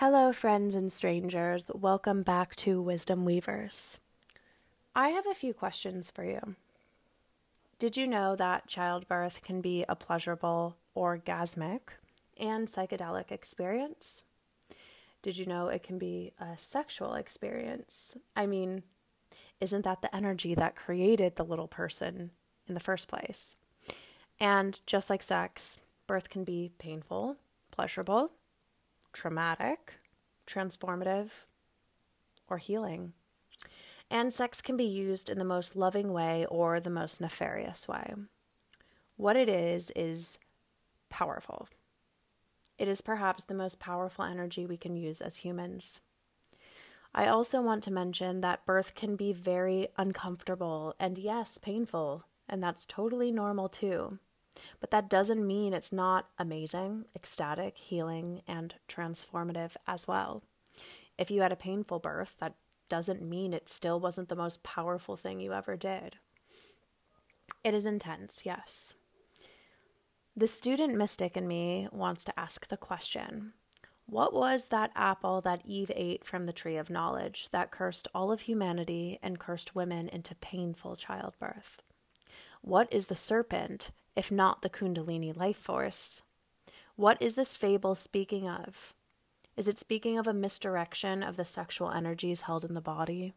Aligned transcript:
Hello, 0.00 0.32
friends 0.32 0.76
and 0.76 0.92
strangers. 0.92 1.72
Welcome 1.74 2.22
back 2.22 2.54
to 2.54 2.80
Wisdom 2.80 3.24
Weavers. 3.24 3.98
I 4.94 5.08
have 5.08 5.26
a 5.26 5.34
few 5.34 5.52
questions 5.52 6.12
for 6.12 6.22
you. 6.22 6.54
Did 7.80 7.96
you 7.96 8.06
know 8.06 8.36
that 8.36 8.68
childbirth 8.68 9.42
can 9.42 9.60
be 9.60 9.84
a 9.88 9.96
pleasurable, 9.96 10.76
orgasmic, 10.96 11.80
and 12.36 12.68
psychedelic 12.68 13.32
experience? 13.32 14.22
Did 15.20 15.36
you 15.36 15.46
know 15.46 15.66
it 15.66 15.82
can 15.82 15.98
be 15.98 16.32
a 16.38 16.56
sexual 16.56 17.14
experience? 17.14 18.16
I 18.36 18.46
mean, 18.46 18.84
isn't 19.60 19.82
that 19.82 20.00
the 20.00 20.14
energy 20.14 20.54
that 20.54 20.76
created 20.76 21.34
the 21.34 21.44
little 21.44 21.66
person 21.66 22.30
in 22.68 22.74
the 22.74 22.78
first 22.78 23.08
place? 23.08 23.56
And 24.38 24.78
just 24.86 25.10
like 25.10 25.24
sex, 25.24 25.76
birth 26.06 26.30
can 26.30 26.44
be 26.44 26.70
painful, 26.78 27.38
pleasurable, 27.72 28.30
traumatic, 29.12 29.96
transformative, 30.46 31.44
or 32.48 32.58
healing. 32.58 33.12
And 34.10 34.32
sex 34.32 34.62
can 34.62 34.76
be 34.76 34.84
used 34.84 35.28
in 35.28 35.38
the 35.38 35.44
most 35.44 35.76
loving 35.76 36.12
way 36.12 36.46
or 36.46 36.80
the 36.80 36.90
most 36.90 37.20
nefarious 37.20 37.86
way. 37.86 38.14
What 39.16 39.36
it 39.36 39.48
is, 39.48 39.90
is 39.94 40.38
powerful. 41.10 41.68
It 42.78 42.88
is 42.88 43.00
perhaps 43.00 43.44
the 43.44 43.54
most 43.54 43.80
powerful 43.80 44.24
energy 44.24 44.64
we 44.64 44.76
can 44.76 44.96
use 44.96 45.20
as 45.20 45.38
humans. 45.38 46.00
I 47.14 47.26
also 47.26 47.60
want 47.60 47.82
to 47.84 47.90
mention 47.90 48.40
that 48.42 48.64
birth 48.64 48.94
can 48.94 49.16
be 49.16 49.32
very 49.32 49.88
uncomfortable 49.96 50.94
and, 51.00 51.18
yes, 51.18 51.58
painful, 51.58 52.24
and 52.48 52.62
that's 52.62 52.84
totally 52.84 53.32
normal 53.32 53.68
too. 53.68 54.18
But 54.80 54.90
that 54.90 55.08
doesn't 55.08 55.46
mean 55.46 55.72
it's 55.72 55.92
not 55.92 56.28
amazing, 56.38 57.06
ecstatic, 57.14 57.76
healing, 57.76 58.42
and 58.46 58.74
transformative 58.88 59.76
as 59.86 60.08
well. 60.08 60.42
If 61.16 61.30
you 61.30 61.42
had 61.42 61.52
a 61.52 61.56
painful 61.56 61.98
birth, 61.98 62.36
that 62.38 62.54
doesn't 62.88 63.22
mean 63.22 63.52
it 63.52 63.68
still 63.68 64.00
wasn't 64.00 64.28
the 64.28 64.36
most 64.36 64.62
powerful 64.62 65.16
thing 65.16 65.40
you 65.40 65.52
ever 65.52 65.76
did. 65.76 66.16
It 67.64 67.74
is 67.74 67.86
intense, 67.86 68.42
yes. 68.44 68.94
The 70.36 70.46
student 70.46 70.94
mystic 70.94 71.36
in 71.36 71.48
me 71.48 71.88
wants 71.90 72.22
to 72.24 72.38
ask 72.38 72.68
the 72.68 72.76
question 72.76 73.54
What 74.06 74.32
was 74.32 74.68
that 74.68 74.92
apple 74.94 75.40
that 75.40 75.62
Eve 75.64 75.90
ate 75.94 76.24
from 76.24 76.46
the 76.46 76.52
tree 76.52 76.76
of 76.76 76.90
knowledge 76.90 77.48
that 77.50 77.72
cursed 77.72 78.06
all 78.14 78.30
of 78.30 78.42
humanity 78.42 79.18
and 79.22 79.40
cursed 79.40 79.74
women 79.74 80.08
into 80.08 80.36
painful 80.36 80.94
childbirth? 80.94 81.82
What 82.62 82.86
is 82.92 83.08
the 83.08 83.16
serpent 83.16 83.90
if 84.18 84.32
not 84.32 84.62
the 84.62 84.68
Kundalini 84.68 85.34
life 85.34 85.56
force? 85.56 86.22
What 86.96 87.22
is 87.22 87.36
this 87.36 87.54
fable 87.54 87.94
speaking 87.94 88.48
of? 88.48 88.92
Is 89.56 89.68
it 89.68 89.78
speaking 89.78 90.18
of 90.18 90.26
a 90.26 90.34
misdirection 90.34 91.22
of 91.22 91.36
the 91.36 91.44
sexual 91.44 91.92
energies 91.92 92.40
held 92.42 92.64
in 92.64 92.74
the 92.74 92.80
body? 92.80 93.34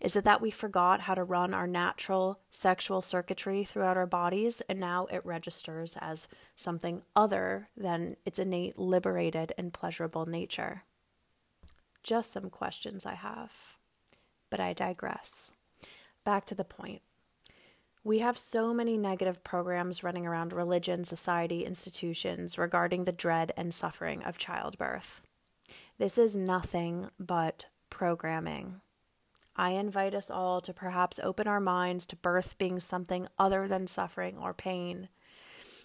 Is 0.00 0.16
it 0.16 0.24
that 0.24 0.40
we 0.40 0.50
forgot 0.50 1.02
how 1.02 1.14
to 1.14 1.22
run 1.22 1.54
our 1.54 1.68
natural 1.68 2.40
sexual 2.50 3.02
circuitry 3.02 3.62
throughout 3.62 3.96
our 3.96 4.06
bodies 4.06 4.60
and 4.68 4.80
now 4.80 5.06
it 5.12 5.24
registers 5.24 5.96
as 6.00 6.28
something 6.56 7.02
other 7.14 7.68
than 7.76 8.16
its 8.26 8.40
innate, 8.40 8.76
liberated, 8.78 9.52
and 9.56 9.72
pleasurable 9.72 10.26
nature? 10.26 10.82
Just 12.02 12.32
some 12.32 12.50
questions 12.50 13.06
I 13.06 13.14
have. 13.14 13.76
But 14.50 14.58
I 14.58 14.72
digress. 14.72 15.52
Back 16.24 16.46
to 16.46 16.56
the 16.56 16.64
point. 16.64 17.02
We 18.02 18.20
have 18.20 18.38
so 18.38 18.72
many 18.72 18.96
negative 18.96 19.44
programs 19.44 20.02
running 20.02 20.26
around 20.26 20.54
religion, 20.54 21.04
society, 21.04 21.66
institutions 21.66 22.56
regarding 22.56 23.04
the 23.04 23.12
dread 23.12 23.52
and 23.56 23.74
suffering 23.74 24.22
of 24.22 24.38
childbirth. 24.38 25.20
This 25.98 26.16
is 26.16 26.34
nothing 26.34 27.10
but 27.18 27.66
programming. 27.90 28.80
I 29.54 29.72
invite 29.72 30.14
us 30.14 30.30
all 30.30 30.62
to 30.62 30.72
perhaps 30.72 31.20
open 31.22 31.46
our 31.46 31.60
minds 31.60 32.06
to 32.06 32.16
birth 32.16 32.56
being 32.56 32.80
something 32.80 33.28
other 33.38 33.68
than 33.68 33.86
suffering 33.86 34.38
or 34.38 34.54
pain. 34.54 35.10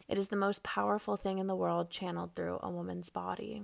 It 0.08 0.18
is 0.18 0.30
the 0.30 0.38
most 0.38 0.64
powerful 0.64 1.18
thing 1.18 1.40
in 1.40 1.48
the 1.48 1.56
world 1.56 1.90
channeled 1.90 2.36
through 2.36 2.60
a 2.64 2.70
woman's 2.70 3.10
body. 3.10 3.64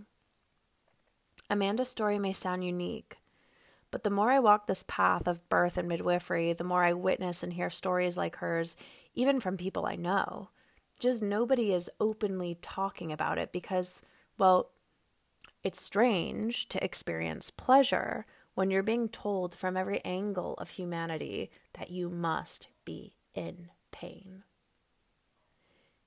Amanda's 1.50 1.88
story 1.88 2.20
may 2.20 2.34
sound 2.34 2.66
unique, 2.66 3.18
but 3.92 4.04
the 4.04 4.10
more 4.10 4.32
I 4.32 4.40
walk 4.40 4.66
this 4.66 4.86
path 4.88 5.28
of 5.28 5.48
birth 5.50 5.78
and 5.78 5.88
midwifery, 5.88 6.54
the 6.54 6.64
more 6.64 6.84
I 6.84 6.94
witness 6.94 7.44
and 7.44 7.54
hear 7.54 7.70
stories 7.70 8.18
like 8.18 8.38
hers, 8.38 8.76
even 9.14 9.40
from 9.40 9.58
people 9.58 9.86
I 9.86 9.96
know. 9.96 10.50
Just 11.00 11.22
nobody 11.22 11.74
is 11.74 11.90
openly 12.00 12.58
talking 12.62 13.12
about 13.12 13.38
it 13.38 13.52
because, 13.52 14.02
well, 14.38 14.70
it's 15.64 15.82
strange 15.82 16.70
to 16.70 16.84
experience 16.84 17.52
pleasure 17.52 18.26
when 18.54 18.72
you're 18.72 18.84
being 18.84 19.08
told 19.08 19.56
from 19.56 19.78
every 19.78 20.04
angle 20.04 20.56
of 20.56 20.72
humanity 20.72 21.52
that 21.74 21.90
you 21.90 22.10
must 22.10 22.70
be 22.86 23.16
in 23.34 23.70
pain. 23.92 24.44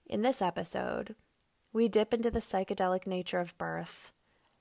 In 0.07 0.23
this 0.23 0.43
episode, 0.43 1.15
we 1.73 1.89
dip 1.89 2.13
into 2.15 2.31
the 2.31 2.41
psychedelic 2.41 3.07
nature 3.07 3.41
of 3.41 3.57
birth, 3.59 4.13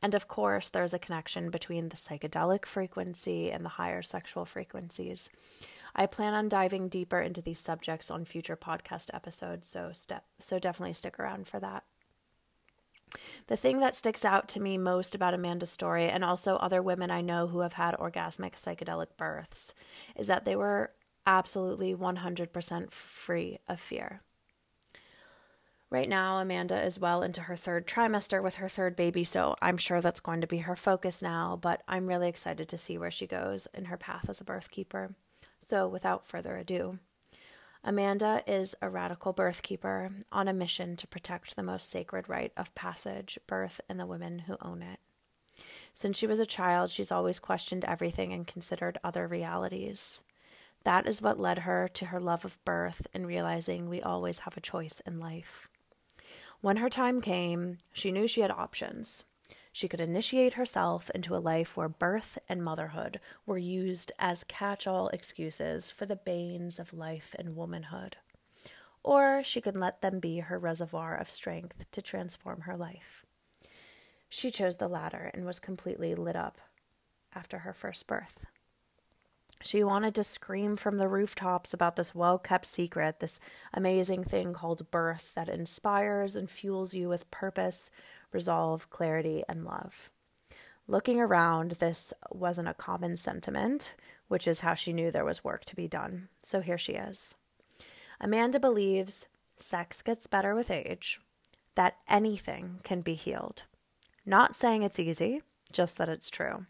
and 0.04 0.14
of 0.14 0.28
course, 0.28 0.70
there's 0.70 0.94
a 0.94 1.00
connection 1.00 1.50
between 1.50 1.88
the 1.88 1.96
psychedelic 1.96 2.66
frequency 2.66 3.50
and 3.50 3.64
the 3.64 3.70
higher 3.70 4.02
sexual 4.02 4.44
frequencies. 4.44 5.30
I 5.96 6.08
plan 6.08 6.34
on 6.34 6.50
diving 6.50 6.90
deeper 6.90 7.22
into 7.22 7.42
these 7.42 7.60
subjects 7.60 8.12
on 8.12 8.26
future 8.26 8.58
podcast 8.58 9.10
episodes, 9.14 9.70
so 9.70 9.92
step 9.94 10.26
so 10.40 10.60
definitely 10.60 10.92
stick 10.92 11.18
around 11.18 11.48
for 11.48 11.62
that. 11.62 11.86
The 13.48 13.56
thing 13.56 13.80
that 13.80 13.96
sticks 13.96 14.26
out 14.26 14.50
to 14.50 14.60
me 14.60 14.78
most 14.78 15.16
about 15.16 15.34
Amanda's 15.34 15.70
story, 15.70 16.10
and 16.10 16.26
also 16.26 16.58
other 16.58 16.82
women 16.82 17.10
I 17.10 17.22
know 17.22 17.48
who 17.48 17.60
have 17.60 17.74
had 17.74 17.96
orgasmic 17.96 18.56
psychedelic 18.56 19.16
births, 19.16 19.74
is 20.18 20.28
that 20.28 20.44
they 20.44 20.58
were 20.58 20.92
absolutely 21.26 21.96
100% 21.96 22.92
free 22.92 23.60
of 23.70 23.80
fear. 23.80 24.22
Right 25.94 26.10
now, 26.10 26.40
Amanda 26.40 26.84
is 26.84 26.98
well 26.98 27.22
into 27.22 27.42
her 27.42 27.56
third 27.56 27.86
trimester 27.86 28.42
with 28.42 28.56
her 28.56 28.68
third 28.68 28.96
baby, 28.96 29.24
so 29.24 29.56
I'm 29.62 29.78
sure 29.78 30.02
that's 30.02 30.20
going 30.20 30.42
to 30.42 30.48
be 30.48 30.58
her 30.58 30.76
focus 30.76 31.22
now, 31.22 31.56
but 31.62 31.84
I'm 31.88 32.08
really 32.08 32.28
excited 32.28 32.68
to 32.70 32.80
see 32.80 32.98
where 32.98 33.12
she 33.12 33.28
goes 33.28 33.68
in 33.76 33.86
her 33.86 33.96
path 33.96 34.28
as 34.28 34.42
a 34.42 34.44
birth 34.44 34.72
keeper. 34.72 35.14
So, 35.60 35.88
without 35.88 36.26
further 36.26 36.58
ado, 36.58 36.98
Amanda 37.84 38.42
is 38.48 38.74
a 38.82 38.90
radical 38.90 39.34
birth 39.34 39.62
keeper 39.62 40.10
on 40.32 40.48
a 40.48 40.54
mission 40.54 40.96
to 40.96 41.06
protect 41.06 41.56
the 41.56 41.62
most 41.62 41.92
sacred 41.92 42.28
rite 42.28 42.54
of 42.58 42.74
passage, 42.74 43.38
birth, 43.46 43.80
and 43.88 44.00
the 44.00 44.08
women 44.08 44.40
who 44.40 44.58
own 44.64 44.82
it. 44.82 45.00
Since 45.94 46.18
she 46.18 46.26
was 46.26 46.40
a 46.40 46.46
child, 46.48 46.90
she's 46.90 47.12
always 47.12 47.40
questioned 47.40 47.86
everything 47.86 48.34
and 48.34 48.48
considered 48.48 48.98
other 49.04 49.28
realities. 49.28 50.24
That 50.86 51.06
is 51.06 51.22
what 51.22 51.40
led 51.40 51.60
her 51.60 51.88
to 51.90 52.06
her 52.08 52.20
love 52.20 52.46
of 52.46 52.58
birth 52.66 53.06
and 53.14 53.28
realizing 53.28 53.88
we 53.88 54.02
always 54.02 54.40
have 54.40 54.58
a 54.58 54.60
choice 54.60 55.00
in 55.06 55.20
life. 55.20 55.70
When 56.64 56.78
her 56.78 56.88
time 56.88 57.20
came, 57.20 57.80
she 57.92 58.10
knew 58.10 58.26
she 58.26 58.40
had 58.40 58.50
options. 58.50 59.26
She 59.74 59.90
could 59.90 60.00
initiate 60.00 60.54
herself 60.54 61.10
into 61.10 61.36
a 61.36 61.44
life 61.44 61.76
where 61.76 61.90
birth 61.90 62.38
and 62.48 62.64
motherhood 62.64 63.20
were 63.46 63.58
used 63.58 64.14
as 64.18 64.46
catch 64.46 64.88
all 64.88 65.10
excuses 65.10 65.92
for 65.92 66.06
the 66.06 66.16
banes 66.16 66.80
of 66.80 66.94
life 66.94 67.36
and 67.38 67.58
womanhood. 67.58 68.16
Or 69.04 69.44
she 69.44 69.60
could 69.60 69.76
let 69.76 70.00
them 70.00 70.22
be 70.22 70.40
her 70.40 70.58
reservoir 70.58 71.18
of 71.18 71.30
strength 71.30 71.86
to 71.92 72.02
transform 72.02 72.62
her 72.62 72.78
life. 72.78 73.26
She 74.30 74.50
chose 74.50 74.78
the 74.78 74.88
latter 74.88 75.32
and 75.34 75.46
was 75.46 75.60
completely 75.60 76.16
lit 76.16 76.38
up 76.38 76.60
after 77.36 77.60
her 77.60 77.74
first 77.74 78.08
birth. 78.08 78.46
She 79.64 79.82
wanted 79.82 80.14
to 80.16 80.26
scream 80.26 80.76
from 80.76 80.98
the 80.98 81.08
rooftops 81.08 81.74
about 81.74 81.96
this 81.96 82.14
well 82.14 82.38
kept 82.38 82.66
secret, 82.66 83.22
this 83.22 83.40
amazing 83.74 84.26
thing 84.26 84.52
called 84.52 84.92
birth 84.92 85.34
that 85.36 85.48
inspires 85.48 86.36
and 86.36 86.50
fuels 86.50 86.94
you 86.94 87.08
with 87.08 87.32
purpose, 87.32 87.90
resolve, 88.34 88.90
clarity, 88.90 89.42
and 89.48 89.64
love. 89.64 90.12
Looking 90.86 91.22
around, 91.22 91.72
this 91.72 92.14
wasn't 92.30 92.68
a 92.68 92.74
common 92.74 93.16
sentiment, 93.16 93.96
which 94.28 94.50
is 94.50 94.60
how 94.60 94.74
she 94.74 94.92
knew 94.92 95.12
there 95.12 95.24
was 95.24 95.46
work 95.46 95.64
to 95.66 95.78
be 95.78 95.88
done. 95.88 96.28
So 96.44 96.60
here 96.60 96.78
she 96.78 96.94
is. 96.94 97.38
Amanda 98.20 98.60
believes 98.60 99.30
sex 99.56 100.02
gets 100.02 100.28
better 100.28 100.54
with 100.54 100.70
age, 100.72 101.22
that 101.76 101.96
anything 102.10 102.82
can 102.84 103.00
be 103.00 103.14
healed. 103.14 103.64
Not 104.26 104.58
saying 104.58 104.84
it's 104.84 105.00
easy, 105.00 105.42
just 105.72 105.98
that 105.98 106.10
it's 106.10 106.30
true. 106.30 106.66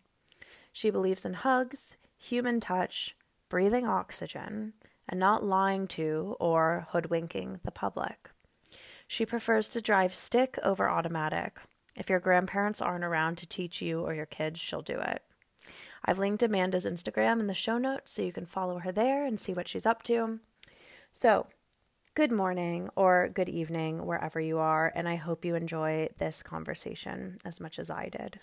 She 0.72 0.92
believes 0.92 1.26
in 1.26 1.34
hugs, 1.34 1.98
human 2.24 2.62
touch, 2.62 3.18
breathing 3.50 3.86
oxygen, 3.86 4.72
and 5.10 5.20
not 5.20 5.44
lying 5.44 5.86
to 5.86 6.38
or 6.40 6.88
hoodwinking 6.92 7.60
the 7.64 7.72
public. 7.72 8.30
She 9.08 9.26
prefers 9.26 9.68
to 9.70 9.82
drive 9.82 10.14
stick 10.14 10.58
over 10.64 10.90
automatic. 10.90 11.60
If 11.98 12.10
your 12.10 12.22
grandparents 12.22 12.82
aren't 12.82 13.04
around 13.04 13.38
to 13.40 13.46
teach 13.46 13.82
you 13.82 14.00
or 14.00 14.14
your 14.14 14.26
kids, 14.26 14.62
she'll 14.62 14.82
do 14.82 15.00
it. 15.00 15.22
I've 16.06 16.18
linked 16.18 16.42
Amanda's 16.42 16.86
Instagram 16.86 17.42
in 17.42 17.48
the 17.48 17.54
show 17.54 17.78
notes 17.78 18.14
so 18.14 18.22
you 18.22 18.32
can 18.32 18.46
follow 18.46 18.80
her 18.80 18.92
there 18.94 19.26
and 19.26 19.38
see 19.38 19.54
what 19.54 19.68
she's 19.68 19.86
up 19.86 20.02
to. 20.04 20.40
So, 21.12 21.48
good 22.16 22.32
morning 22.32 22.90
or 22.96 23.28
good 23.28 23.50
evening 23.50 24.06
wherever 24.06 24.40
you 24.40 24.60
are, 24.60 24.94
and 24.96 25.10
I 25.10 25.16
hope 25.16 25.44
you 25.44 25.56
enjoy 25.56 26.08
this 26.18 26.42
conversation 26.42 27.38
as 27.44 27.60
much 27.60 27.78
as 27.78 27.92
I 27.92 28.08
did. 28.08 28.40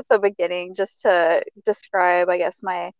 With 0.00 0.08
the 0.08 0.18
beginning 0.18 0.74
just 0.74 1.02
to 1.02 1.42
describe, 1.64 2.28
I 2.28 2.38
guess, 2.38 2.62
my 2.62 2.92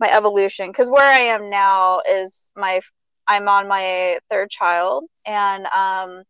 my 0.00 0.10
evolution. 0.10 0.68
Because 0.68 0.90
where 0.90 1.10
I 1.10 1.34
am 1.34 1.50
now 1.50 2.00
is 2.08 2.50
my 2.56 2.80
I'm 3.28 3.48
on 3.48 3.68
my 3.68 4.18
third 4.30 4.50
child 4.50 5.04
and 5.26 5.66
um, 5.66 6.22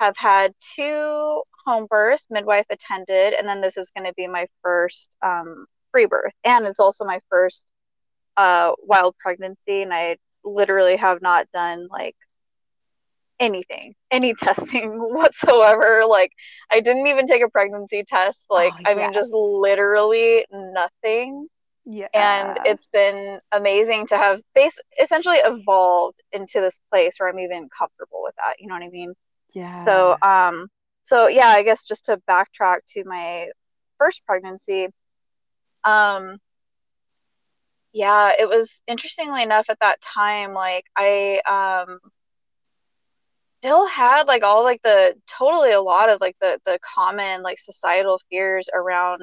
have 0.00 0.16
had 0.16 0.52
two 0.76 1.42
home 1.64 1.86
births, 1.88 2.26
midwife 2.30 2.66
attended, 2.70 3.34
and 3.34 3.48
then 3.48 3.60
this 3.60 3.76
is 3.76 3.90
going 3.96 4.06
to 4.06 4.14
be 4.14 4.26
my 4.26 4.46
first 4.62 5.08
um, 5.22 5.66
free 5.92 6.06
birth, 6.06 6.32
and 6.44 6.66
it's 6.66 6.80
also 6.80 7.04
my 7.04 7.20
first 7.30 7.70
uh, 8.36 8.72
wild 8.82 9.16
pregnancy, 9.18 9.82
and 9.82 9.92
I 9.92 10.16
literally 10.44 10.96
have 10.96 11.20
not 11.22 11.46
done 11.52 11.88
like 11.90 12.16
anything, 13.40 13.94
any 14.10 14.34
testing 14.38 14.90
whatsoever. 14.92 16.02
Like, 16.08 16.32
I 16.70 16.80
didn't 16.80 17.06
even 17.06 17.26
take 17.26 17.42
a 17.42 17.48
pregnancy 17.48 18.04
test. 18.06 18.46
Like, 18.50 18.72
oh, 18.74 18.90
I 18.90 18.94
mean, 18.94 19.12
just 19.12 19.32
literally 19.32 20.46
nothing. 20.50 21.48
Yeah. 21.90 22.08
And 22.12 22.58
it's 22.66 22.86
been 22.86 23.40
amazing 23.50 24.08
to 24.08 24.18
have 24.18 24.42
base 24.54 24.78
essentially 25.00 25.38
evolved 25.38 26.22
into 26.32 26.60
this 26.60 26.78
place 26.90 27.14
where 27.18 27.30
I'm 27.30 27.38
even 27.38 27.68
comfortable 27.76 28.22
with 28.22 28.34
that. 28.36 28.56
You 28.58 28.66
know 28.68 28.74
what 28.74 28.82
I 28.82 28.90
mean? 28.90 29.14
Yeah. 29.54 29.84
So, 29.86 30.16
um, 30.20 30.68
so 31.04 31.28
yeah, 31.28 31.48
I 31.48 31.62
guess 31.62 31.86
just 31.86 32.04
to 32.06 32.20
backtrack 32.28 32.80
to 32.88 33.04
my 33.04 33.48
first 33.96 34.22
pregnancy, 34.26 34.88
um, 35.84 36.36
yeah, 37.94 38.32
it 38.38 38.46
was 38.46 38.82
interestingly 38.86 39.42
enough 39.42 39.70
at 39.70 39.78
that 39.80 40.02
time, 40.02 40.52
like 40.52 40.84
I, 40.94 41.40
um, 41.48 42.00
still 43.58 43.86
had 43.86 44.24
like 44.24 44.44
all 44.44 44.62
like 44.62 44.80
the 44.82 45.14
totally 45.26 45.72
a 45.72 45.80
lot 45.80 46.08
of 46.08 46.20
like 46.20 46.36
the 46.40 46.60
the 46.64 46.78
common 46.82 47.42
like 47.42 47.58
societal 47.58 48.20
fears 48.30 48.68
around 48.72 49.20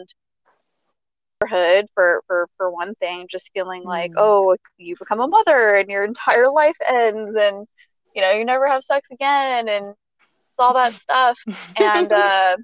motherhood 1.41 1.85
for 1.93 2.21
for 2.27 2.47
for 2.57 2.69
one 2.69 2.93
thing 2.95 3.27
just 3.29 3.49
feeling 3.53 3.83
like 3.83 4.11
mm. 4.11 4.15
oh 4.17 4.55
you 4.77 4.95
become 4.99 5.21
a 5.21 5.27
mother 5.27 5.75
and 5.75 5.89
your 5.89 6.03
entire 6.03 6.49
life 6.49 6.75
ends 6.87 7.35
and 7.35 7.65
you 8.15 8.21
know 8.21 8.31
you 8.31 8.45
never 8.45 8.67
have 8.67 8.83
sex 8.83 9.09
again 9.11 9.69
and 9.69 9.93
all 10.57 10.73
that 10.73 10.93
stuff 10.93 11.37
and 11.77 12.11
uh 12.13 12.57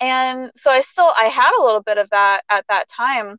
and 0.00 0.50
so 0.56 0.70
i 0.70 0.80
still 0.80 1.12
i 1.16 1.24
had 1.24 1.52
a 1.58 1.64
little 1.64 1.82
bit 1.82 1.98
of 1.98 2.08
that 2.10 2.42
at 2.48 2.64
that 2.68 2.88
time 2.88 3.36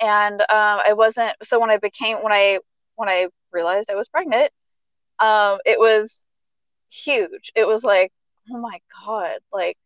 and 0.00 0.40
um 0.40 0.80
i 0.84 0.92
wasn't 0.92 1.34
so 1.42 1.58
when 1.58 1.70
i 1.70 1.78
became 1.78 2.18
when 2.18 2.32
i 2.32 2.58
when 2.96 3.08
i 3.08 3.26
realized 3.52 3.90
i 3.90 3.94
was 3.94 4.08
pregnant 4.08 4.50
um 5.18 5.58
it 5.64 5.78
was 5.78 6.26
huge 6.92 7.52
it 7.54 7.66
was 7.66 7.82
like 7.82 8.12
oh 8.50 8.58
my 8.58 8.78
god 9.04 9.38
like 9.52 9.76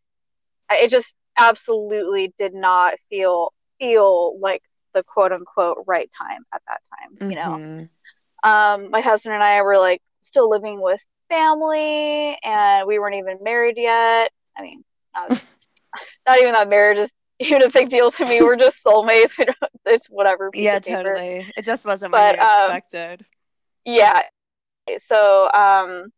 I, 0.69 0.77
it 0.79 0.91
just 0.91 1.15
absolutely 1.37 2.33
did 2.37 2.53
not 2.53 2.95
feel 3.09 3.53
feel 3.79 4.39
like 4.39 4.61
the 4.93 5.03
quote 5.03 5.31
unquote 5.31 5.83
right 5.85 6.09
time 6.17 6.43
at 6.53 6.61
that 6.67 6.81
time, 6.89 7.29
you 7.29 7.37
mm-hmm. 7.37 7.77
know. 7.77 7.87
Um, 8.43 8.91
my 8.91 9.01
husband 9.01 9.35
and 9.35 9.43
I 9.43 9.61
were 9.61 9.77
like 9.77 10.01
still 10.19 10.49
living 10.49 10.81
with 10.81 11.01
family 11.29 12.37
and 12.43 12.87
we 12.87 12.99
weren't 12.99 13.15
even 13.15 13.39
married 13.41 13.77
yet. 13.77 14.31
I 14.57 14.61
mean, 14.61 14.83
not, 15.15 15.29
not 16.27 16.39
even 16.39 16.53
that 16.53 16.69
marriage 16.69 16.97
is 16.97 17.11
even 17.39 17.61
a 17.61 17.69
big 17.69 17.89
deal 17.89 18.09
to 18.11 18.25
me. 18.25 18.41
We're 18.41 18.55
just 18.55 18.83
soulmates. 18.83 19.37
We 19.37 19.45
don't, 19.45 19.57
it's 19.85 20.07
whatever. 20.07 20.49
Yeah, 20.53 20.79
totally. 20.79 21.51
It 21.55 21.63
just 21.63 21.85
wasn't 21.85 22.11
but, 22.11 22.37
what 22.37 22.45
you 22.45 22.65
um, 22.69 22.75
expected. 22.75 23.25
Yeah. 23.85 24.21
So, 24.97 25.51
um, 25.51 26.11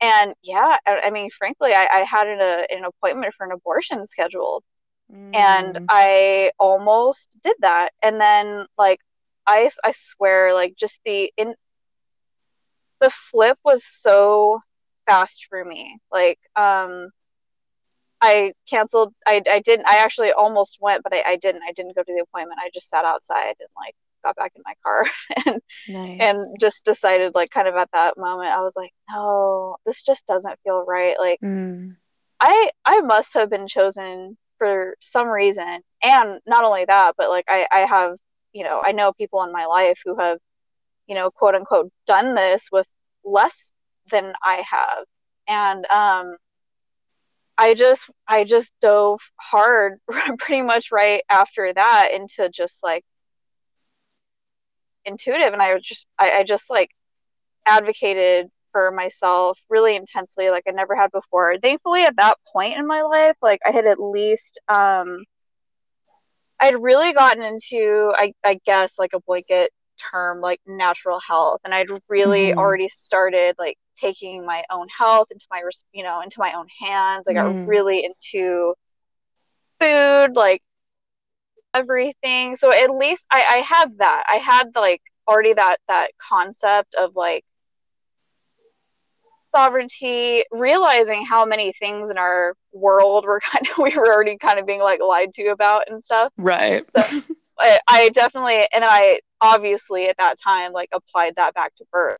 and 0.00 0.34
yeah, 0.42 0.76
I, 0.86 1.00
I 1.04 1.10
mean, 1.10 1.30
frankly, 1.30 1.72
I, 1.74 1.86
I 1.92 2.04
had 2.04 2.26
an, 2.26 2.40
a, 2.40 2.66
an 2.74 2.84
appointment 2.84 3.34
for 3.34 3.46
an 3.46 3.52
abortion 3.52 4.04
scheduled 4.06 4.64
Mm. 5.12 5.34
And 5.34 5.78
I 5.88 6.52
almost 6.58 7.36
did 7.42 7.56
that. 7.60 7.90
And 8.02 8.20
then 8.20 8.66
like 8.78 9.00
I 9.46 9.70
I 9.84 9.92
swear 9.92 10.54
like 10.54 10.76
just 10.76 11.00
the 11.04 11.32
in 11.36 11.54
the 13.00 13.10
flip 13.10 13.58
was 13.64 13.84
so 13.84 14.60
fast 15.06 15.46
for 15.48 15.64
me. 15.64 15.98
Like 16.12 16.38
um 16.56 17.10
I 18.20 18.52
canceled 18.68 19.14
I 19.26 19.42
I 19.50 19.60
didn't 19.60 19.86
I 19.86 19.96
actually 19.98 20.32
almost 20.32 20.78
went 20.80 21.02
but 21.02 21.12
I, 21.14 21.22
I 21.32 21.36
didn't. 21.36 21.62
I 21.66 21.72
didn't 21.72 21.96
go 21.96 22.02
to 22.02 22.12
the 22.14 22.22
appointment. 22.22 22.60
I 22.62 22.70
just 22.72 22.88
sat 22.88 23.04
outside 23.04 23.56
and 23.60 23.68
like 23.76 23.94
got 24.22 24.36
back 24.36 24.52
in 24.56 24.62
my 24.64 24.74
car 24.84 25.04
and 25.46 25.60
nice. 25.88 26.18
and 26.20 26.56
just 26.60 26.84
decided 26.84 27.34
like 27.34 27.50
kind 27.50 27.68
of 27.68 27.74
at 27.76 27.90
that 27.92 28.16
moment 28.16 28.50
I 28.50 28.60
was 28.60 28.74
like, 28.76 28.92
no, 29.10 29.76
this 29.86 30.02
just 30.02 30.26
doesn't 30.26 30.58
feel 30.64 30.84
right. 30.86 31.16
Like 31.18 31.38
mm. 31.42 31.96
I 32.40 32.70
I 32.84 33.00
must 33.00 33.34
have 33.34 33.50
been 33.50 33.68
chosen 33.68 34.36
for 34.60 34.94
some 35.00 35.26
reason 35.26 35.80
and 36.02 36.38
not 36.46 36.64
only 36.64 36.84
that 36.84 37.14
but 37.16 37.30
like 37.30 37.46
I, 37.48 37.66
I 37.72 37.80
have 37.80 38.16
you 38.52 38.62
know 38.62 38.80
i 38.84 38.92
know 38.92 39.12
people 39.12 39.42
in 39.42 39.52
my 39.52 39.64
life 39.64 39.98
who 40.04 40.16
have 40.18 40.36
you 41.06 41.14
know 41.14 41.30
quote 41.30 41.54
unquote 41.54 41.90
done 42.06 42.34
this 42.34 42.68
with 42.70 42.86
less 43.24 43.72
than 44.10 44.34
i 44.44 44.62
have 44.70 45.04
and 45.48 45.86
um 45.86 46.36
i 47.56 47.72
just 47.72 48.04
i 48.28 48.44
just 48.44 48.72
dove 48.82 49.20
hard 49.40 49.98
pretty 50.38 50.60
much 50.60 50.92
right 50.92 51.22
after 51.30 51.72
that 51.72 52.10
into 52.12 52.50
just 52.50 52.84
like 52.84 53.02
intuitive 55.04 55.52
and 55.52 55.62
i 55.62 55.78
just 55.78 56.06
I, 56.18 56.30
I 56.38 56.44
just 56.44 56.70
like 56.70 56.90
advocated 57.66 58.48
for 58.72 58.90
myself 58.90 59.58
really 59.68 59.96
intensely 59.96 60.50
like 60.50 60.64
I 60.68 60.72
never 60.72 60.94
had 60.94 61.10
before. 61.10 61.56
Thankfully 61.58 62.02
at 62.02 62.16
that 62.16 62.36
point 62.52 62.78
in 62.78 62.86
my 62.86 63.02
life, 63.02 63.36
like 63.42 63.60
I 63.66 63.70
had 63.70 63.86
at 63.86 64.00
least 64.00 64.60
um 64.68 65.24
I'd 66.60 66.80
really 66.80 67.12
gotten 67.12 67.42
into 67.42 68.12
I, 68.16 68.32
I 68.44 68.60
guess 68.64 68.98
like 68.98 69.12
a 69.14 69.20
blanket 69.20 69.70
term 70.10 70.40
like 70.40 70.60
natural 70.66 71.20
health 71.20 71.60
and 71.64 71.74
I'd 71.74 71.88
really 72.08 72.52
mm. 72.52 72.56
already 72.56 72.88
started 72.88 73.56
like 73.58 73.76
taking 73.98 74.46
my 74.46 74.62
own 74.70 74.86
health 74.96 75.28
into 75.30 75.46
my 75.50 75.62
you 75.92 76.02
know 76.02 76.20
into 76.22 76.38
my 76.38 76.52
own 76.52 76.66
hands. 76.80 77.28
I 77.28 77.32
got 77.32 77.52
mm. 77.52 77.66
really 77.66 78.04
into 78.04 78.74
food 79.80 80.36
like 80.36 80.62
everything. 81.74 82.56
So 82.56 82.72
at 82.72 82.90
least 82.90 83.26
I 83.30 83.44
I 83.48 83.56
had 83.58 83.98
that. 83.98 84.24
I 84.28 84.36
had 84.36 84.70
like 84.74 85.02
already 85.28 85.54
that 85.54 85.76
that 85.88 86.10
concept 86.18 86.94
of 86.94 87.16
like 87.16 87.44
sovereignty, 89.54 90.44
realizing 90.50 91.24
how 91.24 91.44
many 91.44 91.72
things 91.72 92.10
in 92.10 92.18
our 92.18 92.54
world 92.72 93.24
were 93.24 93.40
kind 93.52 93.66
of 93.68 93.78
we 93.78 93.96
were 93.96 94.12
already 94.12 94.36
kind 94.36 94.58
of 94.58 94.66
being 94.66 94.80
like 94.80 95.00
lied 95.00 95.32
to 95.34 95.48
about 95.48 95.84
and 95.88 96.02
stuff. 96.02 96.32
Right. 96.36 96.84
So 96.96 97.20
I, 97.58 97.78
I 97.86 98.08
definitely 98.10 98.66
and 98.72 98.82
then 98.82 98.90
I 98.90 99.20
obviously 99.40 100.06
at 100.08 100.16
that 100.18 100.38
time 100.42 100.72
like 100.72 100.90
applied 100.92 101.34
that 101.36 101.54
back 101.54 101.74
to 101.76 101.84
birth. 101.92 102.18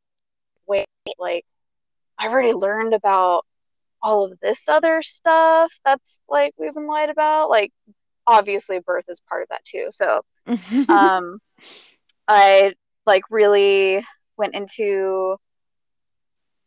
Wait, 0.66 0.86
like 1.18 1.44
I've 2.18 2.32
already 2.32 2.52
learned 2.52 2.94
about 2.94 3.44
all 4.02 4.24
of 4.24 4.38
this 4.40 4.68
other 4.68 5.02
stuff 5.02 5.72
that's 5.84 6.20
like 6.28 6.52
we've 6.58 6.74
been 6.74 6.86
lied 6.86 7.10
about. 7.10 7.50
Like 7.50 7.72
obviously 8.30 8.78
birth 8.78 9.04
is 9.08 9.20
part 9.28 9.42
of 9.42 9.48
that 9.48 9.64
too. 9.64 9.88
So 9.90 10.22
um 10.88 11.38
I 12.28 12.74
like 13.06 13.24
really 13.30 14.04
went 14.36 14.54
into 14.54 15.36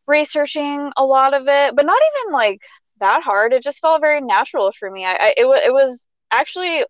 researching 0.06 0.92
a 0.98 1.06
lot 1.06 1.34
of 1.34 1.48
it, 1.48 1.76
but 1.76 1.86
not 1.86 2.02
even 2.22 2.34
like 2.34 2.62
that 3.00 3.24
hard. 3.24 3.54
It 3.54 3.64
just 3.64 3.80
felt 3.80 4.02
very 4.02 4.22
natural 4.22 4.72
for 4.78 4.92
me. 4.92 5.06
I, 5.06 5.14
I 5.14 5.34
it, 5.38 5.42
w- 5.44 5.62
it 5.64 5.74
was 5.74 6.08
actually 6.34 6.84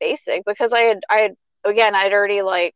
basic 0.00 0.44
because 0.46 0.72
I 0.72 0.80
had 0.80 1.00
I 1.10 1.16
had 1.18 1.34
again 1.64 1.94
I'd 1.94 2.12
already 2.12 2.42
like 2.42 2.74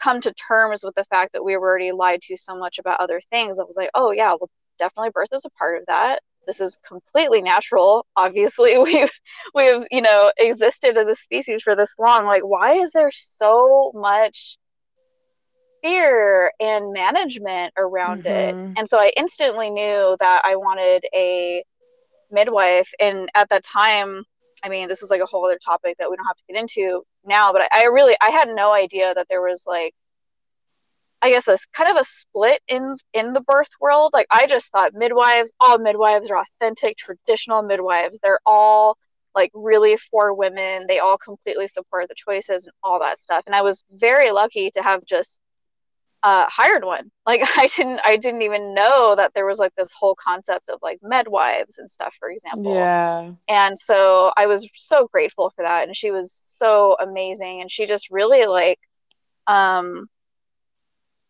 come 0.00 0.20
to 0.20 0.34
terms 0.34 0.82
with 0.84 0.94
the 0.96 1.04
fact 1.04 1.32
that 1.32 1.44
we 1.44 1.56
were 1.56 1.68
already 1.68 1.92
lied 1.92 2.20
to 2.22 2.36
so 2.36 2.58
much 2.58 2.78
about 2.78 3.00
other 3.00 3.20
things. 3.30 3.58
I 3.58 3.62
was 3.64 3.76
like, 3.76 3.90
oh 3.94 4.10
yeah, 4.10 4.34
well 4.38 4.50
definitely 4.78 5.10
birth 5.10 5.28
is 5.32 5.44
a 5.44 5.50
part 5.50 5.78
of 5.78 5.84
that. 5.86 6.20
This 6.46 6.60
is 6.60 6.78
completely 6.86 7.42
natural. 7.42 8.06
Obviously, 8.16 8.78
we've 8.82 9.10
we've 9.54 9.84
you 9.90 10.02
know 10.02 10.32
existed 10.38 10.96
as 10.96 11.08
a 11.08 11.14
species 11.14 11.62
for 11.62 11.76
this 11.76 11.94
long. 11.98 12.24
Like, 12.24 12.42
why 12.42 12.74
is 12.74 12.92
there 12.92 13.10
so 13.12 13.92
much 13.94 14.58
fear 15.84 16.50
and 16.60 16.92
management 16.94 17.74
around 17.76 18.24
mm-hmm. 18.24 18.70
it. 18.70 18.78
And 18.78 18.88
so 18.88 18.98
I 18.98 19.12
instantly 19.18 19.70
knew 19.70 20.16
that 20.18 20.40
I 20.42 20.56
wanted 20.56 21.04
a 21.14 21.62
midwife. 22.30 22.88
And 22.98 23.28
at 23.34 23.50
that 23.50 23.64
time, 23.64 24.24
I 24.62 24.70
mean, 24.70 24.88
this 24.88 25.02
is 25.02 25.10
like 25.10 25.20
a 25.20 25.26
whole 25.26 25.44
other 25.44 25.58
topic 25.62 25.96
that 25.98 26.10
we 26.10 26.16
don't 26.16 26.26
have 26.26 26.36
to 26.36 26.42
get 26.48 26.58
into 26.58 27.04
now, 27.26 27.52
but 27.52 27.62
I, 27.62 27.82
I 27.82 27.84
really, 27.84 28.16
I 28.22 28.30
had 28.30 28.48
no 28.48 28.72
idea 28.72 29.12
that 29.14 29.26
there 29.28 29.42
was 29.42 29.64
like, 29.66 29.94
I 31.24 31.30
guess 31.30 31.48
a 31.48 31.56
kind 31.72 31.90
of 31.90 31.96
a 31.96 32.04
split 32.04 32.60
in 32.68 32.98
in 33.14 33.32
the 33.32 33.40
birth 33.40 33.70
world. 33.80 34.10
Like 34.12 34.26
I 34.30 34.46
just 34.46 34.70
thought 34.70 34.92
midwives, 34.92 35.54
all 35.58 35.78
midwives 35.78 36.30
are 36.30 36.36
authentic, 36.38 36.98
traditional 36.98 37.62
midwives. 37.62 38.20
They're 38.22 38.40
all 38.44 38.98
like 39.34 39.50
really 39.54 39.96
for 39.96 40.34
women. 40.34 40.84
They 40.86 40.98
all 40.98 41.16
completely 41.16 41.66
support 41.66 42.08
the 42.08 42.14
choices 42.14 42.66
and 42.66 42.74
all 42.82 43.00
that 43.00 43.20
stuff. 43.20 43.44
And 43.46 43.54
I 43.54 43.62
was 43.62 43.84
very 43.90 44.32
lucky 44.32 44.70
to 44.72 44.82
have 44.82 45.02
just 45.06 45.40
uh, 46.22 46.44
hired 46.48 46.84
one. 46.84 47.10
Like 47.26 47.40
I 47.56 47.68
didn't, 47.68 48.00
I 48.04 48.18
didn't 48.18 48.42
even 48.42 48.74
know 48.74 49.14
that 49.16 49.32
there 49.34 49.46
was 49.46 49.58
like 49.58 49.74
this 49.76 49.94
whole 49.98 50.14
concept 50.14 50.68
of 50.68 50.78
like 50.82 50.98
midwives 51.02 51.78
and 51.78 51.90
stuff, 51.90 52.14
for 52.20 52.28
example. 52.28 52.74
Yeah. 52.74 53.32
And 53.48 53.78
so 53.78 54.30
I 54.36 54.44
was 54.44 54.68
so 54.74 55.08
grateful 55.10 55.50
for 55.56 55.62
that, 55.62 55.86
and 55.86 55.96
she 55.96 56.10
was 56.10 56.30
so 56.34 56.98
amazing, 57.00 57.62
and 57.62 57.72
she 57.72 57.86
just 57.86 58.10
really 58.10 58.44
like, 58.44 58.78
um, 59.46 60.10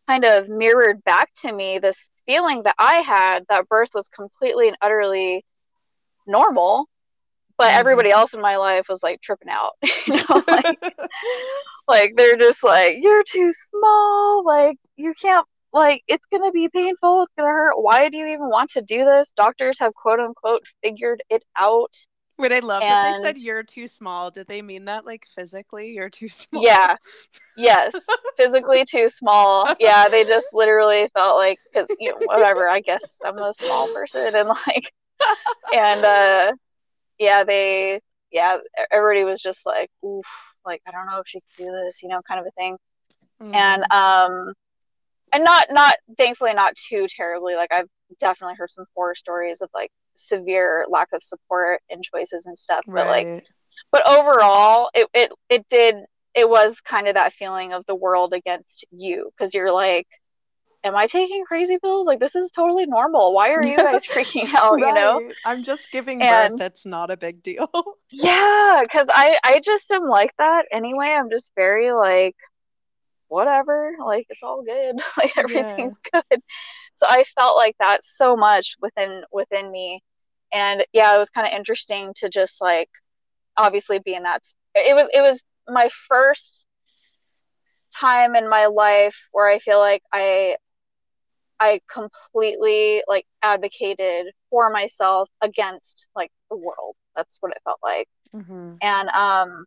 kind 0.06 0.24
of 0.24 0.48
mirrored 0.48 1.02
back 1.04 1.30
to 1.42 1.52
me 1.52 1.78
this 1.78 2.10
feeling 2.26 2.62
that 2.64 2.74
I 2.78 2.96
had 2.96 3.44
that 3.48 3.68
birth 3.68 3.90
was 3.94 4.08
completely 4.08 4.68
and 4.68 4.76
utterly 4.80 5.44
normal, 6.26 6.88
but 7.56 7.68
mm-hmm. 7.68 7.78
everybody 7.80 8.10
else 8.10 8.34
in 8.34 8.40
my 8.40 8.56
life 8.56 8.86
was 8.88 9.02
like 9.02 9.20
tripping 9.20 9.50
out. 9.50 9.72
you 10.06 10.16
know, 10.16 10.42
like, 10.48 10.96
like 11.88 12.12
they're 12.16 12.36
just 12.36 12.62
like, 12.62 12.96
you're 13.00 13.24
too 13.24 13.52
small, 13.52 14.44
like 14.44 14.76
you 14.96 15.14
can't 15.20 15.46
like 15.72 16.02
it's 16.06 16.24
gonna 16.30 16.52
be 16.52 16.68
painful, 16.68 17.24
it's 17.24 17.32
gonna 17.36 17.50
hurt. 17.50 17.74
Why 17.76 18.08
do 18.08 18.16
you 18.16 18.26
even 18.28 18.48
want 18.48 18.70
to 18.70 18.82
do 18.82 19.04
this? 19.04 19.32
Doctors 19.36 19.78
have 19.80 19.94
quote 19.94 20.20
unquote 20.20 20.64
figured 20.82 21.22
it 21.28 21.44
out. 21.56 21.94
Wait, 22.36 22.52
I 22.52 22.58
love 22.58 22.82
and, 22.82 22.90
that 22.90 23.04
they 23.04 23.18
said 23.20 23.38
you're 23.38 23.62
too 23.62 23.86
small. 23.86 24.30
Did 24.30 24.48
they 24.48 24.60
mean 24.60 24.86
that 24.86 25.06
like 25.06 25.26
physically 25.26 25.92
you're 25.92 26.10
too 26.10 26.28
small? 26.30 26.62
Yeah. 26.62 26.96
Yes. 27.56 27.94
physically 28.36 28.84
too 28.84 29.08
small. 29.08 29.72
Yeah, 29.78 30.08
they 30.08 30.24
just 30.24 30.48
literally 30.52 31.08
felt 31.14 31.36
like 31.36 31.58
cuz 31.72 31.86
you 32.00 32.10
know 32.10 32.18
whatever, 32.24 32.68
I 32.68 32.80
guess 32.80 33.20
I'm 33.24 33.38
a 33.38 33.52
small 33.52 33.88
person 33.88 34.34
and 34.34 34.48
like 34.48 34.92
and 35.72 36.04
uh 36.04 36.52
yeah, 37.18 37.44
they 37.44 38.00
yeah, 38.32 38.58
everybody 38.90 39.22
was 39.22 39.40
just 39.40 39.64
like 39.64 39.90
oof, 40.04 40.26
like 40.66 40.82
I 40.88 40.90
don't 40.90 41.06
know 41.06 41.20
if 41.20 41.28
she 41.28 41.40
can 41.40 41.66
do 41.66 41.72
this, 41.72 42.02
you 42.02 42.08
know, 42.08 42.20
kind 42.26 42.40
of 42.40 42.46
a 42.46 42.50
thing. 42.50 42.76
Mm. 43.40 43.54
And 43.54 43.92
um 43.92 44.54
and 45.32 45.44
not 45.44 45.68
not 45.70 45.94
thankfully 46.18 46.54
not 46.54 46.74
too 46.74 47.06
terribly 47.08 47.54
like 47.54 47.72
I've 47.72 47.88
definitely 48.18 48.56
heard 48.56 48.70
some 48.70 48.86
horror 48.94 49.14
stories 49.14 49.60
of 49.60 49.70
like 49.72 49.90
severe 50.14 50.86
lack 50.88 51.08
of 51.12 51.22
support 51.22 51.80
and 51.90 52.02
choices 52.02 52.46
and 52.46 52.56
stuff 52.56 52.82
right. 52.86 53.04
but 53.04 53.08
like 53.08 53.46
but 53.90 54.06
overall 54.08 54.90
it, 54.94 55.08
it 55.14 55.32
it 55.48 55.68
did 55.68 55.96
it 56.34 56.48
was 56.48 56.80
kind 56.80 57.08
of 57.08 57.14
that 57.14 57.32
feeling 57.32 57.72
of 57.72 57.84
the 57.86 57.94
world 57.94 58.32
against 58.32 58.84
you 58.90 59.30
because 59.36 59.54
you're 59.54 59.72
like 59.72 60.06
am 60.84 60.94
i 60.94 61.06
taking 61.06 61.44
crazy 61.44 61.78
pills? 61.78 62.06
Like 62.06 62.20
this 62.20 62.36
is 62.36 62.50
totally 62.50 62.86
normal. 62.86 63.32
Why 63.32 63.50
are 63.50 63.64
you 63.64 63.76
guys 63.76 64.06
freaking 64.06 64.54
out? 64.54 64.74
Right. 64.74 64.80
you 64.80 64.94
know? 64.94 65.32
I'm 65.44 65.64
just 65.64 65.90
giving 65.90 66.22
and, 66.22 66.50
birth 66.50 66.58
that's 66.58 66.86
not 66.86 67.10
a 67.10 67.16
big 67.16 67.42
deal. 67.42 67.70
Yeah 68.10 68.82
because 68.82 69.08
i 69.12 69.38
i 69.42 69.60
just 69.64 69.90
am 69.90 70.06
like 70.06 70.30
that 70.38 70.66
anyway. 70.70 71.08
I'm 71.08 71.30
just 71.30 71.50
very 71.56 71.92
like 71.92 72.36
whatever. 73.28 73.96
Like 74.04 74.26
it's 74.28 74.42
all 74.42 74.62
good. 74.62 74.96
Like 75.16 75.36
everything's 75.36 75.98
yeah. 76.12 76.20
good 76.30 76.42
so 76.96 77.06
i 77.08 77.24
felt 77.38 77.56
like 77.56 77.76
that 77.78 78.04
so 78.04 78.36
much 78.36 78.76
within 78.80 79.22
within 79.32 79.70
me. 79.70 80.02
And 80.52 80.84
yeah 80.92 81.14
it 81.14 81.18
was 81.18 81.30
kind 81.30 81.46
of 81.46 81.52
interesting 81.52 82.12
to 82.16 82.28
just 82.28 82.60
like 82.60 82.90
obviously 83.56 83.98
be 83.98 84.14
in 84.14 84.22
that 84.24 84.42
it 84.74 84.94
was 84.94 85.08
it 85.12 85.20
was 85.20 85.42
my 85.68 85.88
first 86.08 86.66
time 87.96 88.34
in 88.36 88.48
my 88.48 88.66
life 88.66 89.28
where 89.32 89.48
i 89.48 89.58
feel 89.58 89.78
like 89.78 90.02
i 90.12 90.56
i 91.60 91.80
completely 91.88 93.02
like 93.08 93.26
advocated 93.42 94.26
for 94.50 94.70
myself 94.70 95.28
against 95.40 96.08
like 96.14 96.30
the 96.50 96.56
world. 96.56 96.96
That's 97.16 97.38
what 97.40 97.52
it 97.52 97.58
felt 97.64 97.78
like. 97.82 98.08
Mm-hmm. 98.34 98.74
and 98.82 99.08
um 99.10 99.64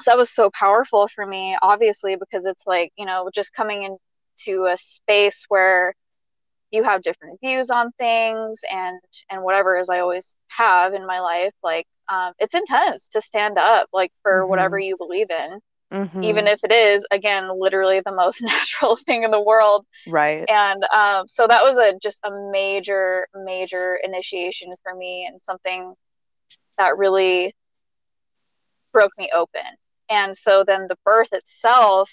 so 0.00 0.10
that 0.10 0.18
was 0.18 0.30
so 0.30 0.50
powerful 0.50 1.08
for 1.14 1.24
me 1.24 1.56
obviously 1.62 2.16
because 2.16 2.44
it's 2.44 2.66
like 2.66 2.92
you 2.96 3.06
know 3.06 3.30
just 3.32 3.52
coming 3.52 3.82
into 3.84 4.66
a 4.66 4.76
space 4.76 5.44
where 5.48 5.94
you 6.72 6.82
have 6.82 7.02
different 7.02 7.38
views 7.40 7.70
on 7.70 7.92
things 7.92 8.60
and 8.72 8.98
and 9.30 9.42
whatever 9.42 9.76
as 9.76 9.88
i 9.88 10.00
always 10.00 10.36
have 10.48 10.94
in 10.94 11.06
my 11.06 11.20
life 11.20 11.52
like 11.62 11.86
um, 12.08 12.32
it's 12.38 12.54
intense 12.54 13.08
to 13.08 13.20
stand 13.20 13.56
up 13.58 13.88
like 13.92 14.12
for 14.22 14.40
mm-hmm. 14.40 14.50
whatever 14.50 14.78
you 14.78 14.96
believe 14.96 15.30
in 15.30 15.60
mm-hmm. 15.92 16.22
even 16.24 16.46
if 16.46 16.60
it 16.64 16.72
is 16.72 17.06
again 17.10 17.48
literally 17.58 18.00
the 18.04 18.14
most 18.14 18.42
natural 18.42 18.96
thing 18.96 19.22
in 19.22 19.30
the 19.30 19.40
world 19.40 19.86
right 20.08 20.44
and 20.48 20.82
um, 20.92 21.28
so 21.28 21.46
that 21.46 21.62
was 21.62 21.76
a 21.76 21.94
just 22.02 22.20
a 22.24 22.50
major 22.50 23.26
major 23.44 23.98
initiation 24.02 24.72
for 24.82 24.94
me 24.94 25.26
and 25.26 25.40
something 25.40 25.94
that 26.78 26.96
really 26.96 27.54
broke 28.92 29.12
me 29.16 29.30
open 29.34 29.62
and 30.10 30.36
so 30.36 30.64
then 30.66 30.86
the 30.88 30.98
birth 31.04 31.32
itself 31.32 32.10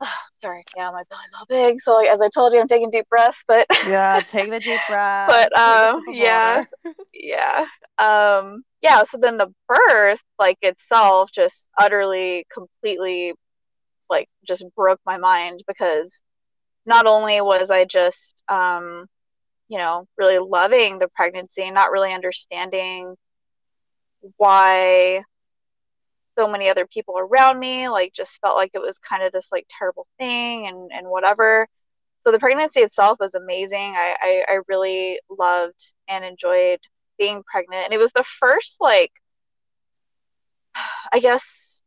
sorry, 0.40 0.62
yeah, 0.76 0.90
my 0.90 1.02
belly's 1.10 1.32
all 1.38 1.46
big. 1.46 1.80
So 1.80 1.94
like, 1.94 2.08
as 2.08 2.20
I 2.20 2.28
told 2.28 2.52
you, 2.52 2.60
I'm 2.60 2.68
taking 2.68 2.90
deep 2.90 3.08
breaths, 3.08 3.44
but 3.46 3.66
yeah, 3.86 4.20
take 4.20 4.50
the 4.50 4.60
deep 4.60 4.80
breath. 4.88 5.28
But 5.28 5.58
um, 5.58 6.04
yeah, 6.08 6.64
yeah, 7.14 7.66
um, 7.98 8.62
yeah. 8.82 9.04
So 9.04 9.18
then 9.20 9.38
the 9.38 9.52
birth, 9.66 10.20
like 10.38 10.58
itself, 10.62 11.30
just 11.34 11.68
utterly, 11.78 12.46
completely, 12.52 13.34
like, 14.08 14.28
just 14.46 14.64
broke 14.76 15.00
my 15.04 15.18
mind 15.18 15.62
because 15.66 16.22
not 16.86 17.06
only 17.06 17.40
was 17.40 17.70
I 17.70 17.84
just, 17.84 18.42
um, 18.48 19.06
you 19.68 19.78
know, 19.78 20.06
really 20.16 20.38
loving 20.38 20.98
the 20.98 21.08
pregnancy, 21.14 21.70
not 21.70 21.90
really 21.90 22.12
understanding 22.14 23.14
why 24.36 25.22
so 26.38 26.46
many 26.46 26.68
other 26.68 26.86
people 26.86 27.16
around 27.18 27.58
me 27.58 27.88
like 27.88 28.12
just 28.14 28.40
felt 28.40 28.56
like 28.56 28.70
it 28.74 28.80
was 28.80 28.98
kind 28.98 29.22
of 29.22 29.32
this 29.32 29.48
like 29.50 29.66
terrible 29.76 30.06
thing 30.18 30.68
and 30.68 30.90
and 30.92 31.08
whatever 31.08 31.66
so 32.20 32.30
the 32.30 32.38
pregnancy 32.38 32.80
itself 32.80 33.18
was 33.18 33.34
amazing 33.34 33.94
I, 33.96 34.14
I 34.20 34.42
i, 34.48 34.58
really 34.68 35.18
loved 35.36 35.94
and 36.08 36.24
enjoyed 36.24 36.78
being 37.18 37.42
pregnant 37.42 37.84
and 37.84 37.92
it 37.92 37.98
was 37.98 38.12
the 38.12 38.24
first 38.24 38.76
like 38.80 39.10
i 41.12 41.18
guess 41.18 41.82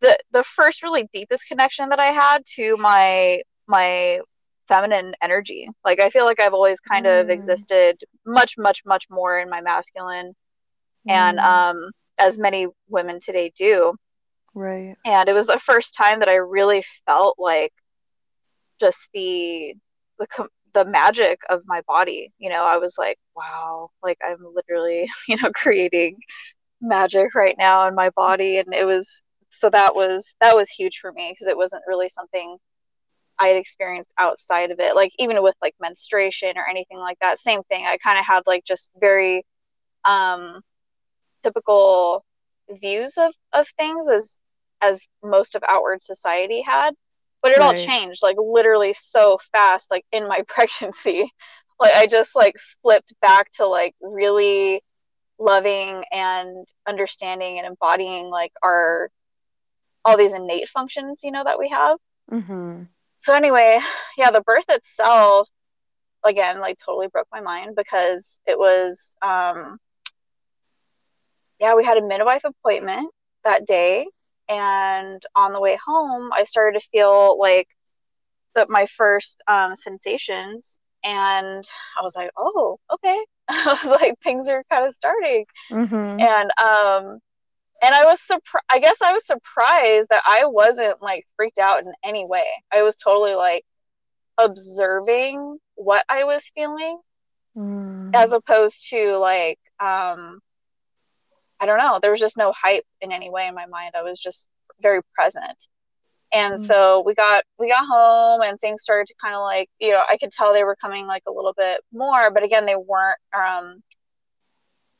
the 0.00 0.18
the 0.32 0.44
first 0.44 0.82
really 0.82 1.08
deepest 1.12 1.46
connection 1.46 1.88
that 1.88 2.00
i 2.00 2.12
had 2.12 2.44
to 2.56 2.76
my 2.76 3.40
my 3.66 4.20
feminine 4.66 5.14
energy 5.22 5.70
like 5.86 6.00
i 6.00 6.10
feel 6.10 6.26
like 6.26 6.38
i've 6.38 6.52
always 6.52 6.80
kind 6.80 7.06
mm. 7.06 7.20
of 7.20 7.30
existed 7.30 7.98
much 8.26 8.56
much 8.58 8.82
much 8.84 9.06
more 9.08 9.38
in 9.38 9.48
my 9.48 9.62
masculine 9.62 10.34
mm. 11.08 11.12
and 11.12 11.38
um 11.38 11.90
as 12.18 12.38
many 12.38 12.66
women 12.88 13.20
today 13.20 13.52
do. 13.56 13.94
Right. 14.54 14.96
And 15.04 15.28
it 15.28 15.34
was 15.34 15.46
the 15.46 15.60
first 15.60 15.94
time 15.94 16.20
that 16.20 16.28
I 16.28 16.36
really 16.36 16.82
felt 17.06 17.36
like 17.38 17.72
just 18.80 19.08
the 19.12 19.74
the 20.18 20.48
the 20.74 20.84
magic 20.84 21.40
of 21.48 21.62
my 21.66 21.80
body. 21.86 22.32
You 22.38 22.50
know, 22.50 22.64
I 22.64 22.78
was 22.78 22.96
like, 22.98 23.18
wow, 23.34 23.90
like 24.02 24.18
I'm 24.24 24.38
literally, 24.54 25.08
you 25.28 25.36
know, 25.36 25.50
creating 25.54 26.18
magic 26.80 27.34
right 27.34 27.56
now 27.58 27.88
in 27.88 27.94
my 27.94 28.08
body 28.10 28.58
and 28.58 28.72
it 28.72 28.84
was 28.84 29.24
so 29.50 29.68
that 29.68 29.96
was 29.96 30.36
that 30.40 30.54
was 30.54 30.68
huge 30.68 30.98
for 31.00 31.10
me 31.12 31.32
because 31.32 31.48
it 31.48 31.56
wasn't 31.56 31.82
really 31.88 32.08
something 32.08 32.56
I 33.38 33.48
had 33.48 33.56
experienced 33.56 34.12
outside 34.18 34.70
of 34.70 34.80
it. 34.80 34.96
Like 34.96 35.12
even 35.18 35.42
with 35.42 35.54
like 35.62 35.74
menstruation 35.80 36.56
or 36.56 36.66
anything 36.68 36.98
like 36.98 37.18
that, 37.20 37.38
same 37.38 37.62
thing. 37.64 37.86
I 37.86 37.96
kind 37.98 38.18
of 38.18 38.26
had 38.26 38.42
like 38.46 38.64
just 38.64 38.90
very 39.00 39.44
um 40.04 40.60
typical 41.48 42.24
views 42.70 43.16
of, 43.16 43.32
of 43.52 43.66
things 43.78 44.08
as 44.10 44.40
as 44.80 45.06
most 45.22 45.54
of 45.54 45.62
outward 45.66 46.02
society 46.02 46.62
had 46.62 46.92
but 47.42 47.52
it 47.52 47.58
right. 47.58 47.64
all 47.64 47.74
changed 47.74 48.20
like 48.22 48.36
literally 48.38 48.92
so 48.92 49.38
fast 49.52 49.90
like 49.90 50.04
in 50.12 50.28
my 50.28 50.42
pregnancy 50.48 51.32
like 51.80 51.92
i 51.94 52.06
just 52.06 52.36
like 52.36 52.54
flipped 52.82 53.12
back 53.20 53.50
to 53.50 53.66
like 53.66 53.94
really 54.00 54.82
loving 55.38 56.04
and 56.12 56.66
understanding 56.86 57.58
and 57.58 57.66
embodying 57.66 58.28
like 58.28 58.52
our 58.62 59.10
all 60.04 60.16
these 60.16 60.34
innate 60.34 60.68
functions 60.68 61.20
you 61.22 61.30
know 61.30 61.44
that 61.44 61.58
we 61.58 61.68
have 61.68 61.96
mm-hmm. 62.30 62.82
so 63.16 63.34
anyway 63.34 63.78
yeah 64.16 64.30
the 64.30 64.42
birth 64.42 64.64
itself 64.68 65.48
again 66.24 66.60
like 66.60 66.78
totally 66.84 67.08
broke 67.08 67.28
my 67.32 67.40
mind 67.40 67.74
because 67.76 68.40
it 68.46 68.58
was 68.58 69.16
um 69.22 69.78
yeah, 71.60 71.74
we 71.74 71.84
had 71.84 71.98
a 71.98 72.06
midwife 72.06 72.44
appointment 72.44 73.10
that 73.44 73.66
day. 73.66 74.06
And 74.48 75.22
on 75.34 75.52
the 75.52 75.60
way 75.60 75.78
home, 75.84 76.30
I 76.32 76.44
started 76.44 76.80
to 76.80 76.88
feel 76.88 77.38
like 77.38 77.68
that 78.54 78.70
my 78.70 78.86
first 78.86 79.42
um, 79.46 79.76
sensations. 79.76 80.80
And 81.04 81.64
I 81.98 82.02
was 82.02 82.16
like, 82.16 82.30
oh, 82.36 82.78
okay. 82.92 83.24
I 83.48 83.78
was 83.82 84.00
like, 84.00 84.14
things 84.22 84.48
are 84.48 84.64
kind 84.70 84.86
of 84.86 84.94
starting. 84.94 85.44
Mm-hmm. 85.70 86.20
And, 86.20 86.50
um, 86.58 87.18
and 87.82 87.94
I 87.94 88.04
was 88.04 88.20
surprised, 88.20 88.64
I 88.70 88.80
guess 88.80 89.00
I 89.02 89.12
was 89.12 89.26
surprised 89.26 90.08
that 90.10 90.22
I 90.26 90.46
wasn't 90.46 91.00
like 91.00 91.26
freaked 91.36 91.58
out 91.58 91.82
in 91.82 91.92
any 92.02 92.26
way. 92.26 92.44
I 92.72 92.82
was 92.82 92.96
totally 92.96 93.34
like 93.34 93.64
observing 94.36 95.58
what 95.76 96.04
I 96.08 96.24
was 96.24 96.50
feeling 96.54 96.98
mm. 97.56 98.10
as 98.14 98.32
opposed 98.32 98.88
to 98.90 99.18
like, 99.18 99.58
um, 99.78 100.40
I 101.60 101.66
don't 101.66 101.78
know. 101.78 101.98
There 102.00 102.10
was 102.10 102.20
just 102.20 102.36
no 102.36 102.52
hype 102.52 102.84
in 103.00 103.12
any 103.12 103.30
way 103.30 103.46
in 103.46 103.54
my 103.54 103.66
mind. 103.66 103.92
I 103.96 104.02
was 104.02 104.18
just 104.18 104.48
very 104.80 105.00
present. 105.14 105.66
And 106.32 106.54
mm-hmm. 106.54 106.62
so 106.62 107.02
we 107.06 107.14
got 107.14 107.44
we 107.58 107.68
got 107.68 107.86
home 107.86 108.42
and 108.42 108.60
things 108.60 108.82
started 108.82 109.06
to 109.08 109.14
kind 109.22 109.34
of 109.34 109.42
like, 109.42 109.68
you 109.80 109.90
know, 109.92 110.02
I 110.08 110.18
could 110.18 110.30
tell 110.30 110.52
they 110.52 110.64
were 110.64 110.76
coming 110.76 111.06
like 111.06 111.22
a 111.26 111.32
little 111.32 111.54
bit 111.56 111.80
more, 111.92 112.30
but 112.30 112.42
again, 112.42 112.66
they 112.66 112.76
weren't 112.76 113.18
um 113.34 113.82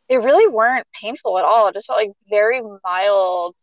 they 0.09 0.19
really 0.19 0.50
weren't 0.50 0.87
painful 1.00 1.38
at 1.38 1.45
all. 1.45 1.69
It 1.69 1.75
just 1.75 1.87
felt 1.87 1.99
like 1.99 2.12
very 2.29 2.62
mild 2.83 3.55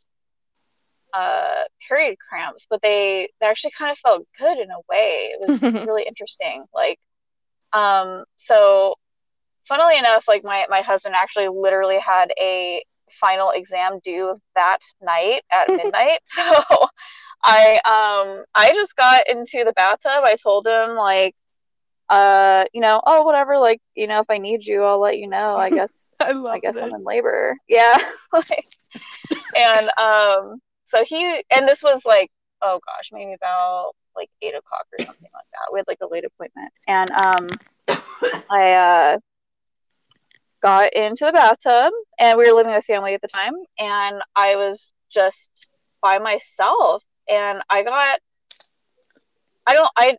uh, 1.14 1.64
period 1.88 2.18
cramps, 2.20 2.68
but 2.70 2.82
they, 2.82 3.30
they 3.40 3.48
actually 3.48 3.72
kind 3.78 3.92
of 3.92 3.98
felt 3.98 4.28
good 4.38 4.58
in 4.58 4.70
a 4.70 4.80
way. 4.90 5.32
It 5.32 5.50
was 5.50 5.62
really 5.88 6.04
interesting. 6.08 6.66
Like, 6.74 7.00
um, 7.74 8.26
so 8.36 8.96
funnily 9.68 9.98
enough, 9.98 10.26
like 10.28 10.44
my, 10.44 10.66
my 10.70 10.82
husband 10.82 11.16
actually 11.16 11.48
literally 11.50 12.00
had 12.00 12.32
a 12.40 12.84
final 13.12 13.52
exam 13.52 14.00
due 14.04 14.40
that 14.56 14.80
night 15.02 15.44
at 15.52 15.68
midnight. 15.70 16.20
so 16.26 16.44
I, 17.44 17.76
um, 17.86 18.44
I 18.54 18.74
just 18.74 18.96
got 18.96 19.28
into 19.28 19.64
the 19.66 19.74
bathtub. 19.74 20.24
I 20.24 20.36
told 20.42 20.68
him 20.68 20.96
like, 20.96 21.36
uh, 22.10 22.66
you 22.74 22.82
know, 22.82 23.02
oh, 23.06 23.24
whatever, 23.24 23.58
like, 23.58 23.82
you 23.96 24.08
know, 24.08 24.20
if 24.20 24.30
I 24.30 24.38
need 24.38 24.66
you, 24.66 24.84
I'll 24.84 25.00
let 25.00 25.18
you 25.18 25.28
know. 25.28 25.56
I 25.56 25.70
guess, 25.72 26.16
I, 26.22 26.32
I 26.32 26.60
guess 26.60 26.78
it. 26.78 26.84
I'm 26.84 26.94
in 26.94 27.04
labor. 27.04 27.58
Yeah. 27.68 27.98
and, 29.56 29.90
um, 29.98 30.60
so 30.86 31.04
he 31.04 31.44
and 31.54 31.68
this 31.68 31.84
was 31.84 32.06
like 32.06 32.32
oh 32.62 32.80
gosh 32.86 33.10
maybe 33.12 33.34
about 33.34 33.92
like 34.16 34.30
eight 34.42 34.56
o'clock 34.56 34.86
or 34.98 35.04
something 35.04 35.30
like 35.34 35.46
that 35.52 35.74
we 35.74 35.80
had 35.80 35.88
like 35.88 36.00
a 36.02 36.08
late 36.08 36.24
appointment 36.24 36.72
and 36.88 37.12
um 37.12 37.48
i 38.50 38.72
uh 38.72 39.18
got 40.66 40.92
into 40.94 41.26
the 41.26 41.32
bathtub 41.32 41.94
and 42.18 42.40
we 42.40 42.50
were 42.50 42.56
living 42.56 42.74
with 42.74 42.84
family 42.86 43.14
at 43.14 43.22
the 43.22 43.28
time 43.28 43.54
and 43.78 44.20
i 44.36 44.56
was 44.56 44.94
just 45.12 45.70
by 46.02 46.18
myself 46.18 47.04
and 47.30 47.62
i 47.70 47.84
got 47.84 48.18
i 49.68 49.76
don't 49.76 49.92
i 49.96 50.18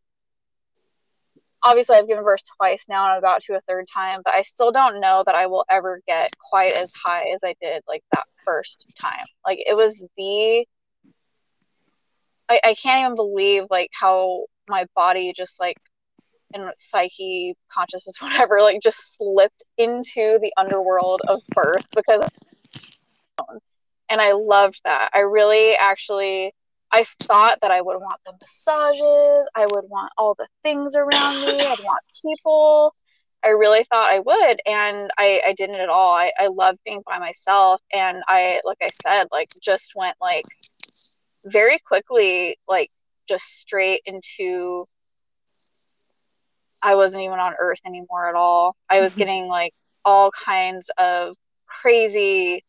obviously 1.64 1.96
I've 1.96 2.06
given 2.06 2.22
birth 2.22 2.42
twice 2.56 2.86
now 2.88 3.04
and 3.04 3.12
I'm 3.14 3.18
about 3.18 3.42
to 3.42 3.56
a 3.56 3.60
third 3.62 3.86
time, 3.92 4.20
but 4.24 4.34
I 4.34 4.42
still 4.42 4.70
don't 4.70 5.00
know 5.00 5.24
that 5.26 5.34
I 5.34 5.46
will 5.46 5.64
ever 5.68 6.00
get 6.06 6.30
quite 6.38 6.76
as 6.76 6.92
high 7.04 7.30
as 7.34 7.40
I 7.44 7.56
did 7.60 7.82
like 7.88 8.04
that 8.12 8.24
first 8.44 8.86
time. 9.00 9.26
Like 9.44 9.58
it 9.66 9.74
was 9.74 10.04
the 10.16 10.64
I, 12.48 12.60
I 12.62 12.74
can't 12.74 13.04
even 13.04 13.16
believe 13.16 13.64
like 13.68 13.90
how 13.98 14.44
my 14.68 14.86
body 14.94 15.32
just 15.36 15.58
like 15.58 15.76
and 16.60 16.72
psyche 16.76 17.54
consciousness 17.70 18.16
whatever 18.20 18.60
like 18.60 18.80
just 18.82 19.16
slipped 19.16 19.64
into 19.78 20.38
the 20.40 20.52
underworld 20.56 21.20
of 21.28 21.40
birth 21.54 21.86
because 21.94 22.28
and 24.08 24.20
I 24.20 24.32
loved 24.32 24.80
that. 24.84 25.10
I 25.14 25.20
really 25.20 25.75
actually 25.75 26.52
I 26.92 27.04
thought 27.25 27.58
that 27.62 27.72
I 27.72 27.80
would 27.80 27.98
want 27.98 28.20
the 28.25 28.32
massages, 28.40 29.48
I 29.54 29.66
would 29.66 29.84
want 29.88 30.12
all 30.16 30.34
the 30.38 30.46
things 30.62 30.94
around 30.94 31.44
me, 31.44 31.60
I'd 31.60 31.78
want 31.84 32.00
people. 32.22 32.94
I 33.44 33.50
really 33.50 33.84
thought 33.84 34.10
I 34.10 34.20
would, 34.20 34.60
and 34.66 35.10
I, 35.18 35.40
I 35.46 35.52
didn't 35.52 35.76
at 35.76 35.88
all. 35.88 36.14
I, 36.14 36.32
I 36.38 36.48
love 36.48 36.76
being 36.84 37.02
by 37.06 37.18
myself, 37.18 37.80
and 37.92 38.22
I, 38.26 38.60
like 38.64 38.78
I 38.82 38.88
said, 39.02 39.28
like 39.30 39.52
just 39.60 39.92
went 39.94 40.16
like 40.20 40.44
very 41.44 41.78
quickly, 41.78 42.58
like 42.68 42.90
just 43.28 43.44
straight 43.44 44.02
into. 44.06 44.86
I 46.86 46.94
wasn't 46.94 47.25
even 47.25 47.40
on 47.40 47.54
Earth 47.58 47.80
anymore 47.84 48.28
at 48.28 48.36
all. 48.36 48.76
I 48.88 49.00
was 49.00 49.10
mm-hmm. 49.10 49.18
getting 49.18 49.49
like 49.49 49.75
all 50.04 50.30
kinds 50.30 50.88
of 50.96 51.34
crazy 51.66 52.64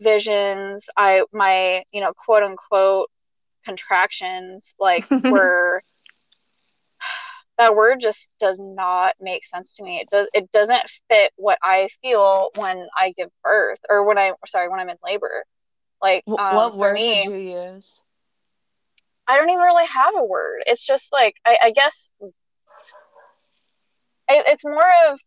visions. 0.00 0.88
I 0.96 1.24
my 1.32 1.82
you 1.90 2.00
know 2.00 2.12
quote 2.14 2.44
unquote 2.44 3.10
contractions 3.64 4.74
like 4.78 5.10
were 5.24 5.82
that 7.58 7.74
word 7.74 8.00
just 8.00 8.30
does 8.38 8.60
not 8.60 9.14
make 9.20 9.44
sense 9.44 9.74
to 9.74 9.82
me. 9.82 9.98
It 9.98 10.08
does 10.08 10.28
it 10.32 10.52
doesn't 10.52 10.88
fit 11.10 11.32
what 11.34 11.58
I 11.64 11.88
feel 12.00 12.50
when 12.54 12.86
I 12.96 13.12
give 13.18 13.30
birth 13.42 13.80
or 13.88 14.04
when 14.04 14.18
I 14.18 14.34
sorry 14.46 14.68
when 14.68 14.78
I'm 14.78 14.88
in 14.88 14.98
labor. 15.04 15.44
Like 16.00 16.22
um, 16.28 16.54
what 16.54 16.76
word 16.76 16.94
me, 16.94 17.24
would 17.26 17.34
you 17.34 17.72
use? 17.74 18.00
I 19.26 19.36
don't 19.36 19.50
even 19.50 19.62
really 19.62 19.86
have 19.86 20.14
a 20.16 20.24
word. 20.24 20.62
It's 20.66 20.84
just 20.84 21.12
like 21.12 21.34
I, 21.44 21.58
I 21.60 21.70
guess 21.72 22.12
it's 24.52 24.64
more 24.64 24.90
of 25.10 25.20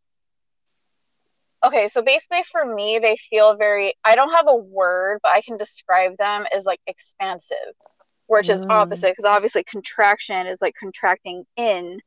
okay. 1.65 1.87
So 1.87 2.01
basically, 2.01 2.43
for 2.51 2.65
me, 2.65 2.99
they 2.99 3.17
feel 3.17 3.55
very. 3.55 3.95
I 4.03 4.15
don't 4.15 4.31
have 4.31 4.47
a 4.47 4.55
word, 4.55 5.19
but 5.23 5.31
I 5.31 5.41
can 5.41 5.57
describe 5.57 6.17
them 6.17 6.45
as 6.55 6.65
like 6.65 6.79
expansive 6.87 7.73
which 8.27 8.49
is 8.49 8.61
mm. 8.61 8.69
opposite 8.69 9.11
because 9.11 9.25
obviously 9.25 9.63
contraction 9.63 10.47
is 10.47 10.61
like 10.61 10.73
contracting 10.79 11.43
in 11.57 11.99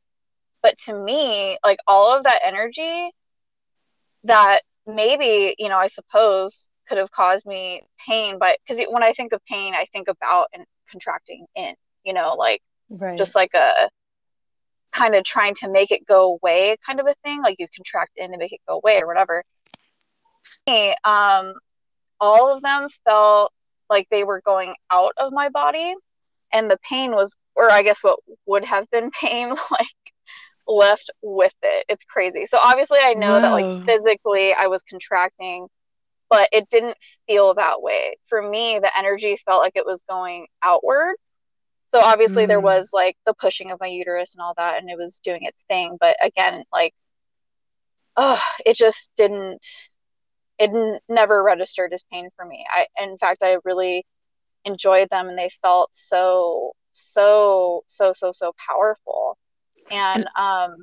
but 0.61 0.77
to 0.77 0.93
me 0.93 1.57
like 1.63 1.79
all 1.87 2.15
of 2.15 2.23
that 2.23 2.41
energy 2.45 3.11
that 4.23 4.61
maybe 4.85 5.55
you 5.57 5.69
know 5.69 5.77
i 5.77 5.87
suppose 5.87 6.69
could 6.87 6.97
have 6.97 7.11
caused 7.11 7.45
me 7.45 7.81
pain 8.05 8.37
but 8.39 8.57
because 8.65 8.83
when 8.89 9.03
i 9.03 9.13
think 9.13 9.31
of 9.31 9.41
pain 9.45 9.73
i 9.73 9.85
think 9.93 10.07
about 10.07 10.47
and 10.53 10.65
contracting 10.91 11.45
in 11.55 11.73
you 12.03 12.13
know 12.13 12.33
like 12.33 12.61
right. 12.89 13.17
just 13.17 13.35
like 13.35 13.53
a 13.53 13.89
kind 14.91 15.15
of 15.15 15.23
trying 15.23 15.55
to 15.55 15.69
make 15.69 15.91
it 15.91 16.05
go 16.05 16.37
away 16.41 16.77
kind 16.85 16.99
of 16.99 17.07
a 17.07 17.15
thing 17.23 17.41
like 17.41 17.57
you 17.59 17.67
contract 17.75 18.11
in 18.17 18.31
to 18.31 18.37
make 18.37 18.51
it 18.53 18.61
go 18.67 18.75
away 18.75 18.99
or 19.01 19.07
whatever. 19.07 19.43
Um 21.03 21.53
all 22.19 22.53
of 22.53 22.61
them 22.61 22.89
felt 23.05 23.53
like 23.89 24.07
they 24.11 24.23
were 24.23 24.41
going 24.41 24.75
out 24.91 25.13
of 25.17 25.31
my 25.31 25.49
body 25.49 25.95
and 26.51 26.69
the 26.69 26.77
pain 26.87 27.11
was 27.11 27.35
or 27.55 27.71
i 27.71 27.81
guess 27.81 28.03
what 28.03 28.19
would 28.45 28.65
have 28.65 28.89
been 28.91 29.09
pain 29.21 29.49
like 29.49 29.87
left 30.67 31.09
with 31.23 31.55
it. 31.63 31.85
It's 31.89 32.03
crazy. 32.03 32.45
So 32.45 32.59
obviously 32.61 32.99
i 33.01 33.13
know 33.13 33.33
Whoa. 33.33 33.41
that 33.41 33.51
like 33.51 33.85
physically 33.85 34.53
i 34.53 34.67
was 34.67 34.83
contracting 34.83 35.67
but 36.29 36.47
it 36.51 36.69
didn't 36.69 36.95
feel 37.25 37.55
that 37.55 37.81
way. 37.81 38.17
For 38.27 38.41
me 38.41 38.79
the 38.79 38.95
energy 38.97 39.37
felt 39.45 39.61
like 39.61 39.73
it 39.75 39.85
was 39.85 40.03
going 40.07 40.47
outward 40.63 41.15
so 41.89 41.99
obviously 41.99 42.45
mm. 42.45 42.47
there 42.47 42.59
was 42.59 42.91
like 42.93 43.17
the 43.25 43.33
pushing 43.33 43.71
of 43.71 43.79
my 43.79 43.87
uterus 43.87 44.33
and 44.35 44.41
all 44.41 44.53
that 44.57 44.79
and 44.79 44.89
it 44.89 44.97
was 44.97 45.19
doing 45.23 45.41
its 45.43 45.63
thing 45.63 45.97
but 45.99 46.15
again 46.21 46.63
like 46.71 46.93
oh 48.17 48.41
it 48.65 48.75
just 48.75 49.09
didn't 49.15 49.65
it 50.59 50.69
n- 50.69 50.99
never 51.07 51.41
registered 51.41 51.93
as 51.93 52.03
pain 52.11 52.29
for 52.35 52.45
me. 52.45 52.65
I 52.71 52.85
in 53.01 53.17
fact 53.17 53.41
i 53.41 53.57
really 53.63 54.05
enjoyed 54.65 55.09
them 55.09 55.29
and 55.29 55.37
they 55.37 55.49
felt 55.61 55.89
so 55.93 56.73
so 56.91 57.83
so 57.87 58.13
so 58.13 58.31
so 58.33 58.53
powerful. 58.67 59.37
And 59.89 60.27
um 60.35 60.75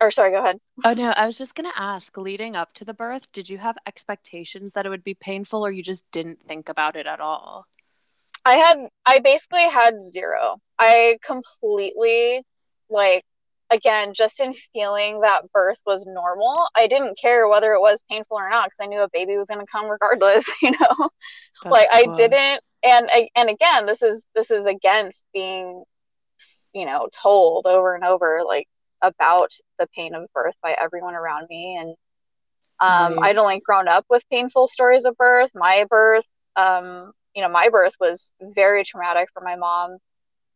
or 0.00 0.10
sorry 0.10 0.30
go 0.30 0.38
ahead. 0.38 0.58
Oh 0.84 0.94
no 0.94 1.10
i 1.16 1.26
was 1.26 1.36
just 1.36 1.54
going 1.54 1.70
to 1.70 1.80
ask 1.80 2.16
leading 2.16 2.54
up 2.54 2.72
to 2.74 2.84
the 2.84 2.94
birth 2.94 3.32
did 3.32 3.48
you 3.50 3.58
have 3.58 3.76
expectations 3.86 4.72
that 4.72 4.86
it 4.86 4.88
would 4.88 5.04
be 5.04 5.14
painful 5.14 5.66
or 5.66 5.70
you 5.70 5.82
just 5.82 6.04
didn't 6.12 6.40
think 6.46 6.68
about 6.68 6.96
it 6.96 7.06
at 7.06 7.20
all 7.20 7.66
i 8.46 8.54
had 8.54 8.88
i 9.04 9.18
basically 9.18 9.68
had 9.68 10.00
zero 10.02 10.56
i 10.78 11.18
completely 11.24 12.42
like 12.88 13.24
again 13.70 14.14
just 14.14 14.38
in 14.40 14.54
feeling 14.72 15.20
that 15.20 15.50
birth 15.52 15.78
was 15.84 16.06
normal 16.06 16.66
i 16.76 16.86
didn't 16.86 17.18
care 17.18 17.48
whether 17.48 17.72
it 17.72 17.80
was 17.80 18.02
painful 18.08 18.38
or 18.38 18.48
not 18.48 18.66
because 18.66 18.80
i 18.80 18.86
knew 18.86 19.02
a 19.02 19.08
baby 19.12 19.36
was 19.36 19.48
going 19.48 19.60
to 19.60 19.66
come 19.70 19.86
regardless 19.88 20.46
you 20.62 20.70
know 20.70 21.10
That's 21.62 21.72
like 21.72 21.88
cool. 21.90 22.14
i 22.14 22.16
didn't 22.16 22.62
and 22.82 23.10
and 23.34 23.50
again 23.50 23.86
this 23.86 24.02
is 24.02 24.24
this 24.34 24.50
is 24.50 24.66
against 24.66 25.24
being 25.34 25.82
you 26.72 26.86
know 26.86 27.08
told 27.12 27.66
over 27.66 27.94
and 27.94 28.04
over 28.04 28.42
like 28.46 28.68
about 29.02 29.50
the 29.78 29.88
pain 29.94 30.14
of 30.14 30.26
birth 30.32 30.54
by 30.62 30.76
everyone 30.80 31.14
around 31.14 31.46
me 31.50 31.76
and 31.76 31.94
um, 32.78 33.18
right. 33.18 33.30
i'd 33.30 33.38
only 33.38 33.60
grown 33.64 33.88
up 33.88 34.04
with 34.08 34.22
painful 34.30 34.68
stories 34.68 35.04
of 35.04 35.16
birth 35.16 35.50
my 35.54 35.84
birth 35.90 36.26
um, 36.56 37.12
you 37.36 37.42
know 37.42 37.48
my 37.48 37.68
birth 37.68 37.94
was 38.00 38.32
very 38.40 38.82
traumatic 38.82 39.28
for 39.32 39.42
my 39.42 39.54
mom. 39.54 39.98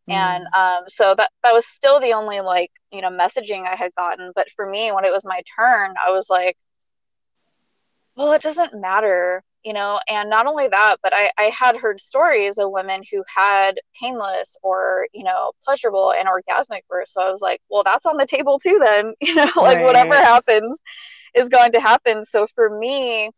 Mm. 0.08 0.14
and 0.14 0.44
um, 0.56 0.84
so 0.88 1.14
that 1.16 1.30
that 1.44 1.52
was 1.52 1.66
still 1.66 2.00
the 2.00 2.14
only 2.14 2.40
like 2.40 2.72
you 2.90 3.02
know 3.02 3.10
messaging 3.10 3.66
i 3.70 3.76
had 3.76 3.94
gotten. 3.94 4.32
But 4.34 4.48
for 4.56 4.68
me 4.68 4.90
when 4.90 5.04
it 5.04 5.12
was 5.12 5.24
my 5.24 5.42
turn 5.56 5.94
i 6.04 6.10
was 6.10 6.28
like 6.28 6.56
well 8.16 8.32
it 8.32 8.42
doesn't 8.42 8.80
matter 8.80 9.44
you 9.62 9.74
know? 9.74 10.00
And 10.08 10.30
not 10.30 10.46
only 10.46 10.68
that 10.68 10.96
but 11.02 11.12
I, 11.14 11.30
I 11.38 11.50
had 11.54 11.76
heard 11.76 12.00
stories 12.00 12.56
of 12.56 12.70
women 12.70 13.02
who 13.12 13.22
had 13.32 13.72
painless 14.00 14.56
or 14.62 15.06
you 15.12 15.22
know 15.22 15.52
pleasurable 15.62 16.14
and 16.18 16.26
orgasmic 16.26 16.86
birth 16.88 17.08
so 17.08 17.20
i 17.20 17.30
was 17.30 17.42
like 17.42 17.60
well 17.68 17.82
that's 17.84 18.06
on 18.06 18.16
the 18.16 18.26
table 18.26 18.58
too 18.58 18.80
then 18.82 19.12
you 19.20 19.34
know? 19.34 19.50
Like 19.56 19.76
right. 19.76 19.84
whatever 19.84 20.14
happens 20.14 20.78
is 21.34 21.50
going 21.50 21.72
to 21.72 21.80
happen. 21.80 22.24
So 22.24 22.46
for 22.54 22.78
me 22.78 23.30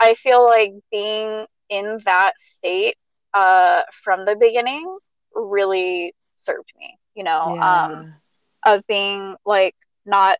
i 0.00 0.12
feel 0.14 0.44
like 0.44 0.72
being 0.92 1.46
in 1.68 1.98
that 2.04 2.32
state 2.38 2.96
uh 3.32 3.82
from 3.92 4.24
the 4.24 4.36
beginning 4.36 4.98
really 5.34 6.14
served 6.36 6.72
me 6.78 6.98
you 7.14 7.24
know 7.24 7.54
yeah. 7.54 7.84
um 7.84 8.14
of 8.64 8.86
being 8.86 9.34
like 9.44 9.74
not 10.06 10.38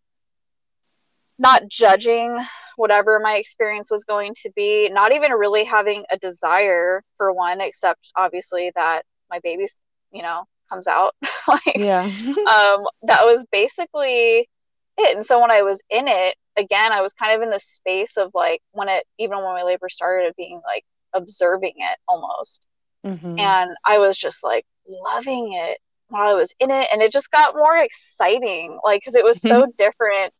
not 1.39 1.67
judging 1.69 2.39
whatever 2.77 3.19
my 3.21 3.35
experience 3.37 3.91
was 3.91 4.05
going 4.05 4.35
to 4.41 4.51
be, 4.55 4.89
not 4.89 5.13
even 5.13 5.33
really 5.33 5.65
having 5.65 6.05
a 6.11 6.17
desire 6.19 7.03
for 7.17 7.33
one, 7.33 7.61
except 7.61 8.13
obviously 8.17 8.71
that 8.77 9.03
my 9.29 9.41
baby's 9.41 9.81
you 10.15 10.23
know, 10.23 10.45
comes 10.71 10.87
out. 10.87 11.15
like, 11.49 11.77
yeah. 11.77 12.03
um, 12.27 12.87
that 13.03 13.25
was 13.25 13.45
basically 13.53 14.49
it. 14.97 15.17
And 15.17 15.27
so 15.27 15.41
when 15.41 15.51
I 15.51 15.63
was 15.63 15.83
in 15.91 16.09
it, 16.09 16.37
again, 16.57 16.93
I 16.93 17.03
was 17.03 17.13
kind 17.13 17.35
of 17.35 17.43
in 17.43 17.51
the 17.51 17.61
space 17.61 18.17
of 18.17 18.31
like 18.33 18.63
when 18.73 18.89
it, 18.89 19.05
even 19.19 19.39
when 19.39 19.55
my 19.55 19.65
labor 19.65 19.89
started, 19.91 20.33
being 20.37 20.63
like 20.65 20.85
observing 21.15 21.75
it 21.77 21.99
almost. 22.09 22.61
Mm-hmm. 23.05 23.39
And 23.39 23.71
I 23.85 23.99
was 23.99 24.17
just 24.17 24.43
like 24.43 24.65
loving 24.87 25.53
it 25.53 25.79
while 26.09 26.31
I 26.31 26.35
was 26.35 26.53
in 26.61 26.71
it. 26.71 26.89
And 26.93 27.03
it 27.03 27.13
just 27.13 27.31
got 27.31 27.55
more 27.55 27.77
exciting, 27.77 28.79
like, 28.85 29.01
because 29.01 29.15
it 29.15 29.25
was 29.25 29.41
so 29.41 29.67
different 29.79 30.33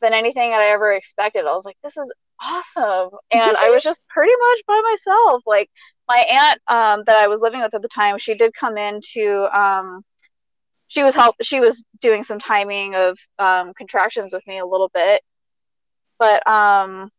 than 0.00 0.12
anything 0.12 0.50
that 0.50 0.60
I 0.60 0.70
ever 0.70 0.92
expected. 0.92 1.46
I 1.46 1.52
was 1.52 1.64
like, 1.64 1.76
this 1.82 1.96
is 1.96 2.12
awesome. 2.42 3.10
And 3.30 3.56
I 3.56 3.70
was 3.70 3.82
just 3.84 4.00
pretty 4.08 4.32
much 4.32 4.60
by 4.66 4.80
myself. 4.90 5.42
Like, 5.46 5.70
my 6.08 6.24
aunt 6.30 6.60
um, 6.68 7.04
that 7.06 7.22
I 7.22 7.28
was 7.28 7.40
living 7.40 7.60
with 7.60 7.74
at 7.74 7.82
the 7.82 7.88
time, 7.88 8.18
she 8.18 8.34
did 8.34 8.54
come 8.54 8.76
in 8.76 9.00
to, 9.12 9.48
um, 9.58 10.04
she 10.88 11.02
was 11.02 11.14
help, 11.16 11.34
she 11.42 11.58
was 11.58 11.84
doing 12.00 12.22
some 12.22 12.38
timing 12.38 12.94
of 12.94 13.18
um, 13.38 13.74
contractions 13.74 14.32
with 14.32 14.46
me 14.46 14.58
a 14.58 14.66
little 14.66 14.90
bit. 14.94 15.20
But 16.18 16.46
um, 16.46 17.10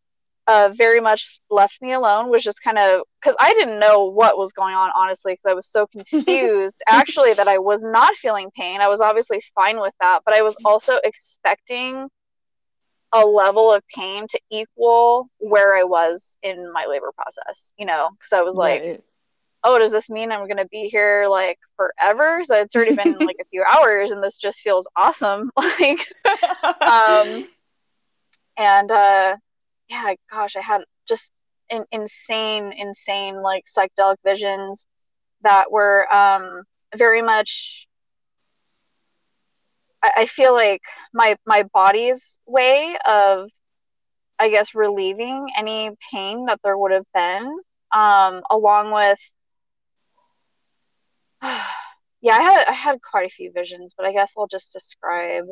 uh, 0.48 0.70
very 0.74 1.02
much 1.02 1.42
left 1.50 1.78
me 1.82 1.92
alone 1.92 2.30
was 2.30 2.42
just 2.42 2.64
kind 2.64 2.78
of 2.78 3.02
because 3.22 3.36
I 3.40 3.54
didn't 3.54 3.80
know 3.80 4.06
what 4.06 4.38
was 4.38 4.54
going 4.54 4.76
on, 4.76 4.92
honestly, 4.96 5.34
because 5.34 5.52
I 5.52 5.54
was 5.54 5.68
so 5.68 5.88
confused 5.88 6.82
actually 6.88 7.34
that 7.34 7.50
I 7.50 7.58
was 7.58 7.82
not 7.82 8.16
feeling 8.16 8.50
pain. 8.56 8.80
I 8.80 8.88
was 8.88 9.02
obviously 9.02 9.44
fine 9.54 9.80
with 9.80 9.94
that, 10.00 10.22
but 10.26 10.34
I 10.34 10.42
was 10.42 10.56
also 10.64 10.94
expecting 11.04 12.08
a 13.12 13.26
level 13.26 13.74
of 13.74 13.84
pain 13.94 14.26
to 14.30 14.40
equal 14.50 15.30
where 15.40 15.76
I 15.76 15.84
was 15.84 16.38
in 16.42 16.72
my 16.72 16.86
labor 16.90 17.12
process, 17.16 17.74
you 17.78 17.86
know, 17.86 18.10
because 18.18 18.32
I 18.32 18.42
was 18.42 18.56
like, 18.56 18.82
right. 18.82 19.04
oh, 19.66 19.80
does 19.80 19.92
this 19.92 20.10
mean 20.10 20.32
I'm 20.32 20.46
going 20.46 20.58
to 20.58 20.68
be 20.68 20.88
here 20.88 21.28
like 21.30 21.60
forever? 21.76 22.42
So 22.46 22.56
it's 22.56 22.76
already 22.76 22.96
been 22.96 23.18
like 23.20 23.38
a 23.42 23.46
few 23.50 23.64
hours 23.64 24.12
and 24.12 24.24
this 24.24 24.38
just 24.38 24.62
feels 24.62 24.88
awesome. 24.96 25.52
like, 25.58 26.00
um, 26.82 27.48
and, 28.58 28.92
uh, 28.92 29.36
yeah, 29.89 30.13
gosh, 30.30 30.56
I 30.56 30.62
had 30.62 30.82
just 31.08 31.32
in, 31.69 31.86
insane, 31.91 32.73
insane 32.76 33.41
like 33.41 33.65
psychedelic 33.65 34.17
visions 34.26 34.86
that 35.41 35.71
were 35.71 36.12
um, 36.13 36.63
very 36.95 37.21
much. 37.21 37.88
I, 40.04 40.12
I 40.17 40.26
feel 40.26 40.54
like 40.54 40.82
my 41.13 41.38
my 41.45 41.63
body's 41.73 42.39
way 42.45 42.97
of, 43.06 43.50
I 44.39 44.50
guess, 44.50 44.76
relieving 44.76 45.47
any 45.58 45.91
pain 46.12 46.45
that 46.47 46.60
there 46.63 46.78
would 46.78 46.91
have 46.91 47.06
been, 47.13 47.60
um, 47.91 48.41
along 48.50 48.91
with. 48.91 49.19
yeah, 52.21 52.34
I 52.34 52.41
had 52.41 52.65
I 52.67 52.73
had 52.73 53.02
quite 53.02 53.28
a 53.28 53.34
few 53.34 53.52
visions, 53.54 53.93
but 53.97 54.06
I 54.06 54.12
guess 54.13 54.34
I'll 54.38 54.47
just 54.47 54.73
describe. 54.73 55.45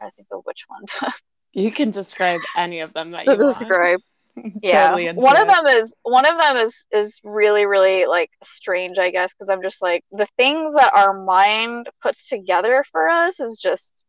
I 0.00 0.10
think 0.10 0.28
of 0.30 0.42
which 0.44 0.64
one. 0.68 0.84
You 1.56 1.72
can 1.72 1.90
describe 1.90 2.42
any 2.54 2.80
of 2.80 2.92
them 2.92 3.12
that 3.12 3.26
you 3.26 3.34
describe. 3.34 4.00
yeah, 4.62 4.90
totally 4.90 5.10
one 5.12 5.38
it. 5.38 5.40
of 5.40 5.48
them 5.48 5.66
is 5.66 5.94
one 6.02 6.26
of 6.26 6.36
them 6.36 6.58
is 6.58 6.86
is 6.92 7.18
really 7.24 7.64
really 7.64 8.04
like 8.04 8.28
strange, 8.44 8.98
I 8.98 9.10
guess, 9.10 9.32
because 9.32 9.48
I'm 9.48 9.62
just 9.62 9.80
like 9.80 10.04
the 10.12 10.28
things 10.36 10.74
that 10.74 10.92
our 10.94 11.24
mind 11.24 11.88
puts 12.02 12.28
together 12.28 12.84
for 12.92 13.08
us 13.08 13.40
is 13.40 13.56
just 13.56 14.04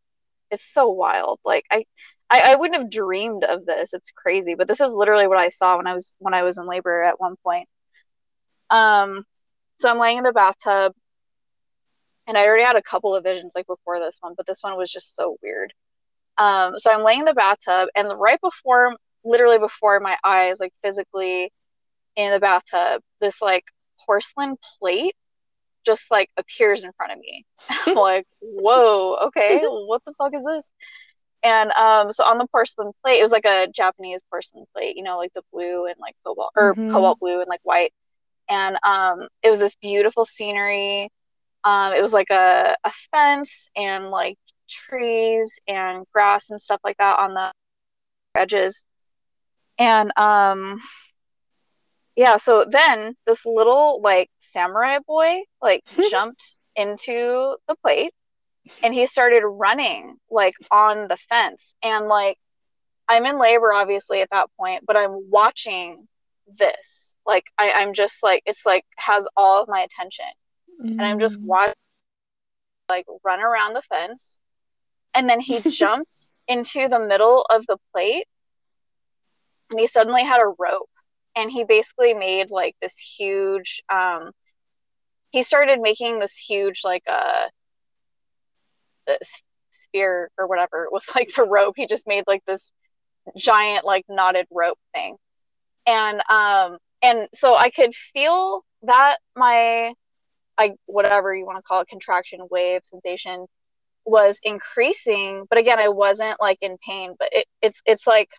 it's 0.51 0.65
so 0.65 0.89
wild. 0.89 1.39
Like 1.45 1.63
I, 1.71 1.85
I, 2.29 2.51
I 2.51 2.55
wouldn't 2.55 2.81
have 2.81 2.91
dreamed 2.91 3.45
of 3.45 3.65
this. 3.65 3.93
It's 3.93 4.11
crazy, 4.11 4.55
but 4.55 4.67
this 4.67 4.81
is 4.81 4.91
literally 4.91 5.27
what 5.27 5.37
I 5.37 5.47
saw 5.47 5.77
when 5.77 5.87
I 5.87 5.93
was 5.93 6.15
when 6.19 6.33
I 6.33 6.43
was 6.43 6.57
in 6.57 6.67
labor 6.67 7.01
at 7.01 7.17
one 7.17 7.35
point. 7.45 7.69
Um, 8.69 9.23
so 9.79 9.89
I'm 9.89 9.99
laying 9.99 10.17
in 10.17 10.25
the 10.25 10.33
bathtub, 10.33 10.91
and 12.27 12.37
I 12.37 12.45
already 12.45 12.65
had 12.65 12.75
a 12.75 12.81
couple 12.81 13.15
of 13.15 13.23
visions 13.23 13.53
like 13.55 13.67
before 13.67 14.01
this 14.01 14.17
one, 14.19 14.33
but 14.35 14.45
this 14.45 14.59
one 14.61 14.75
was 14.75 14.91
just 14.91 15.15
so 15.15 15.37
weird. 15.41 15.71
Um, 16.37 16.77
so 16.77 16.91
I'm 16.91 17.03
laying 17.03 17.19
in 17.19 17.25
the 17.25 17.33
bathtub, 17.33 17.89
and 17.95 18.11
right 18.17 18.39
before, 18.41 18.95
literally 19.23 19.59
before 19.59 19.99
my 19.99 20.17
eyes, 20.23 20.59
like 20.59 20.73
physically 20.83 21.51
in 22.15 22.31
the 22.31 22.39
bathtub, 22.39 23.01
this 23.21 23.41
like 23.41 23.65
porcelain 24.05 24.55
plate 24.79 25.15
just 25.85 26.11
like 26.11 26.29
appears 26.37 26.83
in 26.83 26.91
front 26.97 27.13
of 27.13 27.19
me. 27.19 27.45
I'm 27.69 27.95
like, 27.95 28.27
whoa, 28.39 29.15
okay, 29.27 29.61
what 29.63 30.03
the 30.05 30.13
fuck 30.17 30.33
is 30.35 30.43
this? 30.43 30.73
And 31.43 31.71
um, 31.71 32.11
so 32.11 32.25
on 32.25 32.37
the 32.37 32.47
porcelain 32.47 32.91
plate, 33.01 33.19
it 33.19 33.23
was 33.23 33.31
like 33.31 33.45
a 33.45 33.67
Japanese 33.73 34.21
porcelain 34.29 34.65
plate, 34.73 34.97
you 34.97 35.03
know, 35.03 35.17
like 35.17 35.31
the 35.33 35.43
blue 35.53 35.85
and 35.85 35.95
like 35.99 36.15
cobalt 36.25 36.51
or 36.55 36.73
mm-hmm. 36.73 36.91
cobalt 36.91 37.19
blue 37.19 37.39
and 37.39 37.47
like 37.47 37.61
white. 37.63 37.93
And 38.49 38.77
um, 38.83 39.27
it 39.43 39.49
was 39.49 39.59
this 39.59 39.75
beautiful 39.75 40.25
scenery. 40.25 41.09
Um, 41.63 41.93
it 41.93 42.01
was 42.01 42.13
like 42.13 42.29
a, 42.31 42.75
a 42.83 42.91
fence 43.11 43.69
and 43.75 44.09
like 44.09 44.37
trees 44.67 45.59
and 45.67 46.05
grass 46.13 46.49
and 46.49 46.61
stuff 46.61 46.79
like 46.83 46.97
that 46.97 47.19
on 47.19 47.33
the 47.33 47.51
edges. 48.35 48.85
And 49.77 50.11
um 50.17 50.81
yeah, 52.15 52.37
so 52.37 52.65
then 52.69 53.15
this 53.27 53.45
little 53.45 54.01
like 54.01 54.29
samurai 54.39 54.99
boy 55.05 55.41
like 55.61 55.83
jumped 56.09 56.59
into 56.75 57.55
the 57.67 57.75
plate 57.83 58.13
and 58.83 58.93
he 58.93 59.05
started 59.05 59.45
running 59.45 60.17
like 60.29 60.55
on 60.71 61.07
the 61.07 61.17
fence 61.17 61.75
and 61.83 62.07
like 62.07 62.37
I'm 63.07 63.25
in 63.25 63.39
labor 63.39 63.71
obviously 63.71 64.21
at 64.21 64.29
that 64.31 64.49
point, 64.59 64.83
but 64.85 64.97
I'm 64.97 65.29
watching 65.29 66.07
this. 66.57 67.15
Like 67.25 67.45
I, 67.57 67.71
I'm 67.71 67.93
just 67.93 68.23
like 68.23 68.43
it's 68.45 68.65
like 68.65 68.85
has 68.97 69.27
all 69.35 69.61
of 69.61 69.67
my 69.67 69.81
attention. 69.81 70.25
Mm. 70.83 70.91
And 70.91 71.01
I'm 71.01 71.19
just 71.19 71.39
mm. 71.39 71.43
watching 71.43 71.73
like 72.89 73.05
run 73.23 73.41
around 73.41 73.73
the 73.73 73.81
fence 73.81 74.41
and 75.17 75.29
then 75.29 75.39
he 75.39 75.59
jumped 75.69 76.33
into 76.47 76.87
the 76.87 76.99
middle 76.99 77.45
of 77.49 77.65
the 77.67 77.77
plate 77.91 78.25
and 79.69 79.79
he 79.79 79.87
suddenly 79.87 80.23
had 80.23 80.41
a 80.41 80.53
rope 80.57 80.89
and 81.35 81.51
he 81.51 81.65
basically 81.65 82.13
made 82.13 82.49
like 82.49 82.75
this 82.81 82.97
huge 82.97 83.83
um 83.91 84.31
he 85.31 85.43
started 85.43 85.81
making 85.81 86.19
this 86.19 86.37
huge 86.37 86.81
like 86.85 87.03
uh 87.09 87.47
spear 89.71 90.29
or 90.37 90.47
whatever 90.47 90.87
with 90.91 91.03
like 91.15 91.33
the 91.35 91.43
rope. 91.43 91.75
He 91.77 91.87
just 91.87 92.07
made 92.07 92.23
like 92.27 92.43
this 92.45 92.73
giant 93.37 93.85
like 93.85 94.05
knotted 94.09 94.47
rope 94.51 94.79
thing. 94.93 95.17
And 95.85 96.21
um 96.29 96.77
and 97.01 97.27
so 97.33 97.55
i 97.55 97.69
could 97.69 97.93
feel 97.93 98.63
that 98.83 99.17
my 99.35 99.93
i 100.57 100.71
whatever 100.85 101.35
you 101.35 101.45
want 101.45 101.57
to 101.57 101.61
call 101.61 101.81
it 101.81 101.87
contraction 101.87 102.39
wave 102.49 102.81
sensation 102.83 103.45
was 104.07 104.39
increasing 104.43 105.45
but 105.49 105.59
again 105.59 105.79
i 105.79 105.89
wasn't 105.89 106.39
like 106.39 106.57
in 106.61 106.77
pain 106.85 107.13
but 107.19 107.27
it, 107.31 107.45
it's 107.61 107.81
it's 107.85 108.07
like 108.07 108.29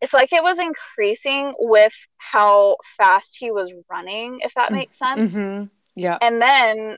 it's 0.00 0.12
like 0.12 0.32
it 0.32 0.42
was 0.42 0.58
increasing 0.58 1.52
with 1.58 1.94
how 2.18 2.76
fast 2.96 3.36
he 3.38 3.50
was 3.50 3.72
running 3.90 4.38
if 4.40 4.54
that 4.54 4.70
makes 4.72 4.98
sense 4.98 5.34
mm-hmm. 5.34 5.64
yeah 5.96 6.16
and 6.22 6.40
then 6.40 6.96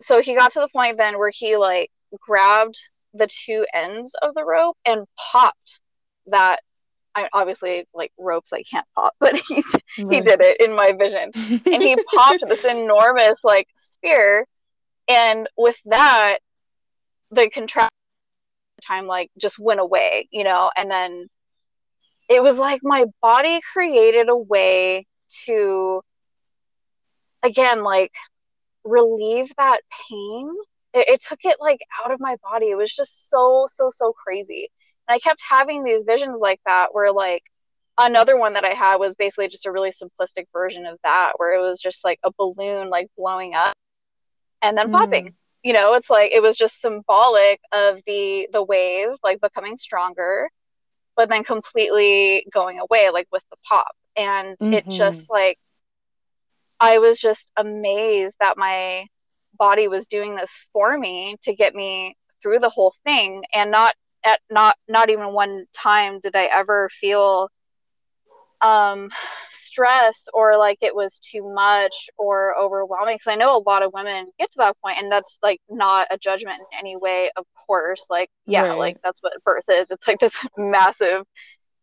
so 0.00 0.20
he 0.20 0.34
got 0.34 0.52
to 0.52 0.60
the 0.60 0.68
point 0.68 0.98
then 0.98 1.18
where 1.18 1.30
he 1.32 1.56
like 1.56 1.90
grabbed 2.20 2.78
the 3.14 3.28
two 3.28 3.64
ends 3.72 4.14
of 4.20 4.34
the 4.34 4.44
rope 4.44 4.76
and 4.84 5.06
popped 5.16 5.80
that 6.26 6.60
I 7.14 7.28
obviously 7.32 7.86
like 7.94 8.12
ropes 8.18 8.52
I 8.52 8.62
can't 8.62 8.86
pop, 8.94 9.14
but 9.20 9.36
he 9.36 9.62
right. 9.98 10.14
he 10.14 10.20
did 10.20 10.40
it 10.40 10.60
in 10.60 10.74
my 10.74 10.92
vision. 10.92 11.30
and 11.34 11.82
he 11.82 11.96
popped 12.14 12.44
this 12.48 12.64
enormous 12.64 13.44
like 13.44 13.68
spear 13.76 14.46
and 15.12 15.48
with 15.56 15.76
that 15.86 16.38
the 17.30 17.48
contract 17.50 17.92
time 18.86 19.06
like 19.06 19.30
just 19.38 19.58
went 19.58 19.80
away 19.80 20.28
you 20.32 20.44
know? 20.44 20.70
And 20.76 20.90
then 20.90 21.28
it 22.28 22.42
was 22.42 22.58
like 22.58 22.80
my 22.82 23.04
body 23.20 23.60
created 23.72 24.28
a 24.28 24.36
way 24.36 25.06
to 25.44 26.02
again 27.42 27.82
like 27.82 28.12
relieve 28.84 29.52
that 29.58 29.80
pain. 30.10 30.50
It, 30.94 31.08
it, 31.08 31.22
took 31.22 31.40
it 31.44 31.56
like 31.60 31.80
out 32.04 32.12
of 32.12 32.20
my 32.20 32.36
body. 32.42 32.70
It 32.70 32.76
was 32.76 32.92
just 32.92 33.30
so 33.30 33.66
so 33.68 33.90
so 33.90 34.12
crazy. 34.12 34.68
And 35.08 35.14
i 35.14 35.18
kept 35.18 35.42
having 35.48 35.84
these 35.84 36.04
visions 36.04 36.40
like 36.40 36.60
that 36.66 36.88
where 36.92 37.12
like 37.12 37.42
another 37.98 38.38
one 38.38 38.54
that 38.54 38.64
i 38.64 38.72
had 38.72 38.96
was 38.96 39.16
basically 39.16 39.48
just 39.48 39.66
a 39.66 39.72
really 39.72 39.90
simplistic 39.90 40.46
version 40.52 40.86
of 40.86 40.98
that 41.04 41.32
where 41.36 41.54
it 41.54 41.60
was 41.60 41.80
just 41.80 42.04
like 42.04 42.18
a 42.24 42.30
balloon 42.38 42.88
like 42.88 43.06
blowing 43.18 43.54
up 43.54 43.74
and 44.62 44.78
then 44.78 44.88
mm. 44.88 44.92
popping 44.92 45.34
you 45.62 45.72
know 45.72 45.94
it's 45.94 46.10
like 46.10 46.32
it 46.32 46.42
was 46.42 46.56
just 46.56 46.80
symbolic 46.80 47.60
of 47.72 48.00
the 48.06 48.48
the 48.52 48.62
wave 48.62 49.10
like 49.22 49.40
becoming 49.40 49.76
stronger 49.78 50.48
but 51.16 51.28
then 51.28 51.44
completely 51.44 52.46
going 52.52 52.78
away 52.78 53.10
like 53.10 53.28
with 53.30 53.42
the 53.50 53.56
pop 53.68 53.94
and 54.16 54.56
mm-hmm. 54.58 54.72
it 54.72 54.88
just 54.88 55.30
like 55.30 55.58
i 56.80 56.98
was 56.98 57.18
just 57.18 57.50
amazed 57.56 58.36
that 58.40 58.56
my 58.56 59.06
body 59.58 59.88
was 59.88 60.06
doing 60.06 60.34
this 60.34 60.52
for 60.72 60.98
me 60.98 61.36
to 61.42 61.54
get 61.54 61.74
me 61.74 62.16
through 62.42 62.58
the 62.58 62.68
whole 62.68 62.94
thing 63.04 63.44
and 63.52 63.70
not 63.70 63.94
at 64.24 64.40
not 64.50 64.76
not 64.88 65.10
even 65.10 65.32
one 65.32 65.64
time 65.72 66.20
did 66.20 66.34
i 66.34 66.44
ever 66.44 66.88
feel 66.88 67.48
um 68.62 69.10
stress 69.50 70.28
or 70.32 70.56
like 70.56 70.78
it 70.82 70.94
was 70.94 71.18
too 71.18 71.52
much 71.52 72.08
or 72.16 72.56
overwhelming 72.56 73.16
because 73.16 73.26
i 73.26 73.34
know 73.34 73.56
a 73.56 73.68
lot 73.68 73.82
of 73.82 73.92
women 73.92 74.26
get 74.38 74.50
to 74.50 74.58
that 74.58 74.76
point 74.80 74.96
and 74.98 75.10
that's 75.10 75.38
like 75.42 75.60
not 75.68 76.06
a 76.10 76.18
judgment 76.18 76.60
in 76.60 76.78
any 76.78 76.96
way 76.96 77.28
of 77.36 77.44
course 77.66 78.06
like 78.08 78.30
yeah 78.46 78.62
right. 78.62 78.78
like 78.78 78.96
that's 79.02 79.20
what 79.20 79.32
birth 79.44 79.64
is 79.68 79.90
it's 79.90 80.06
like 80.06 80.20
this 80.20 80.46
massive 80.56 81.24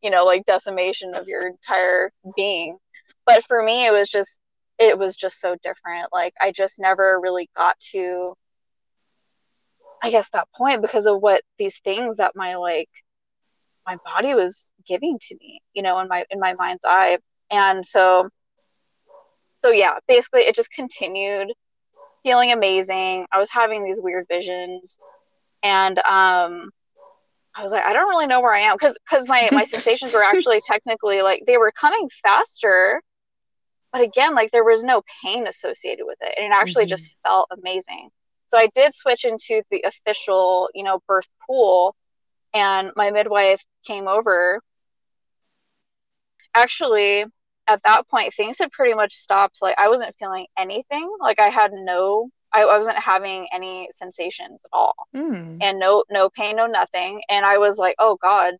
you 0.01 0.09
know 0.09 0.23
like 0.23 0.45
decimation 0.45 1.13
of 1.15 1.27
your 1.27 1.47
entire 1.47 2.11
being 2.35 2.77
but 3.25 3.43
for 3.45 3.61
me 3.61 3.85
it 3.85 3.91
was 3.91 4.07
just 4.07 4.39
it 4.77 4.97
was 4.97 5.17
just 5.17 5.41
so 5.41 5.55
different 5.61 6.07
like 6.13 6.33
i 6.41 6.51
just 6.51 6.79
never 6.79 7.19
really 7.21 7.49
got 7.57 7.77
to 7.79 8.33
i 10.01 10.09
guess 10.09 10.29
that 10.29 10.47
point 10.55 10.81
because 10.81 11.05
of 11.05 11.21
what 11.21 11.41
these 11.57 11.79
things 11.79 12.17
that 12.17 12.31
my 12.35 12.55
like 12.55 12.89
my 13.89 13.97
body 14.05 14.35
was 14.35 14.71
giving 14.87 15.17
to 15.19 15.35
me 15.41 15.61
you 15.73 15.81
know 15.81 15.99
in 15.99 16.07
my 16.07 16.25
in 16.29 16.39
my 16.39 16.53
mind's 16.53 16.85
eye. 16.85 17.17
And 17.51 17.85
so 17.85 18.29
so 19.63 19.71
yeah 19.71 19.95
basically 20.07 20.41
it 20.41 20.55
just 20.55 20.71
continued 20.71 21.51
feeling 22.23 22.51
amazing. 22.51 23.25
I 23.31 23.39
was 23.39 23.49
having 23.49 23.83
these 23.83 23.99
weird 24.01 24.25
visions. 24.29 24.99
And 25.63 25.97
um 25.99 26.69
i 27.55 27.63
was 27.63 27.71
like 27.71 27.83
i 27.83 27.91
don't 27.91 28.07
really 28.07 28.27
know 28.27 28.41
where 28.41 28.53
i 28.53 28.59
am. 28.59 28.75
Because 28.75 28.97
because 29.09 29.27
my 29.27 29.49
my 29.51 29.63
sensations 29.75 30.13
were 30.13 30.23
actually 30.23 30.61
technically 30.61 31.21
like 31.21 31.43
they 31.47 31.57
were 31.57 31.71
coming 31.71 32.09
faster 32.23 33.01
but 33.91 34.01
again 34.01 34.35
like 34.35 34.51
there 34.51 34.63
was 34.63 34.83
no 34.83 35.01
pain 35.23 35.47
associated 35.47 36.05
with 36.05 36.19
it. 36.21 36.33
And 36.37 36.45
it 36.45 36.55
actually 36.55 36.83
mm-hmm. 36.83 36.89
just 36.89 37.15
felt 37.25 37.49
amazing. 37.57 38.09
So 38.47 38.57
i 38.57 38.67
did 38.75 38.93
switch 38.93 39.25
into 39.25 39.63
the 39.71 39.83
official 39.91 40.69
you 40.75 40.83
know 40.83 40.99
birth 41.07 41.29
pool 41.45 41.95
and 42.53 42.91
my 42.95 43.11
midwife 43.11 43.63
came 43.85 44.07
over. 44.07 44.61
Actually 46.53 47.25
at 47.69 47.81
that 47.83 48.07
point 48.09 48.33
things 48.33 48.57
had 48.57 48.71
pretty 48.71 48.93
much 48.95 49.13
stopped. 49.13 49.59
Like 49.61 49.75
i 49.77 49.87
wasn't 49.87 50.15
feeling 50.17 50.47
anything. 50.57 51.09
Like 51.21 51.39
i 51.39 51.47
had 51.47 51.71
no 51.71 52.29
i, 52.51 52.63
I 52.63 52.77
wasn't 52.77 52.97
having 52.97 53.47
any 53.53 53.87
sensations 53.91 54.59
at 54.65 54.69
all. 54.73 54.95
Mm. 55.15 55.59
and 55.61 55.79
no 55.79 56.03
no 56.09 56.29
pain 56.29 56.57
no 56.57 56.65
nothing. 56.65 57.21
And 57.29 57.45
i 57.45 57.57
was 57.57 57.77
like 57.77 57.95
oh 57.99 58.17
god. 58.21 58.55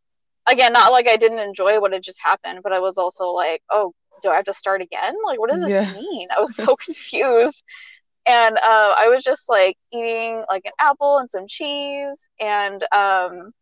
Again 0.48 0.74
not 0.74 0.92
like 0.92 1.08
i 1.08 1.18
didn't 1.18 1.40
enjoy 1.40 1.80
what 1.80 1.92
had 1.92 2.04
just 2.04 2.20
happened 2.24 2.60
but 2.64 2.72
i 2.72 2.80
was 2.80 2.98
also 2.98 3.26
like 3.32 3.62
oh 3.72 3.94
do 4.22 4.30
i 4.30 4.36
have 4.36 4.46
to 4.46 4.54
start 4.54 4.82
again? 4.82 5.16
Like 5.26 5.40
what 5.40 5.50
does 5.50 5.62
this 5.62 5.72
yeah. 5.72 5.94
mean? 5.94 6.28
I 6.36 6.40
was 6.40 6.56
so 6.66 6.76
confused. 6.76 7.64
And 8.28 8.58
uh, 8.58 8.94
i 8.98 9.08
was 9.08 9.24
just 9.24 9.50
like 9.50 9.76
eating 9.92 10.44
like 10.50 10.66
an 10.66 10.74
apple 10.80 11.18
and 11.18 11.30
some 11.30 11.48
cheese 11.48 12.30
and 12.40 12.84
um 12.92 13.54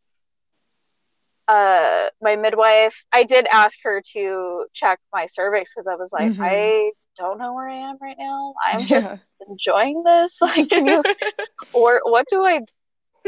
uh 1.47 2.07
my 2.21 2.35
midwife 2.35 3.05
i 3.13 3.23
did 3.23 3.47
ask 3.53 3.77
her 3.83 4.01
to 4.13 4.65
check 4.73 4.99
my 5.13 5.25
cervix 5.25 5.73
because 5.73 5.87
i 5.87 5.95
was 5.95 6.11
like 6.11 6.31
mm-hmm. 6.31 6.41
i 6.43 6.91
don't 7.17 7.39
know 7.39 7.53
where 7.53 7.67
i 7.67 7.75
am 7.75 7.97
right 8.01 8.15
now. 8.17 8.53
I'm 8.65 8.79
yeah. 8.81 8.85
just 8.85 9.15
enjoying 9.49 10.03
this. 10.03 10.37
Like 10.41 10.69
can 10.69 10.85
you 10.85 11.03
or 11.73 12.01
what 12.05 12.27
do 12.29 12.43
i 12.45 12.61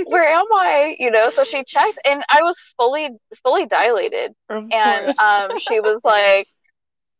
where 0.05 0.27
am 0.27 0.45
i? 0.53 0.95
You 0.99 1.11
know 1.11 1.29
so 1.29 1.43
she 1.43 1.63
checked 1.65 1.99
and 2.05 2.23
i 2.29 2.41
was 2.43 2.59
fully 2.77 3.09
fully 3.43 3.65
dilated. 3.65 4.33
Of 4.49 4.65
and 4.71 5.19
um 5.19 5.59
she 5.59 5.79
was 5.79 6.01
like 6.05 6.47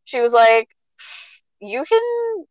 she 0.05 0.21
was 0.21 0.31
like 0.31 0.69
you 1.59 1.83
can 1.83 2.45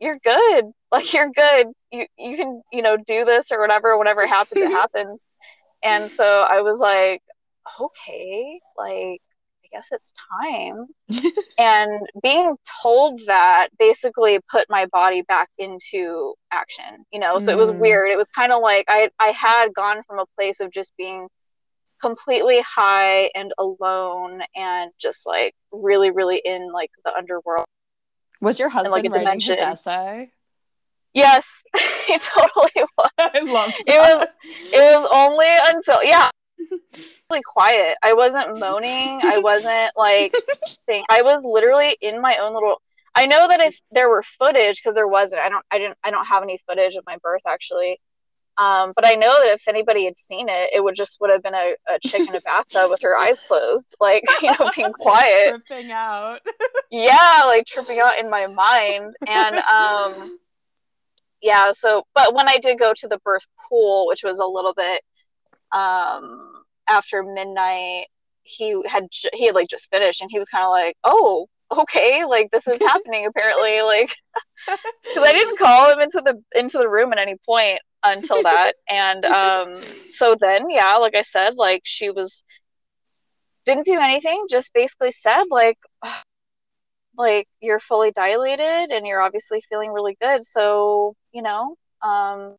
you're 0.00 0.18
good. 0.22 0.66
Like 0.92 1.12
you're 1.12 1.30
good. 1.30 1.68
You 1.90 2.06
you 2.16 2.36
can 2.36 2.62
you 2.72 2.82
know 2.82 2.96
do 2.96 3.24
this 3.24 3.50
or 3.50 3.60
whatever. 3.60 3.96
Whatever 3.98 4.26
happens 4.26 4.62
it 4.62 4.70
happens. 4.82 5.24
And 5.82 6.10
so 6.10 6.24
i 6.24 6.60
was 6.60 6.78
like 6.78 7.22
okay, 7.80 8.60
like 8.76 9.20
I 9.72 9.76
guess 9.76 9.88
it's 9.92 10.12
time. 10.42 10.86
and 11.58 12.00
being 12.22 12.56
told 12.82 13.20
that 13.26 13.68
basically 13.78 14.40
put 14.50 14.66
my 14.68 14.86
body 14.86 15.22
back 15.22 15.48
into 15.58 16.34
action, 16.50 17.04
you 17.12 17.20
know? 17.20 17.38
So 17.38 17.50
mm. 17.50 17.52
it 17.54 17.56
was 17.56 17.70
mm. 17.70 17.78
weird. 17.78 18.10
It 18.10 18.16
was 18.16 18.30
kind 18.30 18.52
of 18.52 18.62
like 18.62 18.86
I 18.88 19.10
I 19.20 19.28
had 19.28 19.74
gone 19.74 20.02
from 20.06 20.18
a 20.18 20.26
place 20.36 20.60
of 20.60 20.72
just 20.72 20.96
being 20.96 21.28
completely 22.00 22.62
high 22.62 23.30
and 23.34 23.52
alone 23.58 24.42
and 24.54 24.92
just 25.00 25.26
like 25.26 25.54
really 25.72 26.10
really 26.10 26.40
in 26.44 26.72
like 26.72 26.90
the 27.04 27.12
underworld. 27.14 27.64
Was 28.40 28.60
your 28.60 28.68
husband 28.68 28.94
and, 28.94 29.04
like, 29.04 29.12
writing 29.12 29.40
dimension. 29.40 29.54
his 29.54 29.62
essay? 29.62 30.30
Yes, 31.12 31.46
he 32.06 32.18
totally 32.18 32.70
was. 32.96 33.10
I 33.18 33.40
love 33.40 33.70
that. 33.70 33.82
It 33.86 33.98
was 33.98 34.26
it 34.72 34.96
was 34.96 35.08
only 35.12 35.46
until 35.66 36.02
yeah, 36.04 36.30
really 37.30 37.42
quiet. 37.42 37.96
I 38.02 38.14
wasn't 38.14 38.58
moaning. 38.58 39.20
I 39.22 39.38
wasn't 39.38 39.92
like. 39.96 40.34
I 41.10 41.22
was 41.22 41.44
literally 41.44 41.96
in 42.00 42.20
my 42.20 42.38
own 42.38 42.54
little. 42.54 42.80
I 43.14 43.26
know 43.26 43.48
that 43.48 43.60
if 43.60 43.80
there 43.90 44.08
were 44.08 44.22
footage, 44.22 44.76
because 44.76 44.94
there 44.94 45.08
wasn't. 45.08 45.42
I 45.42 45.48
don't. 45.48 45.64
I 45.70 45.78
didn't. 45.78 45.98
I 46.04 46.10
don't 46.10 46.26
have 46.26 46.42
any 46.42 46.58
footage 46.66 46.96
of 46.96 47.04
my 47.06 47.16
birth 47.22 47.42
actually. 47.46 48.00
Um, 48.58 48.92
but 48.96 49.06
I 49.06 49.14
know 49.14 49.32
that 49.32 49.52
if 49.52 49.68
anybody 49.68 50.04
had 50.04 50.18
seen 50.18 50.48
it, 50.48 50.70
it 50.74 50.82
would 50.82 50.96
just 50.96 51.18
would 51.20 51.30
have 51.30 51.44
been 51.44 51.54
a, 51.54 51.74
a 51.88 52.00
chick 52.00 52.28
in 52.28 52.34
a 52.34 52.40
bathtub 52.40 52.90
with 52.90 53.00
her 53.02 53.16
eyes 53.16 53.38
closed, 53.38 53.94
like 54.00 54.24
you 54.42 54.50
know, 54.50 54.70
being 54.74 54.92
quiet, 54.92 55.60
tripping 55.68 55.92
out. 55.92 56.40
yeah, 56.90 57.44
like 57.46 57.66
tripping 57.66 58.00
out 58.00 58.18
in 58.18 58.28
my 58.28 58.48
mind, 58.48 59.14
and 59.28 59.56
um, 59.58 60.38
yeah. 61.40 61.70
So, 61.70 62.02
but 62.16 62.34
when 62.34 62.48
I 62.48 62.58
did 62.58 62.80
go 62.80 62.92
to 62.96 63.06
the 63.06 63.18
birth 63.24 63.46
pool, 63.68 64.08
which 64.08 64.24
was 64.24 64.40
a 64.40 64.46
little 64.46 64.74
bit 64.74 65.02
um 65.72 66.52
after 66.88 67.22
midnight 67.22 68.06
he 68.42 68.82
had 68.86 69.06
he 69.34 69.46
had 69.46 69.54
like 69.54 69.68
just 69.68 69.90
finished 69.90 70.22
and 70.22 70.30
he 70.30 70.38
was 70.38 70.48
kind 70.48 70.64
of 70.64 70.70
like 70.70 70.96
oh 71.04 71.46
okay 71.76 72.24
like 72.24 72.50
this 72.50 72.66
is 72.66 72.78
happening 72.80 73.26
apparently 73.26 73.82
like 73.82 74.14
because 74.66 75.22
i 75.22 75.32
didn't 75.32 75.58
call 75.58 75.92
him 75.92 76.00
into 76.00 76.22
the 76.24 76.40
into 76.58 76.78
the 76.78 76.88
room 76.88 77.12
at 77.12 77.18
any 77.18 77.36
point 77.44 77.80
until 78.04 78.42
that. 78.42 78.72
And 78.88 79.24
um 79.24 79.80
so 80.12 80.36
then 80.40 80.70
yeah 80.70 80.96
like 80.96 81.14
i 81.14 81.22
said 81.22 81.56
like 81.56 81.82
she 81.84 82.10
was 82.10 82.42
didn't 83.64 83.84
do 83.84 84.00
anything 84.00 84.46
just 84.48 84.72
basically 84.72 85.12
said 85.12 85.44
like 85.50 85.78
like 87.18 87.48
you're 87.60 87.80
fully 87.80 88.12
dilated 88.12 88.90
and 88.90 89.06
you're 89.06 89.20
obviously 89.20 89.60
feeling 89.68 89.90
really 89.92 90.16
good. 90.20 90.44
So 90.44 91.14
you 91.32 91.42
know 91.42 91.74
um 92.02 92.56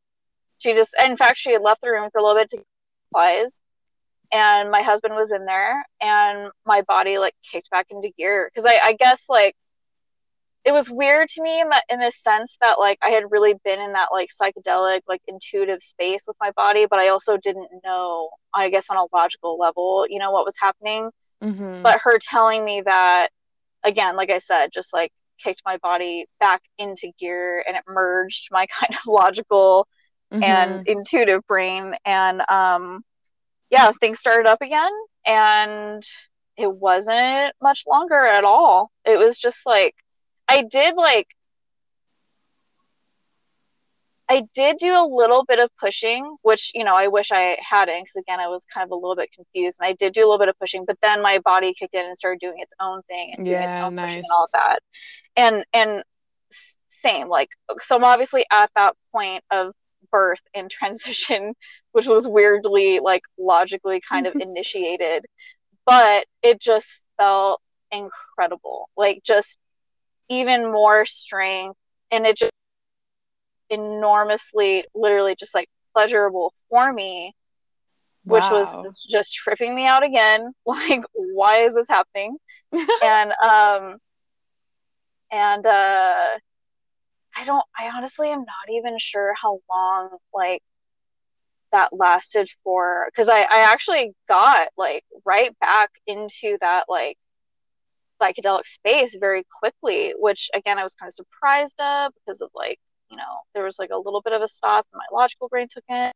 she 0.60 0.74
just 0.74 0.94
in 1.04 1.18
fact 1.18 1.38
she 1.38 1.54
had 1.54 1.62
left 1.62 1.82
the 1.82 1.90
room 1.90 2.10
for 2.12 2.20
a 2.20 2.24
little 2.24 2.40
bit 2.40 2.50
to 2.52 2.64
supplies. 3.10 3.62
And 4.32 4.70
my 4.70 4.84
husband 4.84 5.16
was 5.16 5.32
in 5.32 5.46
there 5.46 5.84
and 6.02 6.52
my 6.66 6.82
body 6.84 7.18
like 7.18 7.34
kicked 7.50 7.70
back 7.72 7.88
into 7.90 8.12
gear. 8.18 8.52
Because 8.54 8.66
I, 8.66 8.80
I 8.90 8.94
guess 8.94 9.26
like 9.28 9.56
it 10.66 10.72
was 10.72 10.90
weird 10.90 11.30
to 11.30 11.42
me 11.42 11.62
in, 11.62 12.02
a 12.02 12.12
sense 12.12 12.58
that 12.62 12.80
like 12.80 12.98
i 13.02 13.10
had 13.10 13.24
really 13.32 13.56
been 13.64 13.80
in 13.80 13.94
that 13.94 14.10
like 14.12 14.30
psychedelic 14.30 15.02
like 15.08 15.22
intuitive 15.28 15.82
space 15.82 16.26
with 16.28 16.36
my 16.40 16.52
body 16.52 16.86
but 16.90 17.00
i 17.00 17.08
also 17.10 17.38
didn't 17.38 17.70
know 17.84 18.30
i 18.54 18.70
guess 18.70 18.88
on 18.90 18.98
a 18.98 19.16
logical 19.16 19.58
level 19.58 20.06
you 20.10 20.20
know 20.20 20.32
what 20.32 20.46
was 20.46 20.56
happening. 20.60 21.10
Mm-hmm. 21.42 21.82
but 21.82 22.02
her 22.04 22.20
telling 22.20 22.66
me 22.66 22.82
that 22.82 23.30
again 23.84 24.16
like 24.18 24.30
i 24.30 24.38
said 24.38 24.70
just 24.74 24.94
like 24.94 25.12
kicked 25.42 25.62
my 25.66 25.78
body 25.78 26.26
back 26.40 26.62
into 26.78 27.12
gear 27.18 27.64
and 27.66 27.78
it 27.78 27.84
merged 27.88 28.50
my 28.52 28.68
kind 28.80 28.94
of 28.94 29.00
logical 29.08 29.88
mm-hmm. 30.34 30.44
and 30.44 30.88
intuitive 30.88 31.46
brain 31.48 31.96
and 32.06 32.42
um 32.50 33.04
yeah, 33.70 33.92
things 34.00 34.20
started 34.20 34.48
up 34.50 34.62
again 34.62 34.92
and 35.26 36.04
it 36.58 36.72
wasn't 36.74 37.54
much 37.62 37.84
longer 37.88 38.26
at 38.26 38.44
all. 38.44 38.92
It 39.06 39.18
was 39.18 39.38
just 39.38 39.66
like 39.66 39.96
I 40.48 40.64
did 40.64 40.96
like 40.96 41.28
I 44.32 44.44
did 44.54 44.78
do 44.78 44.94
a 44.94 45.08
little 45.10 45.44
bit 45.44 45.58
of 45.58 45.72
pushing, 45.80 46.38
which 46.44 46.72
you 46.76 46.84
know 46.84 46.96
I 46.96 47.08
wish 47.08 47.32
I 47.32 47.58
hadn't, 47.68 48.04
because 48.04 48.16
again 48.18 48.40
I 48.40 48.48
was 48.48 48.66
kind 48.72 48.86
of 48.86 48.92
a 48.92 48.96
little 48.96 49.16
bit 49.16 49.32
confused, 49.32 49.78
and 49.80 49.88
I 49.88 49.94
did 49.94 50.14
do 50.14 50.22
a 50.22 50.28
little 50.28 50.38
bit 50.38 50.50
of 50.50 50.60
pushing, 50.60 50.86
but 50.86 50.98
then 51.02 51.22
my 51.24 51.40
body 51.40 51.74
kicked 51.74 51.96
in 51.96 52.06
and 52.06 52.16
started 52.16 52.40
doing 52.40 52.58
its 52.60 52.74
own 52.80 53.02
thing 53.04 53.34
and 53.36 53.46
doing 53.46 53.60
yeah, 53.60 53.80
its 53.80 53.88
own 53.88 53.96
nice. 53.96 54.06
pushing 54.06 54.20
and 54.20 54.26
all 54.32 54.44
of 54.44 54.52
that, 54.54 54.80
and 55.36 55.66
and 55.74 56.04
same 56.90 57.28
like 57.30 57.50
so 57.80 57.96
I'm 57.96 58.04
obviously 58.04 58.46
at 58.52 58.70
that 58.76 58.96
point 59.12 59.44
of 59.52 59.74
birth 60.12 60.42
and 60.54 60.70
transition, 60.70 61.54
which 61.92 62.08
was 62.08 62.28
weirdly 62.28 63.00
like 63.00 63.24
logically 63.38 64.02
kind 64.08 64.28
of 64.28 64.36
initiated, 64.40 65.26
but 65.86 66.26
it 66.44 66.60
just 66.60 67.00
felt 67.18 67.62
incredible. 67.92 68.90
Like 68.96 69.22
just 69.26 69.58
even 70.30 70.72
more 70.72 71.06
strength 71.06 71.78
and 72.12 72.26
it 72.26 72.38
just 72.38 72.52
enormously 73.70 74.86
literally 74.96 75.36
just 75.38 75.54
like 75.54 75.68
pleasurable 75.94 76.54
for 76.70 76.92
me 76.92 77.34
which 78.24 78.44
wow. 78.44 78.60
was 78.60 79.06
just 79.10 79.34
tripping 79.34 79.76
me 79.76 79.86
out 79.86 80.04
again 80.04 80.52
like 80.66 81.04
why 81.14 81.64
is 81.64 81.76
this 81.76 81.88
happening 81.88 82.36
and 83.04 83.32
um 83.44 83.98
and 85.32 85.66
uh 85.66 86.26
I 87.40 87.46
don't 87.46 87.64
I 87.78 87.90
honestly 87.96 88.30
am 88.30 88.40
not 88.40 88.76
even 88.76 88.98
sure 89.00 89.34
how 89.42 89.60
long 89.70 90.18
like 90.34 90.62
that 91.72 91.94
lasted 91.94 92.50
for 92.64 93.06
because 93.08 93.30
I, 93.30 93.42
I 93.42 93.60
actually 93.72 94.14
got 94.28 94.70
like 94.78 95.04
right 95.26 95.58
back 95.60 95.92
into 96.08 96.58
that 96.62 96.86
like 96.90 97.18
psychedelic 98.22 98.68
space 98.68 99.16
very 99.20 99.46
quickly, 99.60 100.14
which 100.18 100.50
again 100.54 100.78
I 100.78 100.84
was 100.84 100.96
kind 100.96 101.10
of 101.10 101.14
surprised 101.14 101.80
of 101.80 102.12
because 102.16 102.42
of 102.42 102.50
like, 102.54 102.80
you 103.10 103.18
know, 103.18 103.40
there 103.54 103.64
was 103.64 103.80
like 103.80 103.92
a 103.92 103.98
little 103.98 104.22
bit 104.22 104.34
of 104.34 104.42
a 104.42 104.48
stop 104.48 104.86
and 104.92 105.00
my 105.00 105.18
logical 105.18 105.48
brain 105.48 105.68
took 105.72 105.86
it. 105.90 106.14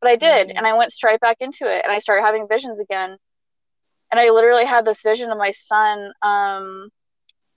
But 0.00 0.10
I 0.10 0.16
did, 0.16 0.52
and 0.54 0.66
I 0.66 0.74
went 0.74 0.92
straight 0.92 1.20
back 1.20 1.38
into 1.40 1.66
it 1.66 1.82
and 1.84 1.92
I 1.92 1.98
started 1.98 2.22
having 2.22 2.46
visions 2.48 2.80
again. 2.80 3.16
And 4.10 4.20
I 4.20 4.30
literally 4.30 4.64
had 4.64 4.84
this 4.84 5.02
vision 5.02 5.30
of 5.30 5.38
my 5.38 5.50
son 5.50 6.12
um 6.22 6.88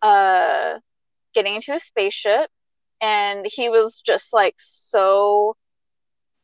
uh 0.01 0.79
getting 1.37 1.55
into 1.55 1.73
a 1.73 1.79
spaceship 1.79 2.49
and 2.99 3.45
he 3.45 3.69
was 3.69 4.01
just 4.03 4.33
like 4.33 4.55
so 4.57 5.55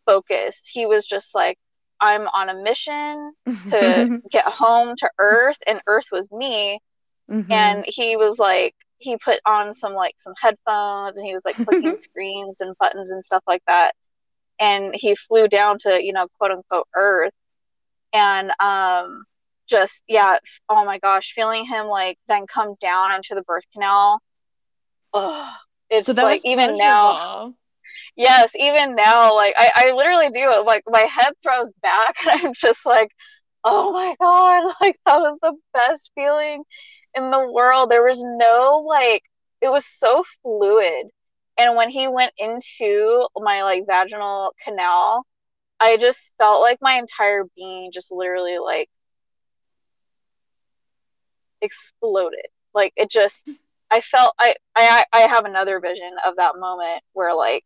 focused. 0.06 0.70
He 0.72 0.86
was 0.86 1.06
just 1.06 1.34
like 1.34 1.58
I'm 2.00 2.28
on 2.28 2.50
a 2.50 2.62
mission 2.62 3.34
to 3.70 4.22
get 4.32 4.46
home 4.46 4.96
to 4.98 5.10
Earth, 5.18 5.58
and 5.66 5.82
Earth 5.88 6.08
was 6.12 6.32
me. 6.32 6.80
Mm-hmm. 7.32 7.52
And 7.52 7.86
he 7.88 8.18
was 8.18 8.38
like, 8.38 8.76
he 8.98 9.18
put 9.18 9.40
on 9.46 9.74
some 9.74 9.94
like 9.94 10.16
some 10.18 10.34
headphones, 10.40 11.18
and 11.18 11.26
he 11.26 11.34
was 11.34 11.46
like 11.46 11.56
clicking 11.56 11.96
screens 11.96 12.62
and 12.62 12.78
buttons 12.78 13.12
and 13.12 13.24
stuff 13.24 13.44
like 13.48 13.64
that. 13.68 13.94
And 14.60 14.94
he 14.94 15.16
flew 15.16 15.48
down 15.48 15.78
to 15.80 16.04
you 16.04 16.14
know 16.14 16.28
quote 16.38 16.52
unquote 16.52 16.88
Earth, 16.96 17.34
and 18.14 18.52
um, 18.60 19.24
just 19.68 20.04
yeah, 20.08 20.38
oh 20.70 20.86
my 20.86 21.00
gosh, 21.00 21.34
feeling 21.34 21.66
him 21.66 21.88
like 21.88 22.18
then 22.28 22.46
come 22.48 22.76
down 22.80 23.14
into 23.14 23.34
the 23.34 23.44
birth 23.44 23.64
canal. 23.74 24.22
Oh, 25.14 25.56
it's 25.90 26.08
so 26.08 26.24
like 26.24 26.42
even 26.44 26.78
now 26.78 27.54
yes, 28.16 28.52
even 28.56 28.96
now, 28.96 29.36
like 29.36 29.54
I, 29.58 29.72
I 29.76 29.92
literally 29.94 30.30
do 30.30 30.52
it. 30.52 30.66
Like 30.66 30.84
my 30.88 31.02
head 31.02 31.34
throws 31.42 31.72
back, 31.82 32.16
and 32.28 32.48
I'm 32.48 32.54
just 32.54 32.86
like, 32.86 33.12
oh 33.64 33.92
my 33.92 34.16
god, 34.20 34.74
like 34.82 35.00
that 35.06 35.18
was 35.20 35.38
the 35.42 35.54
best 35.74 36.12
feeling 36.16 36.64
in 37.16 37.32
the 37.32 37.52
world. 37.52 37.90
There 37.92 38.04
was 38.04 38.24
no 38.24 38.84
like, 38.88 39.24
it 39.62 39.70
was 39.70 39.86
so 39.86 40.24
fluid. 40.42 41.08
And 41.58 41.76
when 41.76 41.90
he 41.90 42.08
went 42.08 42.34
into 42.38 43.28
my 43.38 43.64
like 43.64 43.84
vaginal 43.88 44.54
canal, 44.64 45.26
I 45.80 45.98
just 45.98 46.32
felt 46.40 46.62
like 46.62 46.80
my 46.82 46.96
entire 46.96 47.46
being 47.56 47.92
just 47.92 48.12
literally 48.12 48.58
like 48.60 48.90
exploded. 51.62 52.48
Like 52.74 52.94
it 52.96 53.10
just 53.12 53.48
I 53.94 54.02
felt 54.02 54.34
I 54.40 54.56
I 54.76 55.06
I 55.14 55.20
have 55.22 55.46
another 55.46 55.80
vision 55.80 56.16
of 56.26 56.38
that 56.38 56.56
moment 56.58 57.04
where 57.14 57.36
like 57.36 57.64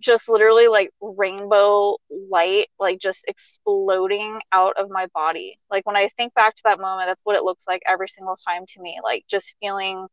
just 0.00 0.28
literally 0.28 0.66
like 0.68 0.90
rainbow 1.00 1.96
light 2.10 2.66
like 2.80 2.98
just 2.98 3.24
exploding 3.28 4.40
out 4.52 4.76
of 4.76 4.90
my 4.90 5.06
body. 5.14 5.58
Like 5.70 5.86
when 5.86 5.96
i 5.96 6.08
think 6.16 6.34
back 6.34 6.56
to 6.56 6.62
that 6.64 6.80
moment 6.80 7.08
that's 7.08 7.20
what 7.24 7.36
it 7.36 7.44
looks 7.44 7.64
like 7.68 7.82
every 7.86 8.08
single 8.08 8.36
time 8.48 8.64
to 8.68 8.82
me 8.82 8.98
like 9.04 9.24
just 9.30 9.54
feeling 9.60 10.06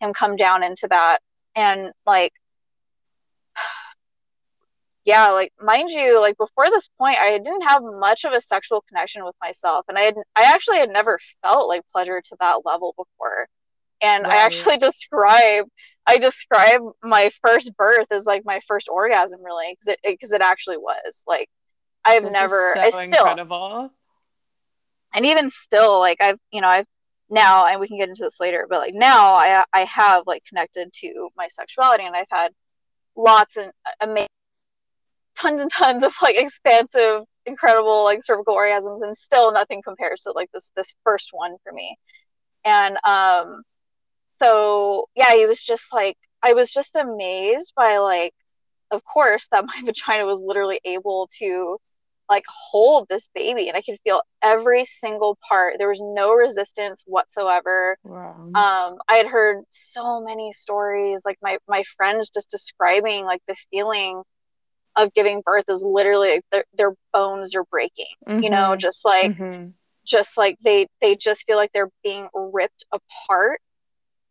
him 0.00 0.14
come 0.14 0.36
down 0.36 0.62
into 0.62 0.88
that. 0.88 1.18
And 1.54 1.92
like 2.06 2.32
yeah 5.04 5.28
like 5.28 5.52
mind 5.60 5.90
you 5.90 6.20
like 6.20 6.38
before 6.38 6.70
this 6.70 6.88
point 6.98 7.18
i 7.18 7.38
didn't 7.38 7.62
have 7.68 7.82
much 7.82 8.24
of 8.24 8.32
a 8.32 8.40
sexual 8.40 8.82
connection 8.88 9.24
with 9.26 9.36
myself. 9.42 9.84
And 9.88 9.98
i 9.98 10.02
had 10.02 10.14
i 10.36 10.44
actually 10.44 10.78
had 10.78 10.90
never 10.90 11.18
felt 11.42 11.68
like 11.68 11.82
pleasure 11.92 12.22
to 12.22 12.36
that 12.40 12.64
level 12.64 12.94
before 12.96 13.48
and 14.02 14.24
right. 14.24 14.32
i 14.32 14.44
actually 14.44 14.76
describe 14.78 15.66
I 16.06 16.18
describe 16.18 16.80
my 17.02 17.30
first 17.42 17.76
birth 17.76 18.06
as 18.10 18.26
like 18.26 18.42
my 18.44 18.60
first 18.68 18.88
orgasm, 18.88 19.42
really, 19.42 19.72
because 19.72 19.88
it 19.88 19.98
because 20.04 20.32
it, 20.32 20.36
it, 20.36 20.42
actually 20.42 20.76
was 20.76 21.24
like 21.26 21.48
I've 22.04 22.22
this 22.22 22.32
never, 22.32 22.72
so 22.74 22.80
I 22.80 22.90
still, 22.90 23.04
incredible. 23.04 23.90
and 25.12 25.26
even 25.26 25.50
still, 25.50 25.98
like 25.98 26.18
I've 26.20 26.38
you 26.52 26.60
know 26.60 26.68
I've 26.68 26.86
now, 27.28 27.66
and 27.66 27.80
we 27.80 27.88
can 27.88 27.98
get 27.98 28.08
into 28.08 28.22
this 28.22 28.38
later, 28.38 28.66
but 28.68 28.78
like 28.78 28.94
now 28.94 29.34
I 29.34 29.64
I 29.72 29.80
have 29.84 30.22
like 30.26 30.44
connected 30.48 30.92
to 31.00 31.28
my 31.36 31.48
sexuality, 31.48 32.04
and 32.04 32.14
I've 32.14 32.26
had 32.30 32.52
lots 33.16 33.56
and 33.56 33.72
amazing, 34.00 34.28
tons 35.36 35.60
and 35.60 35.70
tons 35.72 36.04
of 36.04 36.14
like 36.22 36.36
expansive, 36.36 37.22
incredible 37.46 38.04
like 38.04 38.22
cervical 38.22 38.54
orgasms, 38.54 39.02
and 39.02 39.16
still 39.16 39.52
nothing 39.52 39.82
compares 39.82 40.22
to 40.22 40.32
like 40.32 40.50
this 40.52 40.70
this 40.76 40.94
first 41.02 41.30
one 41.32 41.56
for 41.64 41.72
me, 41.72 41.96
and 42.64 42.96
um 43.04 43.64
so 44.38 45.06
yeah 45.14 45.34
he 45.34 45.46
was 45.46 45.62
just 45.62 45.92
like 45.92 46.16
i 46.42 46.52
was 46.52 46.70
just 46.70 46.96
amazed 46.96 47.72
by 47.76 47.98
like 47.98 48.34
of 48.90 49.02
course 49.04 49.48
that 49.50 49.64
my 49.66 49.80
vagina 49.84 50.24
was 50.24 50.42
literally 50.44 50.80
able 50.84 51.28
to 51.38 51.78
like 52.28 52.44
hold 52.48 53.06
this 53.08 53.28
baby 53.34 53.68
and 53.68 53.76
i 53.76 53.82
could 53.82 53.98
feel 54.02 54.20
every 54.42 54.84
single 54.84 55.38
part 55.48 55.76
there 55.78 55.88
was 55.88 56.00
no 56.02 56.32
resistance 56.32 57.02
whatsoever 57.06 57.96
wow. 58.04 58.34
um 58.54 58.98
i 59.08 59.16
had 59.16 59.26
heard 59.26 59.62
so 59.68 60.20
many 60.20 60.52
stories 60.52 61.22
like 61.24 61.38
my 61.40 61.56
my 61.68 61.84
friends 61.96 62.30
just 62.30 62.50
describing 62.50 63.24
like 63.24 63.40
the 63.46 63.56
feeling 63.70 64.22
of 64.96 65.12
giving 65.12 65.42
birth 65.44 65.66
is 65.68 65.82
literally 65.82 66.30
like 66.30 66.44
their, 66.50 66.64
their 66.76 66.94
bones 67.12 67.54
are 67.54 67.64
breaking 67.64 68.06
mm-hmm. 68.26 68.42
you 68.42 68.50
know 68.50 68.70
mm-hmm. 68.70 68.80
just 68.80 69.04
like 69.04 69.32
mm-hmm. 69.32 69.68
just 70.04 70.36
like 70.36 70.56
they 70.64 70.88
they 71.00 71.14
just 71.14 71.44
feel 71.46 71.56
like 71.56 71.70
they're 71.72 71.90
being 72.02 72.28
ripped 72.34 72.84
apart 72.92 73.60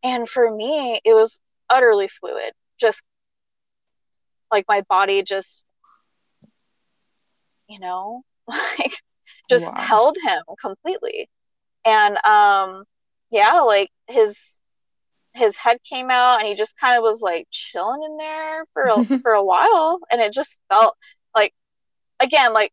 and 0.06 0.30
for 0.30 0.56
me, 0.56 1.02
it 1.04 1.14
was 1.16 1.42
utterly 1.68 2.08
fluid. 2.08 2.54
Just 2.80 3.02
like 4.52 4.66
my 4.68 4.82
body 4.88 5.24
just, 5.24 5.66
you 7.68 7.80
know, 7.80 8.22
like 8.48 8.94
just 9.50 9.74
wow. 9.74 9.82
held 9.82 10.18
him 10.24 10.44
completely. 10.62 11.28
And 11.84 12.18
um 12.24 12.84
yeah, 13.32 13.62
like 13.62 13.90
his 14.08 14.62
his 15.34 15.58
head 15.58 15.78
came 15.84 16.12
out 16.12 16.40
and 16.40 16.48
he 16.48 16.56
just 16.56 16.78
kind 16.78 16.96
of 16.96 17.02
was 17.02 17.22
like 17.22 17.48
chilling 17.50 18.04
in 18.04 18.18
there 18.18 18.66
for 18.74 18.84
a, 18.84 19.04
for 19.24 19.32
a 19.32 19.44
while 19.44 20.00
and 20.12 20.22
it 20.22 20.34
just 20.34 20.60
felt 20.70 20.96
like 21.36 21.54
again 22.22 22.54
like 22.54 22.72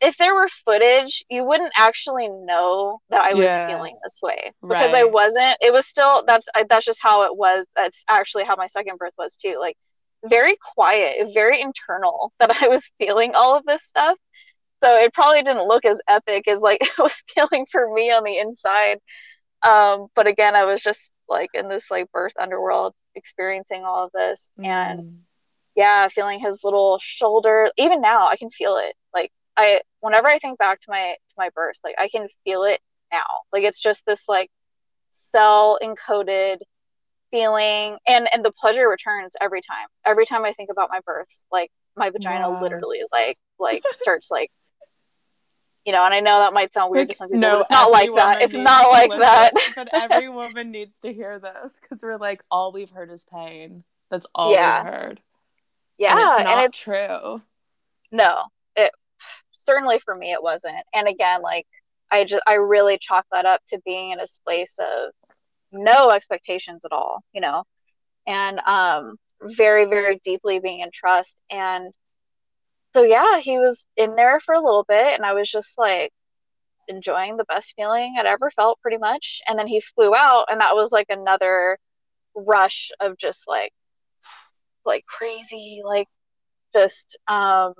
if 0.00 0.16
there 0.18 0.34
were 0.34 0.48
footage, 0.48 1.24
you 1.30 1.44
wouldn't 1.44 1.72
actually 1.76 2.28
know 2.28 3.00
that 3.10 3.22
I 3.22 3.32
was 3.32 3.40
yeah. 3.40 3.66
feeling 3.66 3.96
this 4.04 4.20
way 4.22 4.52
because 4.62 4.92
right. 4.92 5.02
I 5.02 5.04
wasn't. 5.04 5.56
It 5.60 5.72
was 5.72 5.86
still 5.86 6.24
that's 6.26 6.46
I, 6.54 6.64
that's 6.68 6.84
just 6.84 7.00
how 7.02 7.24
it 7.24 7.36
was. 7.36 7.66
That's 7.74 8.04
actually 8.08 8.44
how 8.44 8.56
my 8.56 8.66
second 8.66 8.98
birth 8.98 9.14
was 9.16 9.36
too. 9.36 9.56
Like 9.58 9.76
very 10.24 10.56
quiet, 10.74 11.32
very 11.32 11.60
internal 11.60 12.32
that 12.40 12.62
I 12.62 12.68
was 12.68 12.90
feeling 12.98 13.34
all 13.34 13.56
of 13.56 13.64
this 13.64 13.84
stuff. 13.84 14.18
So 14.84 14.94
it 14.94 15.14
probably 15.14 15.42
didn't 15.42 15.66
look 15.66 15.84
as 15.84 16.00
epic 16.08 16.46
as 16.48 16.60
like 16.60 16.78
it 16.82 16.98
was 16.98 17.22
feeling 17.34 17.66
for 17.70 17.92
me 17.92 18.12
on 18.12 18.24
the 18.24 18.38
inside. 18.38 18.98
Um, 19.62 20.08
but 20.14 20.26
again, 20.26 20.54
I 20.54 20.64
was 20.64 20.82
just 20.82 21.10
like 21.28 21.50
in 21.54 21.68
this 21.68 21.90
like 21.90 22.10
birth 22.12 22.34
underworld 22.40 22.94
experiencing 23.14 23.84
all 23.84 24.04
of 24.04 24.10
this 24.12 24.52
mm. 24.60 24.66
and 24.66 25.20
yeah, 25.74 26.08
feeling 26.08 26.40
his 26.40 26.62
little 26.64 26.98
shoulder. 27.00 27.70
Even 27.76 28.00
now, 28.00 28.28
I 28.28 28.36
can 28.36 28.50
feel 28.50 28.78
it. 28.78 28.94
Like 29.14 29.30
I 29.56 29.80
whenever 30.00 30.28
I 30.28 30.38
think 30.38 30.58
back 30.58 30.80
to 30.82 30.86
my 30.90 31.16
to 31.28 31.34
my 31.36 31.50
birth, 31.54 31.76
like 31.84 31.96
I 31.98 32.08
can 32.08 32.28
feel 32.44 32.64
it 32.64 32.80
now. 33.12 33.24
Like 33.52 33.64
it's 33.64 33.80
just 33.80 34.04
this 34.06 34.28
like 34.28 34.50
cell 35.10 35.78
encoded 35.82 36.58
feeling 37.30 37.98
and 38.06 38.28
and 38.32 38.44
the 38.44 38.52
pleasure 38.52 38.88
returns 38.88 39.34
every 39.40 39.60
time. 39.60 39.86
Every 40.04 40.26
time 40.26 40.44
I 40.44 40.52
think 40.52 40.70
about 40.70 40.90
my 40.90 41.00
births, 41.04 41.46
like 41.50 41.70
my 41.96 42.10
vagina 42.10 42.50
wow. 42.50 42.62
literally 42.62 43.02
like 43.12 43.38
like 43.58 43.82
starts 43.96 44.30
like 44.30 44.50
you 45.86 45.92
know, 45.92 46.04
and 46.04 46.12
I 46.12 46.18
know 46.18 46.38
that 46.38 46.52
might 46.52 46.72
sound 46.72 46.90
weird 46.90 47.02
like, 47.02 47.08
to 47.10 47.14
some 47.14 47.28
people, 47.28 47.40
no, 47.40 47.52
but 47.52 47.60
it's 47.60 47.70
not 47.70 47.92
like 47.92 48.14
that. 48.16 48.42
It's 48.42 48.56
not 48.56 48.90
like 48.90 49.10
that. 49.20 49.52
but 49.76 49.88
every 49.92 50.28
woman 50.28 50.72
needs 50.72 50.98
to 51.00 51.12
hear 51.12 51.38
this 51.38 51.78
because 51.80 52.02
we're 52.02 52.16
like, 52.16 52.42
all 52.50 52.72
we've 52.72 52.90
heard 52.90 53.08
is 53.08 53.24
pain. 53.24 53.84
That's 54.10 54.26
all 54.34 54.52
yeah. 54.52 54.82
we've 54.82 54.92
heard. 54.92 55.20
Yeah, 55.96 56.10
and 56.10 56.20
it's 56.20 56.38
not 56.38 56.46
and 56.46 56.66
it's, 56.66 56.78
true. 56.78 57.40
No, 58.10 58.42
certainly 59.66 59.98
for 59.98 60.14
me 60.14 60.32
it 60.32 60.42
wasn't. 60.42 60.76
And 60.94 61.08
again 61.08 61.42
like 61.42 61.66
i 62.10 62.24
just 62.24 62.42
i 62.46 62.54
really 62.54 62.98
chalk 63.00 63.26
that 63.32 63.46
up 63.46 63.60
to 63.68 63.80
being 63.84 64.12
in 64.12 64.20
a 64.20 64.26
space 64.26 64.78
of 64.78 65.12
no 65.72 66.10
expectations 66.10 66.84
at 66.84 66.92
all 66.92 67.22
you 67.32 67.40
know? 67.40 67.64
And 68.26 68.60
um 68.60 69.16
very 69.42 69.84
very 69.86 70.20
deeply 70.24 70.60
being 70.60 70.80
in 70.80 70.90
trust. 70.92 71.36
And 71.50 71.92
so 72.94 73.02
yeah 73.02 73.40
he 73.40 73.58
was 73.58 73.86
in 73.96 74.16
there 74.16 74.40
for 74.40 74.54
a 74.54 74.62
little 74.64 74.84
bit 74.88 75.14
and 75.14 75.24
i 75.26 75.34
was 75.34 75.50
just 75.50 75.76
like 75.78 76.10
enjoying 76.88 77.36
the 77.36 77.44
best 77.44 77.74
feeling 77.76 78.16
i'd 78.18 78.26
ever 78.26 78.50
felt 78.52 78.80
pretty 78.80 78.98
much. 78.98 79.40
And 79.46 79.58
then 79.58 79.66
he 79.66 79.80
flew 79.80 80.14
out 80.14 80.46
and 80.50 80.60
that 80.60 80.74
was 80.76 80.92
like 80.92 81.06
another 81.10 81.78
rush 82.34 82.90
of 83.00 83.16
just 83.18 83.48
like 83.48 83.72
like 84.84 85.04
crazy 85.06 85.82
like 85.84 86.06
just 86.74 87.18
um 87.28 87.74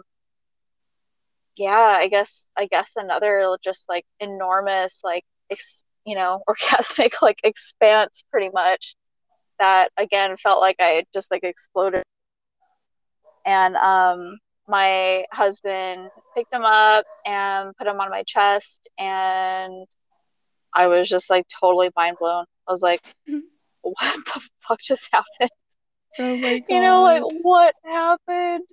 yeah, 1.56 1.96
I 1.98 2.08
guess 2.08 2.46
I 2.56 2.66
guess 2.66 2.92
another 2.96 3.56
just 3.64 3.88
like 3.88 4.04
enormous 4.20 5.00
like 5.04 5.24
ex, 5.50 5.82
you 6.04 6.14
know 6.14 6.42
orgasmic 6.48 7.22
like 7.22 7.40
expanse 7.44 8.22
pretty 8.30 8.50
much 8.52 8.94
that 9.58 9.90
again 9.96 10.36
felt 10.36 10.60
like 10.60 10.76
I 10.80 11.04
just 11.14 11.30
like 11.30 11.44
exploded. 11.44 12.02
And 13.44 13.76
um 13.76 14.38
my 14.68 15.24
husband 15.32 16.10
picked 16.34 16.52
him 16.52 16.64
up 16.64 17.04
and 17.24 17.76
put 17.76 17.86
him 17.86 18.00
on 18.00 18.10
my 18.10 18.24
chest 18.24 18.88
and 18.98 19.86
I 20.74 20.88
was 20.88 21.08
just 21.08 21.30
like 21.30 21.46
totally 21.48 21.90
mind 21.96 22.16
blown. 22.20 22.44
I 22.68 22.72
was 22.72 22.82
like, 22.82 23.00
what 23.82 24.16
the 24.26 24.48
fuck 24.60 24.80
just 24.80 25.08
happened? 25.12 25.50
Oh 26.18 26.36
my 26.36 26.58
god. 26.58 26.74
You 26.74 26.80
know, 26.80 27.02
like 27.02 27.22
what 27.42 27.74
happened? 27.84 28.64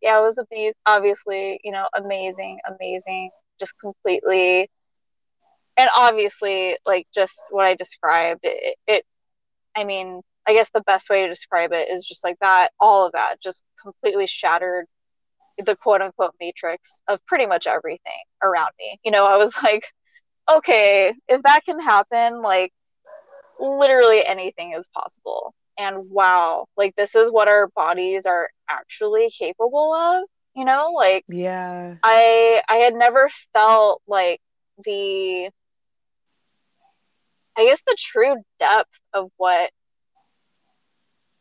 Yeah, 0.00 0.18
it 0.18 0.22
was 0.22 0.38
amazing. 0.38 0.74
Obviously, 0.86 1.60
you 1.64 1.72
know, 1.72 1.88
amazing, 1.96 2.60
amazing. 2.66 3.30
Just 3.58 3.74
completely, 3.80 4.70
and 5.76 5.90
obviously, 5.96 6.76
like 6.86 7.06
just 7.14 7.42
what 7.50 7.66
I 7.66 7.74
described. 7.74 8.40
It, 8.44 8.76
it, 8.86 9.04
I 9.76 9.84
mean, 9.84 10.22
I 10.46 10.52
guess 10.54 10.70
the 10.70 10.80
best 10.82 11.10
way 11.10 11.22
to 11.22 11.28
describe 11.28 11.72
it 11.72 11.88
is 11.90 12.06
just 12.06 12.24
like 12.24 12.38
that. 12.40 12.72
All 12.80 13.06
of 13.06 13.12
that 13.12 13.36
just 13.42 13.64
completely 13.82 14.26
shattered 14.26 14.86
the 15.64 15.76
quote 15.76 16.02
unquote 16.02 16.34
matrix 16.40 17.02
of 17.08 17.24
pretty 17.26 17.46
much 17.46 17.66
everything 17.66 18.22
around 18.42 18.70
me. 18.78 18.98
You 19.04 19.10
know, 19.10 19.26
I 19.26 19.36
was 19.36 19.52
like, 19.62 19.84
okay, 20.50 21.14
if 21.28 21.42
that 21.42 21.64
can 21.64 21.80
happen, 21.80 22.42
like 22.42 22.72
literally 23.60 24.24
anything 24.24 24.74
is 24.78 24.88
possible. 24.88 25.54
And 25.78 26.10
wow, 26.10 26.66
like 26.76 26.94
this 26.96 27.14
is 27.14 27.30
what 27.30 27.48
our 27.48 27.68
bodies 27.68 28.26
are 28.26 28.50
actually 28.70 29.30
capable 29.30 29.94
of, 29.94 30.24
you 30.56 30.64
know? 30.64 30.92
Like 30.94 31.24
Yeah. 31.28 31.96
I 32.02 32.62
I 32.68 32.76
had 32.76 32.94
never 32.94 33.28
felt 33.54 34.02
like 34.08 34.40
the 34.84 35.50
I 37.56 37.64
guess 37.66 37.82
the 37.82 37.96
true 37.98 38.36
depth 38.60 39.00
of 39.12 39.30
what 39.36 39.70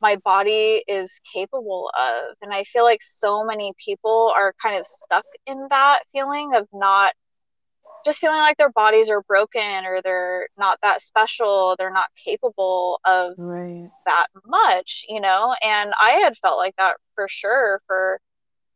my 0.01 0.15
body 0.17 0.83
is 0.87 1.19
capable 1.33 1.89
of. 1.97 2.35
And 2.41 2.53
I 2.53 2.63
feel 2.63 2.83
like 2.83 3.01
so 3.01 3.43
many 3.43 3.73
people 3.83 4.31
are 4.35 4.53
kind 4.61 4.77
of 4.79 4.85
stuck 4.85 5.25
in 5.45 5.67
that 5.69 5.99
feeling 6.11 6.53
of 6.53 6.67
not 6.73 7.13
just 8.05 8.19
feeling 8.19 8.39
like 8.39 8.57
their 8.57 8.71
bodies 8.71 9.09
are 9.09 9.21
broken 9.23 9.85
or 9.85 10.01
they're 10.03 10.47
not 10.57 10.79
that 10.83 11.01
special, 11.01 11.75
they're 11.77 11.93
not 11.93 12.07
capable 12.23 12.99
of 13.05 13.33
Right. 13.37 13.91
that 14.05 14.27
much, 14.45 15.05
you 15.09 15.21
know? 15.21 15.55
And 15.63 15.93
I 16.01 16.11
had 16.23 16.37
felt 16.37 16.57
like 16.57 16.75
that 16.77 16.97
for 17.15 17.27
sure 17.29 17.81
for, 17.87 18.19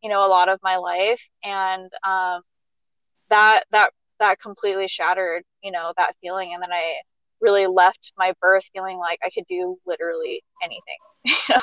you 0.03 0.09
know, 0.09 0.25
a 0.25 0.29
lot 0.29 0.49
of 0.49 0.59
my 0.63 0.77
life. 0.77 1.27
And 1.43 1.91
um 2.07 2.41
that 3.29 3.63
that 3.71 3.91
that 4.19 4.39
completely 4.39 4.87
shattered, 4.87 5.43
you 5.63 5.71
know, 5.71 5.93
that 5.97 6.15
feeling. 6.21 6.53
And 6.53 6.61
then 6.63 6.71
I 6.71 6.95
really 7.41 7.67
left 7.67 8.13
my 8.17 8.33
birth 8.41 8.65
feeling 8.73 8.97
like 8.97 9.19
I 9.25 9.29
could 9.31 9.45
do 9.47 9.77
literally 9.85 10.43
anything. 10.63 10.81
You 11.25 11.55
know? 11.55 11.61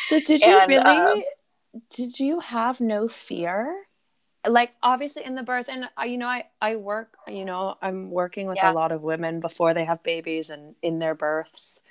So 0.00 0.20
did 0.20 0.44
you 0.46 0.60
And, 0.60 0.66
really 0.66 0.86
um, 0.86 1.24
did 1.90 2.20
you 2.20 2.40
have 2.40 2.80
no 2.80 3.08
fear? 3.08 3.87
Like 4.46 4.74
obviously 4.82 5.24
in 5.24 5.34
the 5.34 5.42
birth 5.42 5.68
and 5.68 5.88
uh, 5.98 6.04
you 6.04 6.16
know 6.16 6.28
I 6.28 6.44
I 6.62 6.76
work, 6.76 7.16
you 7.26 7.44
know, 7.44 7.76
I'm 7.82 8.10
working 8.10 8.46
with 8.46 8.56
Yeah. 8.56 8.70
a 8.70 8.74
lot 8.74 8.92
of 8.92 9.02
women 9.02 9.40
before 9.40 9.74
they 9.74 9.84
have 9.84 10.02
babies 10.02 10.48
and 10.50 10.74
in 10.82 10.98
their 11.00 11.14
births. 11.14 11.84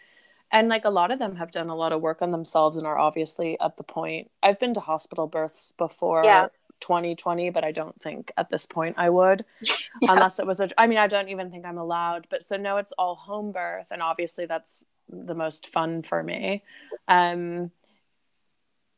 And 0.52 0.70
like 0.70 0.86
a 0.86 0.90
lot 0.90 1.12
of 1.12 1.20
them 1.20 1.36
have 1.38 1.52
done 1.52 1.70
a 1.70 1.76
lot 1.76 1.92
of 1.94 2.02
work 2.02 2.22
on 2.22 2.32
themselves 2.32 2.78
and 2.78 2.88
are 2.88 2.98
obviously 2.98 3.60
at 3.60 3.78
the 3.78 3.84
point. 3.84 4.32
I've 4.42 4.60
been 4.60 4.74
to 4.76 4.80
hospital 4.80 5.28
births 5.28 5.74
before 5.74 6.24
Yeah. 6.24 6.48
2020, 6.80 7.50
but 7.50 7.64
I 7.66 7.72
don't 7.72 8.00
think 8.02 8.32
at 8.38 8.50
this 8.50 8.66
point 8.66 8.96
I 8.98 9.10
would 9.10 9.46
Yeah. 9.62 9.78
unless 10.08 10.40
it 10.40 10.48
was 10.48 10.60
a 10.60 10.70
I 10.80 10.88
mean 10.88 10.98
I 11.00 11.08
don't 11.08 11.30
even 11.30 11.52
think 11.52 11.66
I'm 11.66 11.78
allowed 11.78 12.28
but 12.30 12.46
so 12.46 12.58
no 12.58 12.78
it's 12.78 12.94
all 12.94 13.16
home 13.16 13.52
birth 13.52 13.88
and 13.92 14.02
obviously 14.02 14.46
that's 14.46 14.86
the 15.10 15.36
most 15.36 15.68
fun 15.68 16.04
for 16.04 16.22
me 16.24 16.64
um 17.08 17.72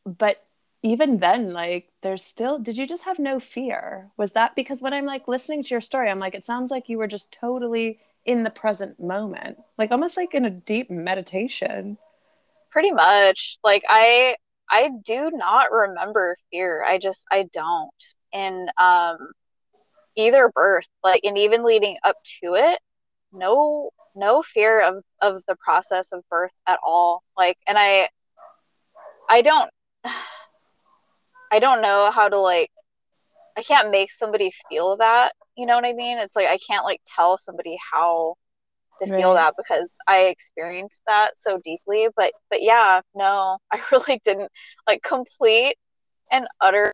but 0.05 0.43
even 0.81 1.17
then 1.19 1.51
like 1.51 1.89
there's 2.01 2.23
still 2.23 2.57
did 2.59 2.77
you 2.77 2.87
just 2.87 3.05
have 3.05 3.19
no 3.19 3.39
fear? 3.39 4.11
Was 4.17 4.33
that 4.33 4.55
because 4.55 4.81
when 4.81 4.93
I'm 4.93 5.05
like 5.05 5.27
listening 5.27 5.63
to 5.63 5.69
your 5.69 5.81
story 5.81 6.09
I'm 6.09 6.19
like 6.19 6.35
it 6.35 6.45
sounds 6.45 6.71
like 6.71 6.89
you 6.89 6.97
were 6.97 7.07
just 7.07 7.31
totally 7.31 7.99
in 8.25 8.43
the 8.43 8.49
present 8.49 8.99
moment 8.99 9.57
like 9.77 9.91
almost 9.91 10.17
like 10.17 10.33
in 10.33 10.45
a 10.45 10.49
deep 10.49 10.89
meditation. 10.89 11.97
Pretty 12.71 12.91
much. 12.91 13.57
Like 13.63 13.83
i 13.89 14.35
i 14.69 14.89
do 15.03 15.31
not 15.33 15.71
remember 15.71 16.37
fear. 16.51 16.83
I 16.83 16.97
just 16.97 17.25
i 17.31 17.43
don't. 17.51 17.91
In 18.31 18.67
um 18.79 19.17
either 20.15 20.49
birth 20.53 20.87
like 21.03 21.21
and 21.23 21.37
even 21.37 21.63
leading 21.63 21.97
up 22.03 22.17
to 22.41 22.55
it 22.55 22.79
no 23.31 23.89
no 24.15 24.41
fear 24.41 24.81
of 24.81 25.03
of 25.21 25.41
the 25.47 25.55
process 25.55 26.11
of 26.11 26.23
birth 26.29 26.51
at 26.67 26.79
all. 26.85 27.23
Like 27.37 27.57
and 27.67 27.77
i 27.77 28.07
i 29.29 29.41
don't 29.41 29.69
i 31.51 31.59
don't 31.59 31.81
know 31.81 32.11
how 32.11 32.27
to 32.29 32.39
like 32.39 32.71
i 33.57 33.63
can't 33.63 33.91
make 33.91 34.11
somebody 34.11 34.51
feel 34.69 34.97
that 34.97 35.33
you 35.55 35.65
know 35.65 35.75
what 35.75 35.85
i 35.85 35.93
mean 35.93 36.17
it's 36.17 36.35
like 36.35 36.47
i 36.47 36.57
can't 36.57 36.85
like 36.85 37.01
tell 37.05 37.37
somebody 37.37 37.77
how 37.91 38.35
to 39.01 39.17
feel 39.17 39.33
that 39.33 39.53
because 39.57 39.97
I 40.07 40.23
experienced 40.23 41.01
that 41.07 41.39
so 41.39 41.57
deeply. 41.63 42.07
But 42.15 42.33
but 42.49 42.61
yeah, 42.61 43.01
no, 43.15 43.57
I 43.71 43.81
really 43.91 44.21
didn't 44.23 44.51
like 44.87 45.01
complete 45.03 45.77
and 46.31 46.47
utter 46.61 46.93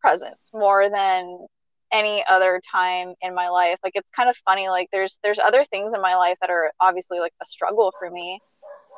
presence 0.00 0.50
more 0.52 0.88
than 0.90 1.46
any 1.92 2.24
other 2.28 2.60
time 2.70 3.14
in 3.20 3.34
my 3.34 3.48
life. 3.48 3.78
Like 3.84 3.92
it's 3.94 4.10
kind 4.10 4.30
of 4.30 4.36
funny. 4.38 4.68
Like 4.68 4.88
there's 4.92 5.18
there's 5.22 5.38
other 5.38 5.64
things 5.64 5.94
in 5.94 6.00
my 6.00 6.16
life 6.16 6.38
that 6.40 6.50
are 6.50 6.72
obviously 6.80 7.20
like 7.20 7.32
a 7.42 7.44
struggle 7.44 7.92
for 7.98 8.10
me. 8.10 8.40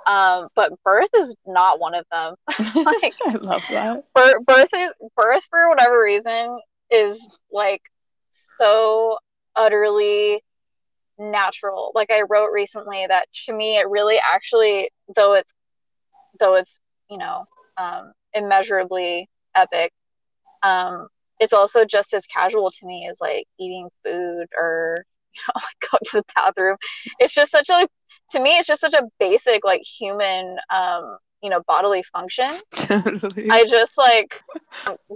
Um, 0.07 0.49
but 0.55 0.73
birth 0.85 1.11
is 1.17 1.35
not 1.47 1.81
one 1.81 1.95
of 1.95 2.05
them. 2.11 2.35
like 2.75 3.15
I 3.27 3.35
love 3.41 3.65
that 3.71 4.05
birth, 4.15 4.45
birth 4.47 4.69
is 4.75 4.91
birth 5.17 5.45
for 5.51 5.69
whatever 5.69 6.03
reason 6.03 6.59
is 6.91 7.27
like 7.51 7.83
so 8.31 9.19
utterly 9.57 10.43
natural 11.19 11.93
like 11.95 12.11
i 12.11 12.23
wrote 12.29 12.51
recently 12.53 13.07
that 13.07 13.27
to 13.33 13.53
me 13.53 13.77
it 13.79 13.89
really 13.89 14.17
actually 14.19 14.91
though 15.15 15.35
it's 15.35 15.53
though 16.41 16.55
it's 16.55 16.81
you 17.09 17.17
know 17.17 17.45
um 17.77 18.13
immeasurably 18.33 19.29
epic 19.55 19.93
um 20.65 21.07
it's 21.39 21.53
also 21.53 21.85
just 21.85 22.15
as 22.15 22.27
casual 22.27 22.71
to 22.71 22.85
me 22.85 23.07
as 23.09 23.19
like 23.21 23.47
eating 23.61 23.89
food 24.05 24.47
or 24.59 25.05
you 25.37 25.43
know 25.49 25.55
like 25.63 25.91
go 25.91 25.99
to 26.05 26.17
the 26.19 26.25
bathroom 26.35 26.77
it's 27.19 27.35
just 27.35 27.51
such 27.51 27.69
a 27.71 27.87
to 28.31 28.41
me 28.41 28.57
it's 28.57 28.67
just 28.67 28.81
such 28.81 28.95
a 28.95 29.03
basic 29.19 29.65
like 29.65 29.83
human 29.83 30.57
um 30.71 31.17
you 31.43 31.51
know 31.51 31.61
bodily 31.67 32.03
function 32.05 32.49
totally 32.75 33.51
I 33.51 33.65
just 33.67 33.99
like 33.99 34.41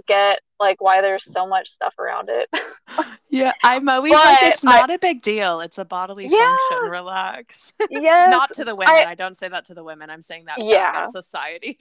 get 0.07 0.39
like 0.59 0.79
why 0.81 1.01
there's 1.01 1.23
so 1.31 1.47
much 1.47 1.69
stuff 1.69 1.93
around 1.97 2.29
it. 2.29 2.47
yeah 3.29 3.53
I'm 3.63 3.87
always 3.89 4.13
like 4.13 4.43
it's 4.43 4.63
not 4.63 4.91
a 4.91 4.99
big 4.99 5.21
deal 5.23 5.61
it's 5.61 5.77
a 5.79 5.85
bodily 5.85 6.27
Yeah. 6.29 6.37
function 6.69 6.89
relax 6.91 7.73
Yeah. 7.89 8.27
not 8.29 8.53
to 8.55 8.63
the 8.65 8.75
women. 8.75 8.93
I, 8.95 9.11
I- 9.11 9.15
don't 9.15 9.35
say 9.37 9.47
that 9.47 9.65
to 9.65 9.73
the 9.73 9.83
women. 9.83 10.09
I'm 10.11 10.21
saying 10.21 10.45
that 10.45 10.59
Yeah. 10.63 11.07
society. 11.07 11.77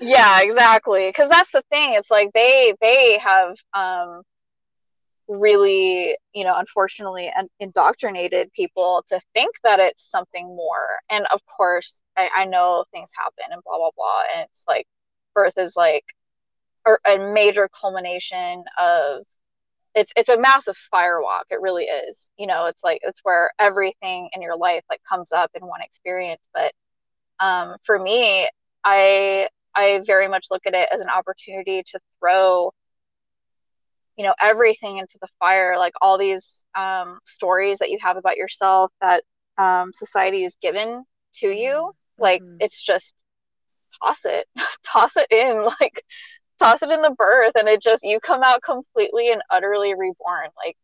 yeah, 0.00 0.40
exactly. 0.40 1.12
Cuz 1.12 1.28
that's 1.28 1.52
the 1.52 1.62
thing. 1.70 1.92
It's 1.94 2.10
like 2.10 2.30
they 2.34 2.74
they 2.80 3.18
have 3.18 3.54
um 3.74 4.22
really, 5.28 6.16
you 6.34 6.44
know, 6.44 6.54
unfortunately 6.56 7.30
in- 7.38 7.50
indoctrinated 7.60 8.52
people 8.52 9.04
to 9.08 9.20
think 9.34 9.54
that 9.64 9.80
it's 9.80 10.10
something 10.10 10.46
more. 10.48 10.88
And 11.10 11.26
of 11.32 11.40
course, 11.46 12.02
I, 12.16 12.28
I 12.34 12.44
know 12.46 12.84
things 12.92 13.12
happen 13.16 13.52
and 13.52 13.62
blah 13.64 13.78
blah 13.78 13.90
blah. 13.96 14.22
And 14.34 14.48
it's 14.50 14.64
like 14.68 14.86
birth 15.34 15.58
is 15.58 15.76
like 15.76 16.04
a, 16.86 16.94
a 17.14 17.32
major 17.34 17.68
culmination 17.80 18.64
of 18.80 19.24
it's 19.94 20.12
it's 20.16 20.28
a 20.28 20.38
massive 20.38 20.76
firewalk. 20.94 21.44
It 21.50 21.60
really 21.60 21.84
is. 21.84 22.30
You 22.38 22.46
know 22.46 22.66
it's 22.66 22.84
like 22.84 23.00
it's 23.02 23.20
where 23.22 23.52
everything 23.58 24.30
in 24.34 24.42
your 24.42 24.56
life 24.56 24.84
like 24.90 25.00
comes 25.08 25.32
up 25.32 25.50
in 25.54 25.66
one 25.66 25.82
experience. 25.82 26.42
But 26.54 26.72
um 27.40 27.76
for 27.84 27.98
me 27.98 28.48
i 28.84 29.48
i 29.74 30.00
very 30.06 30.28
much 30.28 30.46
look 30.50 30.62
at 30.66 30.74
it 30.74 30.88
as 30.92 31.00
an 31.00 31.08
opportunity 31.08 31.82
to 31.84 32.00
throw 32.20 32.72
you 34.18 34.24
know 34.24 34.34
everything 34.40 34.98
into 34.98 35.18
the 35.22 35.28
fire 35.40 35.78
like 35.78 35.94
all 36.02 36.18
these 36.18 36.64
um 36.76 37.20
stories 37.26 37.78
that 37.80 37.90
you 37.90 37.98
have 38.02 38.18
about 38.18 38.36
yourself 38.38 38.92
that 39.02 39.24
um 39.58 39.92
society 39.94 40.44
is 40.44 40.56
given 40.62 41.04
to 41.34 41.48
you 41.48 41.92
like 42.18 42.42
Mhm. 42.42 42.58
it's 42.60 42.82
just 42.82 43.16
toss 44.02 44.24
it 44.26 44.46
toss 44.84 45.16
it 45.16 45.28
in 45.32 45.64
like 45.80 46.04
toss 46.58 46.82
it 46.82 46.90
in 46.90 47.02
the 47.02 47.10
birth 47.18 47.52
and 47.56 47.68
it 47.68 47.82
just 47.82 48.04
you 48.04 48.20
come 48.20 48.42
out 48.44 48.62
completely 48.62 49.30
and 49.32 49.42
utterly 49.50 49.94
reborn 49.94 50.48
like 50.64 50.76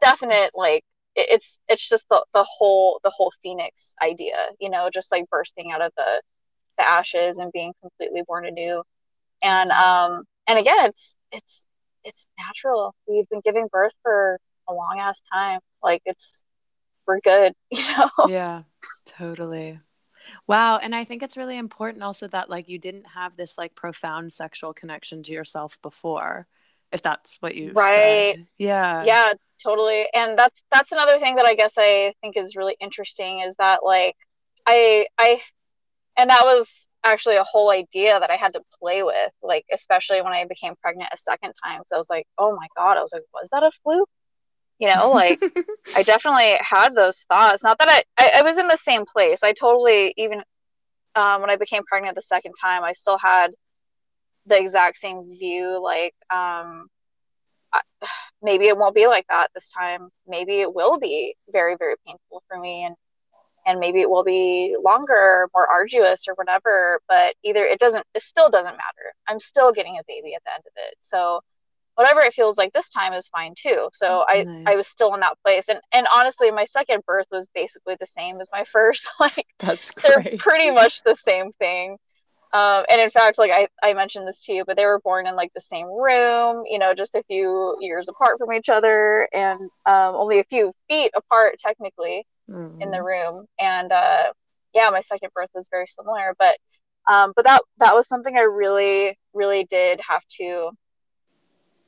definite 0.00 0.50
like 0.54 0.84
it, 1.16 1.26
it's 1.30 1.58
it's 1.68 1.88
just 1.88 2.06
the, 2.10 2.24
the 2.34 2.44
whole 2.44 3.00
the 3.04 3.10
whole 3.10 3.32
phoenix 3.42 3.94
idea 4.02 4.46
you 4.60 4.70
know 4.70 4.88
just 4.92 5.12
like 5.12 5.28
bursting 5.30 5.72
out 5.72 5.82
of 5.82 5.92
the 5.96 6.22
the 6.78 6.88
ashes 6.88 7.38
and 7.38 7.52
being 7.52 7.72
completely 7.82 8.22
born 8.26 8.46
anew 8.46 8.82
and 9.42 9.72
um 9.72 10.24
and 10.48 10.58
again 10.58 10.86
it's 10.86 11.16
it's 11.32 11.66
it's 12.04 12.26
natural 12.38 12.94
we've 13.06 13.28
been 13.28 13.40
giving 13.44 13.66
birth 13.70 13.92
for 14.02 14.38
a 14.68 14.72
long 14.72 14.98
ass 14.98 15.20
time 15.32 15.60
like 15.82 16.02
it's 16.06 16.44
we're 17.06 17.20
good 17.20 17.52
you 17.70 17.82
know 17.96 18.10
yeah, 18.28 18.62
totally. 19.06 19.80
Wow. 20.46 20.78
And 20.78 20.94
I 20.94 21.04
think 21.04 21.22
it's 21.22 21.36
really 21.36 21.56
important 21.58 22.04
also 22.04 22.28
that 22.28 22.48
like 22.50 22.68
you 22.68 22.78
didn't 22.78 23.10
have 23.14 23.36
this 23.36 23.58
like 23.58 23.74
profound 23.74 24.32
sexual 24.32 24.72
connection 24.72 25.22
to 25.24 25.32
yourself 25.32 25.80
before. 25.82 26.46
if 26.92 27.02
that's 27.02 27.36
what 27.40 27.54
you 27.54 27.72
right 27.72 28.34
said. 28.36 28.46
yeah 28.58 29.04
yeah 29.04 29.32
totally 29.62 30.06
and 30.12 30.36
that's 30.38 30.64
that's 30.72 30.92
another 30.92 31.18
thing 31.18 31.36
that 31.36 31.46
i 31.46 31.54
guess 31.54 31.74
i 31.78 32.12
think 32.20 32.36
is 32.36 32.56
really 32.56 32.76
interesting 32.80 33.40
is 33.40 33.54
that 33.56 33.84
like 33.84 34.16
i 34.66 35.06
i 35.18 35.40
and 36.16 36.30
that 36.30 36.44
was 36.44 36.88
actually 37.04 37.36
a 37.36 37.44
whole 37.44 37.70
idea 37.70 38.18
that 38.20 38.30
i 38.30 38.36
had 38.36 38.52
to 38.52 38.60
play 38.78 39.02
with 39.02 39.30
like 39.42 39.64
especially 39.72 40.20
when 40.22 40.32
i 40.32 40.44
became 40.44 40.74
pregnant 40.82 41.08
a 41.12 41.16
second 41.16 41.52
time 41.64 41.80
so 41.86 41.96
i 41.96 41.98
was 41.98 42.10
like 42.10 42.26
oh 42.38 42.54
my 42.54 42.66
god 42.76 42.96
i 42.96 43.00
was 43.00 43.12
like 43.12 43.22
was 43.34 43.48
that 43.52 43.62
a 43.62 43.70
fluke? 43.82 44.08
You 44.78 44.94
know 44.94 45.10
like 45.10 45.42
i 45.96 46.02
definitely 46.02 46.56
had 46.60 46.94
those 46.94 47.24
thoughts. 47.28 47.62
Not 47.62 47.78
that 47.78 47.88
I, 47.88 48.02
I, 48.18 48.38
I 48.38 48.42
was 48.42 48.56
in 48.58 48.68
the 48.68 48.76
same 48.76 49.04
place. 49.04 49.42
I 49.42 49.52
totally 49.52 50.14
even 50.16 50.42
um, 51.14 51.40
when 51.40 51.50
i 51.50 51.56
became 51.56 51.82
pregnant 51.84 52.14
the 52.14 52.22
second 52.22 52.54
time 52.60 52.84
i 52.84 52.92
still 52.92 53.18
had 53.18 53.50
the 54.46 54.58
exact 54.58 54.96
same 54.96 55.34
view 55.34 55.82
like 55.82 56.14
um, 56.30 56.88
I, 57.72 57.80
maybe 58.42 58.66
it 58.66 58.76
won't 58.76 58.94
be 58.94 59.06
like 59.06 59.26
that 59.28 59.50
this 59.54 59.70
time. 59.70 60.08
Maybe 60.26 60.60
it 60.60 60.74
will 60.74 60.98
be 60.98 61.36
very 61.50 61.76
very 61.76 61.94
painful 62.06 62.42
for 62.48 62.58
me 62.58 62.84
and 62.84 62.94
and 63.66 63.78
maybe 63.78 64.00
it 64.00 64.10
will 64.10 64.24
be 64.24 64.76
longer 64.82 65.48
more 65.54 65.66
arduous 65.66 66.24
or 66.28 66.34
whatever 66.34 67.00
but 67.08 67.34
either 67.44 67.64
it 67.64 67.78
doesn't 67.78 68.04
it 68.14 68.22
still 68.22 68.48
doesn't 68.48 68.72
matter 68.72 69.14
i'm 69.28 69.40
still 69.40 69.72
getting 69.72 69.98
a 69.98 70.02
baby 70.08 70.34
at 70.34 70.42
the 70.44 70.52
end 70.52 70.62
of 70.66 70.72
it 70.76 70.94
so 71.00 71.40
whatever 72.00 72.20
it 72.20 72.32
feels 72.32 72.56
like 72.56 72.72
this 72.72 72.88
time 72.88 73.12
is 73.12 73.28
fine 73.28 73.54
too. 73.54 73.88
So 73.92 74.24
I 74.26 74.44
nice. 74.44 74.64
I 74.66 74.74
was 74.76 74.86
still 74.86 75.12
in 75.14 75.20
that 75.20 75.36
place, 75.44 75.68
and 75.68 75.80
and 75.92 76.06
honestly, 76.12 76.50
my 76.50 76.64
second 76.64 77.02
birth 77.06 77.26
was 77.30 77.48
basically 77.54 77.96
the 78.00 78.06
same 78.06 78.40
as 78.40 78.48
my 78.52 78.64
first. 78.72 79.08
like 79.20 79.46
that's 79.58 79.90
great. 79.90 80.24
they're 80.24 80.38
pretty 80.38 80.70
much 80.70 81.02
the 81.02 81.14
same 81.14 81.52
thing. 81.52 81.98
Um, 82.52 82.84
and 82.90 83.00
in 83.00 83.10
fact, 83.10 83.38
like 83.38 83.52
I, 83.52 83.68
I 83.80 83.92
mentioned 83.92 84.26
this 84.26 84.44
to 84.46 84.52
you, 84.52 84.64
but 84.64 84.76
they 84.76 84.84
were 84.84 84.98
born 84.98 85.28
in 85.28 85.36
like 85.36 85.52
the 85.54 85.60
same 85.60 85.86
room, 85.86 86.64
you 86.66 86.80
know, 86.80 86.94
just 86.94 87.14
a 87.14 87.22
few 87.28 87.76
years 87.80 88.08
apart 88.08 88.38
from 88.38 88.52
each 88.52 88.68
other 88.68 89.28
and 89.32 89.60
um, 89.86 90.16
only 90.16 90.40
a 90.40 90.44
few 90.44 90.72
feet 90.88 91.12
apart 91.14 91.60
technically 91.60 92.26
mm. 92.50 92.82
in 92.82 92.90
the 92.90 92.98
mm-hmm. 92.98 93.06
room. 93.06 93.46
And 93.58 93.92
uh, 93.92 94.32
yeah, 94.74 94.90
my 94.90 95.00
second 95.00 95.30
birth 95.34 95.50
was 95.54 95.68
very 95.70 95.86
similar, 95.86 96.34
but 96.38 96.56
um, 97.08 97.32
but 97.34 97.44
that 97.44 97.62
that 97.78 97.94
was 97.94 98.08
something 98.08 98.36
I 98.36 98.42
really 98.42 99.18
really 99.32 99.64
did 99.70 100.00
have 100.06 100.22
to 100.38 100.70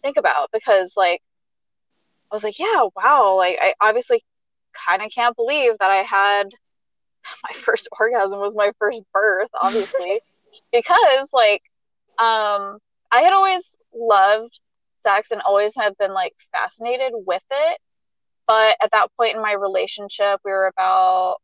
think 0.03 0.17
about 0.17 0.51
because 0.53 0.95
like 0.97 1.21
I 2.31 2.35
was 2.35 2.45
like, 2.45 2.59
yeah, 2.59 2.87
wow, 2.97 3.37
like 3.37 3.59
I 3.61 3.75
obviously 3.81 4.25
kind 4.73 5.03
of 5.03 5.11
can't 5.13 5.37
believe 5.37 5.73
that 5.79 5.91
I 5.91 6.03
had 6.03 6.49
my 7.45 7.55
first 7.55 7.89
orgasm 7.99 8.41
was 8.41 8.55
my 8.55 8.73
first 8.79 9.03
birth, 9.13 9.51
obviously, 9.61 10.21
because 10.73 11.31
like 11.33 11.63
um 12.19 12.79
I 13.11 13.21
had 13.23 13.33
always 13.33 13.77
loved 13.95 14.59
sex 15.01 15.31
and 15.31 15.43
always 15.43 15.75
have 15.77 15.97
been 15.99 16.15
like 16.15 16.35
fascinated 16.53 17.13
with 17.15 17.43
it. 17.51 17.79
But 18.53 18.77
at 18.83 18.91
that 18.93 19.09
point 19.17 19.35
in 19.35 19.41
my 19.41 19.53
relationship, 19.53 20.41
we 20.45 20.51
were 20.51 20.67
about 20.67 21.37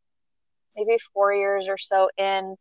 maybe 0.75 0.99
four 1.11 1.33
years 1.33 1.67
or 1.67 1.75
so 1.75 2.07
in, 2.19 2.55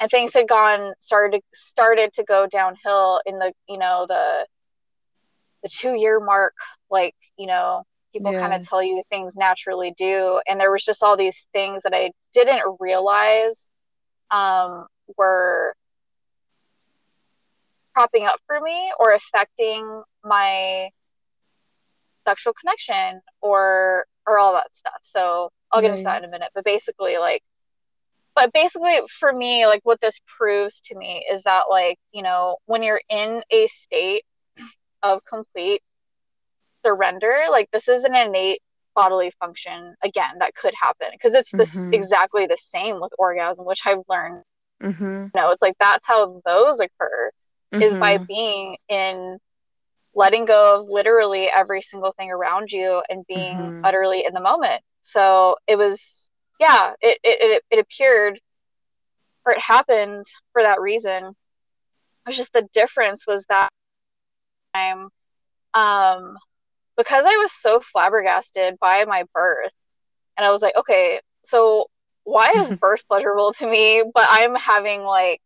and 0.00 0.10
things 0.10 0.34
had 0.34 0.48
gone 0.48 0.92
started 0.98 1.38
to, 1.38 1.42
started 1.54 2.12
to 2.14 2.24
go 2.24 2.48
downhill 2.48 3.20
in 3.26 3.38
the 3.38 3.52
you 3.68 3.78
know 3.78 4.06
the 4.08 4.44
the 5.62 5.68
two 5.68 5.94
year 5.94 6.18
mark 6.18 6.54
like 6.90 7.14
you 7.36 7.46
know 7.46 7.84
people 8.12 8.32
yeah. 8.32 8.40
kind 8.40 8.52
of 8.52 8.68
tell 8.68 8.82
you 8.82 9.04
things 9.08 9.36
naturally 9.36 9.94
do 9.96 10.40
and 10.48 10.58
there 10.58 10.72
was 10.72 10.84
just 10.84 11.04
all 11.04 11.16
these 11.16 11.46
things 11.52 11.84
that 11.84 11.94
i 11.94 12.10
didn't 12.34 12.62
realize 12.80 13.70
um, 14.32 14.88
were 15.16 15.76
cropping 17.94 18.26
up 18.26 18.40
for 18.48 18.60
me 18.60 18.92
or 18.98 19.14
affecting 19.14 20.02
my 20.24 20.88
sexual 22.26 22.52
connection 22.52 23.20
or 23.40 24.04
or 24.26 24.38
all 24.38 24.52
that 24.52 24.74
stuff 24.74 25.00
so 25.02 25.50
i'll 25.70 25.80
get 25.80 25.90
into 25.90 26.04
that 26.04 26.22
in 26.22 26.28
a 26.28 26.30
minute 26.30 26.50
but 26.54 26.64
basically 26.64 27.18
like 27.18 27.42
but 28.34 28.52
basically 28.52 29.00
for 29.08 29.32
me 29.32 29.66
like 29.66 29.80
what 29.84 30.00
this 30.00 30.18
proves 30.26 30.80
to 30.80 30.96
me 30.96 31.24
is 31.30 31.42
that 31.42 31.64
like 31.70 31.98
you 32.12 32.22
know 32.22 32.56
when 32.66 32.82
you're 32.82 33.02
in 33.08 33.42
a 33.50 33.66
state 33.66 34.24
of 35.02 35.24
complete 35.24 35.82
surrender 36.84 37.44
like 37.50 37.68
this 37.72 37.88
is 37.88 38.04
an 38.04 38.14
innate 38.14 38.60
bodily 38.94 39.32
function 39.40 39.94
again 40.04 40.38
that 40.38 40.54
could 40.54 40.74
happen 40.80 41.08
because 41.12 41.34
it's 41.34 41.50
this 41.52 41.74
mm-hmm. 41.74 41.94
exactly 41.94 42.46
the 42.46 42.58
same 42.58 43.00
with 43.00 43.12
orgasm 43.18 43.64
which 43.64 43.80
i've 43.86 44.02
learned 44.08 44.42
mm-hmm. 44.82 45.24
you 45.24 45.30
know 45.34 45.50
it's 45.50 45.62
like 45.62 45.76
that's 45.80 46.06
how 46.06 46.40
those 46.44 46.78
occur 46.78 47.30
mm-hmm. 47.72 47.82
is 47.82 47.94
by 47.94 48.16
mm-hmm. 48.16 48.24
being 48.24 48.76
in 48.88 49.38
letting 50.14 50.44
go 50.44 50.80
of 50.80 50.88
literally 50.88 51.48
every 51.48 51.82
single 51.82 52.12
thing 52.12 52.30
around 52.30 52.70
you 52.70 53.02
and 53.08 53.26
being 53.26 53.56
mm-hmm. 53.56 53.84
utterly 53.84 54.24
in 54.26 54.34
the 54.34 54.40
moment 54.40 54.82
so 55.02 55.56
it 55.66 55.76
was 55.76 56.30
yeah 56.60 56.92
it, 57.00 57.18
it 57.22 57.38
it 57.40 57.62
it 57.70 57.78
appeared 57.78 58.38
or 59.44 59.52
it 59.52 59.60
happened 59.60 60.26
for 60.52 60.62
that 60.62 60.80
reason 60.80 61.24
It 61.24 62.26
was 62.26 62.36
just 62.36 62.52
the 62.52 62.68
difference 62.72 63.26
was 63.26 63.44
that 63.46 63.68
time 64.74 65.08
um, 65.74 66.36
because 66.96 67.24
I 67.26 67.36
was 67.36 67.52
so 67.52 67.80
flabbergasted 67.80 68.78
by 68.80 69.04
my 69.04 69.24
birth. 69.34 69.72
And 70.36 70.46
I 70.46 70.50
was 70.50 70.62
like, 70.62 70.76
okay, 70.76 71.20
so 71.44 71.86
why 72.24 72.52
is 72.56 72.70
birth 72.80 73.02
pleasurable 73.08 73.52
to 73.58 73.66
me, 73.66 74.04
but 74.14 74.26
I'm 74.28 74.54
having 74.54 75.02
like 75.02 75.40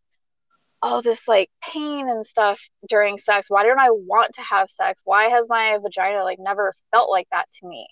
all 0.87 1.03
this 1.03 1.27
like 1.27 1.51
pain 1.63 2.09
and 2.09 2.25
stuff 2.25 2.61
during 2.89 3.19
sex? 3.19 3.47
Why 3.49 3.65
don't 3.65 3.81
I 3.81 3.91
want 3.91 4.35
to 4.35 4.43
have 4.43 4.71
sex? 4.71 5.03
Why 5.05 5.25
has 5.25 5.49
my 5.49 5.79
vagina 5.83 6.23
like 6.23 6.39
never 6.39 6.75
felt 6.93 7.11
like 7.11 7.27
that 7.33 7.47
to 7.61 7.69
me? 7.69 7.87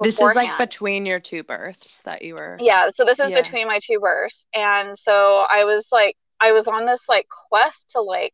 Beforehand? 0.00 0.04
This 0.04 0.30
is 0.30 0.36
like 0.36 0.58
between 0.58 1.06
your 1.06 1.20
two 1.20 1.42
births 1.42 2.02
that 2.02 2.22
you 2.22 2.34
were. 2.34 2.56
Yeah, 2.60 2.90
so 2.90 3.04
this 3.04 3.20
is 3.20 3.30
yeah. 3.30 3.40
between 3.42 3.66
my 3.66 3.80
two 3.82 4.00
births. 4.00 4.46
And 4.54 4.98
so 4.98 5.44
I 5.50 5.64
was 5.64 5.88
like, 5.92 6.16
I 6.40 6.52
was 6.52 6.66
on 6.66 6.86
this 6.86 7.08
like 7.08 7.26
quest 7.50 7.90
to 7.90 8.00
like 8.00 8.32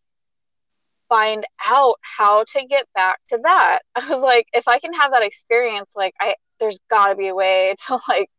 find 1.09 1.45
out 1.67 1.97
how 2.01 2.45
to 2.45 2.67
get 2.67 2.87
back 2.95 3.19
to 3.31 3.39
that. 3.43 3.81
I 3.97 4.09
was 4.09 4.23
like, 4.23 4.47
if 4.53 4.69
I 4.69 4.79
can 4.79 4.95
have 4.95 5.13
that 5.13 5.23
experience, 5.23 5.93
like 5.97 6.15
I 6.21 6.37
there's 6.61 6.79
gotta 6.89 7.17
be 7.17 7.29
a 7.29 7.35
way 7.35 7.75
to 7.89 7.99
like 8.09 8.31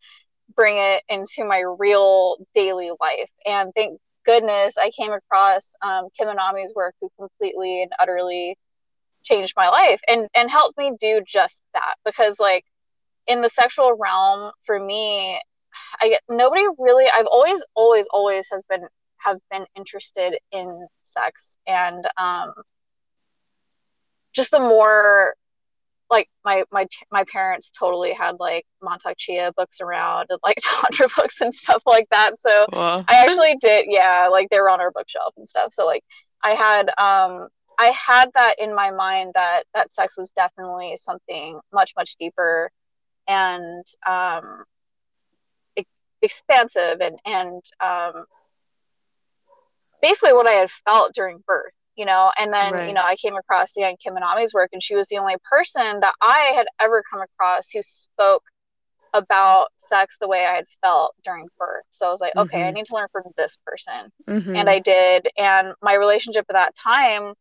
bring 0.55 0.78
it 0.78 1.03
into 1.10 1.43
my 1.45 1.64
real 1.78 2.38
daily 2.55 2.91
life. 2.99 3.30
And 3.45 3.72
thank 3.76 3.99
goodness 4.30 4.77
I 4.77 4.91
came 4.91 5.11
across 5.11 5.75
um, 5.82 6.09
Kim 6.15 6.27
Anami's 6.27 6.73
work 6.75 6.93
who 7.01 7.09
completely 7.17 7.82
and 7.82 7.91
utterly 7.99 8.57
changed 9.23 9.53
my 9.57 9.69
life 9.69 9.99
and 10.07 10.27
and 10.36 10.49
helped 10.49 10.77
me 10.77 10.91
do 10.99 11.21
just 11.27 11.61
that 11.73 11.95
because 12.05 12.39
like 12.39 12.63
in 13.27 13.41
the 13.41 13.49
sexual 13.49 13.93
realm 13.97 14.51
for 14.65 14.80
me 14.80 15.41
I 15.99 16.09
get 16.09 16.21
nobody 16.30 16.63
really 16.77 17.05
I've 17.13 17.25
always 17.25 17.63
always 17.75 18.05
always 18.11 18.45
has 18.51 18.61
been 18.69 18.88
have 19.17 19.38
been 19.51 19.65
interested 19.75 20.38
in 20.51 20.88
sex 21.01 21.57
and 21.67 22.07
um, 22.17 22.53
just 24.34 24.51
the 24.51 24.59
more 24.59 25.34
like 26.10 26.30
my 26.43 26.64
my 26.72 26.88
my 27.12 27.24
parents 27.32 27.72
totally 27.72 28.14
had 28.14 28.36
like 28.39 28.66
Mantak 28.84 29.16
Chia 29.18 29.51
books 29.55 29.80
around 29.82 30.28
and 30.30 30.39
like 30.43 30.57
tantra 30.62 31.07
books 31.16 31.41
and 31.41 31.53
stuff 31.53 31.84
like 31.86 32.07
that. 32.12 32.39
So 32.39 32.66
I 33.07 33.16
actually 33.26 33.57
did 33.57 33.86
yeah, 33.89 34.28
like 34.32 34.49
they 34.49 34.60
were 34.60 34.70
on 34.70 34.82
our 34.82 34.91
bookshelf 34.91 35.34
and 35.38 35.47
stuff. 35.47 35.74
So 35.74 35.86
like 35.86 36.03
I 36.43 36.51
had 36.51 36.89
um 36.97 37.47
I 37.78 37.88
had 37.88 38.30
that 38.36 38.55
in 38.60 38.76
my 38.76 38.91
mind 38.91 39.32
that 39.36 39.64
that 39.74 39.93
sex 39.93 40.18
was 40.18 40.32
definitely 40.32 40.97
something 40.97 41.60
much 41.74 41.93
much 41.97 42.16
deeper 42.20 42.72
and 43.28 43.86
um 44.07 44.64
expansive 46.22 46.99
and 47.01 47.20
and 47.26 47.64
um 47.80 48.26
basically 50.01 50.34
what 50.34 50.47
I 50.47 50.53
had 50.53 50.72
felt 50.72 51.14
during 51.14 51.43
birth, 51.45 51.74
you 52.00 52.06
know. 52.06 52.32
And 52.39 52.52
then, 52.54 52.74
right. 52.74 52.88
you 52.88 52.93
know, 52.93 53.04
I 53.04 53.18
came 53.18 53.36
across 53.36 53.76
again 53.76 53.97
Kim 54.02 54.16
Anami's 54.16 54.54
work, 54.54 54.70
and 54.72 54.82
she 54.82 54.95
was 54.95 55.08
the 55.10 55.18
only 55.18 55.36
person 55.47 56.00
that 56.00 56.14
I 56.22 56.54
had 56.56 56.66
ever 56.82 57.04
come 57.12 57.22
across 57.22 57.70
who 57.72 57.82
spoke 57.84 58.43
about 59.14 59.68
sex 59.76 60.18
the 60.20 60.28
way 60.28 60.45
I 60.45 60.56
had 60.56 60.66
felt 60.82 61.14
during 61.24 61.47
birth. 61.58 61.84
So 61.89 62.08
I 62.08 62.12
was 62.12 62.22
like, 62.22 62.36
okay, 62.36 62.60
mm-hmm. 62.60 62.68
I 62.68 62.72
need 62.72 62.86
to 62.86 62.95
learn 62.95 63.08
from 63.12 63.24
this 63.38 63.58
person. 63.66 64.12
Mm-hmm. 64.28 64.56
And 64.56 64.70
I 64.70 64.80
did. 64.80 65.28
And 65.38 65.74
my 65.82 65.95
relationship 65.95 66.45
at 66.50 66.54
that 66.54 66.76
time, 66.76 67.34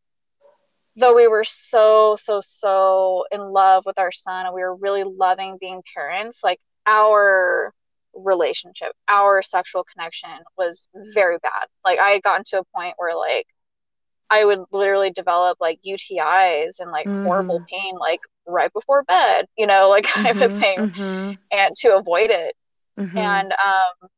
though 0.96 1.14
we 1.14 1.28
were 1.28 1.44
so, 1.44 2.16
so, 2.18 2.40
so 2.42 3.26
in 3.30 3.40
love 3.40 3.84
with 3.86 3.98
our 3.98 4.12
son 4.12 4.46
and 4.46 4.54
we 4.54 4.62
were 4.62 4.74
really 4.74 5.04
loving 5.04 5.58
being 5.60 5.82
parents, 5.94 6.40
like 6.42 6.58
our 6.86 7.72
relationship, 8.14 8.92
our 9.06 9.42
sexual 9.42 9.84
connection 9.92 10.30
was 10.56 10.88
very 11.12 11.36
bad. 11.42 11.66
Like 11.84 11.98
I 11.98 12.10
had 12.10 12.22
gotten 12.22 12.44
to 12.48 12.60
a 12.60 12.64
point 12.74 12.94
where 12.96 13.14
like 13.14 13.46
I 14.30 14.44
would 14.44 14.60
literally 14.72 15.10
develop 15.10 15.58
like 15.60 15.80
UTIs 15.86 16.80
and 16.80 16.90
like 16.90 17.06
mm. 17.06 17.24
horrible 17.24 17.64
pain 17.68 17.94
like 17.98 18.20
right 18.46 18.72
before 18.72 19.02
bed, 19.04 19.46
you 19.56 19.66
know, 19.66 19.88
like 19.88 20.04
kind 20.04 20.26
mm-hmm, 20.26 20.42
of 20.42 20.50
a 20.50 20.54
mm-hmm, 20.54 20.60
thing, 20.60 20.78
mm-hmm. 20.78 21.32
and 21.50 21.76
to 21.76 21.96
avoid 21.96 22.30
it. 22.30 22.54
Mm-hmm. 22.98 23.16
And 23.16 23.52
um, 23.52 24.08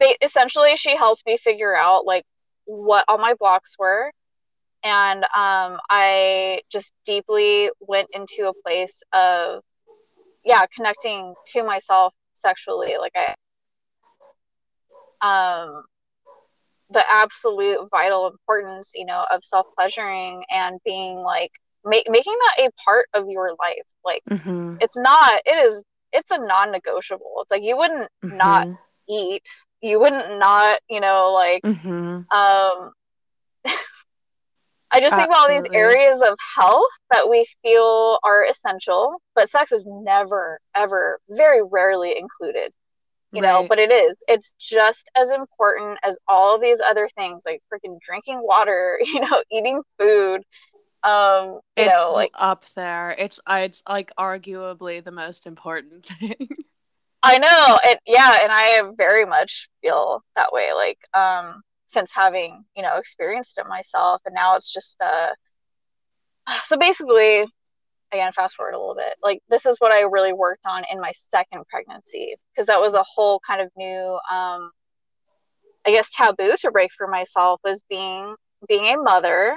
they 0.00 0.16
essentially 0.22 0.76
she 0.76 0.96
helped 0.96 1.22
me 1.26 1.36
figure 1.36 1.76
out 1.76 2.06
like 2.06 2.24
what 2.64 3.04
all 3.08 3.18
my 3.18 3.34
blocks 3.38 3.76
were 3.78 4.10
and 4.84 5.24
um, 5.24 5.80
I 5.88 6.60
just 6.70 6.92
deeply 7.06 7.70
went 7.80 8.08
into 8.12 8.48
a 8.50 8.62
place 8.62 9.02
of, 9.14 9.62
yeah, 10.44 10.66
connecting 10.76 11.32
to 11.54 11.62
myself 11.64 12.12
sexually. 12.34 12.96
Like 13.00 13.14
I, 13.16 13.34
um, 15.22 15.84
the 16.90 17.04
absolute 17.10 17.88
vital 17.90 18.28
importance, 18.28 18.92
you 18.94 19.06
know, 19.06 19.24
of 19.32 19.44
self 19.44 19.66
pleasuring 19.74 20.44
and 20.50 20.78
being 20.84 21.18
like 21.18 21.50
ma- 21.84 22.08
making 22.08 22.36
that 22.38 22.66
a 22.66 22.70
part 22.84 23.06
of 23.14 23.28
your 23.28 23.50
life. 23.58 23.86
Like 24.04 24.22
mm-hmm. 24.30 24.76
it's 24.80 24.96
not. 24.96 25.42
It 25.46 25.66
is. 25.66 25.82
It's 26.12 26.30
a 26.30 26.38
non 26.38 26.72
negotiable. 26.72 27.34
It's 27.40 27.50
like 27.50 27.64
you 27.64 27.76
wouldn't 27.76 28.08
mm-hmm. 28.24 28.36
not 28.36 28.68
eat. 29.08 29.48
You 29.80 30.00
wouldn't 30.00 30.38
not. 30.38 30.80
You 30.88 31.00
know, 31.00 31.32
like 31.32 31.62
mm-hmm. 31.62 32.36
um 32.36 32.92
I 34.90 35.00
just 35.00 35.12
Absolutely. 35.14 35.16
think 35.16 35.28
about 35.30 35.50
all 35.50 35.62
these 35.62 35.72
areas 35.74 36.22
of 36.22 36.38
health 36.56 36.90
that 37.10 37.28
we 37.28 37.44
feel 37.62 38.18
are 38.22 38.44
essential, 38.44 39.20
but 39.34 39.50
sex 39.50 39.72
is 39.72 39.84
never, 39.88 40.60
ever, 40.76 41.18
very 41.28 41.62
rarely 41.64 42.16
included. 42.16 42.72
You 43.34 43.42
right. 43.42 43.48
know, 43.48 43.66
but 43.68 43.78
it 43.78 43.90
is. 43.90 44.22
It's 44.28 44.52
just 44.60 45.08
as 45.16 45.30
important 45.30 45.98
as 46.02 46.18
all 46.28 46.58
these 46.58 46.80
other 46.80 47.08
things, 47.16 47.42
like 47.44 47.62
freaking 47.72 47.98
drinking 48.06 48.40
water, 48.42 48.98
you 49.04 49.20
know, 49.20 49.42
eating 49.50 49.82
food. 49.98 50.42
Um, 51.02 51.60
you 51.76 51.84
it's 51.84 51.98
know, 51.98 52.12
like 52.14 52.30
up 52.34 52.64
there. 52.74 53.10
It's 53.18 53.40
it's 53.48 53.82
like 53.88 54.12
arguably 54.18 55.02
the 55.02 55.10
most 55.10 55.46
important 55.46 56.06
thing. 56.20 56.48
I 57.22 57.38
know, 57.38 57.78
and 57.88 57.98
yeah, 58.06 58.38
and 58.42 58.52
I 58.52 58.82
very 58.96 59.24
much 59.24 59.68
feel 59.82 60.22
that 60.36 60.52
way. 60.52 60.72
Like, 60.74 60.98
um, 61.14 61.62
since 61.94 62.12
having 62.12 62.64
you 62.76 62.82
know 62.82 62.96
experienced 62.96 63.56
it 63.56 63.66
myself 63.66 64.20
and 64.26 64.34
now 64.34 64.56
it's 64.56 64.70
just 64.70 65.00
uh 65.00 65.30
so 66.64 66.76
basically 66.76 67.46
again 68.12 68.32
fast 68.32 68.56
forward 68.56 68.74
a 68.74 68.78
little 68.78 68.94
bit 68.94 69.14
like 69.22 69.40
this 69.48 69.66
is 69.66 69.76
what 69.78 69.92
i 69.92 70.00
really 70.00 70.32
worked 70.32 70.64
on 70.66 70.84
in 70.90 71.00
my 71.00 71.12
second 71.14 71.64
pregnancy 71.68 72.34
because 72.52 72.66
that 72.66 72.80
was 72.80 72.94
a 72.94 73.04
whole 73.04 73.40
kind 73.46 73.60
of 73.60 73.70
new 73.76 74.18
um 74.32 74.70
i 75.86 75.90
guess 75.90 76.10
taboo 76.10 76.54
to 76.58 76.70
break 76.70 76.90
for 76.96 77.06
myself 77.06 77.60
was 77.64 77.82
being 77.88 78.34
being 78.68 78.86
a 78.86 78.96
mother 78.96 79.54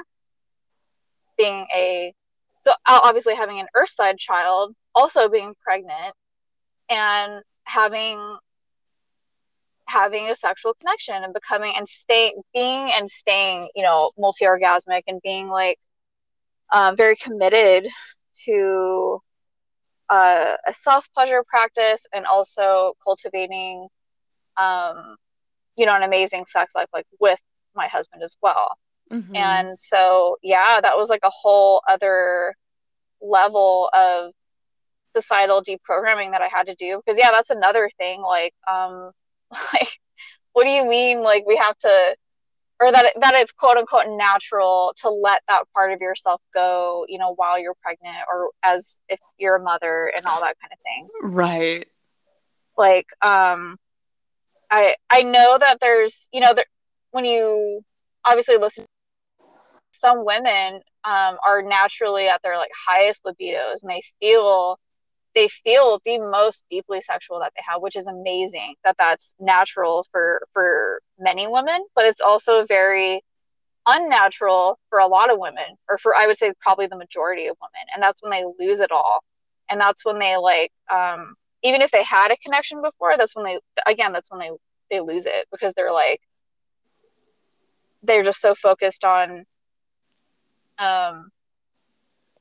being 1.38 1.68
a 1.74 2.14
so 2.62 2.74
obviously 2.88 3.36
having 3.36 3.60
an 3.60 3.68
earthside 3.76 4.18
child 4.18 4.74
also 4.95 5.30
being 5.30 5.54
pregnant 5.64 6.14
and 6.89 7.41
having 7.64 8.38
having 9.88 10.30
a 10.30 10.36
sexual 10.36 10.74
connection 10.82 11.24
and 11.24 11.34
becoming 11.34 11.74
and 11.78 11.88
staying 11.88 12.41
being 12.54 12.91
and 12.93 13.10
staying 13.10 13.70
you 13.76 13.84
know 13.84 14.12
multi-orgasmic 14.18 15.04
and 15.08 15.22
being 15.22 15.48
like 15.48 15.78
um, 16.72 16.98
very 16.98 17.16
committed 17.16 17.88
to 18.46 19.22
uh, 20.10 20.56
a 20.68 20.74
self-pleasure 20.74 21.44
practice 21.48 22.06
and 22.14 22.26
also 22.26 22.94
cultivating 23.04 23.88
um, 24.58 25.18
you 25.76 25.86
know 25.86 25.96
an 25.96 26.04
amazing 26.04 26.46
sex 26.48 26.74
life 26.76 26.88
like 26.94 27.06
with 27.20 27.40
my 27.76 27.88
husband 27.88 28.24
as 28.24 28.36
well 28.42 28.72
mm-hmm. 29.12 29.36
and 29.36 29.78
so 29.78 30.38
yeah 30.42 30.80
that 30.82 30.98
was 30.98 31.10
like 31.10 31.22
a 31.24 31.30
whole 31.30 31.82
other 31.88 32.56
level 33.22 33.90
of 33.94 34.32
societal 35.16 35.62
deprogramming 35.62 36.32
that 36.32 36.42
i 36.42 36.48
had 36.48 36.68
to 36.68 36.76
do 36.76 37.00
because 37.04 37.18
yeah 37.18 37.32
that's 37.32 37.50
another 37.50 37.90
thing 37.98 38.22
like 38.22 38.54
um 38.70 39.12
like 39.74 40.00
what 40.54 40.64
do 40.64 40.70
you 40.70 40.86
mean 40.86 41.22
like 41.22 41.46
we 41.46 41.56
have 41.56 41.78
to 41.78 42.16
or 42.80 42.92
that 42.92 43.14
that 43.20 43.34
it's 43.36 43.52
quote 43.52 43.78
unquote 43.78 44.08
natural 44.08 44.94
to 45.02 45.10
let 45.10 45.42
that 45.48 45.64
part 45.74 45.92
of 45.92 46.00
yourself 46.02 46.42
go 46.54 47.06
you 47.08 47.18
know 47.18 47.34
while 47.36 47.60
you're 47.60 47.76
pregnant 47.82 48.18
or 48.32 48.52
as 48.64 49.02
if 49.10 49.20
you're 49.38 49.56
a 49.56 49.64
mother 49.64 50.12
and 50.18 50.26
all 50.26 50.40
that 50.42 50.56
kind 50.62 50.72
of 50.72 50.80
thing. 50.84 51.08
Right. 51.22 51.88
Like 52.78 53.08
um 53.22 53.78
i 54.70 54.96
i 55.10 55.24
know 55.24 55.58
that 55.58 55.78
there's 55.80 56.28
you 56.34 56.42
know 56.42 56.54
there, 56.54 56.66
when 57.12 57.26
you 57.26 57.84
obviously 58.26 58.58
listen 58.58 58.86
some 59.92 60.26
women 60.26 60.82
um, 61.04 61.38
are 61.46 61.62
naturally 61.62 62.28
at 62.28 62.42
their 62.44 62.58
like 62.58 62.72
highest 62.88 63.24
libidos 63.24 63.82
and 63.82 63.90
they 63.90 64.04
feel 64.20 64.78
they 65.36 65.48
feel 65.48 66.02
the 66.06 66.20
most 66.20 66.64
deeply 66.70 67.02
sexual 67.02 67.40
that 67.40 67.54
they 67.56 67.62
have 67.68 67.82
which 67.82 67.96
is 67.96 68.08
amazing 68.08 68.76
that 68.84 68.96
that's 68.98 69.36
natural 69.40 70.06
for 70.12 70.42
for 70.54 71.02
many 71.20 71.48
women 71.48 71.86
but 71.96 72.06
it's 72.06 72.22
also 72.22 72.66
very 72.66 73.22
unnatural 73.88 74.78
for 74.90 75.00
a 75.00 75.08
lot 75.08 75.32
of 75.32 75.40
women 75.40 75.64
or 75.90 75.98
for 75.98 76.16
i 76.16 76.28
would 76.28 76.38
say 76.38 76.52
probably 76.62 76.88
the 76.88 76.98
majority 76.98 77.48
of 77.48 77.56
women. 77.62 77.88
And 77.94 78.04
that's 78.04 78.22
when 78.22 78.32
they 78.32 78.44
lose 78.60 78.80
it 78.82 78.92
all. 78.92 79.24
And 79.70 79.80
that's 79.80 80.04
when 80.06 80.20
they 80.20 80.38
like 80.38 80.72
um 80.92 81.36
even 81.64 81.82
if 81.82 81.92
they 81.92 82.04
had 82.04 82.32
a 82.32 82.38
connection 82.38 82.82
before 82.82 83.18
that's 83.18 83.36
when 83.36 83.46
they 83.46 83.60
again 83.86 84.14
that's 84.14 84.30
when 84.32 84.40
they 84.40 84.52
they 84.92 85.00
lose 85.02 85.26
it 85.26 85.48
because 85.52 85.74
they're 85.76 85.92
like 85.92 86.22
they're 88.04 88.24
just 88.24 88.42
so 88.42 88.56
focused 88.56 89.04
on 89.04 89.46
um 90.80 91.30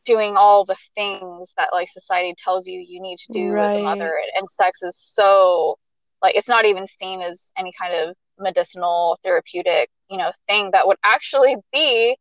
doing 0.06 0.36
all 0.36 0.64
the 0.64 0.76
things 0.94 1.52
that 1.56 1.68
like 1.72 1.88
society 1.88 2.34
tells 2.42 2.66
you 2.66 2.80
you 2.80 3.00
need 3.00 3.18
to 3.18 3.32
do 3.32 3.50
right. 3.50 3.76
as 3.76 3.80
a 3.80 3.82
mother 3.82 4.12
and 4.34 4.50
sex 4.50 4.82
is 4.82 4.96
so 4.96 5.76
like 6.22 6.34
it's 6.34 6.48
not 6.48 6.64
even 6.64 6.86
seen 6.86 7.20
as 7.20 7.52
any 7.58 7.72
kind 7.78 7.92
of 7.92 8.14
medicinal 8.38 9.18
therapeutic 9.22 9.90
you 10.08 10.16
know 10.16 10.32
thing 10.48 10.70
that 10.72 10.86
would 10.86 10.96
actually 11.04 11.56
be 11.72 12.16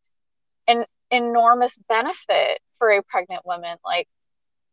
an 0.67 0.83
enormous 1.11 1.77
benefit 1.87 2.59
for 2.79 2.89
a 2.89 3.03
pregnant 3.03 3.45
woman 3.45 3.77
like 3.85 4.07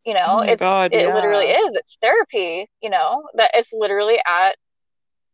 you 0.05 0.15
know 0.15 0.27
oh 0.27 0.41
it's 0.41 0.61
God, 0.61 0.93
it 0.93 1.03
yeah. 1.03 1.15
literally 1.15 1.47
is 1.47 1.75
it's 1.75 1.99
therapy 2.01 2.69
you 2.81 2.91
know 2.91 3.23
that 3.35 3.51
it's 3.55 3.73
literally 3.73 4.19
at 4.27 4.57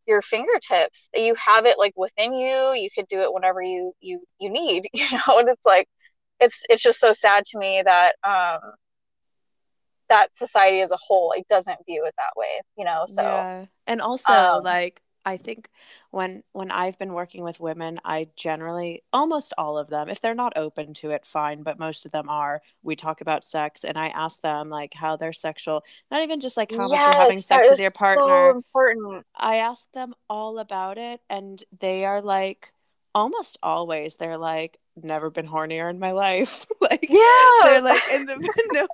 your 0.07 0.23
fingertips 0.23 1.11
you 1.15 1.35
have 1.35 1.67
it 1.67 1.79
like 1.79 1.93
within 1.97 2.35
you 2.35 2.73
you 2.73 2.89
could 2.93 3.07
do 3.09 3.21
it 3.21 3.33
whenever 3.33 3.63
you 3.63 3.93
you 4.01 4.21
you 4.41 4.51
need 4.51 4.89
you 4.93 5.07
know 5.13 5.39
and 5.39 5.49
it's 5.49 5.65
like 5.65 5.89
it's 6.41 6.63
it's 6.69 6.83
just 6.83 7.01
so 7.01 7.13
sad 7.13 7.45
to 7.47 7.59
me 7.59 7.83
that 7.85 8.15
um 8.25 8.73
that 10.09 10.35
society 10.37 10.81
as 10.81 10.91
a 10.91 10.97
whole 10.97 11.33
like 11.35 11.47
doesn't 11.49 11.79
view 11.87 12.05
it 12.07 12.15
that 12.17 12.33
way 12.37 12.61
you 12.77 12.85
know 12.85 13.05
so. 13.07 13.23
Yeah. 13.23 13.67
and 13.87 14.01
also 14.01 14.33
um, 14.33 14.65
like 14.65 15.03
i 15.27 15.37
think 15.37 15.69
when 16.11 16.43
when 16.53 16.71
i've 16.71 16.99
been 16.99 17.13
working 17.13 17.43
with 17.43 17.61
women 17.61 18.01
i 18.05 18.27
generally 18.35 19.03
almost 19.13 19.53
all 19.59 19.77
of 19.77 19.89
them 19.89 20.09
if 20.09 20.21
they're 20.21 20.35
not 20.35 20.55
open 20.57 20.95
to 20.95 21.11
it 21.11 21.27
fine 21.27 21.63
but 21.63 21.79
most 21.79 22.07
of 22.07 22.13
them 22.13 22.29
are. 22.29 22.63
We 22.83 22.97
talk 22.97 23.21
about 23.21 23.45
sex 23.45 23.85
and 23.85 23.99
i 23.99 24.09
ask 24.09 24.41
them 24.41 24.71
like 24.71 24.95
how 24.95 25.17
their 25.17 25.35
sexual 25.35 25.85
not 26.11 26.23
even 26.23 26.41
just 26.41 26.57
like 26.57 26.71
how 26.71 26.89
yes, 26.89 26.91
much 26.91 27.15
you're 27.15 27.23
having 27.23 27.41
sex 27.41 27.67
with 27.69 27.81
your 27.81 27.91
partner. 27.91 28.25
so 28.25 28.57
important. 28.57 29.27
I 29.37 29.57
ask 29.57 29.91
them 29.93 30.15
all 30.31 30.59
about 30.59 30.97
it 30.97 31.21
and 31.29 31.63
they 31.79 32.07
are 32.07 32.23
like 32.23 32.73
almost 33.15 33.59
always 33.63 34.15
they're 34.17 34.39
like 34.39 34.79
never 34.97 35.31
been 35.31 35.47
hornier 35.47 35.91
in 35.91 35.99
my 35.99 36.13
life. 36.13 36.67
Like 36.81 37.07
yeah. 37.11 37.61
they're 37.65 37.83
like 37.83 38.03
in 38.13 38.25
the 38.27 38.37
no, 38.73 38.87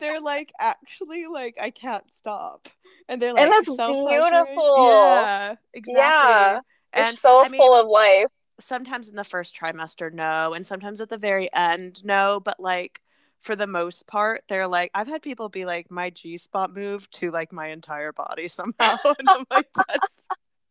they're 0.00 0.20
like 0.20 0.52
actually 0.60 1.26
like 1.26 1.54
i 1.60 1.70
can't 1.70 2.04
stop. 2.14 2.68
And 3.08 3.22
they're 3.22 3.32
like 3.32 3.44
and 3.44 3.52
that's 3.52 3.68
beautiful. 3.68 4.86
Yeah 4.88 5.54
exactly. 5.72 5.94
Yeah. 5.94 6.60
And 6.92 7.08
are 7.08 7.12
so 7.12 7.44
I 7.44 7.48
mean, 7.48 7.58
full 7.60 7.78
of 7.80 7.86
life. 7.86 8.26
sometimes 8.58 9.08
in 9.08 9.16
the 9.16 9.24
first 9.24 9.56
trimester 9.58 10.12
no 10.12 10.52
and 10.52 10.66
sometimes 10.66 11.00
at 11.00 11.08
the 11.08 11.18
very 11.18 11.48
end 11.54 12.04
no. 12.04 12.40
But 12.40 12.60
like 12.60 13.00
for 13.40 13.56
the 13.56 13.66
most 13.66 14.06
part 14.06 14.42
they're 14.48 14.68
like 14.68 14.90
i've 14.94 15.08
had 15.08 15.22
people 15.22 15.48
be 15.48 15.64
like 15.64 15.90
my 15.90 16.10
g 16.10 16.36
spot 16.36 16.74
moved 16.74 17.10
to 17.14 17.30
like 17.30 17.52
my 17.52 17.68
entire 17.68 18.12
body 18.12 18.48
somehow. 18.48 18.96
And 19.18 19.28
i'm 19.28 19.44
like 19.50 19.68
that's 19.74 20.16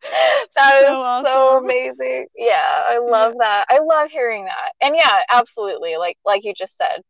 that 0.56 0.82
so 0.82 0.92
is 0.92 0.96
awesome. 0.96 1.26
so 1.26 1.58
amazing. 1.58 2.28
Yeah, 2.36 2.84
I 2.90 3.00
love 3.00 3.34
yeah. 3.40 3.46
that. 3.46 3.66
I 3.70 3.80
love 3.80 4.10
hearing 4.10 4.46
that. 4.46 4.74
And 4.82 4.96
yeah, 4.96 5.20
absolutely. 5.30 5.98
Like 5.98 6.18
like 6.26 6.44
you 6.44 6.54
just 6.54 6.78
said, 6.78 7.02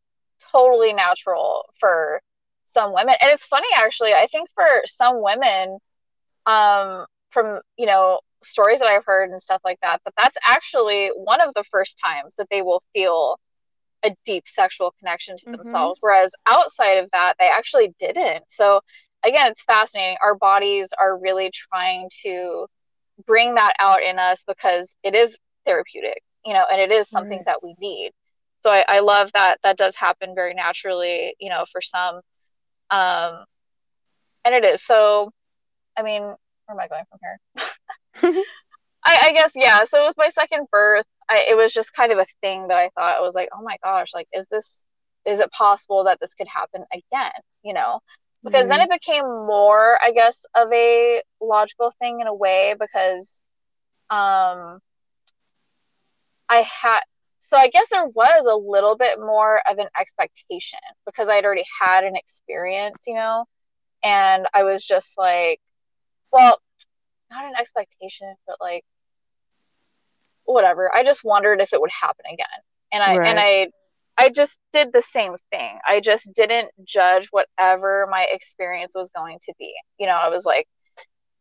totally 0.52 0.92
natural 0.92 1.64
for 1.78 2.20
some 2.64 2.92
women. 2.92 3.14
And 3.20 3.30
it's 3.32 3.46
funny 3.46 3.68
actually, 3.76 4.12
I 4.12 4.26
think 4.30 4.48
for 4.54 4.66
some 4.86 5.22
women 5.22 5.78
um 6.46 7.06
from, 7.30 7.60
you 7.76 7.86
know, 7.86 8.20
stories 8.42 8.80
that 8.80 8.88
I've 8.88 9.04
heard 9.04 9.30
and 9.30 9.40
stuff 9.40 9.60
like 9.64 9.78
that, 9.82 10.00
but 10.04 10.14
that's 10.16 10.36
actually 10.46 11.08
one 11.08 11.40
of 11.40 11.54
the 11.54 11.64
first 11.64 11.98
times 12.02 12.34
that 12.36 12.48
they 12.50 12.62
will 12.62 12.82
feel 12.94 13.38
a 14.02 14.14
deep 14.24 14.44
sexual 14.48 14.94
connection 14.98 15.36
to 15.36 15.44
mm-hmm. 15.44 15.56
themselves 15.56 15.98
whereas 16.00 16.32
outside 16.46 16.94
of 16.94 17.10
that 17.12 17.34
they 17.38 17.48
actually 17.48 17.94
didn't. 17.98 18.44
So 18.48 18.80
again, 19.24 19.50
it's 19.50 19.62
fascinating. 19.62 20.16
Our 20.22 20.34
bodies 20.34 20.90
are 20.98 21.18
really 21.18 21.50
trying 21.52 22.10
to 22.22 22.66
bring 23.26 23.54
that 23.54 23.74
out 23.78 24.02
in 24.02 24.18
us 24.18 24.44
because 24.46 24.96
it 25.02 25.14
is 25.14 25.38
therapeutic, 25.66 26.22
you 26.44 26.52
know, 26.52 26.64
and 26.70 26.80
it 26.80 26.90
is 26.90 27.08
something 27.08 27.38
right. 27.38 27.46
that 27.46 27.62
we 27.62 27.74
need. 27.78 28.12
So 28.62 28.70
I, 28.70 28.84
I 28.88 29.00
love 29.00 29.30
that 29.34 29.58
that 29.62 29.76
does 29.76 29.96
happen 29.96 30.34
very 30.34 30.54
naturally, 30.54 31.34
you 31.40 31.48
know, 31.48 31.64
for 31.70 31.80
some. 31.80 32.20
Um, 32.90 33.44
and 34.44 34.54
it 34.54 34.64
is. 34.64 34.82
So, 34.82 35.30
I 35.96 36.02
mean, 36.02 36.22
where 36.22 36.36
am 36.70 36.80
I 36.80 36.88
going 36.88 37.04
from 37.08 37.18
here? 37.22 38.44
I, 39.04 39.18
I 39.28 39.32
guess, 39.32 39.52
yeah. 39.54 39.84
So 39.84 40.06
with 40.06 40.16
my 40.16 40.28
second 40.28 40.66
birth, 40.70 41.06
I, 41.28 41.46
it 41.48 41.56
was 41.56 41.72
just 41.72 41.94
kind 41.94 42.12
of 42.12 42.18
a 42.18 42.26
thing 42.42 42.68
that 42.68 42.76
I 42.76 42.90
thought 42.94 43.16
I 43.16 43.20
was 43.20 43.34
like, 43.34 43.48
oh 43.56 43.62
my 43.62 43.76
gosh, 43.82 44.12
like, 44.14 44.28
is 44.34 44.46
this, 44.50 44.84
is 45.24 45.40
it 45.40 45.50
possible 45.52 46.04
that 46.04 46.18
this 46.20 46.34
could 46.34 46.48
happen 46.48 46.84
again? 46.92 47.32
You 47.62 47.74
know, 47.74 48.00
because 48.42 48.62
mm-hmm. 48.62 48.70
then 48.70 48.80
it 48.80 48.90
became 48.90 49.24
more, 49.24 49.98
I 50.02 50.12
guess, 50.12 50.44
of 50.54 50.72
a 50.72 51.22
logical 51.40 51.92
thing 51.98 52.20
in 52.20 52.26
a 52.26 52.34
way 52.34 52.74
because, 52.78 53.42
um, 54.10 54.80
I 56.48 56.62
had, 56.62 57.00
so 57.38 57.56
I 57.56 57.68
guess 57.68 57.88
there 57.90 58.06
was 58.06 58.46
a 58.46 58.56
little 58.56 58.96
bit 58.96 59.20
more 59.20 59.60
of 59.70 59.78
an 59.78 59.88
expectation 59.98 60.80
because 61.06 61.28
I'd 61.28 61.44
already 61.44 61.64
had 61.80 62.04
an 62.04 62.16
experience, 62.16 63.04
you 63.06 63.14
know, 63.14 63.44
and 64.02 64.46
I 64.52 64.64
was 64.64 64.84
just 64.84 65.16
like, 65.16 65.60
well, 66.32 66.60
not 67.30 67.44
an 67.44 67.52
expectation, 67.58 68.34
but 68.46 68.56
like 68.60 68.84
whatever. 70.44 70.94
I 70.94 71.04
just 71.04 71.24
wondered 71.24 71.60
if 71.60 71.72
it 71.72 71.80
would 71.80 71.90
happen 71.90 72.24
again. 72.26 72.46
And 72.92 73.02
I 73.02 73.16
right. 73.16 73.28
and 73.28 73.38
I 73.38 73.68
I 74.20 74.28
just 74.28 74.60
did 74.70 74.92
the 74.92 75.00
same 75.00 75.34
thing. 75.50 75.78
I 75.88 76.00
just 76.00 76.30
didn't 76.34 76.68
judge 76.84 77.28
whatever 77.30 78.06
my 78.10 78.26
experience 78.30 78.92
was 78.94 79.08
going 79.08 79.38
to 79.46 79.54
be. 79.58 79.72
You 79.98 80.06
know, 80.06 80.12
I 80.12 80.28
was 80.28 80.44
like 80.44 80.68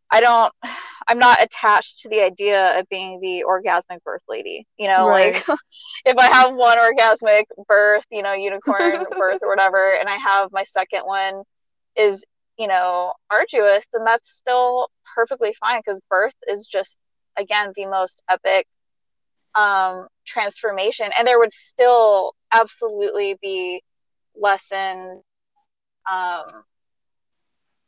I 0.09 0.21
don't 0.21 0.53
I'm 1.07 1.19
not 1.19 1.41
attached 1.41 1.99
to 2.01 2.09
the 2.09 2.21
idea 2.21 2.79
of 2.79 2.87
being 2.87 3.19
the 3.19 3.43
orgasmic 3.45 4.01
birth 4.05 4.21
lady. 4.29 4.65
You 4.77 4.87
know, 4.87 5.07
right. 5.09 5.33
like 5.33 5.59
if 6.05 6.17
I 6.17 6.27
have 6.27 6.55
one 6.55 6.77
orgasmic 6.77 7.45
birth, 7.67 8.05
you 8.09 8.21
know, 8.21 8.33
unicorn 8.33 9.05
birth 9.17 9.39
or 9.41 9.49
whatever, 9.49 9.95
and 9.99 10.07
I 10.07 10.15
have 10.15 10.49
my 10.53 10.63
second 10.63 11.01
one 11.01 11.43
is, 11.97 12.23
you 12.57 12.67
know, 12.67 13.13
arduous, 13.29 13.87
then 13.91 14.05
that's 14.05 14.29
still 14.29 14.89
perfectly 15.15 15.53
fine 15.59 15.79
because 15.79 15.99
birth 16.09 16.35
is 16.47 16.65
just 16.65 16.97
again 17.37 17.73
the 17.75 17.87
most 17.87 18.21
epic 18.29 18.67
um, 19.55 20.07
transformation, 20.25 21.09
and 21.17 21.27
there 21.27 21.39
would 21.39 21.53
still 21.53 22.33
absolutely 22.51 23.37
be 23.41 23.83
lessons. 24.35 25.21
Um, 26.11 26.63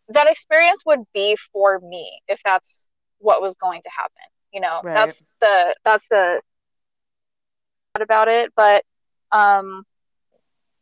that 0.09 0.29
experience 0.29 0.83
would 0.85 1.01
be 1.13 1.37
for 1.53 1.79
me 1.79 2.21
if 2.27 2.41
that's 2.43 2.89
what 3.19 3.41
was 3.41 3.55
going 3.55 3.81
to 3.83 3.89
happen. 3.89 4.11
You 4.53 4.61
know, 4.61 4.81
right. 4.83 4.93
that's 4.93 5.23
the 5.39 5.75
that's 5.85 6.07
the 6.09 6.41
about 7.99 8.27
it, 8.27 8.51
but 8.55 8.83
um, 9.31 9.83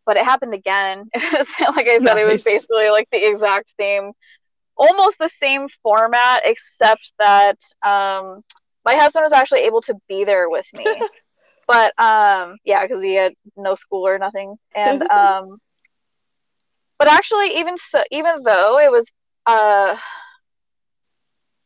but 0.06 0.18
it 0.18 0.26
happened 0.26 0.54
again. 0.54 1.10
It 1.14 1.34
was 1.34 1.48
like 1.76 1.88
I 1.88 2.00
said, 2.00 2.16
nice. 2.16 2.18
it 2.18 2.32
was 2.32 2.44
basically 2.44 2.90
like 2.90 3.08
the 3.12 3.30
exact 3.30 3.74
same, 3.80 4.12
almost 4.76 5.20
the 5.20 5.30
same 5.30 5.68
format, 5.84 6.42
except 6.44 7.14
that 7.20 7.60
um, 7.86 8.42
my 8.90 8.96
husband 8.96 9.24
was 9.24 9.34
actually 9.34 9.62
able 9.62 9.82
to 9.82 9.94
be 10.08 10.24
there 10.24 10.50
with 10.50 10.66
me. 10.74 10.86
but 11.68 11.94
um 12.00 12.58
yeah, 12.64 12.86
because 12.86 13.04
he 13.04 13.14
had 13.14 13.34
no 13.56 13.76
school 13.76 14.08
or 14.08 14.18
nothing. 14.18 14.56
And 14.76 15.04
um 15.20 15.58
but 16.98 17.08
actually 17.08 17.60
even 17.60 17.78
so 17.78 18.02
even 18.12 18.44
though 18.44 18.80
it 18.80 18.92
was 18.92 19.12
uh 19.46 19.96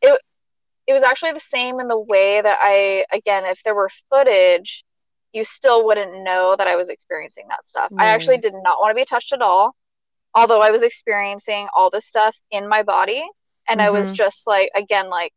it 0.02 0.20
it 0.86 0.92
was 0.92 1.02
actually 1.02 1.32
the 1.32 1.40
same 1.40 1.80
in 1.80 1.88
the 1.88 1.98
way 1.98 2.42
that 2.42 2.58
I 2.60 3.06
again, 3.10 3.46
if 3.46 3.62
there 3.64 3.74
were 3.74 3.90
footage, 4.10 4.84
you 5.32 5.44
still 5.44 5.86
wouldn't 5.86 6.22
know 6.22 6.56
that 6.58 6.66
I 6.66 6.76
was 6.76 6.90
experiencing 6.90 7.46
that 7.48 7.64
stuff. 7.64 7.90
Mm. 7.90 8.02
I 8.02 8.06
actually 8.08 8.38
did 8.38 8.52
not 8.52 8.80
want 8.80 8.90
to 8.90 9.00
be 9.00 9.06
touched 9.06 9.32
at 9.32 9.40
all, 9.40 9.74
although 10.34 10.60
I 10.60 10.70
was 10.70 10.82
experiencing 10.82 11.68
all 11.74 11.88
this 11.88 12.04
stuff 12.04 12.36
in 12.50 12.68
my 12.68 12.82
body. 12.82 13.24
And 13.66 13.80
mm-hmm. 13.80 13.86
I 13.86 13.90
was 13.98 14.08
mm-hmm. 14.08 14.16
just 14.16 14.46
like, 14.46 14.68
again, 14.76 15.08
like 15.08 15.32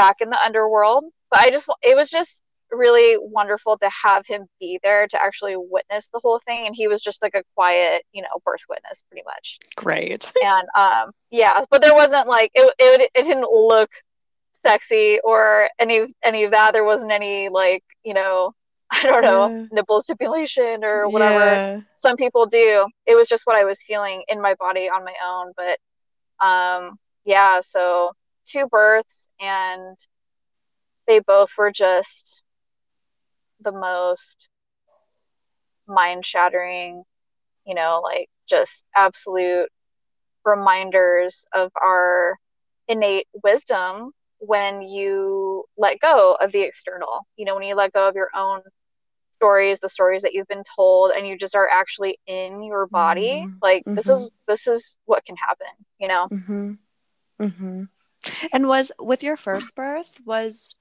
back 0.00 0.20
in 0.20 0.30
the 0.30 0.38
underworld. 0.44 1.04
But 1.30 1.40
I 1.40 1.50
just, 1.50 1.68
it 1.82 1.96
was 1.96 2.10
just 2.10 2.42
really 2.70 3.16
wonderful 3.20 3.76
to 3.78 3.90
have 4.04 4.26
him 4.26 4.46
be 4.58 4.80
there 4.82 5.06
to 5.08 5.20
actually 5.20 5.56
witness 5.56 6.08
the 6.08 6.20
whole 6.22 6.40
thing. 6.46 6.66
And 6.66 6.74
he 6.74 6.88
was 6.88 7.02
just 7.02 7.22
like 7.22 7.34
a 7.34 7.42
quiet, 7.54 8.02
you 8.12 8.22
know, 8.22 8.28
birth 8.44 8.62
witness 8.68 9.02
pretty 9.10 9.24
much. 9.26 9.58
Great. 9.76 10.32
And 10.44 10.68
um, 10.76 11.10
yeah, 11.30 11.64
but 11.70 11.82
there 11.82 11.94
wasn't 11.94 12.26
like, 12.26 12.50
it, 12.54 12.74
it, 12.78 13.10
it 13.14 13.22
didn't 13.24 13.50
look 13.50 13.90
sexy 14.64 15.20
or 15.22 15.68
any, 15.78 16.06
any 16.24 16.44
of 16.44 16.52
that. 16.52 16.72
There 16.72 16.84
wasn't 16.84 17.12
any 17.12 17.48
like, 17.48 17.84
you 18.04 18.14
know, 18.14 18.54
I 18.90 19.04
don't 19.04 19.22
know, 19.22 19.46
yeah. 19.48 19.66
nipple 19.70 20.00
stipulation 20.00 20.82
or 20.82 21.08
whatever 21.08 21.44
yeah. 21.44 21.80
some 21.96 22.16
people 22.16 22.46
do. 22.46 22.88
It 23.06 23.14
was 23.14 23.28
just 23.28 23.46
what 23.46 23.56
I 23.56 23.64
was 23.64 23.80
feeling 23.82 24.24
in 24.28 24.40
my 24.40 24.54
body 24.54 24.88
on 24.88 25.04
my 25.04 25.14
own. 25.24 25.52
But 25.56 25.78
um, 26.44 26.98
yeah, 27.24 27.60
so 27.60 28.12
two 28.50 28.66
births 28.68 29.28
and 29.40 29.96
they 31.06 31.20
both 31.20 31.50
were 31.58 31.72
just 31.72 32.42
the 33.60 33.72
most 33.72 34.48
mind 35.86 36.24
shattering, 36.24 37.02
you 37.66 37.74
know, 37.74 38.00
like 38.02 38.28
just 38.48 38.84
absolute 38.96 39.68
reminders 40.44 41.46
of 41.54 41.70
our 41.80 42.38
innate 42.88 43.26
wisdom 43.44 44.12
when 44.38 44.82
you 44.82 45.64
let 45.76 46.00
go 46.00 46.36
of 46.40 46.52
the 46.52 46.62
external. 46.62 47.26
You 47.36 47.44
know, 47.44 47.54
when 47.54 47.64
you 47.64 47.74
let 47.74 47.92
go 47.92 48.08
of 48.08 48.14
your 48.14 48.30
own 48.34 48.60
stories, 49.32 49.80
the 49.80 49.88
stories 49.88 50.22
that 50.22 50.32
you've 50.32 50.48
been 50.48 50.64
told, 50.76 51.12
and 51.12 51.26
you 51.26 51.36
just 51.36 51.54
are 51.56 51.68
actually 51.68 52.18
in 52.26 52.62
your 52.62 52.86
body. 52.86 53.44
Mm-hmm. 53.46 53.56
Like 53.62 53.84
mm-hmm. 53.84 53.94
this 53.94 54.08
is 54.08 54.30
this 54.46 54.66
is 54.66 54.96
what 55.04 55.24
can 55.24 55.36
happen. 55.36 55.66
You 55.98 56.08
know. 56.08 56.28
Mm-hmm. 57.40 57.84
Mm-hmm. 58.24 58.46
And 58.52 58.68
was 58.68 58.92
with 58.98 59.22
your 59.22 59.36
first 59.36 59.74
birth 59.74 60.20
was 60.24 60.74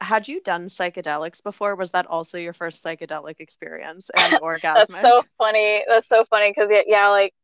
had 0.00 0.28
you 0.28 0.40
done 0.40 0.66
psychedelics 0.66 1.42
before? 1.42 1.74
Was 1.74 1.90
that 1.92 2.06
also 2.06 2.38
your 2.38 2.52
first 2.52 2.84
psychedelic 2.84 3.40
experience 3.40 4.10
and 4.10 4.38
orgasm? 4.40 4.86
That's 4.88 5.00
so 5.00 5.24
funny. 5.38 5.84
That's 5.88 6.08
so 6.08 6.24
funny 6.24 6.50
because 6.50 6.70
yeah, 6.70 6.82
yeah, 6.86 7.08
like, 7.08 7.34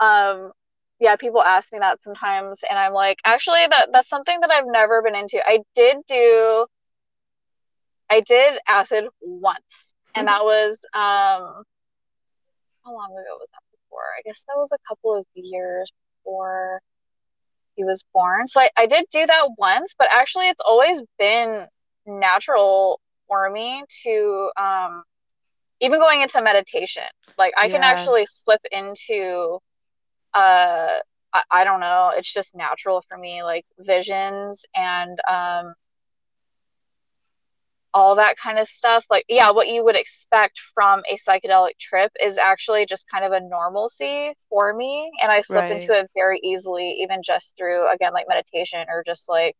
um, 0.00 0.52
yeah, 1.00 1.16
people 1.16 1.42
ask 1.42 1.72
me 1.72 1.78
that 1.78 2.02
sometimes, 2.02 2.60
and 2.68 2.78
I'm 2.78 2.92
like, 2.92 3.18
actually, 3.24 3.60
that 3.70 3.88
that's 3.92 4.08
something 4.08 4.38
that 4.40 4.50
I've 4.50 4.66
never 4.66 5.02
been 5.02 5.14
into. 5.14 5.40
I 5.44 5.60
did 5.74 5.98
do, 6.08 6.66
I 8.10 8.20
did 8.20 8.58
acid 8.66 9.04
once, 9.20 9.94
and 10.14 10.26
that 10.26 10.44
was 10.44 10.84
um, 10.94 11.62
how 12.84 12.92
long 12.92 13.10
ago 13.10 13.36
was 13.38 13.48
that 13.52 13.62
before? 13.70 14.02
I 14.18 14.22
guess 14.24 14.44
that 14.48 14.56
was 14.56 14.72
a 14.72 14.78
couple 14.88 15.16
of 15.16 15.26
years 15.34 15.90
before 16.24 16.80
he 17.78 17.84
was 17.84 18.04
born. 18.12 18.48
So 18.48 18.60
I, 18.60 18.70
I 18.76 18.86
did 18.86 19.06
do 19.12 19.24
that 19.26 19.48
once, 19.56 19.94
but 19.96 20.08
actually 20.12 20.48
it's 20.48 20.60
always 20.66 21.00
been 21.18 21.66
natural 22.06 23.00
for 23.28 23.50
me 23.50 23.84
to 24.04 24.50
um 24.60 25.04
even 25.80 26.00
going 26.00 26.22
into 26.22 26.42
meditation. 26.42 27.04
Like 27.38 27.54
I 27.56 27.68
yeah. 27.68 27.74
can 27.74 27.84
actually 27.84 28.26
slip 28.26 28.60
into 28.72 29.58
uh 30.34 30.98
I, 31.32 31.42
I 31.52 31.64
don't 31.64 31.80
know, 31.80 32.10
it's 32.16 32.32
just 32.32 32.54
natural 32.56 33.02
for 33.08 33.16
me, 33.16 33.42
like 33.44 33.64
visions 33.78 34.64
and 34.74 35.18
um 35.30 35.74
all 37.94 38.16
that 38.16 38.36
kind 38.36 38.58
of 38.58 38.68
stuff. 38.68 39.04
Like, 39.10 39.24
yeah, 39.28 39.50
what 39.50 39.68
you 39.68 39.84
would 39.84 39.96
expect 39.96 40.60
from 40.74 41.02
a 41.10 41.16
psychedelic 41.16 41.78
trip 41.80 42.12
is 42.22 42.38
actually 42.38 42.86
just 42.86 43.08
kind 43.10 43.24
of 43.24 43.32
a 43.32 43.40
normalcy 43.40 44.32
for 44.48 44.74
me. 44.74 45.10
And 45.22 45.32
I 45.32 45.40
slip 45.40 45.62
right. 45.62 45.72
into 45.72 45.92
it 45.92 46.10
very 46.14 46.40
easily, 46.42 46.98
even 47.00 47.22
just 47.22 47.56
through, 47.56 47.90
again, 47.92 48.12
like 48.12 48.26
meditation 48.28 48.84
or 48.88 49.02
just 49.06 49.28
like 49.28 49.56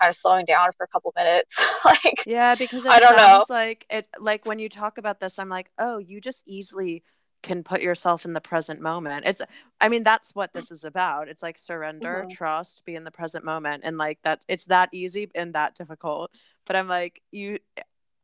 kind 0.00 0.08
of 0.08 0.16
slowing 0.16 0.44
down 0.44 0.70
for 0.76 0.84
a 0.84 0.88
couple 0.88 1.12
minutes. 1.16 1.60
like, 1.84 2.24
yeah, 2.26 2.54
because 2.54 2.86
I 2.86 2.98
don't 2.98 3.16
know. 3.16 3.44
like 3.48 3.86
it, 3.90 4.06
like 4.18 4.46
when 4.46 4.58
you 4.58 4.68
talk 4.68 4.98
about 4.98 5.20
this, 5.20 5.38
I'm 5.38 5.48
like, 5.48 5.70
oh, 5.78 5.98
you 5.98 6.20
just 6.20 6.42
easily 6.46 7.02
can 7.42 7.62
put 7.62 7.82
yourself 7.82 8.24
in 8.24 8.32
the 8.32 8.40
present 8.40 8.80
moment. 8.80 9.26
It's 9.26 9.42
I 9.80 9.88
mean 9.88 10.04
that's 10.04 10.34
what 10.34 10.52
this 10.52 10.70
is 10.70 10.84
about. 10.84 11.28
It's 11.28 11.42
like 11.42 11.58
surrender, 11.58 12.20
mm-hmm. 12.20 12.28
trust, 12.28 12.84
be 12.84 12.94
in 12.94 13.04
the 13.04 13.10
present 13.10 13.44
moment 13.44 13.82
and 13.84 13.98
like 13.98 14.18
that 14.22 14.44
it's 14.48 14.66
that 14.66 14.88
easy 14.92 15.30
and 15.34 15.54
that 15.54 15.74
difficult. 15.74 16.30
But 16.66 16.76
I'm 16.76 16.88
like 16.88 17.22
you 17.30 17.58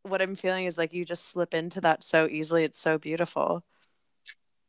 what 0.02 0.22
I'm 0.22 0.36
feeling 0.36 0.64
is 0.66 0.78
like 0.78 0.92
you 0.92 1.04
just 1.04 1.28
slip 1.28 1.54
into 1.54 1.80
that 1.82 2.04
so 2.04 2.26
easily. 2.28 2.64
It's 2.64 2.80
so 2.80 2.98
beautiful. 2.98 3.64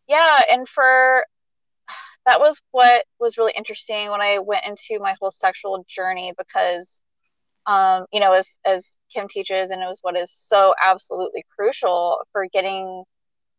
Yeah, 0.08 0.41
and 0.50 0.68
for 0.68 1.26
that 2.26 2.39
was 2.39 2.62
what 2.72 3.06
was 3.20 3.38
really 3.38 3.54
interesting 3.56 4.10
when 4.12 4.22
I 4.22 4.39
went 4.39 4.66
into 4.66 5.02
my 5.02 5.16
whole 5.20 5.32
sexual 5.32 5.86
journey 5.88 6.34
because 6.38 7.02
um, 7.66 8.06
you 8.12 8.20
know, 8.20 8.34
as 8.34 8.58
as 8.66 8.97
Kim 9.14 9.28
teaches 9.28 9.70
and 9.70 9.82
it 9.82 9.86
was 9.86 10.00
what 10.02 10.18
is 10.18 10.32
so 10.32 10.74
absolutely 10.84 11.45
crucial 11.56 12.20
for 12.32 12.47
getting 12.52 13.04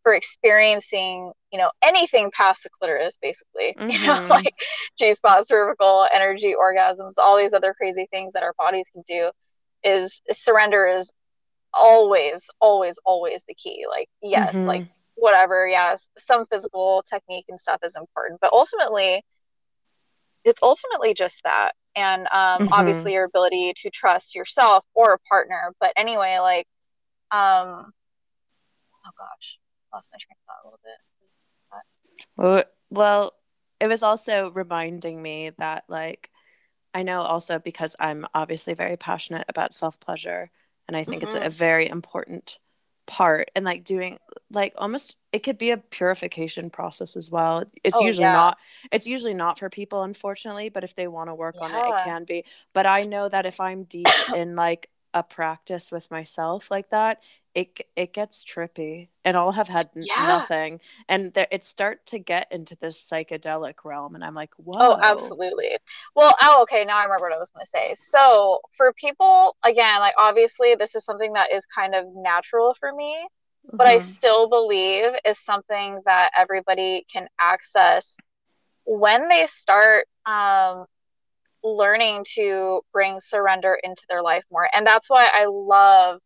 for 0.03 0.15
experiencing, 0.15 1.33
you 1.53 1.59
know, 1.59 1.71
anything 1.83 2.31
past 2.33 2.63
the 2.63 2.71
clitoris, 2.71 3.19
basically, 3.21 3.75
mm-hmm. 3.79 3.91
you 3.91 4.07
know, 4.07 4.15
mm-hmm. 4.15 4.31
like 4.31 4.55
G 4.99 5.13
spot, 5.13 5.47
cervical, 5.47 6.07
energy, 6.13 6.55
orgasms, 6.59 7.15
all 7.19 7.37
these 7.37 7.55
other 7.55 7.75
crazy 7.75 8.07
things 8.11 8.33
that 8.33 8.43
our 8.43 8.55
bodies 8.59 8.89
can 8.93 9.03
do, 9.07 9.31
is, 9.85 10.21
is 10.29 10.39
surrender 10.43 10.87
is 10.87 11.11
always, 11.73 12.49
always, 12.61 12.99
always 13.05 13.45
the 13.47 13.55
key. 13.55 13.85
Like, 13.89 14.09
yes, 14.23 14.55
mm-hmm. 14.55 14.67
like 14.67 14.87
whatever, 15.15 15.69
yes, 15.69 16.09
some 16.19 16.47
physical 16.47 17.05
technique 17.09 17.47
and 17.49 17.61
stuff 17.61 17.81
is 17.85 17.97
important, 17.97 18.41
but 18.41 18.53
ultimately, 18.53 19.23
it's 20.45 20.63
ultimately 20.63 21.13
just 21.15 21.43
that, 21.45 21.73
and 21.95 22.23
um, 22.33 22.67
Mhm. 22.67 22.69
obviously 22.73 23.13
your 23.13 23.25
ability 23.25 23.75
to 23.77 23.91
trust 23.91 24.35
yourself 24.35 24.85
or 24.95 25.13
a 25.13 25.19
partner. 25.19 25.75
But 25.81 25.93
anyway, 25.97 26.39
like, 26.39 26.67
um, 27.31 27.93
oh 29.07 29.11
gosh, 29.19 29.59
lost 29.93 30.11
my 30.13 30.19
train 30.19 30.37
of 30.39 30.45
thought 30.47 30.63
a 30.63 30.67
little 30.67 30.81
bit. 30.83 30.99
Well, 32.37 32.65
well, 32.91 33.33
it 33.81 33.89
was 33.89 34.03
also 34.03 34.51
reminding 34.51 35.21
me 35.21 35.51
that, 35.59 35.85
like, 35.89 36.31
I 36.93 37.03
know 37.03 37.23
also 37.23 37.59
because 37.59 37.97
I'm 37.99 38.27
obviously 38.35 38.75
very 38.75 38.97
passionate 38.97 39.45
about 39.49 39.75
self 39.75 40.01
pleasure, 40.01 40.51
and 40.89 40.97
I 40.97 41.05
think 41.05 41.23
it's 41.23 41.35
mm-hmm. 41.35 41.47
a 41.47 41.51
very 41.51 41.89
important 41.89 42.59
part. 43.07 43.51
And 43.55 43.65
like 43.65 43.85
doing, 43.85 44.19
like, 44.51 44.75
almost 44.77 45.17
it 45.33 45.41
could 45.41 45.59
be 45.59 45.71
a 45.71 45.77
purification 45.77 46.71
process 46.71 47.17
as 47.17 47.31
well. 47.31 47.65
It's 47.85 47.97
Oh 47.97 48.05
usually 48.05 48.25
yeah, 48.25 48.33
not, 48.33 48.59
it's 48.91 49.07
usually 49.07 49.35
not 49.35 49.59
for 49.59 49.71
people, 49.71 50.03
unfortunately, 50.03 50.69
but 50.69 50.85
if 50.85 50.95
they 50.97 51.07
want 51.07 51.29
to 51.31 51.35
work 51.35 51.57
on 51.61 51.71
it, 51.71 51.89
it 51.89 52.05
can 52.05 52.25
be. 52.25 52.45
But 52.75 52.87
I 52.87 53.05
know 53.05 53.29
that 53.29 53.47
if 53.47 53.61
I'm 53.61 53.85
deep 53.85 54.07
in 54.35 54.57
like 54.57 54.91
a 55.15 55.23
practice 55.23 55.91
with 55.93 56.11
myself 56.11 56.71
like 56.71 56.91
that, 56.91 57.23
it 57.55 57.81
it 57.97 58.13
gets 58.13 58.45
trippy, 58.45 59.09
and 59.25 59.37
I'll 59.37 59.53
have 59.53 59.69
had 59.69 59.91
n- 59.97 60.09
yeah. 60.09 60.17
nothing 60.17 60.81
and 61.09 61.35
there 61.35 61.49
it 61.51 61.65
start 61.65 62.07
to 62.07 62.19
get 62.19 62.51
into 62.53 62.77
this 62.77 63.03
psychedelic 63.11 63.85
realm 63.85 64.15
and 64.15 64.25
i'm 64.25 64.35
like 64.35 64.55
whoa. 64.57 64.81
Oh, 64.83 64.97
absolutely. 65.03 65.77
Well, 66.17 66.35
oh, 66.41 66.63
okay. 66.63 66.85
Now 66.87 66.97
I 66.99 67.05
remember 67.05 67.27
what 67.27 67.35
I 67.35 67.39
was 67.39 67.51
going 67.51 67.65
to 67.65 67.69
say. 67.69 67.93
So, 67.97 68.61
for 68.77 68.93
people, 68.95 69.57
again, 69.63 70.01
like 70.01 70.15
obviously, 70.19 70.75
this 70.75 70.95
is 70.95 71.05
something 71.05 71.35
that 71.35 71.53
is 71.53 71.67
kind 71.67 71.95
of 71.95 72.07
natural 72.15 72.75
for 72.81 72.91
me, 72.95 73.29
but 73.77 73.87
I 73.87 73.99
hmm 73.99 73.99
still 73.99 74.49
believe 74.49 75.11
is 75.27 75.39
something 75.39 76.01
that 76.07 76.31
everybody 76.39 77.05
can 77.13 77.29
access 77.39 78.17
when 78.85 79.29
they 79.29 79.47
start 79.47 80.07
um, 80.27 80.87
learning 81.63 82.25
to 82.35 82.83
bring 82.93 83.21
surrender 83.21 83.79
into 83.83 84.03
their 84.09 84.23
life 84.23 84.45
more. 84.51 84.69
And 84.75 84.87
that's 84.87 85.11
why 85.11 85.29
I 85.33 85.47
love 85.49 86.21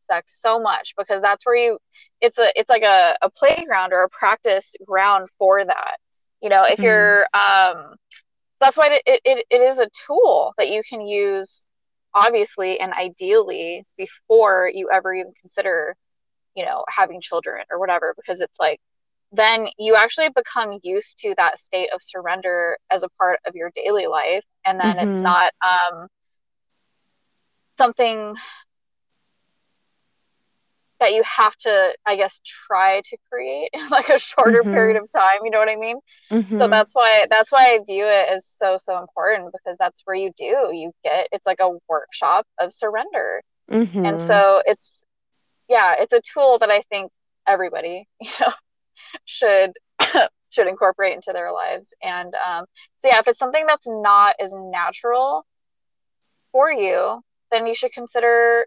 sex 0.00 0.40
so 0.40 0.58
much 0.60 0.94
because 0.96 1.20
that's 1.22 1.44
where 1.46 1.56
you 1.56 1.78
it's 2.20 2.38
a 2.38 2.50
it's 2.56 2.70
like 2.70 2.82
a, 2.82 3.16
a 3.22 3.30
playground 3.30 3.92
or 3.92 4.02
a 4.04 4.08
practice 4.10 4.74
ground 4.86 5.28
for 5.38 5.64
that. 5.64 5.96
You 6.40 6.48
know, 6.50 6.64
if 6.64 6.82
hmm 6.82 6.82
you're 6.82 7.26
um 7.34 7.96
that's 8.60 8.76
why 8.76 8.88
it, 9.06 9.20
it, 9.24 9.46
it 9.50 9.60
is 9.60 9.78
a 9.78 9.88
tool 10.06 10.52
that 10.58 10.70
you 10.70 10.82
can 10.88 11.00
use 11.06 11.66
obviously 12.14 12.80
and 12.80 12.92
ideally 12.92 13.84
before 13.96 14.70
you 14.72 14.88
ever 14.92 15.14
even 15.14 15.32
consider 15.40 15.94
you 16.54 16.64
know 16.64 16.84
having 16.88 17.20
children 17.20 17.64
or 17.70 17.78
whatever 17.78 18.14
because 18.16 18.40
it's 18.40 18.58
like 18.60 18.80
then 19.32 19.68
you 19.78 19.94
actually 19.96 20.28
become 20.30 20.78
used 20.82 21.18
to 21.20 21.34
that 21.36 21.58
state 21.58 21.90
of 21.94 22.00
surrender 22.02 22.78
as 22.90 23.02
a 23.02 23.08
part 23.18 23.40
of 23.46 23.54
your 23.54 23.70
daily 23.74 24.06
life. 24.06 24.44
And 24.64 24.80
then 24.80 24.98
it's 24.98 25.20
hmm 25.20 25.24
not 25.24 25.52
um, 25.64 26.08
something 27.78 28.34
that 31.00 31.12
you 31.12 31.22
have 31.24 31.54
to 31.56 31.92
i 32.06 32.16
guess 32.16 32.40
try 32.44 33.00
to 33.04 33.16
create 33.30 33.70
in 33.72 33.88
like 33.90 34.08
a 34.08 34.18
shorter 34.18 34.64
period 34.72 34.96
hmm 34.96 35.02
of 35.02 35.08
time 35.14 35.38
you 35.44 35.50
know 35.50 35.58
what 35.58 35.68
i 35.68 35.76
mean? 35.76 35.98
So 36.58 36.68
hmm 36.68 36.70
that's 36.70 36.94
why 36.94 37.26
that's 37.30 37.50
why 37.52 37.64
i 37.74 37.78
view 37.86 38.04
it 38.06 38.28
as 38.30 38.46
so 38.46 38.76
so 38.78 38.98
important 38.98 39.52
because 39.52 39.76
that's 39.78 40.02
where 40.04 40.16
you 40.16 40.30
do 40.36 40.70
you 40.72 40.92
get 41.04 41.28
it's 41.32 41.46
like 41.46 41.60
a 41.60 41.70
workshop 41.88 42.46
of 42.60 42.72
surrender. 42.72 43.42
And 44.04 44.20
hmm 44.20 44.20
so 44.20 44.62
it's 44.66 45.04
yeah 45.68 45.94
it's 45.98 46.12
a 46.12 46.20
tool 46.32 46.58
that 46.60 46.70
i 46.70 46.82
think 46.90 47.10
everybody 47.46 48.06
you 48.20 48.30
know 48.40 48.52
should 49.24 49.72
should 50.50 50.66
incorporate 50.66 51.14
into 51.14 51.32
their 51.32 51.52
lives. 51.52 51.94
And 52.02 52.34
um 52.46 52.64
so 52.96 53.08
yeah 53.08 53.18
if 53.18 53.28
it's 53.28 53.38
something 53.38 53.66
that's 53.66 53.86
not 53.88 54.34
as 54.40 54.52
natural 54.54 55.44
for 56.52 56.70
you 56.72 57.20
then 57.50 57.66
you 57.66 57.74
should 57.74 57.92
consider 57.92 58.66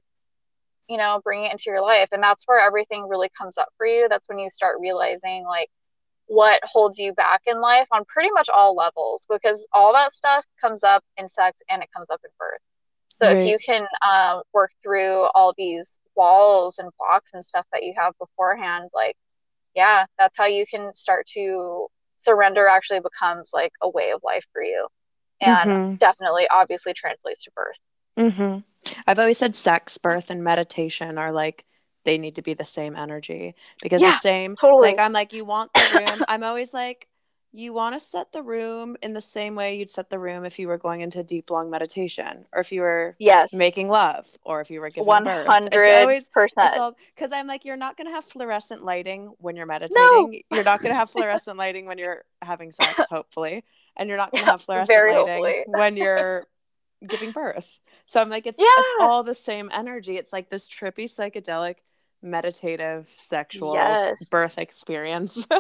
you 0.88 0.98
know 0.98 1.22
bringing 1.24 1.46
it 1.46 1.52
into 1.54 1.66
your 1.68 1.82
life. 1.82 2.10
And 2.12 2.22
that's 2.22 2.44
where 2.46 2.66
everything 2.66 3.08
really 3.08 3.30
comes 3.38 3.58
up 3.58 3.70
for 3.78 3.86
you. 3.86 4.08
That's 4.10 4.28
when 4.28 4.40
you 4.40 4.50
start 4.50 4.78
realizing 4.80 5.46
like 5.46 5.70
what 6.28 6.62
holds 6.64 6.98
you 6.98 7.14
back 7.14 7.42
in 7.46 7.60
life 7.60 7.88
on 7.92 8.06
pretty 8.06 8.30
much 8.32 8.50
all 8.50 8.74
levels 8.76 9.26
because 9.30 9.68
all 9.74 9.92
that 9.94 10.14
stuff 10.14 10.46
comes 10.62 10.84
up 10.84 11.04
in 11.18 11.28
sex 11.28 11.58
and 11.70 11.84
it 11.84 11.90
comes 11.96 12.10
up 12.10 12.22
in 12.24 12.32
birth. 12.40 12.60
So 13.22 13.30
if 13.30 13.46
you 13.48 13.60
can 13.64 13.86
um, 14.10 14.42
work 14.52 14.72
through 14.82 15.28
all 15.36 15.54
these 15.56 16.00
walls 16.16 16.80
and 16.80 16.90
blocks 16.98 17.32
and 17.34 17.46
stuff 17.46 17.66
that 17.72 17.84
you 17.84 17.94
have 17.98 18.14
beforehand 18.18 18.90
like 18.96 19.16
yeah 19.76 20.06
that's 20.18 20.38
how 20.38 20.46
you 20.46 20.66
can 20.70 20.94
start 20.94 21.26
to 21.28 21.88
surrender 22.20 22.68
actually 22.68 23.00
becomes 23.00 23.52
like 23.54 23.72
a 23.82 23.90
way 23.90 24.12
of 24.12 24.22
life 24.24 24.46
for 24.54 24.62
you. 24.64 24.88
And 25.42 25.72
hmm 25.74 25.96
definitely 26.00 26.48
obviously 26.52 26.94
translates 26.94 27.44
to 27.46 27.52
birth. 27.56 27.76
Hmm 28.18 28.58
i've 29.08 29.20
always 29.20 29.38
said 29.38 29.56
sex 29.56 29.98
birth 29.98 30.30
and 30.30 30.44
meditation 30.44 31.18
are 31.18 31.32
like 31.32 31.66
they 32.04 32.18
need 32.18 32.36
to 32.36 32.42
be 32.42 32.54
the 32.54 32.66
same 32.66 32.96
energy 32.96 33.54
because 33.80 34.04
the 34.04 34.12
yeah 34.12 34.12
same 34.12 34.58
like 34.80 34.98
i'm 35.00 35.14
like 35.14 35.34
you 35.34 35.46
want 35.46 35.74
the 35.76 35.86
room. 35.88 36.24
I'm 36.28 36.44
always 36.44 36.74
like 36.74 37.08
you 37.54 37.74
want 37.74 37.94
to 37.96 38.00
set 38.00 38.32
the 38.32 38.42
room 38.42 38.96
in 39.02 39.14
the 39.14 39.22
same 39.22 39.56
way 39.56 39.78
you'd 39.78 39.90
set 39.90 40.10
the 40.10 40.18
room 40.18 40.46
if 40.46 40.58
you 40.58 40.68
were 40.68 40.78
going 40.78 41.02
into 41.02 41.24
deep 41.24 41.50
long 41.50 41.70
meditation 41.70 42.46
or 42.54 42.62
if 42.62 42.72
you 42.72 42.82
were 42.82 43.16
yes. 43.20 43.54
making 43.54 43.90
love 43.90 44.28
or 44.44 44.62
if 44.62 44.72
you 44.72 44.80
were 44.80 44.90
giving 44.90 45.06
birth. 45.24 45.48
It's 45.48 45.76
100% 45.76 46.02
always 46.02 46.30
all 46.78 46.96
because 47.16 47.32
i'm 47.34 47.48
like 47.48 47.66
you're 47.66 47.78
not 47.78 47.98
going 47.98 48.08
to 48.08 48.14
have 48.14 48.26
fluorescent 48.26 48.84
lighting 48.84 49.34
when 49.40 49.56
you're 49.56 49.66
meditating. 49.66 50.02
no 50.02 50.32
you're 50.52 50.64
not 50.64 50.82
going 50.82 50.92
to 50.92 50.98
have 50.98 51.10
fluorescent 51.10 51.58
lighting 51.58 51.86
when 51.86 51.98
you're 51.98 52.24
having 52.42 52.72
sex 52.72 53.00
hopefully 53.10 53.64
and 53.98 54.08
you're 54.08 54.18
not 54.18 54.32
going 54.32 54.44
to 54.44 54.50
have 54.50 54.62
fluorescent 54.66 55.28
lighting 55.28 55.64
when 55.68 55.98
you're 55.98 56.48
giving 57.08 57.32
birth. 57.32 57.80
So 58.06 58.22
i'm 58.22 58.30
like 58.30 58.46
it's 58.46 58.60
it's 58.60 58.92
all 59.00 59.24
the 59.24 59.36
same 59.36 59.70
energy. 59.74 60.18
It's 60.18 60.34
like 60.34 60.50
this 60.50 60.68
trippy 60.68 61.06
psychedelic 61.06 61.76
meditative 62.24 63.08
sexual 63.18 63.74
yes 63.74 64.30
birth 64.30 64.58
experience 64.58 65.48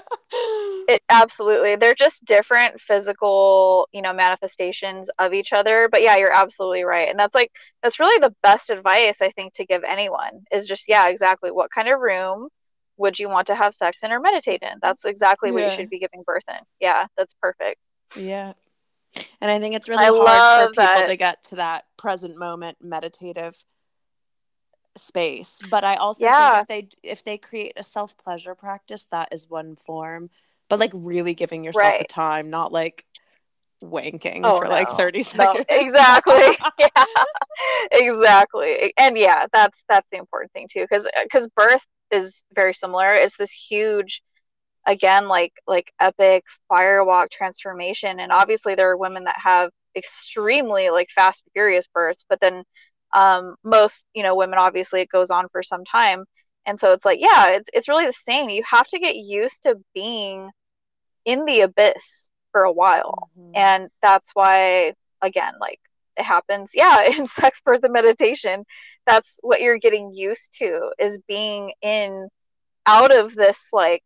It 0.88 1.04
absolutely. 1.10 1.76
They're 1.76 1.94
just 1.94 2.26
different 2.26 2.82
physical, 2.82 3.88
you 3.94 4.02
know, 4.02 4.14
manifestations 4.14 5.10
of 5.20 5.34
each 5.34 5.54
other. 5.54 5.88
But 5.92 6.02
yeah, 6.02 6.18
you're 6.18 6.34
absolutely 6.34 6.84
right. 6.84 7.08
And 7.08 7.20
that's 7.20 7.36
like 7.36 7.52
that's 7.84 8.00
really 8.00 8.20
the 8.20 8.34
best 8.42 8.70
advice 8.72 9.22
I 9.22 9.30
think 9.30 9.54
to 9.54 9.66
give 9.66 9.84
anyone 9.84 10.42
is 10.52 10.68
just 10.68 10.86
yeah, 10.88 11.08
exactly. 11.10 11.52
What 11.52 11.72
kind 11.72 11.88
of 11.88 12.00
room 12.00 12.50
would 12.98 13.20
you 13.20 13.30
want 13.30 13.48
to 13.48 13.56
have 13.56 13.76
sex 13.76 14.04
in 14.04 14.12
or 14.12 14.20
meditate 14.20 14.64
in? 14.64 14.80
That's 14.82 15.06
exactly 15.06 15.52
what 15.52 15.64
you 15.64 15.72
should 15.72 15.90
be 15.90 16.00
giving 16.00 16.24
birth 16.26 16.44
in. 16.50 16.60
Yeah, 16.80 17.06
that's 17.18 17.36
perfect. 17.42 17.78
yeah 18.16 18.54
and 19.42 19.52
i 19.52 19.60
think 19.60 19.76
it's 19.76 19.90
I 19.90 20.08
really 20.08 20.20
hard 20.26 20.70
for 20.70 20.70
people 20.72 20.84
that. 20.84 21.08
to 21.08 21.16
get 21.18 21.44
to 21.46 21.56
that 21.56 21.86
present 21.98 22.38
moment 22.38 22.78
meditative 22.82 23.64
space 24.98 25.62
but 25.64 25.84
i 25.84 25.96
also 25.96 26.30
think 26.32 26.54
Yeah, 26.54 26.56
if 26.56 26.68
they 26.68 26.88
if 27.04 27.24
they 27.24 27.38
create 27.38 27.74
a 27.78 27.84
self 27.84 28.18
pleasure 28.18 28.56
practice 28.56 29.06
that 29.06 29.30
is 29.32 29.50
one 29.50 29.76
form 29.76 30.30
but 30.70 30.80
like 30.80 30.92
really 30.94 31.34
giving 31.34 31.64
yourself 31.64 31.98
the 31.98 32.06
time 32.06 32.50
not 32.50 32.72
like 32.74 33.06
wanking 33.84 34.54
Oh 34.54 34.56
for 34.56 34.68
like 34.70 34.90
no. 34.90 34.92
30 34.92 35.24
No, 35.34 35.58
seconds 35.64 35.66
exactly. 35.70 36.58
Yeah, 36.80 37.06
exactly. 37.92 38.94
And 38.98 39.18
yeah, 39.18 39.46
that's 39.54 39.84
that's 39.88 40.08
the 40.12 40.18
important 40.18 40.52
thing 40.54 40.68
too, 40.72 40.82
because 40.82 41.08
because 41.24 41.48
birth 41.56 41.86
is 42.12 42.44
very 42.54 42.74
similar. 42.74 43.14
It's 43.14 43.38
this 43.38 43.52
huge 43.52 44.22
again 44.88 45.28
like 45.28 45.54
like 45.68 45.92
epic 46.00 46.44
firewalk 46.72 47.32
transformation 47.32 48.20
and 48.20 48.32
obviously 48.32 48.76
there 48.76 48.92
are 48.92 48.98
women 48.98 49.26
that 49.26 49.36
have 49.44 49.72
extremely 49.96 50.90
like 50.92 51.08
fast 51.16 51.44
furious 51.54 51.88
births 51.94 52.26
but 52.30 52.40
then 52.42 52.64
um 53.14 53.56
most 53.64 54.06
you 54.14 54.24
know 54.24 54.36
women 54.36 54.60
obviously 54.60 55.02
it 55.02 55.10
goes 55.10 55.30
on 55.32 55.48
for 55.52 55.64
some 55.64 55.84
time. 55.86 56.26
And 56.66 56.80
so 56.80 56.94
it's 56.94 57.06
like 57.06 57.20
yeah 57.22 57.50
it's 57.50 57.70
it's 57.74 57.90
really 57.90 58.06
the 58.08 58.14
same. 58.14 58.50
You 58.50 58.64
have 58.70 58.88
to 58.88 59.00
get 59.00 59.16
used 59.16 59.64
to 59.64 59.76
being 59.94 60.50
in 61.26 61.46
the 61.46 61.62
abyss 61.62 62.30
for 62.52 62.64
a 62.64 62.72
while. 62.72 63.30
Hmm 63.36 63.52
and 63.54 63.90
that's 64.02 64.32
why 64.34 64.94
again 65.22 65.54
like 65.60 65.80
it 66.18 66.24
happens 66.24 66.72
yeah 66.76 67.04
in 67.04 67.28
sex 67.28 67.62
birth 67.66 67.84
and 67.84 67.94
meditation. 67.94 68.64
That's 69.06 69.40
what 69.42 69.62
you're 69.62 69.80
getting 69.80 70.14
used 70.14 70.54
to 70.60 70.92
is 71.00 71.20
being 71.28 71.74
in 71.82 72.30
out 72.88 73.16
of 73.16 73.36
this 73.36 73.70
like 73.74 74.04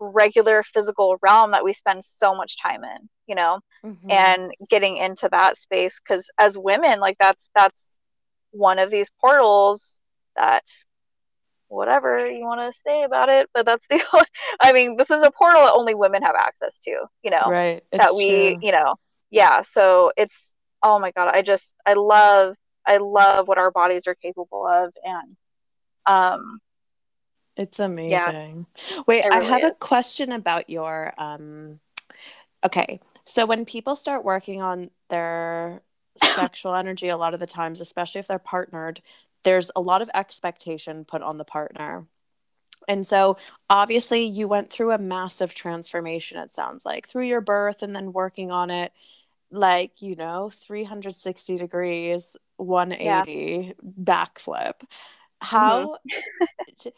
regular 0.00 0.62
physical 0.62 1.16
realm 1.22 1.52
that 1.52 1.64
we 1.64 1.72
spend 1.72 2.04
so 2.04 2.34
much 2.34 2.60
time 2.60 2.84
in 2.84 3.08
you 3.26 3.34
know 3.34 3.60
hmm 3.82 3.92
and 4.08 4.52
getting 4.70 4.96
into 4.98 5.28
that 5.30 5.56
space. 5.56 6.00
Because 6.00 6.30
as 6.38 6.56
women 6.58 7.00
like 7.00 7.16
that's 7.18 7.50
that's 7.54 7.98
one 8.56 8.78
of 8.78 8.90
these 8.90 9.10
portals 9.20 10.00
that 10.36 10.64
whatever 11.68 12.30
you 12.30 12.44
want 12.44 12.60
to 12.60 12.78
say 12.78 13.02
about 13.02 13.28
it 13.28 13.48
but 13.52 13.66
that's 13.66 13.86
the 13.88 14.00
i 14.60 14.72
mean 14.72 14.96
this 14.96 15.10
is 15.10 15.22
a 15.22 15.30
portal 15.32 15.62
that 15.62 15.72
only 15.72 15.94
women 15.94 16.22
have 16.22 16.36
access 16.36 16.78
to 16.78 16.90
you 17.22 17.30
know 17.30 17.50
right. 17.50 17.82
That 17.92 18.14
we 18.14 18.26
true. 18.26 18.58
you 18.62 18.72
know 18.72 18.94
yeah. 19.30 19.62
So 19.62 20.12
it's 20.16 20.54
oh 20.82 20.98
my 20.98 21.10
god 21.10 21.28
i 21.34 21.42
just 21.42 21.74
i 21.84 21.94
love 21.94 22.54
i 22.86 22.98
love 22.98 23.48
what 23.48 23.58
our 23.58 23.70
bodies 23.70 24.06
are 24.06 24.14
capable 24.14 24.66
of. 24.66 24.92
And 25.04 25.36
um 26.06 26.60
It's 27.56 27.78
yeah 27.78 28.30
amazing. 28.30 28.66
Wait, 29.06 29.24
it 29.24 29.32
I 29.32 29.38
really 29.38 29.50
have 29.50 29.64
a 29.64 29.74
question 29.80 30.32
about 30.32 30.70
your 30.70 31.12
um 31.18 31.80
okay. 32.64 33.00
So 33.24 33.44
when 33.44 33.64
people 33.64 33.96
start 33.96 34.24
working 34.24 34.62
on 34.62 34.90
their 35.08 35.82
sexual 36.34 36.74
energy 36.74 37.08
a 37.08 37.16
lot 37.16 37.34
of 37.34 37.40
the 37.40 37.46
times 37.46 37.80
especially 37.80 38.18
if 38.18 38.28
they're 38.28 38.38
partnered 38.38 39.00
there's 39.44 39.70
a 39.76 39.80
lot 39.80 40.02
of 40.02 40.10
expectation 40.14 41.04
put 41.04 41.22
on 41.22 41.38
the 41.38 41.44
partner 41.44 42.06
and 42.88 43.06
so 43.06 43.36
obviously 43.68 44.24
you 44.24 44.48
went 44.48 44.70
through 44.70 44.92
a 44.92 44.98
massive 44.98 45.54
transformation 45.54 46.38
it 46.38 46.52
sounds 46.52 46.84
like 46.84 47.06
through 47.06 47.26
your 47.26 47.40
birth 47.40 47.82
and 47.82 47.94
then 47.94 48.12
working 48.12 48.50
on 48.50 48.70
it 48.70 48.92
like 49.50 50.02
you 50.02 50.16
know 50.16 50.50
360 50.52 51.58
degrees 51.58 52.36
180 52.56 53.32
yeah. 53.32 53.72
backflip 54.02 54.82
how 55.40 55.94
mm-hmm. 55.94 56.88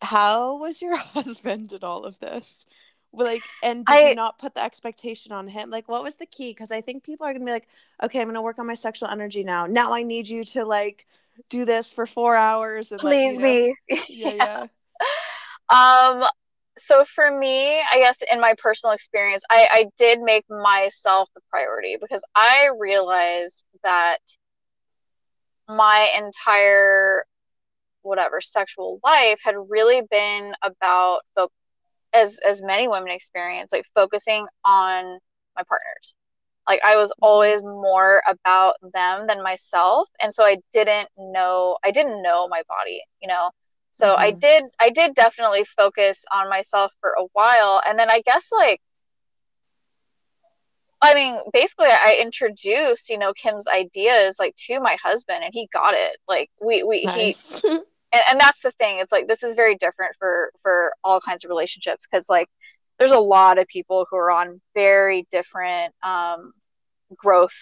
how 0.00 0.58
was 0.58 0.80
your 0.80 0.96
husband 1.14 1.72
in 1.72 1.82
all 1.82 2.04
of 2.04 2.18
this 2.20 2.66
like 3.12 3.50
and 3.62 3.84
did 3.84 3.92
I, 3.92 4.08
you 4.10 4.14
not 4.14 4.38
put 4.38 4.54
the 4.54 4.64
expectation 4.64 5.32
on 5.32 5.48
him? 5.48 5.70
Like 5.70 5.88
what 5.88 6.02
was 6.02 6.16
the 6.16 6.26
key? 6.26 6.50
Because 6.50 6.70
i 6.72 6.80
think 6.80 7.04
people 7.04 7.26
are 7.26 7.32
gonna 7.32 7.44
be 7.44 7.52
like 7.52 7.68
okay 8.02 8.20
i'm 8.20 8.26
gonna 8.26 8.42
work 8.42 8.58
on 8.58 8.66
my 8.66 8.74
sexual 8.74 9.08
energy 9.08 9.44
now. 9.44 9.66
Now 9.66 9.92
i 9.92 10.02
need 10.02 10.28
you 10.28 10.44
to 10.44 10.64
like 10.64 11.06
do 11.48 11.64
this 11.64 11.92
for 11.92 12.06
four 12.06 12.36
hours 12.36 12.90
and 12.90 13.00
please 13.00 13.36
like, 13.36 13.44
me. 13.44 13.74
Yeah, 14.08 14.66
yeah. 15.70 16.20
um 16.22 16.24
so 16.78 17.04
for 17.04 17.30
me 17.30 17.80
i 17.92 17.98
guess 17.98 18.20
in 18.30 18.40
my 18.40 18.54
personal 18.58 18.94
experience 18.94 19.42
i 19.50 19.66
i 19.70 19.86
did 19.98 20.20
make 20.20 20.44
myself 20.48 21.28
the 21.34 21.40
priority 21.50 21.98
because 22.00 22.22
i 22.34 22.70
realized 22.78 23.64
that 23.82 24.18
my 25.68 26.10
entire 26.16 27.24
whatever 28.02 28.40
sexual 28.40 28.98
life 29.04 29.38
had 29.44 29.54
really 29.68 30.02
been 30.10 30.54
about 30.62 31.20
fo- 31.34 31.50
as 32.14 32.38
as 32.46 32.62
many 32.62 32.88
women 32.88 33.10
experience 33.10 33.72
like 33.72 33.84
focusing 33.94 34.46
on 34.64 35.18
my 35.56 35.62
partners 35.68 36.14
like 36.68 36.80
i 36.84 36.96
was 36.96 37.12
always 37.20 37.62
more 37.62 38.22
about 38.26 38.74
them 38.92 39.26
than 39.26 39.42
myself 39.42 40.08
and 40.20 40.32
so 40.32 40.44
i 40.44 40.56
didn't 40.72 41.08
know 41.18 41.76
i 41.84 41.90
didn't 41.90 42.22
know 42.22 42.48
my 42.48 42.62
body 42.68 43.02
you 43.20 43.28
know 43.28 43.50
so 43.90 44.08
mm-hmm. 44.08 44.22
i 44.22 44.30
did 44.30 44.64
i 44.80 44.90
did 44.90 45.14
definitely 45.14 45.64
focus 45.64 46.24
on 46.32 46.48
myself 46.48 46.92
for 47.00 47.10
a 47.10 47.24
while 47.32 47.80
and 47.86 47.98
then 47.98 48.10
i 48.10 48.20
guess 48.24 48.50
like 48.52 48.80
I 51.04 51.14
mean, 51.14 51.36
basically, 51.52 51.88
I 51.88 52.18
introduced, 52.22 53.10
you 53.10 53.18
know, 53.18 53.32
Kim's 53.32 53.66
ideas 53.66 54.36
like 54.38 54.54
to 54.68 54.78
my 54.78 54.96
husband, 55.02 55.42
and 55.42 55.52
he 55.52 55.68
got 55.72 55.94
it. 55.94 56.16
Like 56.28 56.48
we, 56.64 56.84
we, 56.84 57.02
nice. 57.02 57.60
he, 57.60 57.80
and, 58.12 58.22
and 58.30 58.40
that's 58.40 58.60
the 58.60 58.72
thing. 58.72 58.98
It's 58.98 59.12
like 59.12 59.28
this 59.28 59.42
is 59.42 59.54
very 59.54 59.76
different 59.76 60.14
for 60.18 60.52
for 60.62 60.92
all 61.04 61.20
kinds 61.20 61.44
of 61.44 61.48
relationships 61.48 62.06
because 62.10 62.28
like 62.28 62.48
there's 62.98 63.12
a 63.12 63.18
lot 63.18 63.58
of 63.58 63.66
people 63.66 64.06
who 64.10 64.16
are 64.16 64.30
on 64.30 64.60
very 64.74 65.26
different 65.30 65.94
um, 66.02 66.52
growth 67.16 67.54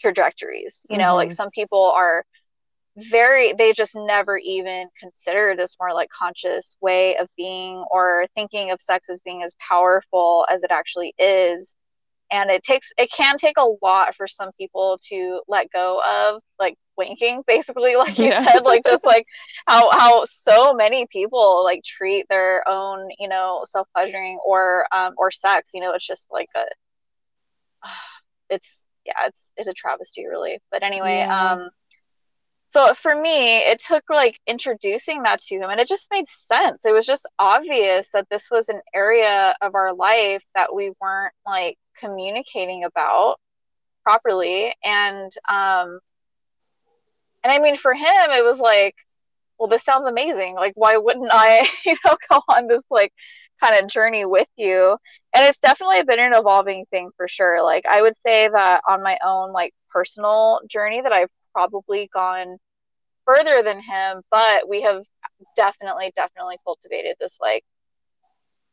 trajectories 0.00 0.84
you 0.90 0.98
know? 0.98 1.04
Mm-hmm. 1.04 1.16
like 1.16 1.32
some 1.32 1.50
people 1.50 1.92
are 1.94 2.24
very 2.96 3.54
they 3.54 3.72
just 3.72 3.94
never 3.96 4.36
even 4.36 4.88
consider 5.00 5.54
this 5.56 5.76
more 5.80 5.94
like 5.94 6.10
conscious 6.10 6.76
way 6.80 7.16
of 7.16 7.28
being 7.36 7.82
or 7.90 8.26
thinking 8.34 8.70
of 8.70 8.80
sex 8.80 9.08
as 9.08 9.20
being 9.20 9.42
as 9.42 9.54
powerful 9.66 10.44
as 10.50 10.62
it 10.62 10.70
actually 10.70 11.14
is 11.18 11.74
and 12.32 12.50
it 12.50 12.62
takes 12.64 12.92
it 12.96 13.12
can 13.12 13.36
take 13.36 13.58
a 13.58 13.66
lot 13.82 14.16
for 14.16 14.26
some 14.26 14.50
people 14.58 14.98
to 15.08 15.42
let 15.46 15.70
go 15.70 16.00
of 16.00 16.42
like 16.58 16.76
wanking 16.98 17.42
basically 17.46 17.94
like 17.94 18.18
you 18.18 18.26
yeah. 18.26 18.44
said 18.44 18.62
like 18.64 18.84
just 18.84 19.06
like 19.06 19.26
how 19.66 19.90
how 19.90 20.24
so 20.24 20.72
many 20.72 21.06
people 21.06 21.62
like 21.62 21.84
treat 21.84 22.26
their 22.28 22.66
own 22.66 23.08
you 23.18 23.28
know 23.28 23.62
self 23.64 23.86
pleasuring 23.94 24.40
or 24.44 24.86
um 24.92 25.12
or 25.16 25.30
sex 25.30 25.70
you 25.74 25.80
know 25.80 25.92
it's 25.92 26.06
just 26.06 26.28
like 26.32 26.48
a 26.56 26.64
it's 28.50 28.88
yeah 29.04 29.26
it's 29.26 29.52
it's 29.56 29.68
a 29.68 29.74
travesty 29.74 30.26
really 30.26 30.58
but 30.70 30.82
anyway 30.82 31.18
yeah. 31.18 31.52
um 31.52 31.68
so 32.72 32.94
for 32.94 33.14
me 33.14 33.58
it 33.58 33.78
took 33.86 34.02
like 34.08 34.40
introducing 34.46 35.22
that 35.24 35.42
to 35.42 35.56
him 35.56 35.68
and 35.68 35.78
it 35.78 35.86
just 35.86 36.10
made 36.10 36.26
sense. 36.26 36.86
It 36.86 36.94
was 36.94 37.04
just 37.04 37.28
obvious 37.38 38.08
that 38.14 38.26
this 38.30 38.50
was 38.50 38.70
an 38.70 38.80
area 38.94 39.54
of 39.60 39.74
our 39.74 39.94
life 39.94 40.42
that 40.54 40.74
we 40.74 40.92
weren't 40.98 41.34
like 41.46 41.76
communicating 42.00 42.84
about 42.84 43.36
properly 44.02 44.74
and 44.82 45.30
um 45.50 46.00
and 47.44 47.52
i 47.52 47.58
mean 47.58 47.76
for 47.76 47.92
him 47.92 48.30
it 48.30 48.42
was 48.42 48.58
like 48.58 48.94
well 49.58 49.68
this 49.68 49.84
sounds 49.84 50.06
amazing. 50.06 50.54
Like 50.54 50.72
why 50.74 50.96
wouldn't 50.96 51.30
i 51.30 51.68
you 51.84 51.94
know 52.06 52.16
go 52.30 52.40
on 52.48 52.68
this 52.68 52.84
like 52.90 53.12
kind 53.62 53.78
of 53.78 53.90
journey 53.90 54.24
with 54.24 54.48
you? 54.56 54.96
And 55.34 55.44
it's 55.44 55.58
definitely 55.58 56.04
been 56.04 56.18
an 56.20 56.32
evolving 56.34 56.86
thing 56.90 57.10
for 57.18 57.28
sure. 57.28 57.62
Like 57.62 57.84
i 57.86 58.00
would 58.00 58.16
say 58.16 58.48
that 58.48 58.80
on 58.88 59.02
my 59.02 59.18
own 59.22 59.52
like 59.52 59.74
personal 59.90 60.60
journey 60.70 61.02
that 61.02 61.12
i've 61.12 61.28
probably 61.52 62.08
gone 62.12 62.56
further 63.24 63.62
than 63.62 63.80
him 63.80 64.22
but 64.30 64.68
we 64.68 64.82
have 64.82 65.02
definitely 65.56 66.12
definitely 66.16 66.56
cultivated 66.64 67.14
this 67.20 67.38
like 67.40 67.64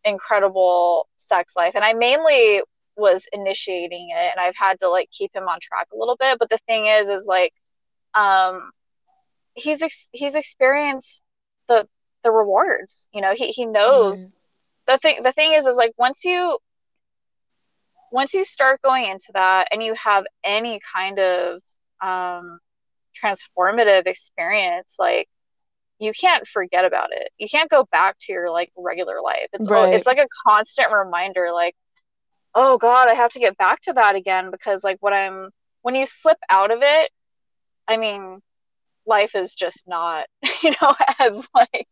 incredible 0.05 1.07
sex 1.17 1.55
life. 1.55 1.73
And 1.75 1.83
i 1.83 1.93
mainly 1.93 2.61
was 2.95 3.25
initiating 3.31 4.09
it 4.11 4.33
and 4.35 4.39
I've 4.39 4.55
had 4.57 4.79
to 4.81 4.89
like 4.89 5.09
keep 5.09 5.33
him 5.33 5.47
on 5.47 5.59
track 5.61 5.87
a 5.93 5.97
little 5.97 6.17
bit. 6.17 6.37
But 6.37 6.49
the 6.49 6.59
thing 6.67 6.87
is 6.87 7.09
is 7.09 7.25
like 7.27 7.53
um 8.13 8.71
he's 9.53 9.81
ex- 9.81 10.09
he's 10.11 10.35
experienced 10.35 11.21
the 11.67 11.87
the 12.23 12.31
rewards 12.31 13.07
you 13.13 13.21
know? 13.21 13.33
He 13.35 13.49
he 13.49 13.65
knows 13.65 14.29
mm. 14.29 14.33
the 14.87 14.97
thing 14.97 15.23
the 15.23 15.31
thing 15.31 15.53
is 15.53 15.65
is 15.65 15.77
like 15.77 15.93
once 15.97 16.25
you 16.25 16.57
once 18.11 18.33
you 18.33 18.43
start 18.43 18.81
going 18.81 19.05
into 19.05 19.31
that 19.33 19.69
and 19.71 19.81
you 19.81 19.93
have 19.93 20.25
any 20.43 20.81
kind 20.93 21.19
of 21.19 21.61
um 22.01 22.59
transformative 23.21 24.07
experience 24.07 24.95
like 24.99 25.27
you 26.01 26.13
can't 26.13 26.47
forget 26.47 26.85
about 26.85 27.09
it. 27.11 27.29
You 27.37 27.49
can't 27.49 27.69
go 27.69 27.85
back 27.91 28.15
to 28.21 28.31
your 28.31 28.49
like 28.49 28.71
regular 28.77 29.21
life. 29.21 29.47
It's 29.51 29.69
right. 29.69 29.93
it's 29.93 30.07
like 30.07 30.17
a 30.17 30.27
constant 30.47 30.93
reminder 30.93 31.49
like 31.51 31.75
oh 32.55 32.77
god 32.77 33.07
i 33.07 33.13
have 33.13 33.31
to 33.31 33.39
get 33.39 33.57
back 33.57 33.81
to 33.81 33.93
that 33.93 34.15
again 34.15 34.51
because 34.51 34.83
like 34.83 34.97
what 34.99 35.13
i'm 35.13 35.49
when 35.81 35.95
you 35.95 36.05
slip 36.05 36.37
out 36.49 36.71
of 36.71 36.79
it 36.81 37.11
i 37.87 37.97
mean 37.97 38.39
life 39.05 39.35
is 39.35 39.55
just 39.55 39.83
not 39.87 40.25
you 40.63 40.71
know 40.81 40.95
as 41.19 41.47
like 41.53 41.87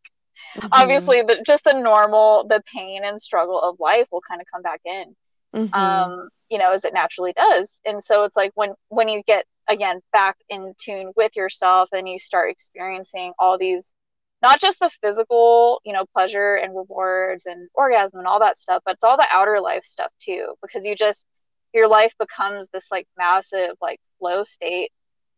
mm-hmm. 0.55 0.67
obviously 0.71 1.21
the 1.21 1.43
just 1.45 1.63
the 1.63 1.73
normal 1.73 2.45
the 2.47 2.61
pain 2.73 3.03
and 3.03 3.21
struggle 3.21 3.61
of 3.61 3.79
life 3.79 4.07
will 4.11 4.21
kind 4.27 4.41
of 4.41 4.47
come 4.51 4.61
back 4.61 4.81
in 4.85 5.15
mm-hmm. 5.55 5.73
um 5.73 6.29
you 6.49 6.57
know 6.57 6.71
as 6.71 6.85
it 6.85 6.93
naturally 6.93 7.33
does 7.33 7.81
and 7.85 8.03
so 8.03 8.23
it's 8.23 8.35
like 8.35 8.51
when 8.55 8.73
when 8.89 9.07
you 9.07 9.21
get 9.27 9.45
again 9.67 10.01
back 10.13 10.37
in 10.49 10.73
tune 10.77 11.11
with 11.15 11.35
yourself 11.35 11.89
and 11.91 12.07
you 12.07 12.19
start 12.19 12.51
experiencing 12.51 13.33
all 13.39 13.57
these 13.57 13.93
not 14.41 14.61
just 14.61 14.79
the 14.79 14.89
physical, 15.01 15.81
you 15.83 15.93
know, 15.93 16.05
pleasure 16.13 16.55
and 16.55 16.75
rewards 16.75 17.47
and 17.47 17.69
orgasm 17.73 18.19
and 18.19 18.27
all 18.27 18.39
that 18.39 18.57
stuff, 18.57 18.83
but 18.85 18.93
it's 18.95 19.03
all 19.03 19.17
the 19.17 19.27
outer 19.31 19.59
life 19.59 19.83
stuff 19.83 20.11
too, 20.19 20.53
because 20.61 20.85
you 20.85 20.95
just, 20.95 21.25
your 21.73 21.87
life 21.87 22.13
becomes 22.19 22.69
this 22.69 22.91
like 22.91 23.07
massive 23.17 23.71
like 23.81 23.99
flow 24.19 24.43
state. 24.43 24.91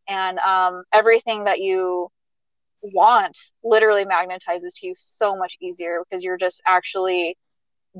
And 0.07 0.37
um, 0.39 0.83
everything 0.91 1.45
that 1.45 1.59
you 1.59 2.09
want 2.81 3.37
literally 3.63 4.05
magnetizes 4.05 4.73
to 4.75 4.87
you 4.87 4.93
so 4.95 5.35
much 5.35 5.57
easier 5.61 6.01
because 6.03 6.23
you're 6.23 6.37
just 6.37 6.61
actually 6.65 7.37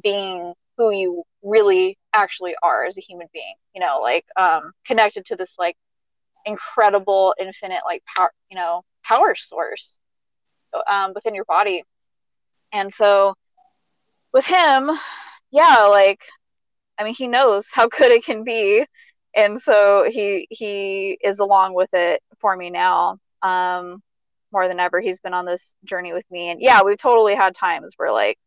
being 0.02 0.54
who 0.78 0.92
you 0.92 1.24
really 1.44 1.98
actually 2.14 2.56
are 2.64 2.86
as 2.86 2.98
a 2.98 3.02
human 3.02 3.28
being 3.34 3.54
you 3.76 3.82
know 3.82 4.00
like 4.02 4.26
um 4.38 4.72
connected 4.86 5.26
to 5.26 5.36
this 5.36 5.58
like 5.60 5.76
incredible 6.46 7.34
infinite 7.40 7.82
like 7.86 8.04
power 8.16 8.32
you 8.50 8.58
know 8.58 8.84
power 9.04 9.36
source 9.36 10.00
um, 10.88 11.14
within 11.14 11.36
your 11.36 11.46
body. 11.46 11.84
And 12.72 12.94
so 12.94 13.34
with 14.34 14.46
him, 14.46 14.92
yeah, 15.52 15.88
like 15.90 16.22
I 16.98 17.04
mean, 17.04 17.14
he 17.14 17.28
knows 17.28 17.70
how 17.72 17.88
good 17.98 18.12
it 18.12 18.24
can 18.26 18.44
be, 18.44 18.86
and 19.36 19.60
so 19.60 20.10
he 20.10 20.48
he 20.50 21.18
is 21.24 21.40
along 21.40 21.74
with 21.74 21.90
it 21.94 22.22
for 22.40 22.56
me 22.56 22.70
now. 22.70 23.18
Um, 23.42 24.02
more 24.52 24.68
than 24.68 24.80
ever, 24.80 25.00
he's 25.00 25.20
been 25.20 25.34
on 25.34 25.46
this 25.46 25.76
journey 25.86 26.14
with 26.14 26.26
me, 26.32 26.50
and 26.50 26.62
yeah, 26.62 26.82
we've 26.84 26.98
totally 26.98 27.36
had 27.36 27.56
times 27.56 27.94
where 27.98 28.12
like, 28.12 28.38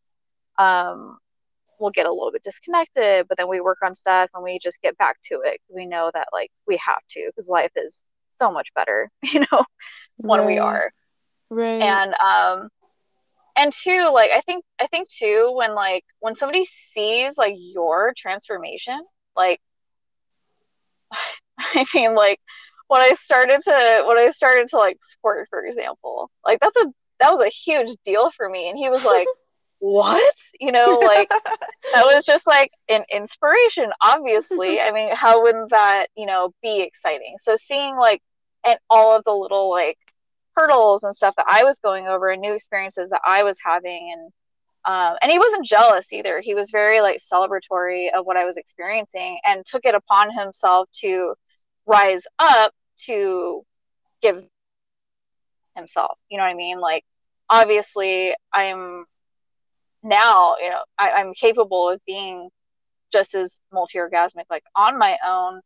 um, 0.59 1.19
we'll 1.83 1.91
get 1.91 2.07
a 2.07 2.13
little 2.13 2.31
bit 2.33 2.45
disconnected, 2.45 3.27
but 3.29 3.37
then 3.37 3.49
we 3.49 3.61
work 3.61 3.79
on 3.83 3.95
stuff 3.95 4.31
and 4.35 4.43
we 4.43 4.59
just 4.63 4.81
get 4.81 4.97
back 4.97 5.17
to 5.25 5.41
it 5.45 5.61
because 5.61 5.77
we 5.77 5.85
know 5.87 6.11
that 6.15 6.29
like 6.33 6.51
we 6.67 6.77
have 6.79 7.03
to 7.11 7.27
because 7.27 7.49
life 7.49 7.73
is 7.77 8.05
so 8.41 8.51
much 8.51 8.69
better, 8.75 9.11
you 9.23 9.41
know, 9.41 9.65
when 10.17 10.41
right. 10.41 10.47
we 10.47 10.59
are. 10.59 10.91
Right. 11.51 11.83
And 11.83 12.15
um 12.15 12.69
and 13.57 13.73
two, 13.73 14.11
like 14.15 14.31
I 14.31 14.41
think 14.41 14.65
I 14.81 14.87
think 14.87 15.09
too 15.09 15.53
when 15.55 15.75
like 15.75 16.05
when 16.21 16.37
somebody 16.37 16.65
sees 16.65 17.37
like 17.37 17.55
your 17.59 18.15
transformation, 18.17 18.99
like 19.37 19.61
I 21.59 21.85
mean 21.95 22.15
like 22.15 22.41
when 22.87 23.01
I 23.01 23.15
started 23.15 23.61
to 23.63 24.05
when 24.07 24.19
I 24.19 24.31
started 24.31 24.69
to 24.69 24.79
like 24.79 24.99
squirt, 25.01 25.49
for 25.51 25.65
example, 25.65 26.31
like 26.47 26.61
that's 26.61 26.77
a 26.77 26.87
that 27.21 27.31
was 27.31 27.41
a 27.41 27.49
huge 27.49 27.91
deal 28.05 28.31
for 28.31 28.49
me. 28.49 28.69
And 28.69 28.77
he 28.77 28.89
was 28.89 29.05
like, 29.05 29.27
what? 29.83 30.35
You 30.61 30.71
know, 30.71 31.01
like 31.05 31.29
that 31.93 32.05
was 32.05 32.25
just 32.25 32.47
like 32.47 32.71
an 32.89 33.05
inspiration, 33.13 33.91
obviously. 34.01 34.81
I 34.81 34.93
mean, 34.93 35.11
how 35.13 35.43
wouldn't 35.43 35.71
that, 35.71 36.07
you 36.17 36.25
know, 36.25 36.55
be 36.63 36.83
exciting? 36.83 37.35
So 37.39 37.57
seeing 37.57 37.97
like 37.97 38.23
and 38.65 38.79
all 38.89 39.17
of 39.17 39.25
the 39.25 39.33
little 39.33 39.69
like 39.73 39.99
hurdles 40.55 41.03
and 41.03 41.15
stuff 41.17 41.35
that 41.37 41.47
I 41.49 41.65
was 41.65 41.81
going 41.81 42.07
over 42.07 42.31
and 42.31 42.41
new 42.41 42.55
experiences 42.55 43.11
that 43.11 43.23
I 43.27 43.43
was 43.43 43.59
having 43.65 44.15
and 44.15 44.33
um, 44.85 45.17
and 45.21 45.33
he 45.33 45.39
wasn't 45.41 45.67
jealous 45.67 46.13
either. 46.13 46.41
He 46.41 46.55
was 46.55 46.71
very 46.71 47.01
like 47.01 47.19
celebratory 47.19 48.09
of 48.17 48.25
what 48.25 48.37
I 48.37 48.45
was 48.45 48.57
experiencing 48.57 49.41
and 49.45 49.67
took 49.67 49.85
it 49.85 49.97
upon 49.97 50.31
himself 50.33 50.89
to 51.01 51.35
rise 51.87 52.23
up 52.39 52.73
to 53.07 53.65
give 54.23 54.45
himself. 55.75 56.19
You 56.31 56.39
know 56.39 56.45
what 56.45 56.51
I 56.51 56.55
mean? 56.55 56.79
Like 56.79 57.05
obviously 57.51 58.35
I'm 58.53 59.07
now, 60.03 60.57
you 60.61 60.71
know, 60.71 60.83
I, 60.99 61.11
I'm 61.13 61.33
capable 61.35 61.89
of 61.89 62.01
being 62.07 62.49
just 63.13 63.35
as 63.35 63.61
multi-orgasmic 63.73 64.45
like 64.51 64.65
on 64.75 64.99
my 64.99 65.19
own. 65.27 65.61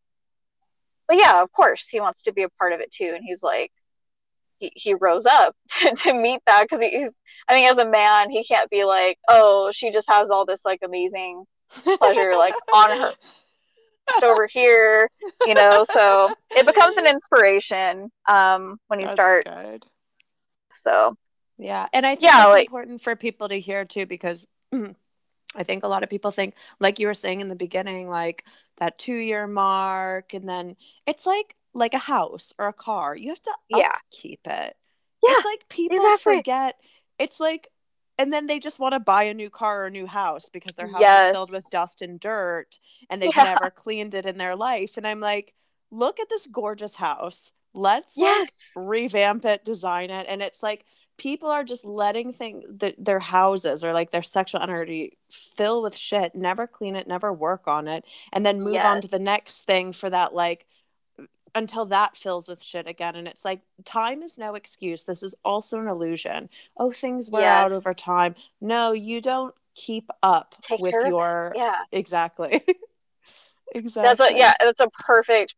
But 1.09 1.18
yeah, 1.18 1.43
of 1.43 1.53
course 1.53 1.87
he 1.89 2.01
wants 2.01 2.24
to 2.24 2.32
be 2.32 2.43
a 2.43 2.49
part 2.51 2.72
of 2.72 2.80
it 2.80 2.91
too. 2.91 3.12
And 3.14 3.24
he's 3.24 3.43
like, 3.43 3.70
he, 4.59 4.72
he 4.74 4.95
rose 4.95 5.26
up 5.26 5.55
to, 5.80 5.95
to 5.95 6.14
meet 6.14 6.41
that 6.47 6.62
because 6.62 6.80
he's 6.80 7.14
i 7.49 7.53
think 7.53 7.70
as 7.70 7.78
a 7.78 7.87
man 7.87 8.30
he 8.30 8.45
can't 8.45 8.70
be 8.70 8.84
like 8.84 9.18
oh 9.28 9.70
she 9.72 9.91
just 9.91 10.09
has 10.09 10.30
all 10.30 10.47
this 10.47 10.64
like 10.64 10.80
amazing 10.84 11.45
pleasure 11.99 12.37
like 12.37 12.55
on 12.74 12.91
her 12.91 13.12
just 14.09 14.24
over 14.24 14.47
here 14.47 15.11
you 15.47 15.55
know 15.55 15.84
so 15.84 16.32
it 16.57 16.64
becomes 16.64 16.97
an 16.97 17.07
inspiration 17.07 18.11
um 18.28 18.78
when 18.87 19.01
you 19.01 19.07
That's 19.07 19.14
start 19.14 19.45
good. 19.45 19.87
so 20.72 21.16
Yeah, 21.59 21.86
and 21.92 22.07
I 22.07 22.11
think 22.16 22.22
Yeah, 22.22 22.44
it's 22.44 22.52
like- 22.52 22.66
important 22.66 23.00
for 23.02 23.16
people 23.16 23.48
to 23.48 23.59
hear 23.61 23.84
too 23.84 24.07
because 24.07 24.46
I 25.54 25.62
think 25.62 25.84
a 25.84 25.88
lot 25.88 26.02
of 26.02 26.11
people 26.11 26.30
think, 26.30 26.54
like 26.80 26.98
you 26.98 27.07
were 27.07 27.14
saying 27.14 27.40
in 27.40 27.48
the 27.48 27.57
beginning, 27.57 28.09
like 28.11 28.44
that 28.78 28.98
two 28.98 29.14
year 29.14 29.46
mark, 29.46 30.34
and 30.34 30.48
then 30.48 30.76
it's 31.07 31.26
like 31.26 31.57
like 31.72 31.94
a 31.94 31.98
house 31.98 32.52
or 32.59 32.68
a 32.68 32.72
car. 32.72 33.14
You 33.16 33.28
have 33.30 33.42
to 33.42 33.54
Yeah. 33.68 33.88
upkeep 33.94 34.40
it. 34.46 34.76
Yeah, 35.22 35.30
it's 35.34 35.44
like 35.44 35.68
people 35.68 35.96
exactly. 35.98 36.36
forget. 36.36 36.76
It's 37.18 37.38
like, 37.40 37.68
and 38.18 38.32
then 38.32 38.46
they 38.46 38.59
just 38.59 38.78
want 38.78 38.92
to 38.94 39.00
buy 39.00 39.24
a 39.24 39.34
new 39.34 39.50
car 39.50 39.82
or 39.82 39.86
a 39.86 39.90
new 39.90 40.07
house 40.07 40.48
because 40.50 40.74
their 40.74 40.86
house 40.88 41.00
is 41.02 41.32
filled 41.36 41.52
with 41.52 41.70
dust 41.70 42.00
and 42.02 42.18
dirt, 42.20 42.78
and 43.11 43.20
they've 43.20 43.32
Yeah. 43.34 43.44
never 43.54 43.70
cleaned 43.70 44.14
it 44.14 44.26
in 44.26 44.38
their 44.38 44.57
life. 44.57 44.96
And 44.96 45.07
I'm 45.07 45.20
like, 45.20 45.54
look 45.90 46.18
at 46.20 46.28
this 46.28 46.46
gorgeous 46.46 46.96
house. 46.96 47.52
Let's 47.74 48.16
like, 48.16 48.24
yes 48.38 48.70
revamp 48.74 49.44
it, 49.44 49.64
design 49.64 50.11
it, 50.11 50.26
and 50.28 50.42
it's 50.42 50.62
like 50.62 50.84
people 51.18 51.48
are 51.48 51.64
just 51.64 51.84
letting 51.84 52.32
things 52.32 52.64
th- 52.78 52.96
their 52.98 53.18
houses 53.18 53.82
or 53.82 53.92
like 53.92 54.10
their 54.10 54.22
sexual 54.22 54.60
energy 54.60 55.16
fill 55.30 55.82
with 55.82 55.96
shit, 55.96 56.34
never 56.34 56.66
clean 56.66 56.96
it, 56.96 57.06
never 57.08 57.32
work 57.32 57.66
on 57.66 57.88
it, 57.88 58.04
and 58.32 58.44
then 58.44 58.60
move 58.60 58.76
on 58.76 59.00
to 59.00 59.08
the 59.08 59.18
next 59.18 59.62
thing 59.66 59.92
for 59.92 60.10
that 60.10 60.34
like 60.34 60.66
until 61.54 61.86
that 61.86 62.16
fills 62.16 62.48
with 62.48 62.62
shit 62.62 62.86
again 62.86 63.16
and 63.16 63.26
it's 63.26 63.44
like 63.44 63.62
time 63.84 64.22
is 64.22 64.36
no 64.36 64.54
excuse. 64.54 65.04
This 65.04 65.22
is 65.22 65.34
also 65.44 65.80
an 65.80 65.88
illusion. 65.88 66.50
Oh 66.76 66.92
things 66.92 67.30
wear 67.30 67.48
out 67.48 67.72
over 67.72 67.94
time. 67.94 68.34
No 68.60 68.92
you 68.92 69.20
don't 69.20 69.54
keep 69.74 70.10
up 70.22 70.54
Take 70.60 70.80
with 70.80 70.92
care 70.92 71.00
of 71.00 71.06
it. 71.06 71.10
your 71.10 71.52
yeah. 71.56 71.74
Exactly. 71.92 72.62
Exactly 73.74 74.02
that's 74.16 74.20
a 74.20 74.38
yeah 74.38 74.52
that's 74.60 74.80
a 74.80 74.88
perfect 74.90 75.54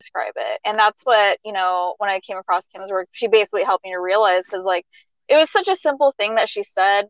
describe 0.00 0.34
it. 0.36 0.60
And 0.64 0.78
that's 0.78 1.02
what 1.04 1.38
you 1.44 1.52
know 1.52 1.94
when 1.98 2.10
i 2.10 2.20
came 2.20 2.36
across 2.36 2.66
kim's 2.66 2.90
work 2.90 3.08
she 3.12 3.28
basically 3.28 3.64
helped 3.64 3.84
me 3.84 3.92
to 3.92 3.98
realize 4.00 4.44
because 4.44 4.64
like 4.64 4.86
it 5.28 5.36
was 5.36 5.50
such 5.50 5.68
a 5.68 5.76
simple 5.76 6.12
thing 6.12 6.36
that 6.36 6.48
she 6.48 6.62
said 6.62 7.06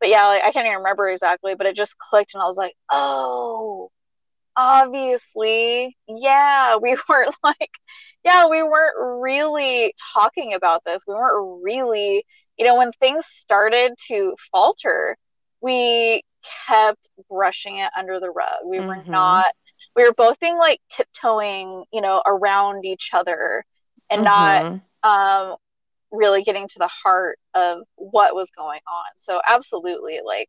but 0.00 0.08
yeah 0.08 0.26
like 0.26 0.42
i 0.42 0.52
can't 0.52 0.66
even 0.66 0.78
remember 0.78 1.08
exactly 1.08 1.54
but 1.54 1.66
it 1.66 1.76
just 1.76 1.96
clicked 1.98 2.34
and 2.34 2.42
i 2.42 2.46
was 2.46 2.56
like 2.56 2.74
oh 2.90 3.90
obviously 4.56 5.96
yeah 6.08 6.76
we 6.76 6.96
weren't 7.08 7.34
like 7.42 7.70
yeah 8.24 8.46
we 8.48 8.62
weren't 8.62 9.20
really 9.22 9.94
talking 10.12 10.54
about 10.54 10.82
this. 10.84 11.02
We 11.06 11.14
weren't 11.14 11.62
really 11.62 12.24
you 12.58 12.64
know 12.66 12.76
when 12.76 12.92
things 12.92 13.26
started 13.26 13.92
to 14.08 14.34
falter 14.52 15.16
we 15.60 16.22
kept 16.66 17.08
brushing 17.30 17.78
it 17.78 17.90
under 17.96 18.18
the 18.20 18.30
rug. 18.30 18.64
We 18.66 18.80
were 18.80 18.96
Mhm. 18.96 19.10
not 19.10 19.46
we 19.96 20.04
were 20.04 20.14
both 20.14 20.38
being 20.40 20.58
like 20.58 20.80
tiptoeing 20.90 21.84
you 21.92 22.00
know 22.00 22.22
around 22.26 22.84
each 22.84 23.10
other 23.12 23.64
and 24.10 24.24
not 24.24 24.62
Mhm. 24.62 24.82
um 25.02 25.56
really 26.10 26.42
getting 26.42 26.68
to 26.68 26.78
the 26.78 26.88
heart 26.88 27.38
of 27.54 27.78
what 27.96 28.34
was 28.34 28.50
going 28.50 28.80
on. 28.86 29.04
So 29.16 29.40
absolutely 29.46 30.20
like 30.24 30.48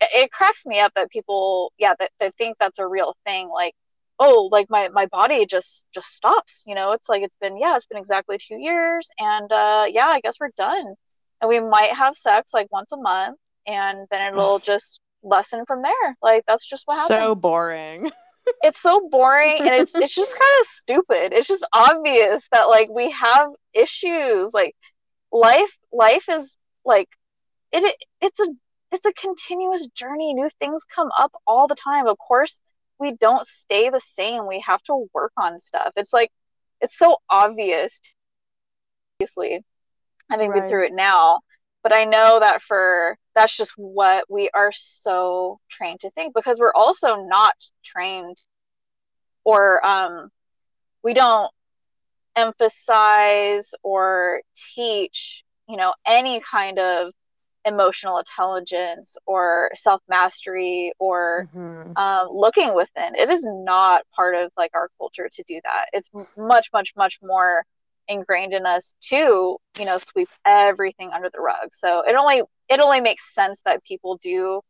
it, 0.00 0.08
it 0.24 0.30
cracks 0.32 0.66
me 0.66 0.80
up 0.80 0.92
that 0.96 1.10
people 1.10 1.72
yeah 1.78 1.94
that, 1.98 2.10
that 2.20 2.34
think 2.34 2.56
that's 2.58 2.78
a 2.80 2.86
real 2.86 3.14
thing 3.24 3.48
like 3.48 3.74
oh 4.18 4.48
like 4.52 4.68
my 4.70 4.88
my 4.88 5.06
body 5.06 5.46
just 5.46 5.82
just 5.94 6.08
stops 6.08 6.64
you 6.66 6.74
know? 6.74 6.92
It's 6.92 7.08
like 7.08 7.22
it's 7.22 7.36
been 7.40 7.56
yeah 7.58 7.76
it's 7.76 7.86
been 7.86 7.98
exactly 7.98 8.38
two 8.38 8.56
years 8.56 9.08
and 9.18 9.50
uh 9.52 9.86
yeah 9.88 10.06
i 10.08 10.20
guess 10.20 10.36
we're 10.40 10.50
done. 10.56 10.94
And 11.40 11.48
we 11.48 11.60
might 11.60 11.92
have 11.92 12.16
sex 12.16 12.52
like 12.54 12.68
once 12.72 12.90
a 12.92 12.96
month 12.96 13.38
and 13.66 14.06
then 14.10 14.32
it'll 14.32 14.58
just 14.60 15.00
lessen 15.22 15.64
from 15.66 15.82
there. 15.82 16.16
Like 16.22 16.44
that's 16.46 16.66
just 16.66 16.82
what 16.86 16.94
happens 16.96 17.08
so 17.08 17.34
boring 17.34 18.10
it's 18.62 18.80
so 18.80 19.08
boring 19.10 19.56
and 19.60 19.74
it's 19.74 19.94
it's 19.94 20.14
just 20.14 20.32
kind 20.32 20.60
of 20.60 20.66
stupid. 20.66 21.32
It's 21.32 21.48
just 21.48 21.66
obvious 21.72 22.48
that 22.52 22.64
like 22.64 22.88
we 22.90 23.10
have 23.12 23.50
issues. 23.72 24.52
Like 24.52 24.74
life 25.32 25.76
life 25.92 26.28
is 26.28 26.56
like 26.84 27.08
it 27.72 27.84
it- 27.84 27.96
it's 28.20 28.40
a 28.40 28.46
it's 28.92 29.06
a 29.06 29.12
continuous 29.12 29.86
journey. 29.88 30.34
New 30.34 30.48
things 30.60 30.84
come 30.84 31.10
up 31.18 31.32
all 31.46 31.66
the 31.66 31.74
time. 31.74 32.06
Of 32.06 32.18
course, 32.18 32.60
we 32.98 33.12
don't 33.12 33.46
stay 33.46 33.90
the 33.90 34.00
same. 34.00 34.46
We 34.46 34.60
have 34.60 34.82
to 34.84 35.08
work 35.12 35.32
on 35.36 35.58
stuff. 35.58 35.92
It's 35.96 36.12
like 36.12 36.30
it's 36.80 36.96
so 36.96 37.16
obvious 37.30 38.00
obviously 39.20 39.64
having 40.30 40.50
been 40.52 40.62
Right. 40.62 40.68
through 40.70 40.86
it 40.86 40.92
now. 40.92 41.40
But 41.82 41.92
I 41.92 42.04
know 42.04 42.40
that 42.40 42.62
for 42.62 43.18
that's 43.34 43.56
just 43.56 43.72
what 43.76 44.24
we 44.30 44.50
are 44.54 44.72
so 44.72 45.58
trained 45.68 46.00
to 46.00 46.10
think 46.10 46.34
because 46.34 46.58
we're 46.58 46.74
also 46.74 47.24
not 47.24 47.54
trained 47.84 48.38
or 49.44 49.84
um, 49.84 50.30
we 51.02 51.14
don't 51.14 51.50
emphasize 52.36 53.74
or 53.82 54.40
teach, 54.74 55.44
you 55.68 55.76
know, 55.76 55.94
any 56.06 56.40
kind 56.40 56.78
of 56.78 57.12
emotional 57.64 58.18
intelligence 58.18 59.16
or 59.26 59.70
self 59.74 60.02
mastery 60.08 60.92
or 60.98 61.48
Mhm. 61.54 61.96
um, 61.98 62.28
looking 62.30 62.74
within. 62.74 63.14
It 63.16 63.30
is 63.30 63.46
not 63.46 64.02
part 64.14 64.34
of 64.34 64.52
like 64.56 64.72
our 64.74 64.90
culture 64.98 65.28
to 65.30 65.42
do 65.46 65.60
that. 65.64 65.86
It's 65.92 66.10
much, 66.36 66.68
much, 66.72 66.92
much 66.96 67.18
more 67.22 67.64
ingrained 68.08 68.52
in 68.52 68.66
us 68.66 68.94
to, 69.08 69.56
you 69.78 69.84
know, 69.84 69.98
sweep 69.98 70.28
everything 70.44 71.10
under 71.12 71.30
the 71.32 71.40
rug. 71.40 71.72
So 71.72 72.02
it 72.06 72.14
only 72.16 72.42
it 72.68 72.80
only 72.80 73.00
makes 73.00 73.34
sense 73.34 73.62
that 73.64 73.84
people 73.84 74.18
do 74.22 74.60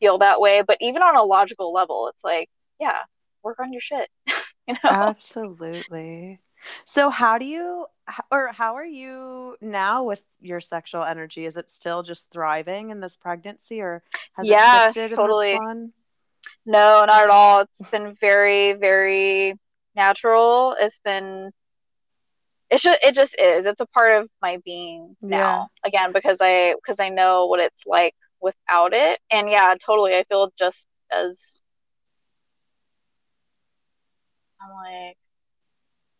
feel 0.00 0.18
that 0.18 0.40
way. 0.40 0.62
But 0.66 0.78
even 0.80 1.02
on 1.02 1.16
a 1.16 1.22
logical 1.22 1.72
level, 1.72 2.08
it's 2.12 2.24
like, 2.24 2.48
yeah, 2.80 3.00
work 3.42 3.58
on 3.60 3.72
your 3.72 3.82
shit. 3.82 4.08
you 4.66 4.74
know? 4.74 4.90
Absolutely. 4.90 6.40
So, 6.84 7.08
how 7.10 7.38
do 7.38 7.46
you, 7.46 7.86
or 8.32 8.48
how 8.52 8.74
are 8.74 8.84
you 8.84 9.56
now 9.60 10.02
with 10.02 10.22
your 10.40 10.60
sexual 10.60 11.04
energy? 11.04 11.46
Is 11.46 11.56
it 11.56 11.70
still 11.70 12.02
just 12.02 12.30
thriving 12.32 12.90
in 12.90 13.00
this 13.00 13.16
pregnancy, 13.16 13.80
or 13.80 14.02
has 14.32 14.48
Yeah, 14.48 14.88
it 14.88 14.94
shifted 14.94 15.16
totally. 15.16 15.52
in 15.52 15.56
this 15.58 15.62
one? 15.62 15.92
No, 16.66 17.04
not 17.06 17.22
at 17.22 17.30
all. 17.30 17.60
It's 17.60 17.82
been 17.90 18.16
very, 18.20 18.72
very 18.72 19.54
natural. 19.94 20.74
It's 20.80 20.98
been 20.98 21.50
it's 22.70 22.82
just 22.82 22.98
it 23.02 23.14
just 23.14 23.34
is. 23.38 23.66
It's 23.66 23.80
a 23.80 23.86
part 23.86 24.22
of 24.22 24.28
my 24.42 24.58
being 24.64 25.16
now. 25.22 25.68
Again, 25.84 26.12
because 26.12 26.38
I 26.40 26.74
because 26.74 27.00
I 27.00 27.08
know 27.08 27.46
what 27.46 27.60
it's 27.60 27.84
like 27.86 28.14
without 28.40 28.92
it. 28.92 29.20
And 29.30 29.48
yeah, 29.48 29.74
totally. 29.84 30.14
I 30.14 30.24
feel 30.28 30.52
just 30.58 30.86
as 31.10 31.62
I'm 34.60 34.70
like 34.70 35.16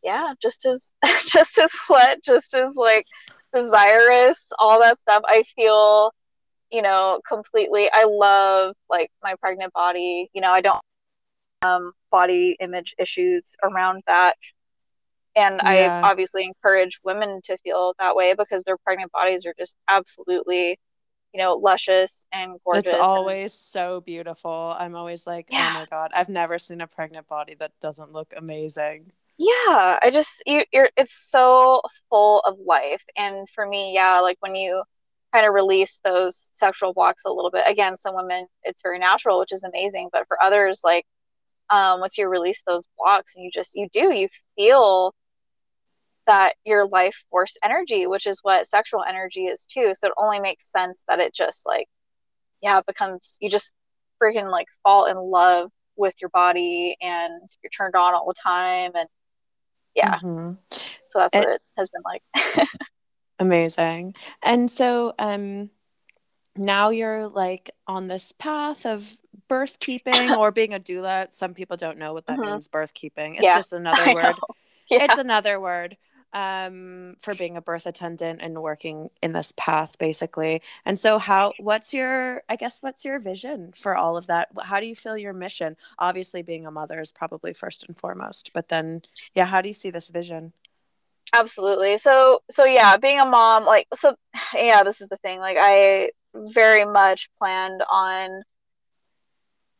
yeah, 0.02 0.32
just 0.40 0.64
as 0.66 0.92
just 1.26 1.58
as 1.58 1.70
what? 1.88 2.22
Just 2.24 2.54
as 2.54 2.76
like 2.76 3.06
desirous, 3.54 4.50
all 4.58 4.80
that 4.80 4.98
stuff. 4.98 5.22
I 5.26 5.42
feel 5.54 6.12
you 6.70 6.82
know, 6.82 7.20
completely. 7.26 7.88
I 7.92 8.04
love 8.06 8.74
like 8.90 9.10
my 9.22 9.34
pregnant 9.40 9.72
body. 9.72 10.30
You 10.32 10.40
know, 10.40 10.50
I 10.50 10.60
don't 10.60 10.80
um 11.62 11.92
body 12.10 12.56
image 12.60 12.94
issues 12.98 13.56
around 13.62 14.02
that. 14.06 14.36
And 15.38 15.60
Yeah. 15.64 16.02
I 16.04 16.10
obviously 16.10 16.44
encourage 16.44 16.98
women 17.04 17.40
to 17.44 17.56
feel 17.58 17.94
that 17.98 18.16
way 18.16 18.34
because 18.34 18.64
their 18.64 18.76
pregnant 18.78 19.12
bodies 19.12 19.46
are 19.46 19.54
just 19.58 19.76
absolutely, 19.88 20.78
you 21.32 21.38
know, 21.42 21.54
luscious 21.54 22.26
and 22.32 22.58
gorgeous. 22.64 22.84
It's 22.84 22.92
and- 22.94 23.02
always 23.02 23.52
so 23.54 24.00
beautiful. 24.00 24.74
I'm 24.78 24.94
always 24.94 25.26
like, 25.26 25.46
Yeah. 25.50 25.70
oh 25.70 25.80
my 25.80 25.86
God, 25.86 26.10
I've 26.14 26.28
never 26.28 26.58
seen 26.58 26.80
a 26.80 26.86
pregnant 26.86 27.26
body 27.28 27.54
that 27.60 27.72
doesn't 27.80 28.12
look 28.12 28.32
amazing. 28.36 29.12
yeah, 29.40 29.98
I 30.02 30.10
just 30.12 30.42
you, 30.46 30.64
you're 30.72 30.90
it's 30.96 31.14
so 31.14 31.80
full 32.10 32.40
of 32.40 32.58
life. 32.58 33.04
And 33.16 33.48
for 33.50 33.64
me, 33.66 33.94
yeah, 33.94 34.18
like 34.20 34.36
when 34.40 34.56
you 34.56 34.82
kind 35.32 35.46
of 35.46 35.52
release 35.54 36.00
those 36.04 36.50
sexual 36.54 36.92
blocks 36.94 37.24
a 37.26 37.30
little 37.30 37.50
bit. 37.50 37.62
Again, 37.66 37.94
some 37.96 38.14
women 38.16 38.46
it's 38.64 38.82
very 38.82 38.98
natural, 38.98 39.38
which 39.38 39.52
is 39.52 39.62
amazing, 39.62 40.08
but 40.12 40.26
for 40.26 40.42
others, 40.42 40.80
like 40.82 41.04
um, 41.70 42.00
once 42.00 42.16
you 42.18 42.26
release 42.28 42.62
those 42.66 42.88
blocks 42.98 43.36
and 43.36 43.44
you 43.44 43.50
just 43.52 43.76
you 43.76 43.88
do 43.92 44.12
you 44.12 44.28
feel 44.56 45.14
that 46.28 46.54
your 46.64 46.86
life 46.86 47.24
force 47.30 47.56
energy, 47.64 48.06
which 48.06 48.26
is 48.26 48.38
what 48.42 48.68
sexual 48.68 49.02
energy 49.02 49.46
is 49.46 49.64
too. 49.64 49.92
So 49.94 50.08
it 50.08 50.12
only 50.16 50.38
makes 50.38 50.70
sense 50.70 51.04
that 51.08 51.18
it 51.18 51.34
just 51.34 51.66
like 51.66 51.88
yeah, 52.62 52.78
it 52.78 52.86
becomes 52.86 53.38
you 53.40 53.50
just 53.50 53.72
freaking 54.22 54.50
like 54.50 54.66
fall 54.82 55.06
in 55.06 55.16
love 55.16 55.70
with 55.96 56.14
your 56.20 56.28
body 56.30 56.96
and 57.00 57.50
you're 57.62 57.70
turned 57.70 57.96
on 57.96 58.14
all 58.14 58.26
the 58.26 58.34
time 58.40 58.92
and 58.94 59.08
yeah. 59.94 60.18
Mm-hmm. 60.18 60.52
So 60.70 61.18
that's 61.18 61.34
what 61.34 61.48
it 61.48 61.62
has 61.76 61.88
been 61.88 62.02
like. 62.04 62.68
amazing. 63.38 64.14
And 64.42 64.70
so 64.70 65.14
um 65.18 65.70
now 66.56 66.90
you're 66.90 67.28
like 67.28 67.70
on 67.86 68.08
this 68.08 68.32
path 68.32 68.84
of 68.84 69.18
birth 69.48 69.78
keeping 69.78 70.34
or 70.34 70.52
being 70.52 70.74
a 70.74 70.80
doula. 70.80 71.32
Some 71.32 71.54
people 71.54 71.78
don't 71.78 71.98
know 71.98 72.12
what 72.12 72.26
that 72.26 72.38
mm-hmm. 72.38 72.50
means, 72.50 72.68
birth 72.68 72.92
keeping. 72.92 73.36
It's 73.36 73.44
yeah, 73.44 73.56
just 73.56 73.72
another 73.72 74.14
word. 74.14 74.34
Yeah. 74.90 75.04
It's 75.04 75.18
another 75.18 75.60
word 75.60 75.98
um, 76.32 77.14
for 77.20 77.34
being 77.34 77.56
a 77.56 77.62
birth 77.62 77.86
attendant 77.86 78.40
and 78.42 78.62
working 78.62 79.10
in 79.22 79.32
this 79.32 79.52
path, 79.56 79.98
basically. 79.98 80.62
And 80.84 80.98
so, 80.98 81.18
how? 81.18 81.52
What's 81.58 81.92
your? 81.94 82.42
I 82.48 82.56
guess 82.56 82.82
what's 82.82 83.04
your 83.04 83.18
vision 83.18 83.72
for 83.72 83.96
all 83.96 84.16
of 84.16 84.26
that? 84.26 84.48
How 84.64 84.80
do 84.80 84.86
you 84.86 84.96
feel 84.96 85.16
your 85.16 85.32
mission? 85.32 85.76
Obviously, 85.98 86.42
being 86.42 86.66
a 86.66 86.70
mother 86.70 87.00
is 87.00 87.12
probably 87.12 87.52
first 87.52 87.84
and 87.84 87.96
foremost, 87.96 88.52
but 88.52 88.68
then, 88.68 89.02
yeah, 89.34 89.46
how 89.46 89.60
do 89.60 89.68
you 89.68 89.74
see 89.74 89.90
this 89.90 90.08
vision? 90.08 90.52
Absolutely. 91.32 91.98
So, 91.98 92.42
so 92.50 92.64
yeah, 92.64 92.96
being 92.96 93.20
a 93.20 93.26
mom, 93.26 93.64
like, 93.64 93.86
so, 93.96 94.14
yeah, 94.54 94.82
this 94.82 95.00
is 95.00 95.08
the 95.08 95.18
thing. 95.18 95.40
Like, 95.40 95.56
I 95.60 96.10
very 96.34 96.84
much 96.84 97.28
planned 97.38 97.82
on 97.90 98.42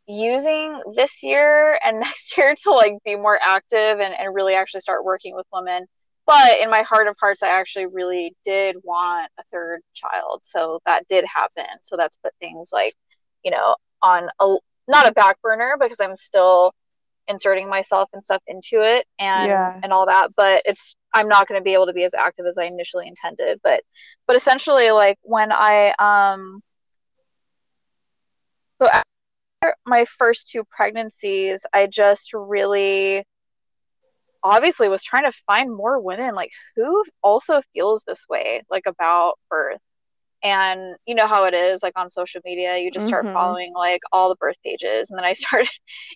using 0.07 0.81
this 0.97 1.23
year 1.23 1.79
and 1.85 2.01
next 2.01 2.37
year 2.37 2.55
to 2.55 2.71
like 2.71 2.95
be 3.05 3.15
more 3.15 3.39
active 3.43 4.01
and, 4.01 4.15
and 4.19 4.35
really 4.35 4.55
actually 4.55 4.81
start 4.81 5.05
working 5.05 5.37
with 5.37 5.47
women 5.53 5.87
but 6.29 6.61
in 6.61 6.71
my 6.71 6.83
heart 6.83 7.09
of 7.09 7.17
hearts 7.19 7.43
i 7.43 7.49
actually 7.49 7.87
really 7.87 8.37
did 8.45 8.77
want 8.85 9.29
a 9.41 9.43
third 9.51 9.81
child 9.95 10.41
so 10.45 10.79
that 10.87 11.09
did 11.09 11.25
happen 11.25 11.65
so 11.83 11.97
that's 11.97 12.17
put 12.19 12.33
things 12.39 12.71
like 12.73 12.95
you 13.45 13.51
know 13.51 13.75
on 14.03 14.29
a 14.41 14.57
not 14.87 15.09
a 15.09 15.13
back 15.13 15.41
burner 15.43 15.77
because 15.81 15.99
i'm 16.01 16.15
still 16.15 16.73
inserting 17.27 17.69
myself 17.69 18.09
and 18.13 18.23
stuff 18.23 18.43
into 18.47 18.83
it 18.83 19.05
and 19.19 19.49
yeah. 19.49 19.81
and 19.83 19.93
all 19.93 20.07
that 20.07 20.31
but 20.37 20.63
it's 20.65 20.95
i'm 21.13 21.29
not 21.29 21.49
going 21.49 21.61
to 21.61 21.65
be 21.65 21.75
able 21.75 21.87
to 21.87 21.93
be 21.93 22.05
as 22.05 22.15
active 22.15 22.47
as 22.47 22.57
i 22.57 22.65
initially 22.65 23.09
intended 23.09 23.59
but 23.65 23.83
but 24.27 24.37
essentially 24.37 24.91
like 24.93 25.19
when 25.23 25.51
i 25.53 25.93
um 25.99 26.63
so 28.81 28.89
after 28.89 29.77
my 29.87 30.05
first 30.19 30.49
two 30.49 30.65
pregnancies, 30.71 31.67
I 31.73 31.87
just 31.87 32.33
really 32.33 33.25
obviously 34.43 34.89
was 34.89 35.03
trying 35.03 35.31
to 35.31 35.39
find 35.47 35.75
more 35.75 36.01
women 36.01 36.35
like 36.35 36.51
who 36.77 37.05
also 37.23 37.61
feels 37.75 38.03
this 38.07 38.25
way 38.29 38.63
like 38.71 38.85
about 38.87 39.39
birth 39.51 39.81
and 40.43 40.97
you 41.07 41.15
know 41.15 41.27
how 41.27 41.45
it 41.45 41.55
is 41.55 41.83
like 41.83 41.93
on 41.97 42.09
social 42.09 42.41
media 42.45 42.79
you 42.79 42.91
just 42.91 43.07
start 43.07 43.25
mm-hmm. 43.25 43.35
following 43.35 43.73
like 43.75 44.01
all 44.13 44.29
the 44.29 44.37
birth 44.37 44.57
pages 44.65 45.11
and 45.11 45.19
then 45.19 45.25
i 45.25 45.33
started 45.35 45.69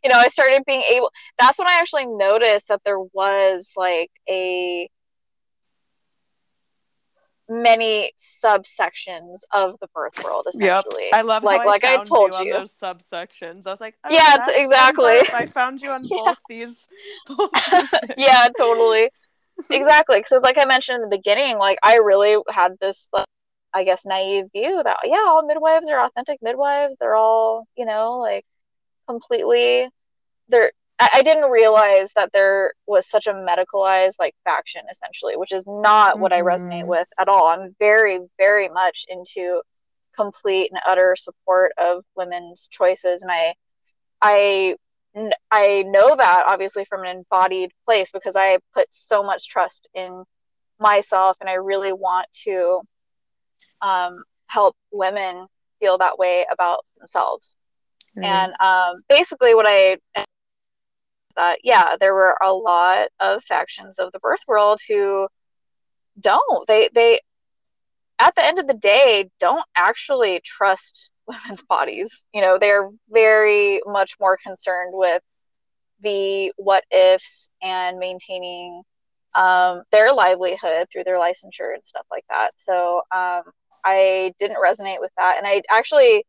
you 0.05 0.11
know 0.11 0.19
i 0.19 0.29
started 0.29 0.63
being 0.67 0.83
able 0.83 1.11
that's 1.39 1.59
when 1.59 1.69
i 1.69 1.79
actually 1.79 2.07
noticed 2.07 2.69
that 2.69 2.81
there 2.85 3.01
was 3.01 3.73
like 3.77 4.11
a 4.29 4.89
many 7.49 8.13
subsections 8.19 9.41
of 9.53 9.77
the 9.81 9.89
birth 9.95 10.23
world 10.25 10.47
essentially. 10.49 11.05
Yep. 11.05 11.15
I 11.15 11.23
love 11.23 11.43
like 11.43 11.67
like 11.67 11.85
I, 11.85 11.97
I 11.97 12.05
told 12.05 12.35
you, 12.35 12.47
you. 12.47 12.53
those 12.53 12.73
subsections. 12.73 13.67
I 13.67 13.71
was 13.71 13.81
like, 13.81 13.97
oh, 14.05 14.11
yeah, 14.11 14.37
exactly. 14.49 15.19
I 15.33 15.47
found 15.47 15.81
you 15.81 15.91
on 15.91 16.05
yeah. 16.05 16.17
both 16.25 16.39
these. 16.49 16.89
Both 17.27 17.51
these 17.71 17.95
yeah, 18.17 18.49
totally. 18.57 19.11
exactly, 19.71 20.21
because 20.21 20.43
like 20.43 20.59
I 20.59 20.65
mentioned 20.65 20.97
in 20.97 21.03
the 21.03 21.17
beginning, 21.17 21.59
like 21.59 21.79
I 21.83 21.97
really 21.97 22.37
had 22.49 22.73
this, 22.81 23.09
like, 23.13 23.27
I 23.75 23.85
guess, 23.85 24.07
naive 24.07 24.47
view 24.53 24.83
that 24.85 24.99
yeah, 25.05 25.25
all 25.27 25.47
midwives 25.47 25.89
are 25.89 26.05
authentic 26.05 26.39
midwives. 26.43 26.97
They're 26.99 27.17
all 27.17 27.67
you 27.77 27.87
know 27.87 28.19
like 28.19 28.45
completely 29.09 29.89
they're 30.49 30.73
I, 31.13 31.23
didn't 31.23 31.51
realize 31.51 32.13
that 32.15 32.31
there 32.33 32.73
was 32.87 33.09
such 33.09 33.27
a 33.27 33.33
medicalized 33.33 34.17
like 34.19 34.35
faction 34.45 34.83
essentially, 34.91 35.37
which 35.37 35.53
is 35.53 35.67
not 35.67 36.13
mm-hmm. 36.13 36.23
what 36.23 36.33
I 36.33 36.41
resonate 36.41 36.81
mm-hmm. 36.81 36.89
with 36.89 37.09
at 37.19 37.29
all. 37.29 37.47
I'm 37.47 37.75
very, 37.79 38.21
very 38.39 38.69
much 38.69 39.07
into 39.09 39.63
complete 40.15 40.71
and 40.71 40.81
utter 40.87 41.17
support 41.17 41.73
of 41.79 42.05
women's 42.17 42.69
choices, 42.69 43.23
and 43.23 43.31
I, 43.31 43.55
I, 44.21 44.77
I 45.51 45.85
know 45.87 46.15
that 46.17 46.45
obviously 46.47 46.85
from 46.85 47.05
an 47.05 47.17
embodied 47.19 47.73
place 47.85 48.11
because 48.11 48.37
I 48.37 48.59
put 48.75 48.87
so 48.91 49.23
much 49.23 49.49
trust 49.49 49.89
in 49.95 50.25
myself, 50.79 51.37
and 51.41 51.49
I 51.49 51.55
really 51.55 51.93
want 51.93 52.27
to 52.45 52.83
um, 53.81 54.23
help 54.47 54.77
women 54.91 55.47
feel 55.81 55.99
that 55.99 56.19
way 56.19 56.47
about 56.51 56.85
themselves. 56.99 57.57
Mm-hmm. 58.17 58.25
And 58.25 58.53
um, 58.61 59.03
basically, 59.09 59.55
what 59.55 59.67
I 59.67 59.97
that 61.35 61.59
yeah 61.63 61.97
there 61.99 62.15
were 62.15 62.37
a 62.43 62.53
lot 62.53 63.09
of 63.21 63.43
factions 63.45 63.99
of 63.99 64.13
the 64.13 64.19
birth 64.21 64.43
world 64.47 64.81
who 64.89 65.29
don't. 66.21 66.67
They 66.67 66.89
they 66.95 67.21
at 68.19 68.35
the 68.37 68.45
end 68.45 68.59
of 68.59 68.67
the 68.67 68.75
day 68.75 69.31
don't 69.41 69.65
actually 69.77 70.41
trust 70.45 71.11
women's 71.27 71.63
bodies. 71.63 72.25
You 72.35 72.43
know 72.43 72.59
they're 72.59 72.91
very 73.11 73.81
much 73.87 74.15
more 74.21 74.39
concerned 74.45 74.93
with 74.95 75.23
the 76.03 76.53
what 76.57 76.85
ifs 76.91 77.51
and 77.63 77.99
maintaining 77.99 78.83
um, 79.35 79.83
their 79.93 80.13
livelihood 80.13 80.89
through 80.93 81.05
their 81.05 81.19
licensure 81.19 81.75
and 81.75 81.85
stuff 81.85 82.07
like 82.11 82.25
that. 82.29 82.51
So 82.57 83.03
um, 83.15 83.43
i 83.85 84.33
didn't 84.39 84.59
resonate 84.59 85.01
with 85.01 85.11
that. 85.17 85.37
And 85.39 85.47
i 85.47 85.63
actually 85.71 86.25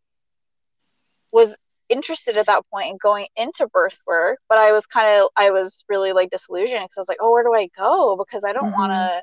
was 1.31 1.57
interested 1.89 2.37
at 2.37 2.45
that 2.47 2.63
point 2.71 2.89
in 2.89 2.97
going 3.01 3.27
into 3.35 3.67
birth 3.67 3.97
work, 4.07 4.39
but 4.49 4.59
I 4.59 4.71
was 4.71 4.85
kind 4.85 5.21
of 5.21 5.29
I 5.37 5.51
was 5.51 5.83
really 5.89 6.13
like 6.13 6.29
disillusioned 6.29 6.81
because 6.83 6.97
I 6.97 7.01
was 7.01 7.09
like, 7.09 7.19
oh, 7.21 7.31
where 7.31 7.43
do 7.43 7.53
I 7.53 7.69
go? 7.77 8.17
Because 8.17 8.43
I 8.43 8.53
don't 8.53 8.65
mm-hmm. 8.71 8.79
want 8.79 8.93
to, 8.93 9.21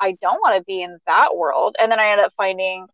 I 0.00 0.16
don't 0.20 0.40
want 0.40 0.56
to 0.56 0.64
be 0.64 0.82
in 0.82 0.98
that 1.06 1.36
world. 1.36 1.76
And 1.80 1.90
then 1.90 2.00
I 2.00 2.08
ended 2.08 2.26
up 2.26 2.32
finding, 2.36 2.86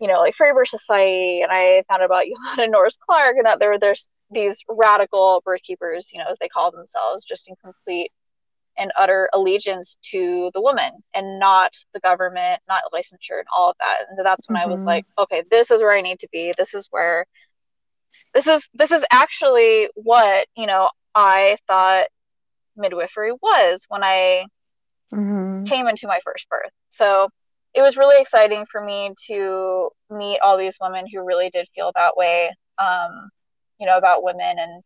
you 0.00 0.08
know, 0.08 0.20
like 0.20 0.34
Free 0.34 0.52
Birth 0.52 0.68
Society, 0.68 1.42
and 1.42 1.52
I 1.52 1.82
found 1.88 2.02
out 2.02 2.06
about 2.06 2.26
Yolanda 2.28 2.68
Norris 2.68 2.96
Clark, 2.96 3.36
and 3.36 3.46
that 3.46 3.58
there 3.58 3.78
there's 3.78 4.08
these 4.30 4.58
radical 4.68 5.42
birth 5.44 5.62
keepers, 5.62 6.10
you 6.12 6.18
know, 6.18 6.26
as 6.30 6.38
they 6.38 6.48
call 6.48 6.70
themselves, 6.70 7.24
just 7.24 7.48
in 7.48 7.56
complete 7.62 8.10
and 8.78 8.90
utter 8.98 9.28
allegiance 9.34 9.96
to 10.02 10.50
the 10.54 10.60
woman 10.60 10.90
and 11.14 11.38
not 11.38 11.72
the 11.92 12.00
government, 12.00 12.60
not 12.68 12.82
licensure, 12.92 13.38
and 13.38 13.46
all 13.54 13.70
of 13.70 13.76
that. 13.80 13.96
And 14.08 14.18
that's 14.24 14.48
when 14.48 14.56
mm-hmm. 14.56 14.68
I 14.68 14.70
was 14.70 14.80
mm-hmm. 14.80 14.88
like, 14.88 15.06
okay, 15.18 15.42
this 15.50 15.70
is 15.70 15.82
where 15.82 15.92
I 15.92 16.00
need 16.00 16.20
to 16.20 16.28
be. 16.32 16.54
This 16.56 16.74
is 16.74 16.88
where 16.90 17.26
this 18.34 18.46
is 18.46 18.68
this 18.74 18.90
is 18.90 19.04
actually 19.10 19.88
what 19.94 20.46
you 20.56 20.66
know 20.66 20.90
I 21.14 21.56
thought 21.66 22.06
midwifery 22.76 23.32
was 23.42 23.84
when 23.88 24.02
I 24.02 24.46
mm-hmm. 25.12 25.64
came 25.64 25.88
into 25.88 26.06
my 26.06 26.20
first 26.24 26.48
birth. 26.48 26.70
So 26.88 27.28
it 27.74 27.82
was 27.82 27.96
really 27.96 28.20
exciting 28.20 28.66
for 28.70 28.82
me 28.82 29.12
to 29.26 29.90
meet 30.10 30.38
all 30.40 30.58
these 30.58 30.78
women 30.80 31.06
who 31.10 31.24
really 31.24 31.50
did 31.50 31.66
feel 31.74 31.92
that 31.94 32.16
way, 32.16 32.50
um, 32.78 33.30
you 33.80 33.86
know, 33.86 33.96
about 33.96 34.22
women. 34.22 34.58
And 34.58 34.82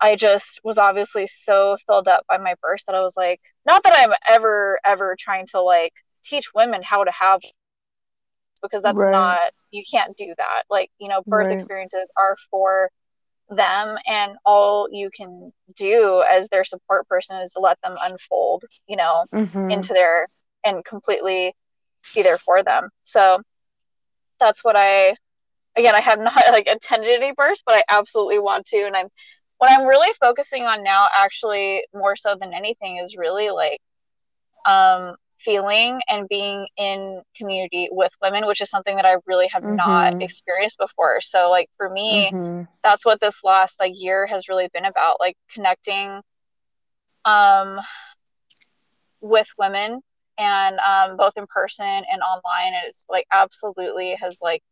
I 0.00 0.16
just 0.16 0.60
was 0.64 0.78
obviously 0.78 1.26
so 1.28 1.76
filled 1.86 2.08
up 2.08 2.24
by 2.28 2.38
my 2.38 2.54
birth 2.60 2.80
that 2.86 2.96
I 2.96 3.02
was 3.02 3.16
like, 3.16 3.40
not 3.66 3.82
that 3.84 3.94
I'm 3.96 4.12
ever, 4.28 4.80
ever 4.84 5.16
trying 5.18 5.46
to 5.48 5.60
like 5.60 5.92
teach 6.24 6.46
women 6.54 6.82
how 6.82 7.04
to 7.04 7.12
have 7.12 7.40
because 8.62 8.82
that's 8.82 8.98
right. 8.98 9.10
not 9.10 9.50
you 9.70 9.82
can't 9.90 10.16
do 10.16 10.34
that 10.36 10.62
like 10.70 10.90
you 10.98 11.08
know 11.08 11.22
birth 11.26 11.46
right. 11.46 11.54
experiences 11.54 12.10
are 12.16 12.36
for 12.50 12.90
them 13.48 13.96
and 14.06 14.32
all 14.44 14.88
you 14.90 15.10
can 15.14 15.52
do 15.76 16.22
as 16.30 16.48
their 16.48 16.64
support 16.64 17.06
person 17.08 17.40
is 17.40 17.52
to 17.52 17.60
let 17.60 17.78
them 17.82 17.94
unfold 18.04 18.64
you 18.86 18.96
know 18.96 19.24
mm-hmm. 19.32 19.70
into 19.70 19.92
their 19.92 20.28
and 20.64 20.84
completely 20.84 21.54
be 22.14 22.22
there 22.22 22.38
for 22.38 22.62
them 22.62 22.88
so 23.02 23.40
that's 24.38 24.62
what 24.62 24.76
i 24.76 25.14
again 25.76 25.94
i 25.94 26.00
have 26.00 26.20
not 26.20 26.42
like 26.50 26.66
attended 26.66 27.10
any 27.10 27.32
births 27.36 27.62
but 27.66 27.74
i 27.74 27.82
absolutely 27.88 28.38
want 28.38 28.64
to 28.66 28.78
and 28.86 28.96
i'm 28.96 29.08
what 29.58 29.70
i'm 29.72 29.86
really 29.86 30.12
focusing 30.20 30.64
on 30.64 30.82
now 30.82 31.06
actually 31.16 31.82
more 31.92 32.14
so 32.14 32.36
than 32.40 32.54
anything 32.54 32.98
is 32.98 33.16
really 33.16 33.50
like 33.50 33.80
um 34.64 35.16
feeling 35.42 36.00
and 36.08 36.28
being 36.28 36.66
in 36.76 37.22
community 37.36 37.88
with 37.90 38.12
women, 38.22 38.46
which 38.46 38.60
is 38.60 38.70
something 38.70 38.96
that 38.96 39.06
I 39.06 39.16
really 39.26 39.48
have 39.48 39.62
mm-hmm. 39.62 39.76
not 39.76 40.22
experienced 40.22 40.78
before. 40.78 41.20
So 41.20 41.50
like 41.50 41.68
for 41.76 41.88
me, 41.88 42.30
mm-hmm. 42.32 42.64
that's 42.82 43.04
what 43.04 43.20
this 43.20 43.42
last 43.44 43.80
like 43.80 43.92
year 43.94 44.26
has 44.26 44.48
really 44.48 44.68
been 44.72 44.84
about, 44.84 45.16
like 45.20 45.36
connecting 45.52 46.20
um 47.26 47.78
with 49.20 49.48
women 49.58 50.00
and 50.38 50.78
um, 50.78 51.16
both 51.16 51.34
in 51.36 51.46
person 51.46 51.84
and 51.84 52.22
online. 52.22 52.74
And 52.74 52.84
it's 52.86 53.04
like 53.08 53.26
absolutely 53.30 54.16
has 54.20 54.38
like 54.40 54.62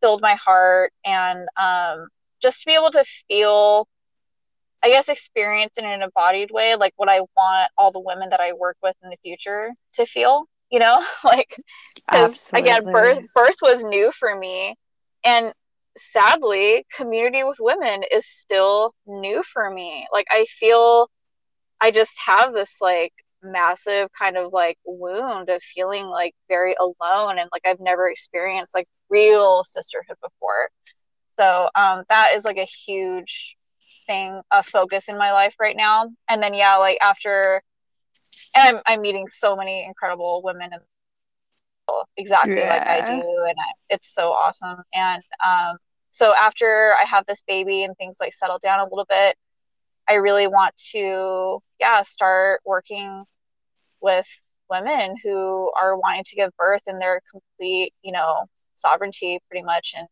filled 0.00 0.22
my 0.22 0.36
heart 0.36 0.92
and 1.04 1.48
um, 1.60 2.06
just 2.40 2.60
to 2.60 2.66
be 2.66 2.74
able 2.74 2.92
to 2.92 3.04
feel 3.28 3.88
I 4.82 4.90
guess 4.90 5.08
experience 5.08 5.76
in 5.78 5.84
an 5.84 6.02
embodied 6.02 6.50
way, 6.50 6.74
like 6.76 6.94
what 6.96 7.08
I 7.08 7.20
want 7.20 7.70
all 7.76 7.92
the 7.92 8.00
women 8.00 8.30
that 8.30 8.40
I 8.40 8.52
work 8.52 8.76
with 8.82 8.96
in 9.02 9.10
the 9.10 9.16
future 9.22 9.72
to 9.94 10.06
feel, 10.06 10.46
you 10.70 10.78
know, 10.78 11.04
like 11.24 11.56
because 11.94 12.50
again, 12.54 12.84
birth 12.84 13.20
birth 13.34 13.56
was 13.62 13.84
new 13.84 14.10
for 14.12 14.34
me, 14.36 14.76
and 15.24 15.52
sadly, 15.98 16.86
community 16.94 17.44
with 17.44 17.58
women 17.60 18.02
is 18.10 18.26
still 18.26 18.94
new 19.06 19.42
for 19.42 19.70
me. 19.70 20.06
Like 20.12 20.26
I 20.30 20.44
feel, 20.46 21.10
I 21.80 21.90
just 21.90 22.18
have 22.24 22.54
this 22.54 22.78
like 22.80 23.12
massive 23.42 24.08
kind 24.18 24.36
of 24.36 24.52
like 24.52 24.78
wound 24.84 25.48
of 25.48 25.62
feeling 25.62 26.06
like 26.06 26.34
very 26.48 26.74
alone 26.78 27.38
and 27.38 27.48
like 27.52 27.62
I've 27.64 27.80
never 27.80 28.08
experienced 28.10 28.74
like 28.74 28.86
real 29.08 29.62
sisterhood 29.64 30.16
before. 30.22 30.70
So 31.38 31.68
um, 31.74 32.04
that 32.10 32.32
is 32.34 32.44
like 32.44 32.58
a 32.58 32.64
huge 32.64 33.56
thing, 34.10 34.40
a 34.50 34.62
focus 34.64 35.08
in 35.08 35.16
my 35.16 35.32
life 35.32 35.54
right 35.60 35.76
now. 35.76 36.10
And 36.28 36.42
then 36.42 36.52
yeah, 36.52 36.76
like 36.76 36.98
after, 37.00 37.62
and 38.56 38.76
I'm 38.76 38.82
I'm 38.86 39.00
meeting 39.00 39.28
so 39.28 39.54
many 39.54 39.84
incredible 39.84 40.42
women 40.44 40.70
and 40.72 40.82
exactly 42.16 42.56
yeah. 42.56 42.70
like 42.70 42.86
I 42.86 43.06
do, 43.06 43.20
and 43.22 43.56
I, 43.58 43.72
it's 43.88 44.12
so 44.12 44.32
awesome. 44.32 44.82
And 44.92 45.22
um, 45.46 45.76
so 46.10 46.34
after 46.36 46.94
I 47.00 47.06
have 47.06 47.24
this 47.26 47.42
baby 47.46 47.84
and 47.84 47.96
things 47.96 48.18
like 48.20 48.34
settle 48.34 48.58
down 48.58 48.80
a 48.80 48.84
little 48.84 49.06
bit, 49.08 49.36
I 50.08 50.14
really 50.14 50.48
want 50.48 50.76
to 50.92 51.60
yeah 51.78 52.02
start 52.02 52.60
working 52.64 53.24
with 54.00 54.26
women 54.68 55.16
who 55.22 55.70
are 55.80 55.96
wanting 55.96 56.24
to 56.24 56.36
give 56.36 56.50
birth 56.56 56.82
in 56.86 56.98
their 56.98 57.20
complete 57.30 57.92
you 58.02 58.12
know 58.12 58.44
sovereignty 58.74 59.38
pretty 59.48 59.64
much 59.64 59.94
and 59.96 60.08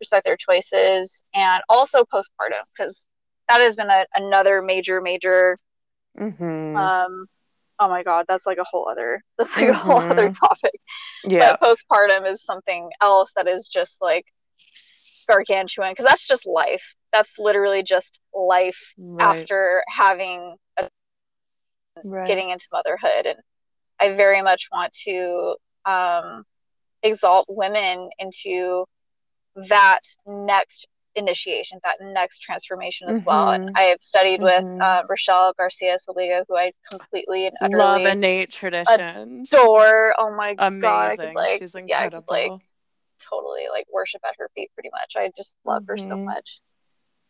respect 0.00 0.24
their 0.24 0.36
choices 0.36 1.24
and 1.34 1.62
also 1.68 2.04
postpartum 2.04 2.62
because 2.76 3.06
that 3.48 3.60
has 3.60 3.76
been 3.76 3.90
a, 3.90 4.04
another 4.14 4.62
major 4.62 5.00
major 5.00 5.58
mm-hmm. 6.18 6.76
um 6.76 7.26
oh 7.78 7.88
my 7.88 8.02
god 8.02 8.24
that's 8.28 8.46
like 8.46 8.58
a 8.58 8.64
whole 8.64 8.88
other 8.88 9.22
that's 9.38 9.56
like 9.56 9.66
mm-hmm. 9.66 9.74
a 9.74 9.78
whole 9.78 9.98
other 9.98 10.28
mm-hmm. 10.28 10.46
topic 10.46 10.80
yeah 11.24 11.56
but 11.60 11.76
postpartum 11.76 12.30
is 12.30 12.42
something 12.42 12.90
else 13.00 13.32
that 13.36 13.46
is 13.46 13.68
just 13.68 14.00
like 14.00 14.26
gargantuan 15.28 15.92
because 15.92 16.04
that's 16.04 16.26
just 16.26 16.46
life 16.46 16.94
that's 17.12 17.38
literally 17.38 17.82
just 17.82 18.20
life 18.34 18.94
right. 18.98 19.36
after 19.36 19.82
having 19.88 20.56
a, 20.78 20.88
right. 22.04 22.26
getting 22.26 22.50
into 22.50 22.66
motherhood 22.72 23.26
and 23.26 23.38
i 24.00 24.14
very 24.14 24.42
much 24.42 24.68
want 24.72 24.92
to 24.92 25.56
um 25.84 26.44
exalt 27.02 27.46
women 27.48 28.08
into 28.18 28.84
that 29.68 30.00
next 30.26 30.86
initiation, 31.16 31.78
that 31.84 31.96
next 32.00 32.40
transformation 32.40 33.08
as 33.08 33.18
mm-hmm. 33.18 33.28
well. 33.28 33.50
And 33.50 33.66
mm-hmm. 33.66 33.76
I 33.76 33.82
have 33.82 34.02
studied 34.02 34.40
mm-hmm. 34.40 34.74
with 34.74 34.82
uh, 34.82 35.02
Rachelle 35.10 35.52
Garcia 35.56 35.96
Seliga, 35.96 36.44
who 36.48 36.56
I 36.56 36.72
completely 36.90 37.46
and 37.46 37.56
utterly 37.60 37.78
love 37.78 38.00
innate 38.02 38.52
traditions. 38.52 39.52
Adore. 39.52 40.14
Oh 40.18 40.34
my 40.36 40.54
Amazing. 40.58 40.80
god, 40.80 41.10
I 41.12 41.16
could, 41.16 41.34
like, 41.34 41.60
She's 41.60 41.74
incredible. 41.74 41.88
Yeah, 41.88 42.36
I 42.36 42.48
could, 42.48 42.52
like 42.52 42.62
totally 43.30 43.64
like 43.72 43.86
worship 43.92 44.20
at 44.26 44.34
her 44.38 44.50
feet 44.54 44.70
pretty 44.74 44.90
much. 44.92 45.14
I 45.16 45.30
just 45.36 45.56
love 45.64 45.82
mm-hmm. 45.82 45.92
her 45.92 45.98
so 45.98 46.10
mm-hmm. 46.10 46.24
much. 46.26 46.60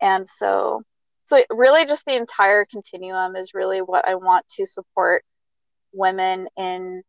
And 0.00 0.28
so 0.28 0.82
so 1.26 1.42
really 1.50 1.86
just 1.86 2.04
the 2.06 2.16
entire 2.16 2.64
continuum 2.64 3.36
is 3.36 3.54
really 3.54 3.80
what 3.80 4.06
I 4.06 4.14
want 4.14 4.46
to 4.56 4.66
support 4.66 5.24
women 5.92 6.48
in 6.56 7.02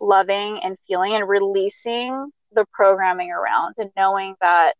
loving 0.00 0.60
and 0.62 0.76
feeling 0.86 1.14
and 1.14 1.28
releasing 1.28 2.30
the 2.52 2.64
programming 2.72 3.30
around 3.30 3.74
and 3.78 3.90
knowing 3.96 4.34
that 4.40 4.74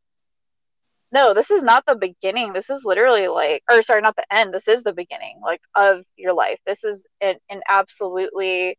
no, 1.12 1.34
this 1.34 1.50
is 1.50 1.62
not 1.62 1.84
the 1.86 1.96
beginning. 1.96 2.52
This 2.52 2.70
is 2.70 2.84
literally 2.84 3.28
like, 3.28 3.62
or 3.70 3.82
sorry, 3.82 4.00
not 4.00 4.16
the 4.16 4.32
end. 4.32 4.54
This 4.54 4.68
is 4.68 4.82
the 4.82 4.92
beginning, 4.92 5.40
like 5.42 5.60
of 5.74 6.04
your 6.16 6.34
life. 6.34 6.58
This 6.66 6.84
is 6.84 7.06
an, 7.20 7.36
an 7.48 7.62
absolutely 7.68 8.78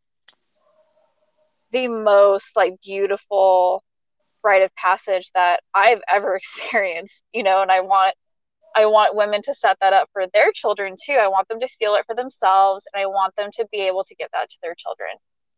the 1.71 1.87
most 1.87 2.55
like 2.55 2.75
beautiful 2.83 3.83
rite 4.43 4.61
of 4.61 4.73
passage 4.75 5.31
that 5.33 5.61
I've 5.73 6.01
ever 6.09 6.35
experienced. 6.37 7.23
You 7.33 7.43
know, 7.43 7.61
and 7.61 7.71
I 7.71 7.81
want, 7.81 8.15
I 8.75 8.85
want 8.85 9.15
women 9.15 9.41
to 9.43 9.53
set 9.53 9.77
that 9.81 9.91
up 9.91 10.09
for 10.13 10.25
their 10.33 10.53
children 10.53 10.95
too. 11.03 11.17
I 11.21 11.27
want 11.27 11.49
them 11.49 11.59
to 11.59 11.67
feel 11.79 11.95
it 11.95 12.05
for 12.05 12.15
themselves, 12.15 12.87
and 12.93 13.01
I 13.01 13.07
want 13.07 13.35
them 13.35 13.49
to 13.55 13.67
be 13.71 13.81
able 13.81 14.05
to 14.05 14.15
give 14.15 14.29
that 14.31 14.49
to 14.49 14.57
their 14.63 14.75
children. 14.75 15.09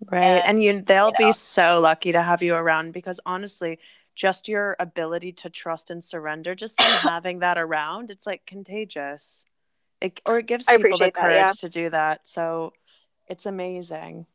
Right, 0.05 0.21
and, 0.23 0.43
and 0.45 0.63
you, 0.63 0.81
they'll 0.81 1.13
you 1.19 1.25
know, 1.25 1.27
be 1.27 1.31
so 1.33 1.79
lucky 1.79 2.11
to 2.11 2.21
have 2.21 2.41
you 2.41 2.55
around 2.55 2.93
because 2.93 3.19
honestly 3.25 3.79
just 4.15 4.47
your 4.47 4.75
ability 4.79 5.31
to 5.31 5.49
trust 5.49 5.89
and 5.89 6.03
surrender, 6.03 6.55
just 6.55 6.79
having 6.81 7.39
that 7.39 7.57
around, 7.57 8.11
it's 8.11 8.27
like 8.27 8.45
contagious. 8.45 9.45
It, 10.01 10.19
or 10.25 10.39
it 10.39 10.47
gives 10.47 10.65
people 10.65 10.97
the 10.97 11.11
courage 11.11 11.33
that, 11.35 11.47
yeah. 11.47 11.53
to 11.59 11.69
do 11.69 11.89
that. 11.89 12.27
So 12.27 12.73
it's 13.27 13.45
amazing. 13.45 14.25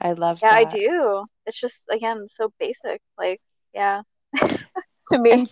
I 0.00 0.12
love 0.12 0.40
yeah, 0.42 0.50
that. 0.50 0.58
I 0.58 0.64
do. 0.64 1.24
It's 1.46 1.58
just 1.58 1.88
again 1.90 2.28
so 2.28 2.52
basic. 2.58 3.00
Like, 3.16 3.40
yeah. 3.74 4.02
to 4.38 5.18
me. 5.18 5.30
And, 5.30 5.48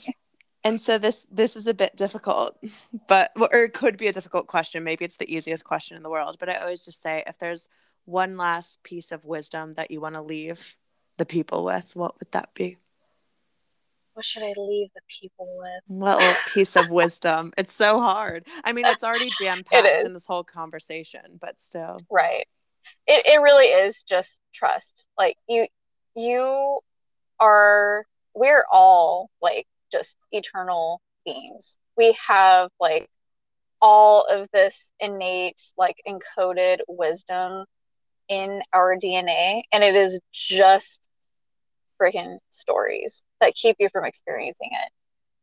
and 0.64 0.80
so 0.80 0.98
this 0.98 1.26
this 1.30 1.56
is 1.56 1.66
a 1.66 1.74
bit 1.74 1.96
difficult, 1.96 2.56
but 3.08 3.32
or 3.36 3.64
it 3.64 3.72
could 3.72 3.96
be 3.96 4.06
a 4.06 4.12
difficult 4.12 4.46
question. 4.46 4.84
Maybe 4.84 5.04
it's 5.04 5.16
the 5.16 5.34
easiest 5.34 5.64
question 5.64 5.96
in 5.96 6.02
the 6.02 6.10
world. 6.10 6.36
But 6.38 6.50
I 6.50 6.56
always 6.56 6.84
just 6.84 7.00
say 7.00 7.22
if 7.26 7.38
there's 7.38 7.68
one 8.04 8.36
last 8.36 8.82
piece 8.82 9.12
of 9.12 9.24
wisdom 9.24 9.72
that 9.72 9.90
you 9.90 10.00
want 10.00 10.14
to 10.14 10.22
leave 10.22 10.76
the 11.16 11.26
people 11.26 11.64
with, 11.64 11.96
what 11.96 12.18
would 12.18 12.30
that 12.32 12.52
be? 12.54 12.76
What 14.14 14.24
should 14.24 14.42
I 14.42 14.54
leave 14.56 14.88
the 14.94 15.00
people 15.08 15.48
with? 15.58 15.82
What 15.86 16.18
little 16.18 16.34
piece 16.52 16.76
of 16.76 16.88
wisdom. 16.90 17.52
It's 17.58 17.74
so 17.74 18.00
hard. 18.00 18.46
I 18.64 18.72
mean, 18.72 18.86
it's 18.86 19.04
already 19.04 19.30
jam 19.38 19.62
packed 19.70 20.04
in 20.04 20.12
this 20.12 20.26
whole 20.26 20.44
conversation, 20.44 21.38
but 21.40 21.60
still. 21.60 21.98
Right. 22.10 22.46
It 23.06 23.26
it 23.26 23.40
really 23.40 23.66
is 23.66 24.02
just 24.02 24.40
trust. 24.52 25.06
Like 25.18 25.36
you 25.48 25.66
you 26.14 26.78
are 27.40 28.04
we're 28.34 28.64
all 28.72 29.30
like 29.42 29.66
just 29.92 30.16
eternal 30.32 31.00
beings. 31.24 31.78
We 31.96 32.16
have 32.26 32.70
like 32.80 33.08
all 33.82 34.26
of 34.30 34.48
this 34.52 34.92
innate 35.00 35.60
like 35.76 35.96
encoded 36.08 36.78
wisdom 36.88 37.64
in 38.28 38.62
our 38.72 38.96
DNA 38.96 39.62
and 39.72 39.84
it 39.84 39.94
is 39.94 40.18
just 40.32 41.00
freaking 42.00 42.38
stories 42.48 43.24
that 43.40 43.54
keep 43.54 43.76
you 43.78 43.88
from 43.92 44.04
experiencing 44.04 44.70
it. 44.72 44.90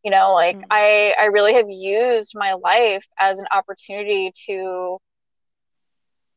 You 0.03 0.11
know 0.11 0.33
like 0.33 0.57
mm. 0.57 0.65
i 0.71 1.13
i 1.19 1.25
really 1.25 1.53
have 1.53 1.69
used 1.69 2.31
my 2.33 2.53
life 2.53 3.05
as 3.19 3.37
an 3.37 3.45
opportunity 3.53 4.31
to 4.47 4.97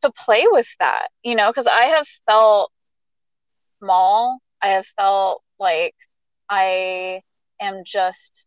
to 0.02 0.12
play 0.12 0.44
with 0.50 0.68
that 0.80 1.08
you 1.22 1.34
know 1.34 1.50
because 1.50 1.66
i 1.66 1.84
have 1.86 2.06
felt 2.26 2.70
small. 3.78 4.38
I 4.62 4.68
have 4.68 4.86
felt 4.96 5.42
like 5.58 5.94
i 6.50 7.20
am 7.60 7.82
just 7.86 8.46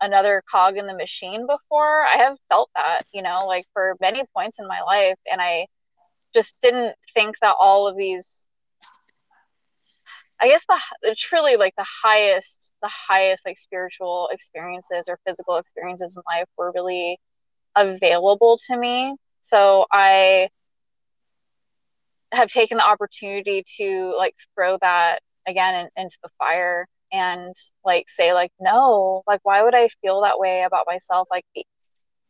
another 0.00 0.42
cog 0.50 0.76
in 0.76 0.86
the 0.86 0.94
machine 0.94 1.46
before. 1.46 2.04
I 2.06 2.18
have 2.18 2.36
felt 2.48 2.70
that 2.74 3.02
you 3.12 3.22
know 3.22 3.46
like 3.46 3.64
for 3.72 3.96
many 4.00 4.24
points 4.34 4.58
in 4.58 4.66
my 4.66 4.80
life 4.80 5.18
and 5.30 5.40
i 5.40 5.66
just 6.34 6.54
didn't 6.60 6.94
think 7.14 7.36
that 7.40 7.54
all 7.58 7.88
of 7.88 7.96
these 7.96 8.48
I 10.40 10.48
guess 10.48 10.66
the 10.66 11.14
truly 11.16 11.56
like 11.56 11.74
the 11.76 11.86
highest, 12.02 12.72
the 12.82 12.90
highest 12.90 13.46
like 13.46 13.58
spiritual 13.58 14.28
experiences 14.32 15.08
or 15.08 15.18
physical 15.26 15.56
experiences 15.56 16.16
in 16.16 16.22
life 16.30 16.48
were 16.58 16.72
really 16.74 17.18
available 17.74 18.58
to 18.66 18.76
me. 18.76 19.16
So 19.42 19.86
I 19.92 20.50
have 22.32 22.48
taken 22.48 22.78
the 22.78 22.84
opportunity 22.86 23.64
to 23.78 24.14
like 24.18 24.34
throw 24.54 24.78
that 24.80 25.20
again 25.46 25.74
in, 25.96 26.02
into 26.04 26.18
the 26.22 26.28
fire 26.38 26.86
and 27.12 27.54
like 27.84 28.08
say 28.08 28.32
like 28.32 28.50
no 28.60 29.22
like 29.28 29.40
why 29.44 29.62
would 29.62 29.74
i 29.74 29.88
feel 30.02 30.22
that 30.22 30.38
way 30.38 30.64
about 30.64 30.86
myself 30.88 31.28
like 31.30 31.44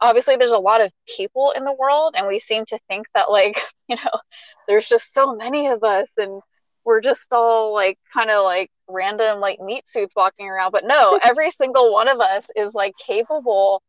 obviously 0.01 0.37
there's 0.37 0.51
a 0.51 0.59
lot 0.59 0.83
of 0.83 0.93
people 1.17 1.53
in 1.57 1.65
the 1.65 1.73
world 1.73 2.15
and 2.17 2.27
we 2.27 2.39
seem 2.39 2.65
to 2.67 2.79
think 2.89 3.07
that 3.15 3.31
like 3.31 3.59
you 3.89 3.97
know 3.97 4.21
there's 4.69 4.89
just 4.89 5.13
so 5.13 5.35
many 5.35 5.67
of 5.67 5.83
us 5.83 6.15
and 6.19 6.43
we're 6.87 7.01
just 7.01 7.33
all 7.33 7.75
like 7.75 7.99
kind 8.15 8.31
of 8.31 8.45
like 8.45 8.71
random 8.89 9.41
like 9.41 9.61
meat 9.61 9.87
suits 9.87 10.15
walking 10.17 10.49
around 10.49 10.71
but 10.71 10.85
no 10.87 11.19
every 11.23 11.51
single 11.51 11.93
one 11.93 12.09
of 12.09 12.21
us 12.21 12.49
is 12.57 12.75
like 12.75 12.95
capable 13.05 13.83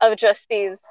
of 0.00 0.16
just 0.18 0.46
these 0.50 0.84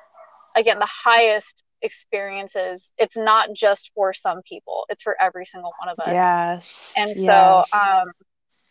again 0.55 0.79
the 0.79 0.89
highest 0.89 1.63
experiences 1.81 2.91
it's 2.97 3.15
not 3.15 3.49
just 3.53 3.91
for 3.93 4.13
some 4.13 4.41
people 4.41 4.85
it's 4.89 5.03
for 5.03 5.15
every 5.21 5.45
single 5.45 5.71
one 5.79 5.89
of 5.89 5.99
us 5.99 6.13
yes 6.13 6.93
and 6.97 7.09
so 7.15 7.23
yes. 7.23 7.73
um 7.73 8.07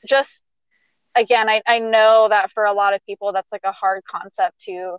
just 0.07 0.43
again 1.15 1.49
I, 1.49 1.63
I 1.67 1.79
know 1.79 2.29
that 2.29 2.51
for 2.53 2.65
a 2.65 2.73
lot 2.73 2.95
of 2.95 3.05
people 3.07 3.33
that's 3.33 3.53
like 3.53 3.63
a 3.65 3.73
hard 3.73 4.03
concept 4.05 4.61
to 4.63 4.99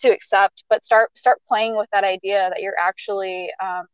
to 0.00 0.10
accept 0.10 0.64
but 0.68 0.84
start 0.84 1.16
start 1.16 1.40
playing 1.48 1.76
with 1.76 1.88
that 1.92 2.04
idea 2.04 2.50
that 2.50 2.60
you're 2.60 2.78
actually 2.78 3.50
um 3.62 3.86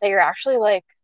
that 0.00 0.08
you're 0.08 0.18
actually 0.18 0.56
like 0.56 0.84
a, 0.84 0.84
in, 0.84 0.88
a, 0.88 0.90
in 0.90 0.99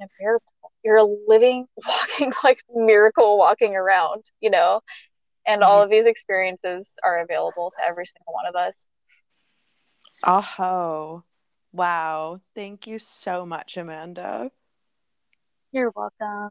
a 0.00 0.08
miracle. 0.20 0.52
You're 0.84 0.98
a 0.98 1.04
living, 1.04 1.66
walking, 1.86 2.32
like 2.42 2.62
miracle 2.74 3.38
walking 3.38 3.74
around, 3.76 4.24
you 4.40 4.50
know? 4.50 4.80
And 5.46 5.62
mm-hmm. 5.62 5.70
all 5.70 5.82
of 5.82 5.90
these 5.90 6.06
experiences 6.06 6.98
are 7.02 7.20
available 7.20 7.72
to 7.76 7.86
every 7.86 8.06
single 8.06 8.32
one 8.32 8.46
of 8.46 8.54
us. 8.54 8.88
Oh, 10.22 11.22
wow. 11.72 12.40
Thank 12.54 12.86
you 12.86 12.98
so 12.98 13.44
much, 13.44 13.76
Amanda. 13.76 14.50
You're 15.72 15.92
welcome. 15.94 16.50